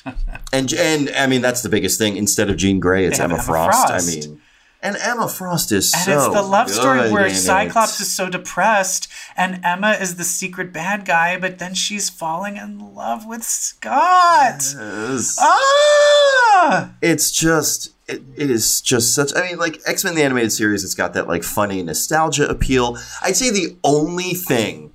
And 0.52 0.70
and 0.74 1.08
I 1.16 1.26
mean 1.26 1.40
that's 1.40 1.62
the 1.62 1.70
biggest 1.70 1.96
thing. 1.98 2.18
Instead 2.18 2.50
of 2.50 2.58
Jean 2.58 2.78
Grey, 2.78 3.06
it's 3.06 3.18
Emma 3.18 3.34
Emma 3.34 3.42
Frost. 3.42 3.88
Frost. 3.88 4.06
I 4.06 4.10
mean, 4.10 4.40
And 4.84 4.96
Emma 4.98 5.28
Frost 5.28 5.72
is 5.72 5.92
And 5.94 6.02
so 6.04 6.12
And 6.12 6.20
it's 6.20 6.34
the 6.34 6.46
love 6.46 6.70
story 6.70 7.10
where 7.10 7.30
Cyclops 7.30 7.98
is 8.00 8.14
so 8.14 8.28
depressed 8.28 9.08
and 9.36 9.60
Emma 9.64 9.92
is 9.92 10.16
the 10.16 10.24
secret 10.24 10.72
bad 10.72 11.06
guy, 11.06 11.38
but 11.38 11.58
then 11.58 11.74
she's 11.74 12.10
falling 12.10 12.58
in 12.58 12.94
love 12.94 13.26
with 13.26 13.42
Scott. 13.42 14.62
Yes. 14.76 15.38
Ah! 15.40 16.90
it's 17.00 17.30
just 17.30 17.92
it, 18.08 18.22
it 18.36 18.50
is 18.50 18.80
just 18.80 19.14
such 19.14 19.32
i 19.36 19.42
mean 19.42 19.58
like 19.58 19.80
x-men 19.86 20.14
the 20.14 20.22
animated 20.22 20.52
series 20.52 20.84
it's 20.84 20.94
got 20.94 21.14
that 21.14 21.28
like 21.28 21.42
funny 21.42 21.82
nostalgia 21.82 22.48
appeal 22.48 22.96
i'd 23.22 23.36
say 23.36 23.50
the 23.50 23.76
only 23.82 24.34
thing 24.34 24.92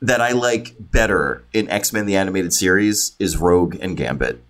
that 0.00 0.20
i 0.20 0.32
like 0.32 0.74
better 0.78 1.44
in 1.52 1.68
x-men 1.68 2.06
the 2.06 2.16
animated 2.16 2.52
series 2.52 3.14
is 3.18 3.36
rogue 3.36 3.76
and 3.80 3.96
gambit 3.96 4.42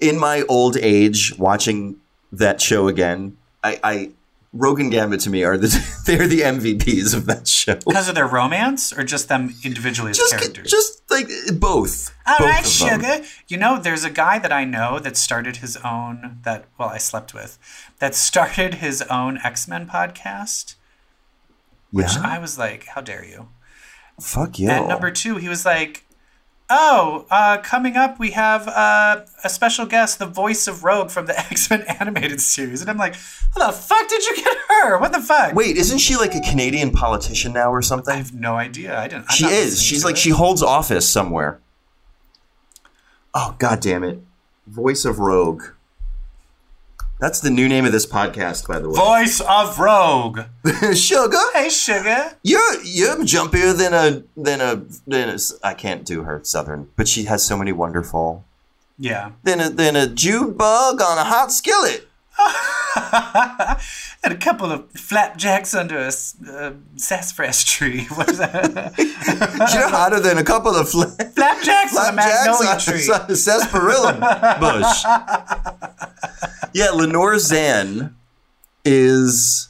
in 0.00 0.18
my 0.18 0.42
old 0.48 0.76
age 0.76 1.36
watching 1.38 1.96
that 2.30 2.60
show 2.60 2.88
again 2.88 3.36
i 3.64 3.80
i 3.82 4.10
rogue 4.54 4.80
and 4.80 4.90
gambit 4.90 5.20
to 5.20 5.30
me 5.30 5.44
are 5.44 5.58
the 5.58 5.68
they're 6.06 6.26
the 6.26 6.40
mvps 6.40 7.14
of 7.14 7.26
that 7.26 7.46
show 7.46 7.74
Because 7.86 8.08
of 8.08 8.14
their 8.14 8.26
romance 8.26 8.92
or 8.92 9.04
just 9.04 9.28
them 9.28 9.54
individually 9.62 10.10
as 10.10 10.16
just 10.16 10.32
characters? 10.36 10.70
just 10.70 11.02
like 11.10 11.28
both 11.58 12.14
All 12.26 12.36
both 12.38 12.48
right, 12.48 12.66
sugar. 12.66 13.24
You 13.48 13.56
know, 13.58 13.78
there's 13.78 14.04
a 14.04 14.10
guy 14.10 14.38
that 14.38 14.52
I 14.52 14.64
know 14.64 14.98
that 14.98 15.16
started 15.16 15.56
his 15.56 15.76
own 15.78 16.40
that 16.44 16.64
well, 16.78 16.88
I 16.90 16.98
slept 16.98 17.32
with, 17.34 17.58
that 17.98 18.14
started 18.14 18.74
his 18.74 19.02
own 19.02 19.38
X 19.44 19.66
Men 19.68 19.86
podcast. 19.86 20.74
Which 21.90 22.14
yeah 22.16 22.22
I 22.24 22.38
was 22.38 22.58
like, 22.58 22.86
how 22.86 23.00
dare 23.00 23.24
you? 23.24 23.48
fuck 24.20 24.58
yeah 24.58 24.78
And 24.80 24.88
number 24.88 25.10
two, 25.10 25.36
he 25.36 25.48
was 25.48 25.64
like, 25.64 26.04
"Oh, 26.70 27.26
uh, 27.30 27.58
coming 27.58 27.96
up, 27.96 28.18
we 28.18 28.32
have 28.32 28.68
uh, 28.68 29.22
a 29.42 29.48
special 29.48 29.86
guest, 29.86 30.18
the 30.18 30.26
voice 30.26 30.66
of 30.66 30.84
Rogue 30.84 31.10
from 31.10 31.26
the 31.26 31.38
X 31.50 31.70
Men 31.70 31.82
animated 32.00 32.40
series." 32.40 32.80
And 32.80 32.90
I'm 32.90 32.98
like, 32.98 33.14
"How 33.54 33.66
the 33.66 33.72
fuck 33.72 34.08
did 34.08 34.24
you 34.26 34.36
get 34.36 34.56
her? 34.68 34.98
What 34.98 35.12
the 35.12 35.20
fuck?" 35.20 35.54
wait 35.54 35.76
isn't 35.76 35.98
she 35.98 36.16
like 36.16 36.34
a 36.34 36.40
canadian 36.40 36.90
politician 36.90 37.52
now 37.52 37.70
or 37.72 37.82
something 37.82 38.12
I 38.14 38.18
have 38.18 38.34
no 38.34 38.54
idea. 38.56 38.98
I 38.98 39.08
didn't. 39.08 39.26
I'm 39.28 39.36
She 39.36 39.46
is. 39.46 39.82
She's 39.82 40.04
like 40.04 40.14
it. 40.14 40.18
she 40.18 40.30
holds 40.30 40.62
office 40.62 41.08
somewhere. 41.08 41.60
Oh 43.34 43.54
god 43.58 43.80
damn 43.80 44.04
it. 44.04 44.20
Voice 44.66 45.04
of 45.04 45.18
Rogue. 45.18 45.62
That's 47.20 47.40
the 47.40 47.50
new 47.50 47.68
name 47.68 47.84
of 47.84 47.90
this 47.92 48.06
podcast, 48.06 48.68
by 48.68 48.78
the 48.78 48.88
way. 48.88 48.94
voice 48.94 49.40
of 49.40 49.78
Rogue. 49.78 50.40
Sugar, 50.94 51.36
Hey, 51.52 51.68
sugar. 51.68 52.32
you're 52.44 52.82
you're 52.84 53.16
jumpier 53.24 53.76
than 53.76 53.92
a 53.92 54.22
than 54.36 54.60
a 54.60 54.84
than 55.06 55.28
a 55.30 55.38
I 55.64 55.74
can't 55.74 56.04
do 56.04 56.22
her 56.22 56.40
southern, 56.44 56.88
but 56.96 57.08
she 57.08 57.24
has 57.24 57.44
so 57.44 57.56
many 57.56 57.72
wonderful 57.72 58.44
Yeah. 58.98 59.32
than 59.42 59.60
a 59.60 59.68
than 59.70 59.96
a 59.96 60.06
June 60.06 60.52
bug 60.52 61.00
on 61.02 61.18
a 61.18 61.24
hot 61.24 61.50
skillet. 61.52 62.06
and 64.24 64.32
a 64.32 64.36
couple 64.36 64.70
of 64.70 64.90
flapjacks 64.92 65.74
under 65.74 65.98
a 65.98 66.08
uh, 66.08 66.72
sassafras 66.96 67.64
tree. 67.64 68.06
What 68.14 68.30
is 68.30 68.38
that? 68.38 68.94
You're 69.74 69.88
hotter 69.88 70.20
than 70.20 70.38
a 70.38 70.44
couple 70.44 70.74
of 70.74 70.88
fla- 70.88 71.06
flapjacks 71.06 71.96
on 71.96 72.12
a 72.12 72.16
magnolia 72.16 72.56
flapjacks 72.56 72.84
tree. 73.06 73.14
on 73.14 73.30
a 73.30 73.36
sarsaparilla 73.36 74.56
bush. 74.60 75.04
Yeah, 76.74 76.90
Lenore 76.90 77.38
Zann 77.38 78.16
is 78.84 79.68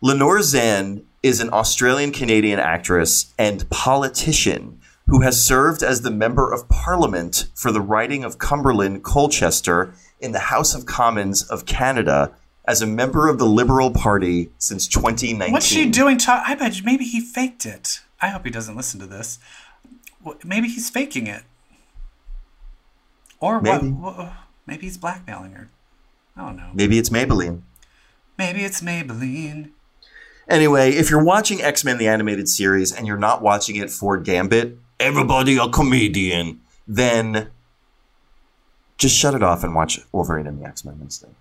Lenore 0.00 0.42
Zann 0.42 1.04
is 1.22 1.40
an 1.40 1.52
Australian 1.52 2.12
Canadian 2.12 2.60
actress 2.60 3.34
and 3.38 3.68
politician 3.70 4.80
who 5.08 5.20
has 5.20 5.44
served 5.44 5.82
as 5.82 6.02
the 6.02 6.10
member 6.10 6.52
of 6.52 6.68
parliament 6.68 7.46
for 7.54 7.70
the 7.70 7.80
riding 7.80 8.24
of 8.24 8.38
Cumberland 8.38 9.04
Colchester 9.04 9.94
in 10.20 10.32
the 10.32 10.38
House 10.38 10.74
of 10.74 10.86
Commons 10.86 11.42
of 11.44 11.66
Canada 11.66 12.32
as 12.66 12.82
a 12.82 12.86
member 12.86 13.28
of 13.28 13.38
the 13.38 13.44
Liberal 13.46 13.90
Party 13.90 14.50
since 14.58 14.86
2019. 14.88 15.52
What's 15.52 15.66
she 15.66 15.88
doing? 15.88 16.18
Ta- 16.18 16.42
I 16.46 16.54
bet 16.54 16.80
maybe 16.84 17.04
he 17.04 17.20
faked 17.20 17.64
it. 17.66 18.00
I 18.20 18.28
hope 18.28 18.44
he 18.44 18.50
doesn't 18.50 18.76
listen 18.76 18.98
to 19.00 19.06
this. 19.06 19.38
Maybe 20.44 20.68
he's 20.68 20.90
faking 20.90 21.26
it. 21.26 21.42
Or 23.40 23.60
Maybe. 23.60 23.90
what? 23.90 24.16
wha- 24.16 24.32
Maybe 24.66 24.82
he's 24.86 24.98
blackmailing 24.98 25.52
her. 25.52 25.68
I 26.36 26.46
don't 26.46 26.56
know. 26.56 26.70
Maybe 26.74 26.98
it's 26.98 27.08
Maybelline. 27.10 27.62
Maybe 28.36 28.64
it's 28.64 28.80
Maybelline. 28.80 29.70
Anyway, 30.48 30.90
if 30.90 31.10
you're 31.10 31.22
watching 31.24 31.60
X 31.62 31.84
Men 31.84 31.98
the 31.98 32.08
animated 32.08 32.48
series 32.48 32.92
and 32.92 33.06
you're 33.06 33.16
not 33.16 33.42
watching 33.42 33.76
it 33.76 33.90
for 33.90 34.16
Gambit, 34.18 34.78
everybody 34.98 35.56
a 35.56 35.68
comedian, 35.68 36.60
then 36.88 37.50
just 38.98 39.16
shut 39.16 39.34
it 39.34 39.42
off 39.42 39.62
and 39.64 39.74
watch 39.74 40.00
Wolverine 40.12 40.46
and 40.46 40.60
the 40.60 40.66
X 40.66 40.84
Men 40.84 40.98
instead. 41.00 41.34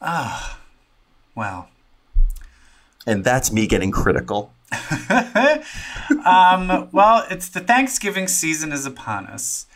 Well, 0.00 1.68
And 3.06 3.24
that's 3.24 3.52
me 3.52 3.66
getting 3.66 3.90
critical. 3.90 4.52
well, 6.92 7.26
it's 7.30 7.48
the 7.48 7.60
Thanksgiving 7.60 8.28
season 8.28 8.72
is 8.72 8.86
upon 8.86 9.26
us, 9.26 9.66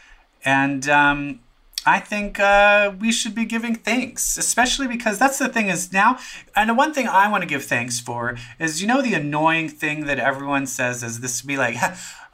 and 0.44 0.88
um, 0.88 1.40
I 1.86 2.00
think 2.00 2.38
uh, 2.40 2.92
we 2.98 3.12
should 3.12 3.34
be 3.34 3.44
giving 3.44 3.74
thanks, 3.74 4.36
especially 4.38 4.86
because 4.86 5.18
that's 5.18 5.38
the 5.38 5.48
thing 5.48 5.68
is 5.68 5.92
now. 5.92 6.18
And 6.56 6.70
the 6.70 6.74
one 6.74 6.94
thing 6.94 7.08
I 7.08 7.28
want 7.30 7.42
to 7.42 7.46
give 7.46 7.64
thanks 7.64 8.00
for 8.00 8.36
is 8.58 8.80
you 8.80 8.86
know 8.86 9.02
the 9.02 9.14
annoying 9.14 9.68
thing 9.68 10.06
that 10.06 10.18
everyone 10.18 10.66
says 10.66 11.02
is 11.02 11.20
this 11.20 11.40
to 11.40 11.46
be 11.46 11.56
like. 11.56 11.76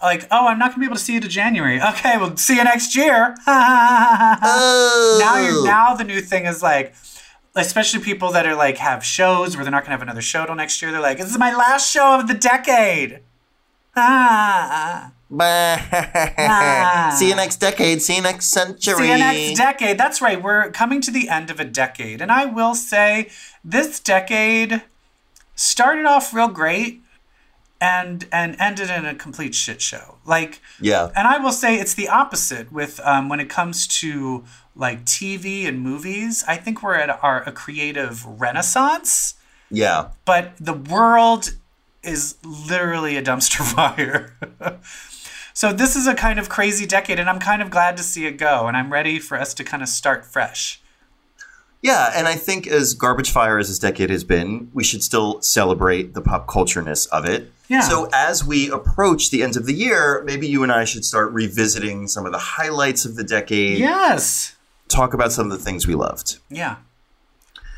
Like, 0.02 0.26
oh, 0.30 0.46
I'm 0.48 0.58
not 0.58 0.70
gonna 0.70 0.80
be 0.80 0.86
able 0.86 0.96
to 0.96 1.02
see 1.02 1.12
you 1.12 1.20
to 1.20 1.28
January. 1.28 1.78
Okay, 1.90 2.16
we'll 2.16 2.34
see 2.38 2.56
you 2.56 2.64
next 2.64 2.96
year. 2.96 3.34
Now 3.46 5.36
you're 5.38 5.62
now 5.62 5.94
the 5.94 6.04
new 6.04 6.22
thing 6.22 6.46
is 6.46 6.62
like, 6.62 6.94
especially 7.56 8.00
people 8.00 8.30
that 8.32 8.46
are 8.46 8.54
like 8.54 8.78
have 8.78 9.04
shows 9.04 9.56
where 9.56 9.64
they're 9.64 9.72
not 9.72 9.82
gonna 9.84 9.92
have 9.92 10.02
another 10.02 10.22
show 10.22 10.46
till 10.46 10.54
next 10.54 10.80
year. 10.80 10.90
They're 10.92 11.00
like, 11.00 11.18
this 11.18 11.30
is 11.30 11.38
my 11.38 11.54
last 11.54 11.90
show 11.90 12.18
of 12.20 12.28
the 12.28 12.34
decade. 12.34 13.20
Ah. 13.96 15.12
See 17.16 17.28
you 17.28 17.34
next 17.36 17.56
decade. 17.56 18.02
See 18.02 18.16
you 18.16 18.22
next 18.22 18.46
century. 18.50 18.94
See 18.94 19.10
you 19.12 19.18
next 19.18 19.58
decade. 19.58 19.98
That's 19.98 20.20
right. 20.20 20.42
We're 20.42 20.70
coming 20.70 21.00
to 21.02 21.10
the 21.10 21.28
end 21.28 21.50
of 21.50 21.60
a 21.60 21.64
decade. 21.64 22.20
And 22.20 22.32
I 22.32 22.46
will 22.46 22.74
say 22.74 23.28
this 23.64 24.00
decade 24.00 24.82
started 25.54 26.04
off 26.06 26.32
real 26.34 26.48
great 26.48 27.02
and 27.80 28.26
and 28.32 28.56
ended 28.58 28.90
in 28.90 29.06
a 29.06 29.14
complete 29.14 29.54
shit 29.54 29.80
show. 29.80 30.16
Like 30.26 30.60
Yeah. 30.80 31.10
and 31.16 31.26
I 31.28 31.38
will 31.38 31.52
say 31.52 31.76
it's 31.78 31.94
the 31.94 32.08
opposite 32.08 32.72
with 32.72 33.00
um, 33.04 33.28
when 33.28 33.40
it 33.40 33.48
comes 33.48 33.86
to 34.00 34.44
like 34.76 35.04
TV 35.04 35.66
and 35.66 35.80
movies. 35.80 36.44
I 36.46 36.56
think 36.56 36.82
we're 36.82 36.94
at 36.94 37.22
our 37.22 37.42
a 37.42 37.52
creative 37.52 38.24
renaissance, 38.24 39.34
Yeah. 39.70 40.08
but 40.24 40.52
the 40.58 40.74
world 40.74 41.54
is 42.02 42.36
literally 42.44 43.16
a 43.16 43.22
dumpster 43.22 43.62
fire. 43.74 44.34
so 45.52 45.72
this 45.72 45.96
is 45.96 46.06
a 46.06 46.14
kind 46.14 46.38
of 46.38 46.48
crazy 46.48 46.86
decade, 46.86 47.18
and 47.18 47.28
I'm 47.28 47.40
kind 47.40 47.60
of 47.62 47.70
glad 47.70 47.96
to 47.98 48.02
see 48.02 48.26
it 48.26 48.32
go, 48.38 48.66
and 48.66 48.76
I'm 48.76 48.92
ready 48.92 49.18
for 49.18 49.38
us 49.38 49.52
to 49.54 49.64
kind 49.64 49.82
of 49.82 49.88
start 49.88 50.24
fresh. 50.24 50.80
Yeah, 51.82 52.12
and 52.14 52.28
I 52.28 52.34
think 52.34 52.66
as 52.66 52.92
garbage 52.92 53.30
fire 53.30 53.58
as 53.58 53.68
this 53.68 53.78
decade 53.78 54.10
has 54.10 54.22
been, 54.22 54.70
we 54.74 54.84
should 54.84 55.02
still 55.02 55.40
celebrate 55.40 56.12
the 56.12 56.20
pop 56.20 56.46
cultureness 56.46 57.06
of 57.08 57.24
it. 57.24 57.50
Yeah. 57.68 57.80
So 57.80 58.08
as 58.12 58.44
we 58.44 58.70
approach 58.70 59.30
the 59.30 59.42
end 59.42 59.56
of 59.56 59.64
the 59.64 59.72
year, 59.72 60.22
maybe 60.26 60.46
you 60.46 60.62
and 60.62 60.70
I 60.70 60.84
should 60.84 61.04
start 61.06 61.32
revisiting 61.32 62.06
some 62.06 62.26
of 62.26 62.32
the 62.32 62.38
highlights 62.38 63.04
of 63.06 63.16
the 63.16 63.24
decade. 63.24 63.78
Yes. 63.78 64.56
Talk 64.90 65.14
about 65.14 65.32
some 65.32 65.50
of 65.50 65.56
the 65.56 65.64
things 65.64 65.86
we 65.86 65.94
loved. 65.94 66.38
Yeah. 66.50 66.76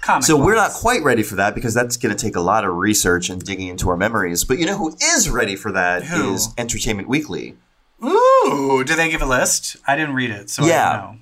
Comic 0.01 0.25
So 0.25 0.37
we're 0.37 0.57
not 0.57 0.73
quite 0.73 1.03
ready 1.05 1.23
for 1.23 1.37
that 1.37 1.55
because 1.55 1.75
that's 1.75 1.97
going 1.97 2.15
to 2.15 2.21
take 2.21 2.35
a 2.35 2.41
lot 2.41 2.65
of 2.65 2.75
research 2.75 3.31
and 3.31 3.41
digging 3.45 3.69
into 3.69 3.89
our 3.89 3.97
memories. 3.97 4.43
But 4.43 4.59
you 4.59 4.67
know 4.67 4.77
who 4.77 4.97
is 5.01 5.31
ready 5.31 5.55
for 5.55 5.71
that 5.73 6.03
is 6.03 6.47
Who? 6.47 6.53
Entertainment 6.59 7.09
Weekly. 7.09 7.57
Ooh, 8.05 8.83
did 8.85 8.99
they 8.99 9.09
give 9.11 9.23
a 9.23 9.27
list? 9.27 9.77
I 9.87 9.95
didn't 9.95 10.15
read 10.17 10.31
it, 10.31 10.51
so 10.51 10.65
Yeah. 10.67 10.91
I 10.91 10.97
don't 10.97 11.13
know. 11.13 11.19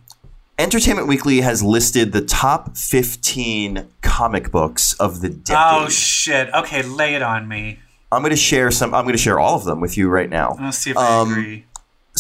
Entertainment 0.59 1.09
Weekly 1.09 1.41
has 1.41 1.62
listed 1.62 2.12
the 2.12 2.21
top 2.23 2.77
15 2.77 3.87
comic 4.03 4.51
books 4.51 4.93
of 4.95 5.21
the 5.21 5.29
decade. 5.29 5.57
Oh 5.59 5.89
shit. 5.89 6.53
Okay, 6.55 6.83
lay 6.83 7.15
it 7.15 7.23
on 7.23 7.49
me. 7.49 7.81
I'm 8.12 8.23
going 8.23 8.31
to 8.31 8.37
share 8.37 8.71
some 8.71 8.95
I'm 8.95 9.05
going 9.05 9.12
to 9.17 9.23
share 9.23 9.39
all 9.39 9.57
of 9.57 9.65
them 9.65 9.81
with 9.81 9.97
you 9.99 10.09
right 10.09 10.29
now. 10.29 10.57
Let's 10.61 10.79
see 10.79 10.91
if 10.91 10.97
I 10.97 11.21
Um, 11.21 11.31
agree. 11.33 11.65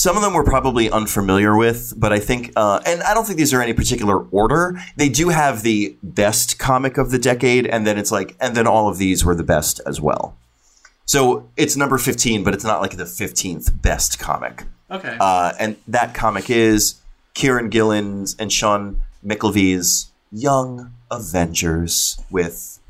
Some 0.00 0.16
of 0.16 0.22
them 0.22 0.32
we're 0.32 0.44
probably 0.44 0.90
unfamiliar 0.90 1.54
with, 1.54 1.92
but 1.94 2.10
I 2.10 2.20
think, 2.20 2.54
uh, 2.56 2.80
and 2.86 3.02
I 3.02 3.12
don't 3.12 3.26
think 3.26 3.36
these 3.36 3.52
are 3.52 3.60
any 3.60 3.74
particular 3.74 4.20
order. 4.30 4.80
They 4.96 5.10
do 5.10 5.28
have 5.28 5.62
the 5.62 5.94
best 6.02 6.58
comic 6.58 6.96
of 6.96 7.10
the 7.10 7.18
decade, 7.18 7.66
and 7.66 7.86
then 7.86 7.98
it's 7.98 8.10
like, 8.10 8.34
and 8.40 8.56
then 8.56 8.66
all 8.66 8.88
of 8.88 8.96
these 8.96 9.26
were 9.26 9.34
the 9.34 9.44
best 9.44 9.78
as 9.84 10.00
well. 10.00 10.38
So 11.04 11.50
it's 11.58 11.76
number 11.76 11.98
15, 11.98 12.42
but 12.42 12.54
it's 12.54 12.64
not 12.64 12.80
like 12.80 12.96
the 12.96 13.04
15th 13.04 13.82
best 13.82 14.18
comic. 14.18 14.64
Okay. 14.90 15.18
Uh, 15.20 15.52
and 15.60 15.76
that 15.86 16.14
comic 16.14 16.48
is 16.48 16.94
Kieron 17.34 17.68
Gillen's 17.68 18.34
and 18.38 18.50
Sean 18.50 19.02
McKelvie's 19.22 20.10
Young 20.32 20.94
Avengers 21.10 22.18
with 22.30 22.80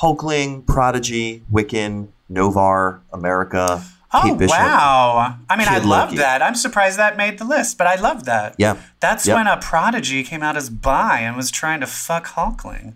Hulkling, 0.00 0.64
Prodigy, 0.66 1.42
Wiccan, 1.50 2.10
Noh-Varr, 2.28 3.00
America, 3.12 3.84
oh 4.12 4.38
wow. 4.40 5.36
I 5.48 5.56
mean, 5.56 5.68
I 5.68 5.78
love 5.78 6.16
that. 6.16 6.42
I'm 6.42 6.54
surprised 6.54 6.98
that 6.98 7.16
made 7.16 7.38
the 7.38 7.44
list, 7.44 7.78
but 7.78 7.86
I 7.86 7.96
love 7.96 8.24
that. 8.24 8.54
Yeah. 8.58 8.76
That's 9.00 9.26
Yep. 9.26 9.36
when 9.36 9.46
a 9.46 9.56
prodigy 9.58 10.22
came 10.24 10.42
out 10.42 10.56
as 10.56 10.70
bi 10.70 11.20
and 11.20 11.36
was 11.36 11.50
trying 11.50 11.80
to 11.80 11.86
fuck 11.86 12.28
Hulkling. 12.28 12.94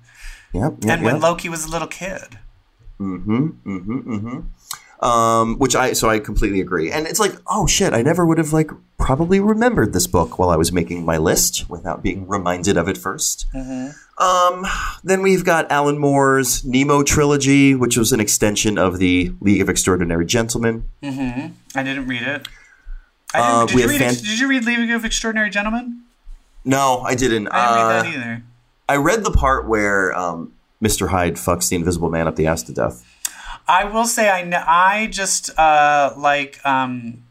Yep. 0.52 0.72
yep 0.82 0.90
and 0.90 1.02
when 1.04 1.16
yep. 1.16 1.22
Loki 1.22 1.48
was 1.48 1.64
a 1.64 1.68
little 1.68 1.88
kid. 1.88 2.38
Mm-hmm. 3.00 3.46
Mm-hmm. 3.66 4.14
Mm-hmm. 4.14 4.40
Um, 5.02 5.58
which 5.58 5.74
I 5.74 5.94
so 5.94 6.08
I 6.08 6.20
completely 6.20 6.60
agree. 6.60 6.92
And 6.92 7.08
it's 7.08 7.18
like, 7.18 7.32
oh 7.48 7.66
shit, 7.66 7.92
I 7.92 8.02
never 8.02 8.24
would 8.24 8.38
have 8.38 8.52
like 8.52 8.70
probably 8.98 9.40
remembered 9.40 9.92
this 9.92 10.06
book 10.06 10.38
while 10.38 10.48
I 10.48 10.54
was 10.56 10.70
making 10.72 11.04
my 11.04 11.18
list 11.18 11.68
without 11.68 12.04
being 12.04 12.28
reminded 12.28 12.76
of 12.76 12.88
it 12.88 12.96
1st 12.96 13.46
Um, 14.18 14.64
then 15.02 15.20
we've 15.22 15.44
got 15.44 15.68
Alan 15.72 15.98
Moore's 15.98 16.64
Nemo 16.64 17.02
trilogy, 17.02 17.74
which 17.74 17.96
was 17.96 18.12
an 18.12 18.20
extension 18.20 18.78
of 18.78 18.98
the 18.98 19.32
League 19.40 19.60
of 19.60 19.68
Extraordinary 19.68 20.24
Gentlemen. 20.24 20.84
I 21.02 21.50
didn't 21.74 22.06
read 22.06 22.22
it. 22.22 22.46
I 23.34 23.40
Uh, 23.40 23.66
didn't, 23.66 23.76
did, 23.78 23.82
you 23.82 23.88
read, 23.88 23.98
fan- 24.00 24.14
did 24.14 24.38
you 24.38 24.48
read 24.48 24.64
League 24.64 24.90
of 24.90 25.04
Extraordinary 25.04 25.50
Gentlemen? 25.50 26.02
No, 26.64 27.00
I 27.00 27.16
didn't. 27.16 27.48
I 27.48 27.66
didn't 27.66 27.82
Uh, 27.82 27.88
read 27.88 28.04
that 28.04 28.06
either. 28.20 28.42
I 28.88 28.96
read 28.98 29.24
the 29.24 29.32
part 29.32 29.66
where 29.66 30.16
um, 30.16 30.52
Mr. 30.80 31.08
Hyde 31.08 31.34
fucks 31.34 31.68
the 31.70 31.74
Invisible 31.76 32.08
Man 32.10 32.28
up 32.28 32.36
the 32.36 32.46
ass 32.46 32.62
to 32.64 32.72
death. 32.72 33.04
I 33.68 33.84
will 33.84 34.06
say 34.06 34.30
I 34.30 34.42
kn- 34.42 34.64
I 34.66 35.06
just 35.06 35.56
uh, 35.58 36.12
like 36.16 36.60
um, 36.64 37.24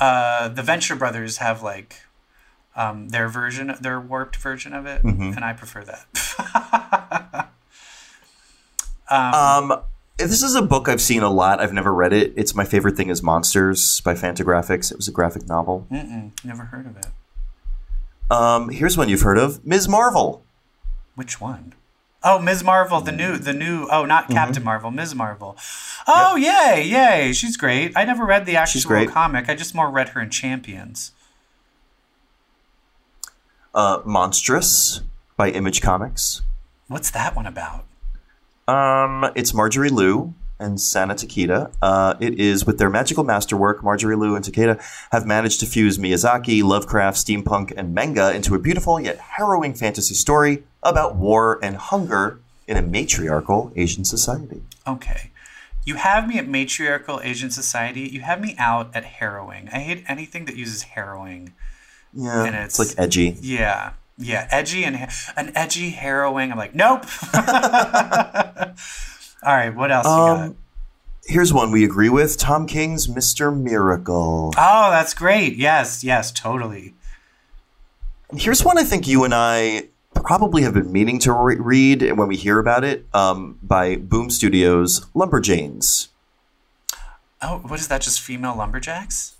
uh, 0.00 0.48
the 0.48 0.62
Venture 0.62 0.96
Brothers 0.96 1.38
have 1.38 1.62
like 1.62 1.96
um, 2.76 3.08
their 3.08 3.28
version, 3.28 3.74
their 3.80 4.00
warped 4.00 4.36
version 4.36 4.72
of 4.72 4.86
it, 4.86 5.02
Mm-hmm. 5.02 5.32
and 5.36 5.44
I 5.44 5.52
prefer 5.52 5.84
that. 5.84 7.48
um, 9.10 9.34
Um, 9.72 9.82
this 10.18 10.42
is 10.42 10.54
a 10.54 10.62
book 10.62 10.88
I've 10.88 11.00
seen 11.00 11.22
a 11.22 11.30
lot. 11.30 11.60
I've 11.60 11.72
never 11.72 11.92
read 11.92 12.12
it. 12.12 12.32
It's 12.36 12.54
my 12.54 12.64
favorite 12.64 12.96
thing 12.96 13.08
is 13.08 13.22
Monsters 13.22 14.00
by 14.02 14.14
Fantagraphics. 14.14 14.90
It 14.92 14.96
was 14.96 15.08
a 15.08 15.12
graphic 15.12 15.46
novel. 15.48 15.86
never 15.90 16.64
heard 16.64 16.86
of 16.86 16.96
it. 16.96 17.06
Um, 18.30 18.68
here's 18.70 18.96
one 18.96 19.08
you've 19.08 19.22
heard 19.22 19.38
of: 19.38 19.64
Ms. 19.66 19.88
Marvel. 19.88 20.44
Which 21.14 21.40
one? 21.40 21.74
Oh, 22.24 22.38
Ms. 22.38 22.62
Marvel, 22.62 23.00
the 23.00 23.12
new, 23.12 23.36
the 23.36 23.52
new. 23.52 23.88
Oh, 23.90 24.04
not 24.04 24.24
Mm-hmm. 24.24 24.34
Captain 24.34 24.62
Marvel, 24.62 24.90
Ms. 24.90 25.14
Marvel. 25.14 25.56
Oh, 26.06 26.36
yay, 26.36 26.84
yay! 26.84 27.32
She's 27.32 27.56
great. 27.56 27.92
I 27.96 28.04
never 28.04 28.24
read 28.24 28.46
the 28.46 28.56
actual 28.56 29.06
comic. 29.06 29.48
I 29.48 29.54
just 29.54 29.74
more 29.74 29.90
read 29.90 30.10
her 30.10 30.20
in 30.20 30.30
Champions. 30.30 31.12
Uh, 33.74 33.98
Monstress 34.04 35.00
by 35.36 35.50
Image 35.50 35.80
Comics. 35.80 36.42
What's 36.88 37.10
that 37.10 37.34
one 37.34 37.46
about? 37.46 37.84
Um, 38.68 39.30
it's 39.34 39.54
Marjorie 39.54 39.88
Liu 39.88 40.34
and 40.60 40.80
Sana 40.80 41.14
Takeda. 41.14 41.72
Uh, 41.82 42.14
it 42.20 42.38
is 42.38 42.64
with 42.66 42.78
their 42.78 42.90
magical 42.90 43.24
masterwork. 43.24 43.82
Marjorie 43.82 44.14
Liu 44.16 44.36
and 44.36 44.44
Takeda 44.44 44.80
have 45.10 45.26
managed 45.26 45.58
to 45.60 45.66
fuse 45.66 45.98
Miyazaki, 45.98 46.62
Lovecraft, 46.62 47.16
steampunk, 47.16 47.72
and 47.76 47.94
manga 47.94 48.32
into 48.34 48.54
a 48.54 48.58
beautiful 48.58 49.00
yet 49.00 49.18
harrowing 49.18 49.74
fantasy 49.74 50.14
story 50.14 50.62
about 50.82 51.16
war 51.16 51.58
and 51.62 51.76
hunger 51.76 52.40
in 52.66 52.76
a 52.76 52.82
matriarchal 52.82 53.72
Asian 53.76 54.04
society. 54.04 54.62
Okay. 54.86 55.30
You 55.84 55.96
have 55.96 56.28
me 56.28 56.38
at 56.38 56.46
matriarchal 56.46 57.20
Asian 57.22 57.50
society. 57.50 58.02
You 58.02 58.20
have 58.20 58.40
me 58.40 58.54
out 58.58 58.90
at 58.94 59.04
harrowing. 59.04 59.68
I 59.72 59.80
hate 59.80 60.04
anything 60.08 60.44
that 60.44 60.56
uses 60.56 60.82
harrowing. 60.82 61.52
Yeah, 62.14 62.44
And 62.44 62.54
it's, 62.54 62.78
it's- 62.78 62.96
like 62.96 63.04
edgy. 63.04 63.36
Yeah. 63.40 63.92
Yeah. 64.18 64.46
Edgy 64.50 64.84
and 64.84 65.08
an 65.36 65.52
edgy 65.56 65.90
harrowing. 65.90 66.52
I'm 66.52 66.58
like, 66.58 66.74
nope. 66.74 67.04
All 67.34 67.42
right. 69.44 69.74
What 69.74 69.90
else 69.90 70.06
you 70.06 70.10
got? 70.10 70.40
Um, 70.46 70.56
here's 71.24 71.52
one 71.52 71.70
we 71.72 71.84
agree 71.84 72.08
with: 72.08 72.36
Tom 72.38 72.66
King's 72.66 73.06
Mr. 73.08 73.56
Miracle. 73.56 74.52
Oh, 74.56 74.90
that's 74.90 75.14
great. 75.14 75.56
Yes. 75.56 76.04
Yes. 76.04 76.30
Totally. 76.30 76.94
Here's 78.36 78.64
one 78.64 78.78
I 78.78 78.84
think 78.84 79.08
you 79.08 79.24
and 79.24 79.34
I 79.34 79.88
probably 80.14 80.62
have 80.62 80.74
been 80.74 80.92
meaning 80.92 81.18
to 81.20 81.32
re- 81.32 81.56
read 81.56 82.02
when 82.12 82.28
we 82.28 82.36
hear 82.36 82.58
about 82.58 82.84
it 82.84 83.06
um, 83.14 83.58
by 83.62 83.96
Boom 83.96 84.30
Studios, 84.30 85.06
Lumberjanes. 85.14 86.08
Oh, 87.42 87.58
what 87.66 87.80
is 87.80 87.88
that? 87.88 88.02
Just 88.02 88.20
female 88.20 88.56
lumberjacks? 88.56 89.36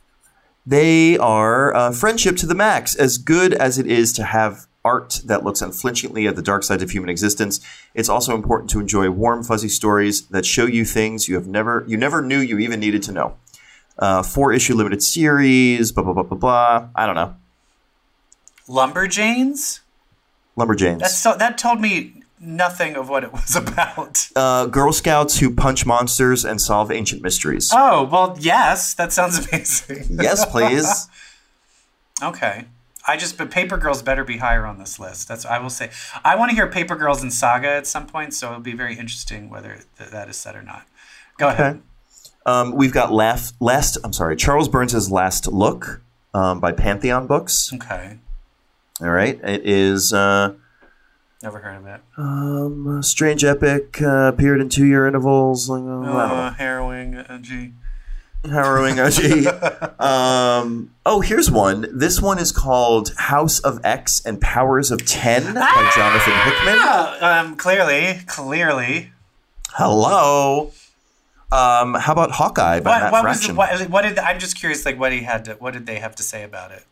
They 0.66 1.16
are 1.18 1.74
uh, 1.74 1.92
friendship 1.92 2.36
to 2.38 2.46
the 2.46 2.54
max. 2.54 2.94
As 2.94 3.18
good 3.18 3.54
as 3.54 3.78
it 3.78 3.86
is 3.86 4.12
to 4.14 4.24
have 4.24 4.66
art 4.84 5.20
that 5.24 5.44
looks 5.44 5.62
unflinchingly 5.62 6.26
at 6.26 6.34
the 6.34 6.42
dark 6.42 6.64
side 6.64 6.82
of 6.82 6.90
human 6.90 7.08
existence, 7.08 7.60
it's 7.94 8.08
also 8.08 8.34
important 8.34 8.70
to 8.70 8.80
enjoy 8.80 9.10
warm, 9.10 9.44
fuzzy 9.44 9.68
stories 9.68 10.26
that 10.28 10.44
show 10.44 10.66
you 10.66 10.84
things 10.84 11.28
you 11.28 11.36
have 11.36 11.46
never 11.46 11.84
you 11.86 11.96
never 11.96 12.22
knew 12.22 12.38
you 12.38 12.58
even 12.58 12.80
needed 12.80 13.02
to 13.04 13.12
know. 13.12 13.36
Uh, 13.98 14.22
four 14.22 14.52
issue 14.52 14.74
limited 14.74 15.02
series, 15.02 15.92
blah 15.92 16.02
blah 16.02 16.12
blah 16.12 16.22
blah 16.24 16.38
blah. 16.38 16.88
I 16.94 17.06
don't 17.06 17.14
know. 17.14 17.36
Lumberjanes? 18.68 19.81
Lumberjanes. 20.56 20.98
That's 21.00 21.16
so, 21.18 21.34
that 21.36 21.56
told 21.58 21.80
me 21.80 22.14
nothing 22.40 22.96
of 22.96 23.08
what 23.08 23.22
it 23.24 23.32
was 23.32 23.54
about. 23.62 24.28
uh, 24.36 24.66
Girl 24.66 24.92
Scouts 24.92 25.38
who 25.38 25.54
punch 25.54 25.86
monsters 25.86 26.44
and 26.44 26.60
solve 26.60 26.90
ancient 26.90 27.22
mysteries. 27.22 27.70
Oh, 27.72 28.04
well, 28.04 28.36
yes. 28.40 28.94
That 28.94 29.12
sounds 29.12 29.38
amazing. 29.46 30.06
yes, 30.10 30.44
please. 30.46 31.08
Okay. 32.22 32.66
I 33.08 33.16
just, 33.16 33.36
but 33.36 33.50
Paper 33.50 33.76
Girls 33.76 34.00
better 34.00 34.22
be 34.22 34.36
higher 34.36 34.64
on 34.64 34.78
this 34.78 35.00
list. 35.00 35.26
That's 35.26 35.44
I 35.44 35.58
will 35.58 35.70
say. 35.70 35.90
I 36.24 36.36
want 36.36 36.50
to 36.50 36.54
hear 36.54 36.68
Paper 36.68 36.94
Girls 36.94 37.20
and 37.20 37.32
Saga 37.32 37.66
at 37.68 37.86
some 37.88 38.06
point, 38.06 38.32
so 38.32 38.48
it'll 38.48 38.60
be 38.60 38.74
very 38.74 38.96
interesting 38.96 39.50
whether 39.50 39.80
th- 39.98 40.10
that 40.10 40.28
is 40.28 40.36
said 40.36 40.54
or 40.54 40.62
not. 40.62 40.86
Go 41.36 41.48
ahead. 41.48 41.82
Um, 42.46 42.76
we've 42.76 42.92
got 42.92 43.10
last, 43.12 43.56
last. 43.60 43.98
I'm 44.04 44.12
sorry, 44.12 44.36
Charles 44.36 44.68
Burns' 44.68 45.10
Last 45.10 45.48
Look 45.48 46.00
um, 46.32 46.60
by 46.60 46.70
Pantheon 46.70 47.26
Books. 47.26 47.72
Okay. 47.74 48.18
All 49.02 49.10
right, 49.10 49.38
it 49.42 49.62
is 49.66 50.12
uh, 50.12 50.54
Never 51.42 51.58
heard 51.58 51.76
of 51.76 51.86
it. 51.86 52.00
um, 52.16 53.02
strange 53.02 53.42
epic. 53.42 54.00
Uh, 54.00 54.28
appeared 54.32 54.60
in 54.60 54.68
two-year 54.68 55.08
intervals. 55.08 55.68
Like, 55.68 55.80
uh, 55.82 55.82
I 55.82 55.88
don't 55.88 56.02
know. 56.04 56.18
Uh, 56.18 56.50
harrowing. 56.52 57.16
Uh, 57.16 57.38
gee. 57.38 57.72
harrowing. 58.44 59.00
Oh, 59.00 59.10
gee. 59.10 59.46
um, 59.98 60.94
oh, 61.04 61.20
here's 61.20 61.50
one. 61.50 61.86
This 61.92 62.22
one 62.22 62.38
is 62.38 62.52
called 62.52 63.12
House 63.16 63.58
of 63.58 63.80
X 63.84 64.24
and 64.24 64.40
Powers 64.40 64.92
of 64.92 65.04
Ten 65.04 65.52
by 65.54 65.90
Jonathan 65.96 66.34
Hickman. 66.34 66.76
Ah, 66.78 67.40
um, 67.40 67.56
clearly, 67.56 68.20
clearly. 68.28 69.10
Hello. 69.70 70.70
Um, 71.50 71.94
how 71.94 72.12
about 72.12 72.30
Hawkeye 72.30 72.78
by 72.80 72.90
What, 72.90 73.02
Matt 73.02 73.12
what 73.12 73.24
was 73.24 73.40
the, 73.46 73.52
Fraction? 73.54 73.88
what, 73.88 73.90
what 73.90 74.02
did 74.02 74.18
I'm 74.20 74.38
just 74.38 74.56
curious 74.56 74.86
like 74.86 74.98
what 74.98 75.12
he 75.12 75.22
had 75.22 75.44
to 75.46 75.54
what 75.54 75.72
did 75.74 75.86
they 75.86 75.98
have 75.98 76.14
to 76.16 76.22
say 76.22 76.44
about 76.44 76.70
it? 76.70 76.84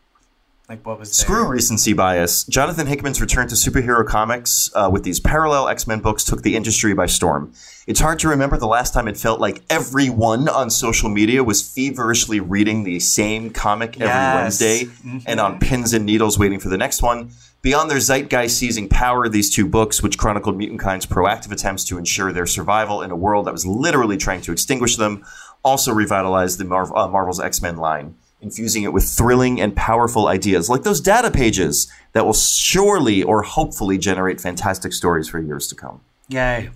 Like 0.70 0.86
what 0.86 1.01
was 1.01 1.10
Screw 1.10 1.48
recency 1.48 1.94
bias. 1.94 2.44
Jonathan 2.44 2.86
Hickman's 2.86 3.20
return 3.20 3.48
to 3.48 3.56
superhero 3.56 4.06
comics 4.06 4.70
uh, 4.76 4.88
with 4.88 5.02
these 5.02 5.18
parallel 5.18 5.66
X 5.66 5.88
Men 5.88 5.98
books 5.98 6.22
took 6.22 6.42
the 6.42 6.55
industry 6.55 6.94
by 6.94 7.06
storm. 7.06 7.52
It's 7.88 7.98
hard 7.98 8.20
to 8.20 8.28
remember 8.28 8.56
the 8.56 8.68
last 8.68 8.94
time 8.94 9.09
it 9.09 9.16
felt 9.16 9.40
like 9.40 9.64
everyone 9.68 10.48
on 10.48 10.70
social 10.70 11.09
media 11.09 11.42
was 11.42 11.60
feverishly 11.60 12.38
reading 12.38 12.84
the 12.84 13.01
same 13.01 13.51
comic 13.51 13.97
every 13.97 14.06
Yes. 14.06 14.60
Wednesday 14.60 15.22
and 15.26 15.40
on 15.40 15.59
pins 15.59 15.92
and 15.92 16.06
needles 16.06 16.38
waiting 16.38 16.60
for 16.60 16.68
the 16.68 16.78
next 16.78 17.02
one. 17.02 17.32
Beyond 17.62 17.90
their 17.90 17.98
zeitgeist 17.98 18.56
seizing 18.56 18.88
power, 18.88 19.28
these 19.28 19.52
two 19.52 19.66
books, 19.66 20.05
which 20.05 20.18
chronicled 20.18 20.56
mutant 20.56 20.80
kind's 20.80 21.05
proactive 21.05 21.51
attempts 21.51 21.82
to 21.86 21.98
ensure 21.98 22.32
their 22.32 22.47
survival 22.47 23.02
in 23.02 23.10
a 23.10 23.16
world 23.16 23.48
that 23.48 23.52
was 23.52 23.66
literally 23.66 24.16
trying 24.16 24.40
to 24.42 24.52
extinguish 24.52 24.94
them, 24.94 25.24
also 25.64 25.92
revitalized 25.92 26.59
the 26.59 26.64
uh, 26.64 27.09
Marvel's 27.09 27.40
X 27.40 27.60
Men 27.60 27.76
line, 27.76 28.14
infusing 28.42 28.82
it 28.84 28.92
with 28.92 29.04
thrilling 29.04 29.60
and 29.60 29.76
powerful 29.76 30.26
ideas 30.26 30.68
like 30.70 30.82
those 30.82 31.00
data 31.00 31.30
pages 31.30 31.90
that 32.12 32.24
will 32.24 32.32
surely 32.32 33.22
or 33.22 33.42
hopefully 33.42 33.98
generate 33.98 34.40
fantastic 34.40 34.92
stories 34.92 35.28
for 35.28 35.38
years 35.40 35.66
to 35.68 35.74
come. 35.74 36.00
Yay. 36.28 36.70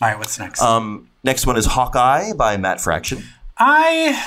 All 0.00 0.08
right, 0.08 0.18
what's 0.18 0.38
next? 0.38 0.60
Um, 0.62 1.08
next 1.22 1.46
one 1.46 1.56
is 1.56 1.66
Hawkeye 1.66 2.32
by 2.32 2.56
Matt 2.56 2.80
Fraction. 2.80 3.22
I 3.58 4.20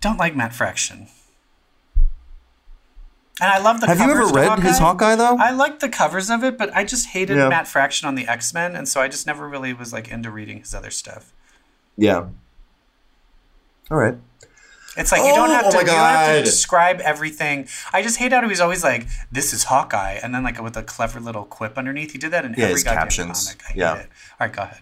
don't 0.00 0.18
like 0.18 0.34
Matt 0.36 0.52
Fraction. 0.54 1.06
And 3.40 3.50
I 3.50 3.58
love 3.58 3.80
the 3.80 3.86
Have 3.86 3.98
you 3.98 4.10
ever 4.10 4.26
read 4.26 4.58
his 4.60 4.78
Hawkeye 4.78 5.16
though? 5.16 5.36
I 5.38 5.50
liked 5.52 5.80
the 5.80 5.88
covers 5.88 6.28
of 6.30 6.44
it, 6.44 6.58
but 6.58 6.74
I 6.76 6.84
just 6.84 7.08
hated 7.08 7.36
Yeah. 7.38 7.48
Matt 7.48 7.66
Fraction 7.66 8.06
on 8.06 8.14
the 8.14 8.26
X 8.28 8.52
Men, 8.52 8.76
and 8.76 8.86
so 8.86 9.00
I 9.00 9.08
just 9.08 9.26
never 9.26 9.48
really 9.48 9.72
was 9.72 9.92
like 9.92 10.08
into 10.10 10.30
reading 10.30 10.58
his 10.58 10.74
other 10.74 10.90
stuff. 10.90 11.32
yeah. 11.96 12.26
All 13.90 13.98
right. 13.98 14.16
It's 14.96 15.10
like 15.10 15.22
you 15.22 15.34
don't 15.34 15.48
Oh, 15.50 15.54
have 15.54 15.70
to, 15.70 15.76
my 15.76 15.80
you 15.80 15.86
don't 15.86 15.96
have 15.96 16.36
to 16.38 16.44
describe 16.44 17.00
everything. 17.00 17.66
I 17.92 18.02
just 18.02 18.18
hate 18.18 18.32
how 18.32 18.46
he's 18.46 18.60
always 18.60 18.84
like, 18.84 19.06
"This 19.30 19.52
is 19.54 19.64
Hawkeye," 19.64 20.18
and 20.22 20.34
then 20.34 20.42
like 20.42 20.60
with 20.62 20.76
a 20.76 20.82
clever 20.82 21.18
little 21.18 21.44
quip 21.44 21.78
underneath. 21.78 22.12
He 22.12 22.18
did 22.18 22.30
that 22.32 22.44
in 22.44 22.54
Yeah, 22.56 22.66
every 22.66 22.82
goddamn 22.82 22.98
captions. 23.02 23.46
comic. 23.46 23.62
I 23.70 23.72
Yeah. 23.74 23.92
All 23.92 23.98
right, 24.40 24.52
go 24.52 24.62
ahead. 24.62 24.80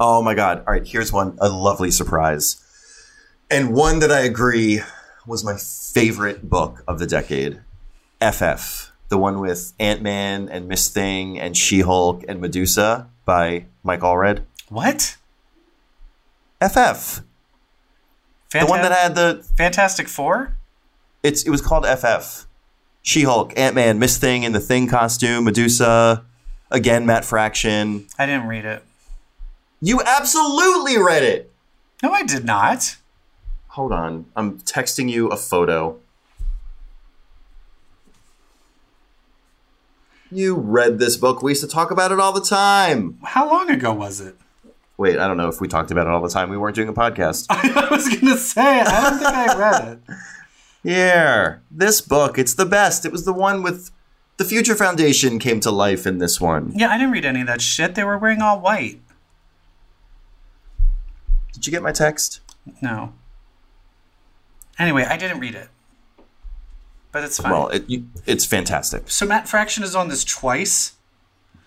Oh 0.00 0.20
my 0.22 0.34
god. 0.34 0.58
All 0.66 0.72
right, 0.74 0.86
here's 0.86 1.12
one 1.12 1.38
a 1.40 1.48
lovely 1.48 1.90
surprise. 1.90 2.56
And 3.50 3.72
one 3.72 4.00
that 4.00 4.10
I 4.10 4.20
agree 4.20 4.82
was 5.26 5.44
my 5.44 5.56
favorite 5.56 6.48
book 6.50 6.82
of 6.88 6.98
the 6.98 7.06
decade. 7.06 7.60
FF, 8.20 8.90
the 9.08 9.18
one 9.18 9.38
with 9.40 9.72
Ant-Man 9.78 10.48
and 10.48 10.66
Miss 10.66 10.88
Thing 10.88 11.38
and 11.38 11.56
She-Hulk 11.56 12.24
and 12.28 12.40
Medusa 12.40 13.08
by 13.24 13.66
Mike 13.84 14.00
Allred. 14.00 14.42
What? 14.68 15.16
FF. 16.60 17.20
The 18.52 18.66
one 18.66 18.82
that 18.82 18.92
had 18.92 19.14
the 19.14 19.44
Fantastic 19.56 20.08
Four. 20.08 20.56
it's 21.22 21.42
it 21.44 21.50
was 21.50 21.60
called 21.60 21.84
FF. 21.86 22.46
She-Hulk, 23.02 23.52
Ant-Man, 23.56 23.98
Miss 23.98 24.18
Thing 24.18 24.42
in 24.42 24.52
the 24.52 24.60
Thing 24.60 24.88
costume, 24.88 25.44
Medusa. 25.44 26.24
Again, 26.70 27.06
Matt 27.06 27.24
Fraction. 27.24 28.06
I 28.18 28.26
didn't 28.26 28.48
read 28.48 28.64
it. 28.64 28.82
You 29.80 30.00
absolutely 30.04 30.98
read 30.98 31.22
it. 31.22 31.52
No, 32.02 32.10
I 32.10 32.24
did 32.24 32.44
not. 32.44 32.96
Hold 33.68 33.92
on. 33.92 34.26
I'm 34.34 34.58
texting 34.60 35.08
you 35.08 35.28
a 35.28 35.36
photo. 35.36 36.00
You 40.30 40.56
read 40.56 40.98
this 40.98 41.16
book. 41.16 41.42
We 41.42 41.52
used 41.52 41.62
to 41.62 41.68
talk 41.68 41.90
about 41.90 42.10
it 42.10 42.18
all 42.18 42.32
the 42.32 42.40
time. 42.40 43.18
How 43.22 43.48
long 43.48 43.70
ago 43.70 43.92
was 43.92 44.20
it? 44.20 44.34
Wait, 44.98 45.18
I 45.18 45.28
don't 45.28 45.36
know 45.36 45.48
if 45.48 45.60
we 45.60 45.68
talked 45.68 45.90
about 45.90 46.06
it 46.06 46.10
all 46.10 46.22
the 46.22 46.28
time. 46.28 46.48
We 46.48 46.56
weren't 46.56 46.74
doing 46.74 46.88
a 46.88 46.92
podcast. 46.94 47.46
I 47.50 47.88
was 47.90 48.08
gonna 48.08 48.36
say 48.36 48.80
I 48.80 49.10
don't 49.10 49.18
think 49.18 49.30
I 49.30 49.58
read 49.58 49.88
it. 49.92 50.14
Yeah, 50.82 51.56
this 51.68 52.00
book. 52.00 52.38
It's 52.38 52.54
the 52.54 52.64
best. 52.64 53.04
It 53.04 53.10
was 53.10 53.24
the 53.24 53.32
one 53.32 53.64
with 53.64 53.90
the 54.36 54.44
Future 54.44 54.76
Foundation 54.76 55.40
came 55.40 55.58
to 55.60 55.72
life 55.72 56.06
in 56.06 56.18
this 56.18 56.40
one. 56.40 56.70
Yeah, 56.76 56.90
I 56.90 56.96
didn't 56.96 57.10
read 57.10 57.24
any 57.24 57.40
of 57.40 57.48
that 57.48 57.60
shit. 57.60 57.96
They 57.96 58.04
were 58.04 58.16
wearing 58.16 58.40
all 58.40 58.60
white. 58.60 59.00
Did 61.52 61.66
you 61.66 61.72
get 61.72 61.82
my 61.82 61.90
text? 61.90 62.40
No. 62.80 63.14
Anyway, 64.78 65.02
I 65.04 65.16
didn't 65.16 65.40
read 65.40 65.56
it, 65.56 65.68
but 67.10 67.24
it's 67.24 67.40
fine. 67.40 67.50
Well, 67.50 67.68
it, 67.68 67.88
you, 67.88 68.06
it's 68.26 68.44
fantastic. 68.44 69.10
so 69.10 69.26
Matt 69.26 69.48
Fraction 69.48 69.82
is 69.82 69.96
on 69.96 70.08
this 70.08 70.22
twice. 70.22 70.92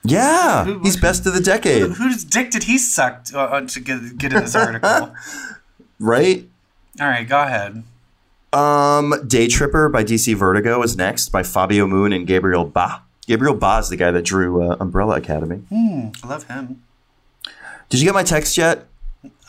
Yeah, 0.03 0.63
Who- 0.65 0.80
he's 0.80 0.95
best 0.97 1.26
of 1.26 1.34
the 1.34 1.41
decade, 1.41 1.91
Whose 1.91 2.23
dick 2.23 2.51
did 2.51 2.63
he 2.63 2.77
suck 2.77 3.27
uh, 3.34 3.39
uh, 3.39 3.61
to 3.61 3.80
get 3.80 4.17
get 4.17 4.34
in 4.34 4.41
this 4.41 4.55
article? 4.55 5.13
right? 5.99 6.47
all 6.99 7.07
right, 7.07 7.27
go 7.27 7.41
ahead. 7.41 7.84
Um, 8.51 9.13
Day 9.27 9.47
Tripper 9.47 9.89
by 9.89 10.03
DC 10.03 10.35
Vertigo 10.35 10.81
is 10.81 10.97
next 10.97 11.30
by 11.30 11.43
Fabio 11.43 11.85
Moon 11.85 12.11
and 12.13 12.26
Gabriel 12.26 12.65
Ba. 12.65 13.01
Gabriel 13.27 13.53
Ba 13.53 13.77
is 13.80 13.89
the 13.89 13.95
guy 13.97 14.09
that 14.09 14.23
drew 14.23 14.63
uh, 14.71 14.76
Umbrella 14.80 15.17
Academy. 15.17 15.61
I 15.71 16.11
love 16.27 16.45
him. 16.45 16.81
Did 17.89 17.99
you 17.99 18.05
get 18.05 18.13
my 18.15 18.23
text 18.23 18.57
yet? 18.57 18.88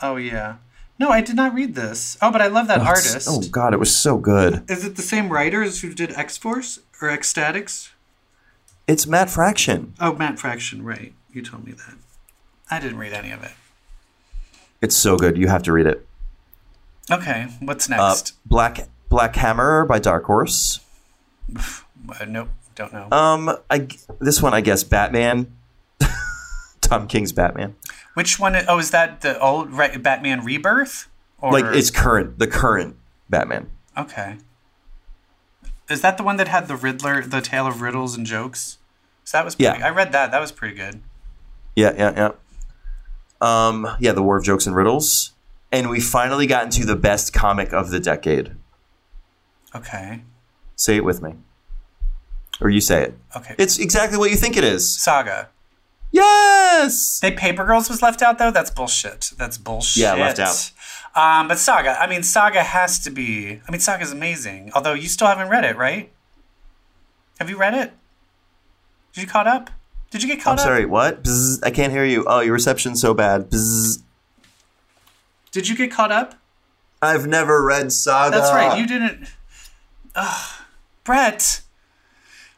Oh 0.01 0.17
yeah. 0.17 0.57
No, 0.99 1.09
I 1.09 1.21
did 1.21 1.35
not 1.35 1.55
read 1.55 1.73
this. 1.73 2.15
Oh, 2.21 2.31
but 2.31 2.41
I 2.41 2.47
love 2.47 2.67
that 2.67 2.79
artist. 2.81 3.27
Oh 3.29 3.41
God, 3.49 3.73
it 3.73 3.79
was 3.79 3.95
so 3.95 4.17
good. 4.17 4.69
Is 4.69 4.85
it 4.85 4.97
the 4.97 5.01
same 5.01 5.29
writers 5.29 5.81
who 5.81 5.93
did 5.93 6.11
X 6.11 6.37
Force 6.37 6.79
or 7.01 7.09
X-Statix? 7.09 7.90
It's 8.91 9.07
Matt 9.07 9.29
Fraction. 9.29 9.93
Oh, 10.01 10.13
Matt 10.15 10.37
Fraction, 10.37 10.83
right. 10.83 11.13
You 11.31 11.41
told 11.41 11.63
me 11.65 11.71
that. 11.71 11.93
I 12.69 12.77
didn't 12.81 12.97
read 12.97 13.13
any 13.13 13.31
of 13.31 13.41
it. 13.41 13.51
It's 14.81 14.97
so 14.97 15.15
good. 15.15 15.37
You 15.37 15.47
have 15.47 15.63
to 15.63 15.71
read 15.71 15.85
it. 15.87 16.05
Okay, 17.09 17.47
what's 17.61 17.89
Uh, 17.89 17.95
next? 17.95 18.33
Black 18.45 18.89
Black 19.07 19.33
Hammer 19.37 19.85
by 19.85 19.97
Dark 19.99 20.25
Horse. 20.25 20.81
Uh, 21.55 22.25
nope, 22.27 22.49
don't 22.75 22.91
know. 22.91 23.07
Um, 23.13 23.55
I 23.69 23.87
this 24.19 24.41
one 24.41 24.53
I 24.53 24.59
guess 24.59 24.83
Batman. 24.83 25.47
Tom 26.81 27.07
King's 27.07 27.31
Batman. 27.31 27.75
Which 28.15 28.39
one? 28.39 28.57
Oh, 28.67 28.77
is 28.77 28.91
that 28.91 29.21
the 29.21 29.39
old 29.39 29.71
Batman 29.77 30.43
Rebirth? 30.43 31.07
Or, 31.39 31.53
Like 31.53 31.73
it's 31.77 31.91
current, 31.91 32.39
the 32.39 32.47
current 32.47 32.97
Batman. 33.29 33.69
okay. 33.97 34.35
Is 35.89 36.01
that 36.01 36.17
the 36.17 36.23
one 36.23 36.35
that 36.37 36.49
had 36.49 36.67
the 36.67 36.75
Riddler, 36.75 37.21
the 37.21 37.39
tale 37.41 37.67
of 37.67 37.81
riddles 37.81 38.15
and 38.17 38.25
jokes? 38.25 38.77
So 39.23 39.37
that 39.37 39.45
was 39.45 39.55
pretty, 39.55 39.79
Yeah. 39.79 39.85
I 39.85 39.89
read 39.91 40.11
that. 40.11 40.31
That 40.31 40.39
was 40.41 40.51
pretty 40.51 40.75
good. 40.75 41.01
Yeah, 41.75 41.93
yeah, 41.97 42.13
yeah. 42.15 42.31
Um, 43.39 43.87
yeah, 43.99 44.11
the 44.11 44.21
War 44.21 44.37
of 44.37 44.43
Jokes 44.43 44.67
and 44.67 44.75
Riddles, 44.75 45.31
and 45.71 45.89
we 45.89 45.99
finally 45.99 46.45
got 46.47 46.65
into 46.65 46.85
the 46.85 46.95
best 46.95 47.33
comic 47.33 47.73
of 47.73 47.89
the 47.89 47.99
decade. 47.99 48.51
Okay. 49.73 50.21
Say 50.75 50.97
it 50.97 51.05
with 51.05 51.21
me, 51.21 51.35
or 52.59 52.69
you 52.69 52.81
say 52.81 53.03
it. 53.03 53.17
Okay. 53.35 53.55
It's 53.57 53.79
exactly 53.79 54.17
what 54.17 54.29
you 54.31 54.35
think 54.35 54.57
it 54.57 54.63
is. 54.63 54.93
Saga. 55.01 55.49
Yes. 56.11 57.19
They 57.21 57.31
Paper 57.31 57.63
Girls 57.65 57.89
was 57.89 58.01
left 58.01 58.21
out 58.21 58.37
though. 58.37 58.51
That's 58.51 58.69
bullshit. 58.69 59.31
That's 59.37 59.57
bullshit. 59.57 60.01
Yeah, 60.03 60.13
left 60.15 60.39
out. 60.39 60.71
Um, 61.15 61.47
but 61.47 61.57
Saga. 61.57 61.99
I 62.01 62.07
mean, 62.07 62.21
Saga 62.23 62.63
has 62.63 62.99
to 62.99 63.09
be. 63.09 63.61
I 63.67 63.71
mean, 63.71 63.79
Saga's 63.79 64.11
amazing. 64.11 64.71
Although 64.75 64.93
you 64.93 65.07
still 65.07 65.27
haven't 65.27 65.47
read 65.49 65.63
it, 65.63 65.77
right? 65.77 66.11
Have 67.39 67.49
you 67.49 67.57
read 67.57 67.73
it? 67.73 67.93
Did 69.13 69.21
you 69.21 69.27
caught 69.27 69.47
up? 69.47 69.69
Did 70.09 70.23
you 70.23 70.27
get 70.27 70.41
caught 70.41 70.59
up? 70.59 70.59
I'm 70.59 70.59
up? 70.59 70.65
sorry. 70.65 70.85
What? 70.85 71.23
Bzz, 71.23 71.59
I 71.63 71.71
can't 71.71 71.91
hear 71.91 72.05
you. 72.05 72.25
Oh, 72.27 72.39
your 72.41 72.53
reception's 72.53 73.01
so 73.01 73.13
bad. 73.13 73.49
Bzz. 73.49 74.01
Did 75.51 75.67
you 75.67 75.75
get 75.75 75.91
caught 75.91 76.11
up? 76.11 76.35
I've 77.01 77.27
never 77.27 77.63
read 77.63 77.91
Saga. 77.91 78.37
That's 78.37 78.51
right. 78.51 78.77
You 78.77 78.87
didn't. 78.87 79.27
Ugh. 80.15 80.61
Brett. 81.03 81.61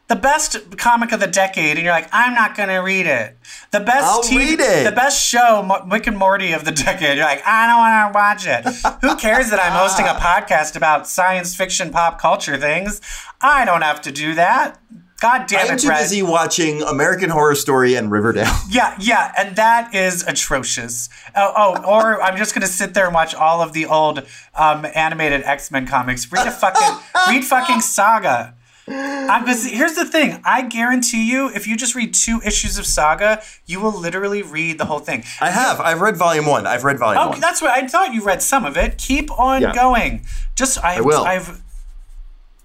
The 0.10 0.16
best 0.18 0.78
comic 0.78 1.12
of 1.14 1.22
the 1.22 1.28
decade, 1.28 1.78
and 1.78 1.86
you're 1.86 1.94
like, 1.94 2.10
I'm 2.12 2.36
not 2.36 2.56
gonna 2.58 2.84
read 2.84 3.08
it. 3.08 3.38
The 3.72 3.80
best 3.80 4.06
I'll 4.06 4.22
TV 4.22 4.38
read 4.38 4.60
it. 4.60 4.84
the 4.84 4.92
best 4.92 5.26
show, 5.26 5.82
Rick 5.88 6.08
and 6.08 6.18
Morty 6.18 6.52
of 6.52 6.66
the 6.66 6.72
decade. 6.72 7.18
You're 7.18 7.26
like, 7.26 7.42
I 7.48 7.66
don't 7.68 7.78
want 7.80 8.14
to 8.14 8.20
watch 8.20 8.46
it. 8.46 9.00
Who 9.02 9.16
cares 9.16 9.50
that 9.50 9.62
I'm 9.62 9.72
hosting 9.72 10.06
a 10.06 10.10
podcast 10.20 10.76
about 10.76 11.08
science 11.08 11.56
fiction, 11.56 11.90
pop 11.90 12.20
culture 12.20 12.58
things? 12.58 13.00
I 13.42 13.64
don't 13.64 13.82
have 13.82 14.02
to 14.02 14.12
do 14.12 14.36
that. 14.36 14.78
God 15.24 15.48
damn 15.48 15.68
I'm 15.68 15.76
it, 15.76 15.80
too 15.80 15.88
Brett. 15.88 16.02
busy 16.02 16.22
watching 16.22 16.82
American 16.84 17.30
Horror 17.30 17.56
Story 17.56 17.96
and 17.96 18.12
Riverdale. 18.12 18.54
Yeah, 18.70 18.96
yeah, 19.00 19.32
and 19.38 19.56
that 19.56 19.96
is 19.96 20.22
atrocious. 20.28 21.08
Oh, 21.36 21.54
oh 21.56 21.90
or 21.90 22.22
I'm 22.22 22.36
just 22.38 22.54
gonna 22.54 22.68
sit 22.68 22.94
there 22.94 23.06
and 23.06 23.14
watch 23.14 23.34
all 23.34 23.62
of 23.62 23.72
the 23.74 23.86
old 23.86 24.26
um, 24.56 24.86
animated 24.94 25.44
X 25.44 25.72
Men 25.72 25.88
comics. 25.88 26.30
Read 26.32 26.46
a 26.48 26.52
fucking 26.52 26.98
read 27.30 27.46
fucking 27.46 27.80
Saga. 27.82 28.54
I'm, 28.86 29.46
'cause 29.46 29.64
here's 29.66 29.94
the 29.94 30.04
thing. 30.04 30.42
I 30.44 30.62
guarantee 30.64 31.32
you, 31.32 31.50
if 31.56 31.68
you 31.68 31.78
just 31.78 31.96
read 31.96 32.14
two 32.14 32.42
issues 32.46 32.78
of 32.78 32.86
Saga, 32.86 33.42
you 33.66 33.80
will 33.80 33.98
literally 33.98 34.42
read 34.44 34.78
the 34.78 34.84
whole 34.86 35.00
thing. 35.00 35.24
I 35.40 35.52
have. 35.52 35.80
I've 35.80 36.02
read 36.02 36.18
Volume 36.18 36.48
One. 36.48 36.68
I've 36.68 36.84
read 36.84 37.00
Volume 37.00 37.24
Oh, 37.24 37.30
One. 37.30 37.40
that's 37.40 37.62
what 37.62 37.72
I 37.72 37.88
thought 37.88 38.14
you 38.14 38.22
read 38.26 38.42
some 38.42 38.66
of 38.66 38.76
it. 38.76 38.98
Keep 38.98 39.32
on 39.40 39.62
Yeah. 39.62 39.74
going. 39.74 40.26
Just 40.56 40.84
I 40.84 40.96
have, 40.96 41.06
will. 41.06 41.24
I 41.24 41.36
have 41.36 41.62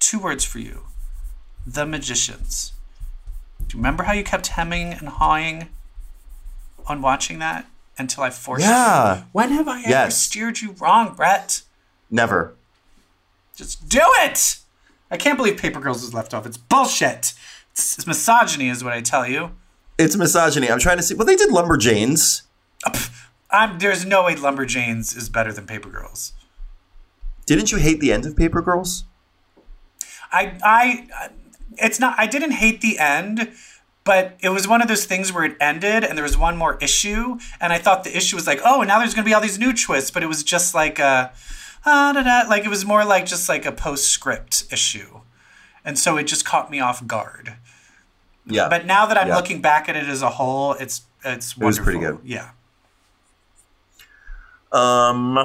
two 0.00 0.18
words 0.18 0.44
for 0.44 0.58
you. 0.58 0.86
The 1.72 1.84
magicians. 1.84 2.72
Do 3.66 3.76
you 3.76 3.80
remember 3.80 4.04
how 4.04 4.12
you 4.14 4.24
kept 4.24 4.46
hemming 4.48 4.92
and 4.94 5.08
hawing 5.08 5.68
on 6.86 7.02
watching 7.02 7.38
that 7.40 7.66
until 7.98 8.22
I 8.22 8.30
forced 8.30 8.64
Yeah. 8.64 9.16
you? 9.18 9.22
When 9.32 9.50
have 9.52 9.68
I 9.68 9.82
ever 9.82 10.10
steered 10.10 10.60
you 10.62 10.72
wrong, 10.80 11.14
Brett? 11.14 11.62
Never. 12.10 12.54
Just 13.54 13.88
do 13.88 14.00
it! 14.20 14.58
I 15.10 15.16
can't 15.18 15.36
believe 15.36 15.58
Paper 15.58 15.80
Girls 15.80 16.00
was 16.00 16.14
left 16.14 16.32
off. 16.32 16.46
It's 16.46 16.56
bullshit. 16.56 17.34
It's, 17.72 17.98
it's 17.98 18.06
misogyny, 18.06 18.68
is 18.70 18.82
what 18.82 18.92
I 18.94 19.00
tell 19.02 19.26
you. 19.26 19.50
It's 19.98 20.16
misogyny. 20.16 20.70
I'm 20.70 20.78
trying 20.78 20.96
to 20.96 21.02
see. 21.02 21.14
Well, 21.14 21.26
they 21.26 21.36
did 21.36 21.50
Lumberjanes. 21.50 22.42
Uh, 22.84 22.98
I'm, 23.50 23.78
there's 23.78 24.06
no 24.06 24.24
way 24.24 24.34
Lumberjanes 24.36 25.14
is 25.16 25.28
better 25.28 25.52
than 25.52 25.66
Paper 25.66 25.90
Girls. 25.90 26.32
Didn't 27.46 27.72
you 27.72 27.78
hate 27.78 28.00
the 28.00 28.12
end 28.12 28.24
of 28.26 28.36
Paper 28.36 28.62
Girls? 28.62 29.04
I 30.30 30.58
I 30.62 31.30
it's 31.80 31.98
not 32.00 32.14
I 32.18 32.26
didn't 32.26 32.52
hate 32.52 32.80
the 32.80 32.98
end, 32.98 33.50
but 34.04 34.36
it 34.40 34.50
was 34.50 34.66
one 34.66 34.80
of 34.82 34.88
those 34.88 35.04
things 35.04 35.32
where 35.32 35.44
it 35.44 35.56
ended 35.60 36.04
and 36.04 36.16
there 36.16 36.22
was 36.24 36.36
one 36.38 36.56
more 36.56 36.76
issue 36.80 37.38
and 37.60 37.72
I 37.72 37.78
thought 37.78 38.04
the 38.04 38.16
issue 38.16 38.36
was 38.36 38.46
like, 38.46 38.60
"Oh, 38.64 38.80
and 38.80 38.88
now 38.88 38.98
there's 38.98 39.14
going 39.14 39.24
to 39.24 39.28
be 39.28 39.34
all 39.34 39.40
these 39.40 39.58
new 39.58 39.72
twists," 39.72 40.10
but 40.10 40.22
it 40.22 40.26
was 40.26 40.42
just 40.42 40.74
like 40.74 40.98
a 40.98 41.32
ah, 41.86 42.12
da, 42.12 42.22
da, 42.22 42.48
like 42.48 42.64
it 42.64 42.68
was 42.68 42.84
more 42.84 43.04
like 43.04 43.26
just 43.26 43.48
like 43.48 43.64
a 43.66 43.72
postscript 43.72 44.64
issue. 44.72 45.20
And 45.84 45.98
so 45.98 46.16
it 46.16 46.24
just 46.24 46.44
caught 46.44 46.70
me 46.70 46.80
off 46.80 47.06
guard. 47.06 47.54
Yeah. 48.46 48.68
But 48.68 48.84
now 48.86 49.06
that 49.06 49.16
I'm 49.16 49.28
Yeah. 49.28 49.36
looking 49.36 49.60
back 49.60 49.88
at 49.88 49.96
it 49.96 50.06
as 50.06 50.22
a 50.22 50.30
whole, 50.30 50.72
it's 50.74 51.02
it's 51.24 51.56
wonderful. 51.56 51.66
was 51.66 51.78
pretty 51.78 51.98
good. 52.00 52.18
Yeah. 52.24 52.50
Um, 54.72 55.38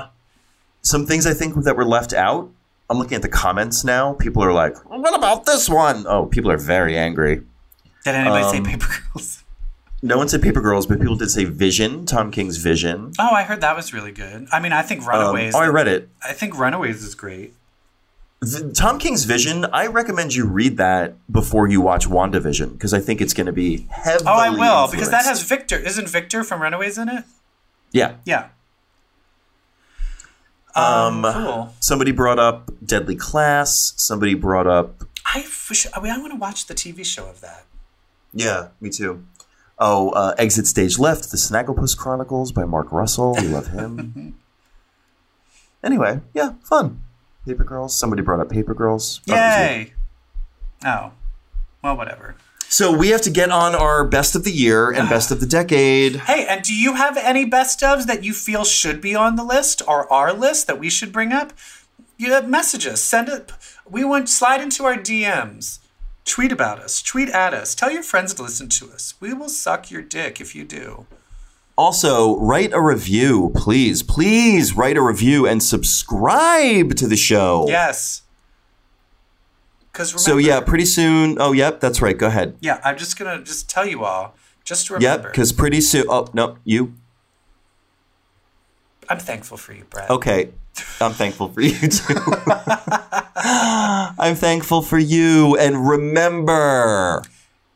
some 0.81 1.05
things 1.05 1.26
I 1.26 1.34
think 1.34 1.55
that 1.64 1.76
were 1.76 1.85
left 1.85 2.14
out. 2.14 2.49
I'm 2.89 2.97
looking 2.97 3.15
at 3.15 3.22
the 3.22 3.30
comments 3.30 3.84
now. 3.84 4.14
People 4.14 4.43
are 4.43 4.53
like, 4.53 4.76
"What 4.89 5.15
about 5.15 5.45
this 5.45 5.69
one?" 5.69 6.05
Oh, 6.07 6.26
people 6.26 6.51
are 6.51 6.57
very 6.57 6.97
angry. 6.97 7.41
Did 8.05 8.15
anybody 8.15 8.43
say 8.49 8.57
Um, 8.57 8.64
Paper 8.65 8.88
Girls? 9.14 9.39
No 10.05 10.18
one 10.18 10.27
said 10.27 10.41
Paper 10.41 10.60
Girls, 10.60 10.85
but 10.85 10.99
people 10.99 11.15
did 11.15 11.31
say 11.31 11.45
Vision, 11.45 12.05
Tom 12.05 12.30
King's 12.30 12.57
Vision. 12.57 13.14
Oh, 13.18 13.30
I 13.34 13.43
heard 13.43 13.61
that 13.61 13.73
was 13.73 13.93
really 13.93 14.11
good. 14.11 14.47
I 14.51 14.60
mean, 14.60 14.73
I 14.73 14.81
think 14.81 15.01
Um, 15.03 15.07
Runaways. 15.07 15.55
oh, 15.55 15.60
I 15.60 15.68
read 15.68 15.88
it. 15.88 16.10
I 16.22 16.34
think 16.34 16.57
Runaways 16.60 17.01
is 17.05 17.15
great. 17.15 17.53
The, 18.41 18.73
Tom 18.76 18.99
King's 18.99 19.23
Vision. 19.23 19.64
I 19.72 19.88
recommend 19.88 20.35
you 20.35 20.45
read 20.45 20.76
that 20.76 21.15
before 21.31 21.69
you 21.69 21.80
watch 21.80 22.05
WandaVision 22.10 22.73
because 22.73 22.93
I 22.93 22.99
think 22.99 23.22
it's 23.22 23.34
going 23.34 23.45
to 23.45 23.53
be 23.53 23.88
heavily. 23.91 24.26
Oh, 24.27 24.34
I 24.34 24.49
will 24.49 24.91
because 24.91 25.10
that 25.10 25.23
has. 25.23 25.41
Victor. 25.41 25.77
Isn't 25.77 26.10
Victor 26.10 26.43
from 26.43 26.61
Runaways 26.61 26.97
in 26.97 27.07
it? 27.07 27.23
yeah. 27.93 28.15
Yeah. 28.26 28.49
Um, 30.76 31.24
cool. 31.24 31.74
Somebody 31.80 32.12
brought 32.12 32.40
up 32.40 32.72
Deadly 32.84 33.16
Class. 33.16 33.94
Somebody 33.98 34.34
brought 34.34 34.68
up. 34.68 35.04
I 35.26 35.44
for 35.44 35.74
sure, 35.74 35.91
I, 35.94 36.02
mean, 36.02 36.12
I 36.12 36.18
want 36.18 36.34
to 36.34 36.40
watch 36.40 36.66
the 36.66 36.74
TV 36.74 37.06
show 37.06 37.28
of 37.30 37.41
that. 37.41 37.66
Yeah, 38.34 38.70
me 38.82 38.90
too. 38.90 39.26
Oh, 39.80 40.10
uh, 40.10 40.36
Exit 40.38 40.68
Stage 40.68 41.00
Left, 41.00 41.30
The 41.32 41.38
Snagglepuss 41.38 41.98
Chronicles 41.98 42.52
by 42.52 42.66
Mark 42.66 42.91
Russell. 42.91 43.36
We 43.36 43.48
love 43.48 43.68
him. 43.68 44.36
anyway, 45.84 46.22
yeah, 46.34 46.54
fun. 46.64 47.04
Paper 47.45 47.64
Girls. 47.64 47.95
Somebody 47.95 48.22
brought 48.22 48.40
up 48.40 48.50
Paper 48.50 48.74
Girls. 48.74 49.22
Yay! 49.26 49.94
Oh, 50.86 51.12
well, 51.82 51.98
whatever. 51.98 52.36
So 52.74 52.91
we 52.91 53.10
have 53.10 53.22
to 53.22 53.30
get 53.30 53.52
on 53.52 53.76
our 53.76 54.04
best 54.04 54.36
of 54.36 54.45
the 54.45 54.52
year 54.52 54.90
and 54.90 55.08
best 55.08 55.30
of 55.30 55.40
the 55.40 55.45
decade. 55.45 56.16
Hey, 56.16 56.48
and 56.50 56.64
do 56.64 56.74
you 56.74 56.95
have 56.95 57.18
any 57.18 57.45
best 57.45 57.82
ofs 57.82 58.08
that 58.08 58.24
you 58.24 58.34
feel 58.34 58.64
should 58.64 59.00
be 59.00 59.14
on 59.14 59.36
the 59.36 59.44
list 59.44 59.84
or 59.88 60.12
our 60.12 60.34
list 60.34 60.66
that 60.66 60.80
we 60.80 60.90
should 60.90 61.14
bring 61.14 61.32
up? 61.32 61.54
You 62.18 62.32
have 62.32 62.50
messages. 62.50 63.00
send 63.00 63.30
it. 63.30 63.52
We 63.88 64.04
want 64.04 64.28
slide 64.28 64.60
into 64.60 64.86
our 64.86 64.95
DMs. 64.95 65.82
Tweet 66.26 66.52
about 66.52 66.80
us. 66.80 67.04
Tweet 67.04 67.30
at 67.30 67.54
us. 67.54 67.76
Tell 67.76 67.91
your 67.91 68.02
friends 68.02 68.34
to 68.34 68.41
listen 68.41 68.70
to 68.70 68.90
us. 68.90 69.14
We 69.20 69.36
will 69.36 69.50
suck 69.50 69.91
your 69.91 70.02
dick 70.02 70.41
if 70.41 70.56
you 70.56 70.64
do. 70.64 71.06
Also, 71.78 72.40
write 72.40 72.74
a 72.74 72.82
review, 72.82 73.52
please. 73.56 74.02
Please 74.02 74.76
write 74.76 74.98
a 74.98 75.02
review 75.04 75.45
and 75.45 75.62
subscribe 75.62 76.95
to 76.95 77.08
the 77.08 77.18
show. 77.18 77.68
Yes. 77.68 78.24
Because 79.94 80.24
So 80.24 80.38
yeah, 80.38 80.60
pretty 80.60 80.86
soon. 80.86 81.38
Oh, 81.40 81.52
yep, 81.52 81.80
that's 81.80 82.02
right. 82.02 82.18
Go 82.18 82.28
ahead. 82.28 82.57
yeah, 82.61 82.82
I'm 82.84 82.98
just 82.98 83.18
gonna 83.18 83.44
just 83.44 83.70
tell 83.70 83.86
you 83.86 84.03
all. 84.03 84.36
Just 84.64 84.90
Yep, 84.90 84.99
remember. 84.99 85.30
because 85.30 85.52
pretty 85.53 85.82
soon. 85.82 86.06
Oh 86.10 86.28
no, 86.34 86.57
you. 86.64 86.94
I'm 89.07 89.20
thankful 89.20 89.57
for 89.57 89.74
you, 89.74 89.84
Brett. 89.90 90.10
Okay, 90.10 90.49
I'm 90.99 91.11
thankful 91.14 91.49
for 91.49 91.61
you 91.61 91.88
too. 91.88 92.15
I'm 93.38 94.36
thankful 94.36 94.82
for 94.82 94.98
you, 94.98 95.57
and 95.57 95.88
remember. 95.88 97.22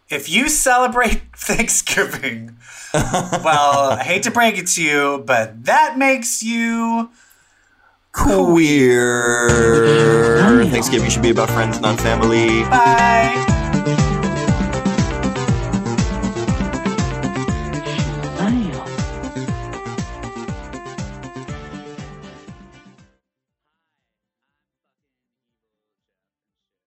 If 0.09 0.29
you 0.29 0.47
celebrate 0.47 1.21
Thanksgiving, 1.35 2.57
well, 2.93 3.91
I 3.91 4.03
hate 4.03 4.23
to 4.23 4.31
break 4.31 4.57
it 4.57 4.67
to 4.67 4.83
you, 4.83 5.23
but 5.27 5.65
that 5.65 5.97
makes 5.97 6.41
you 6.41 7.09
Queer. 8.17 9.49
Thanksgiving 10.69 11.09
should 11.09 11.21
be 11.21 11.29
about 11.29 11.49
friends, 11.49 11.79
not 11.79 11.99
family. 11.99 12.63
bye. 12.63 13.56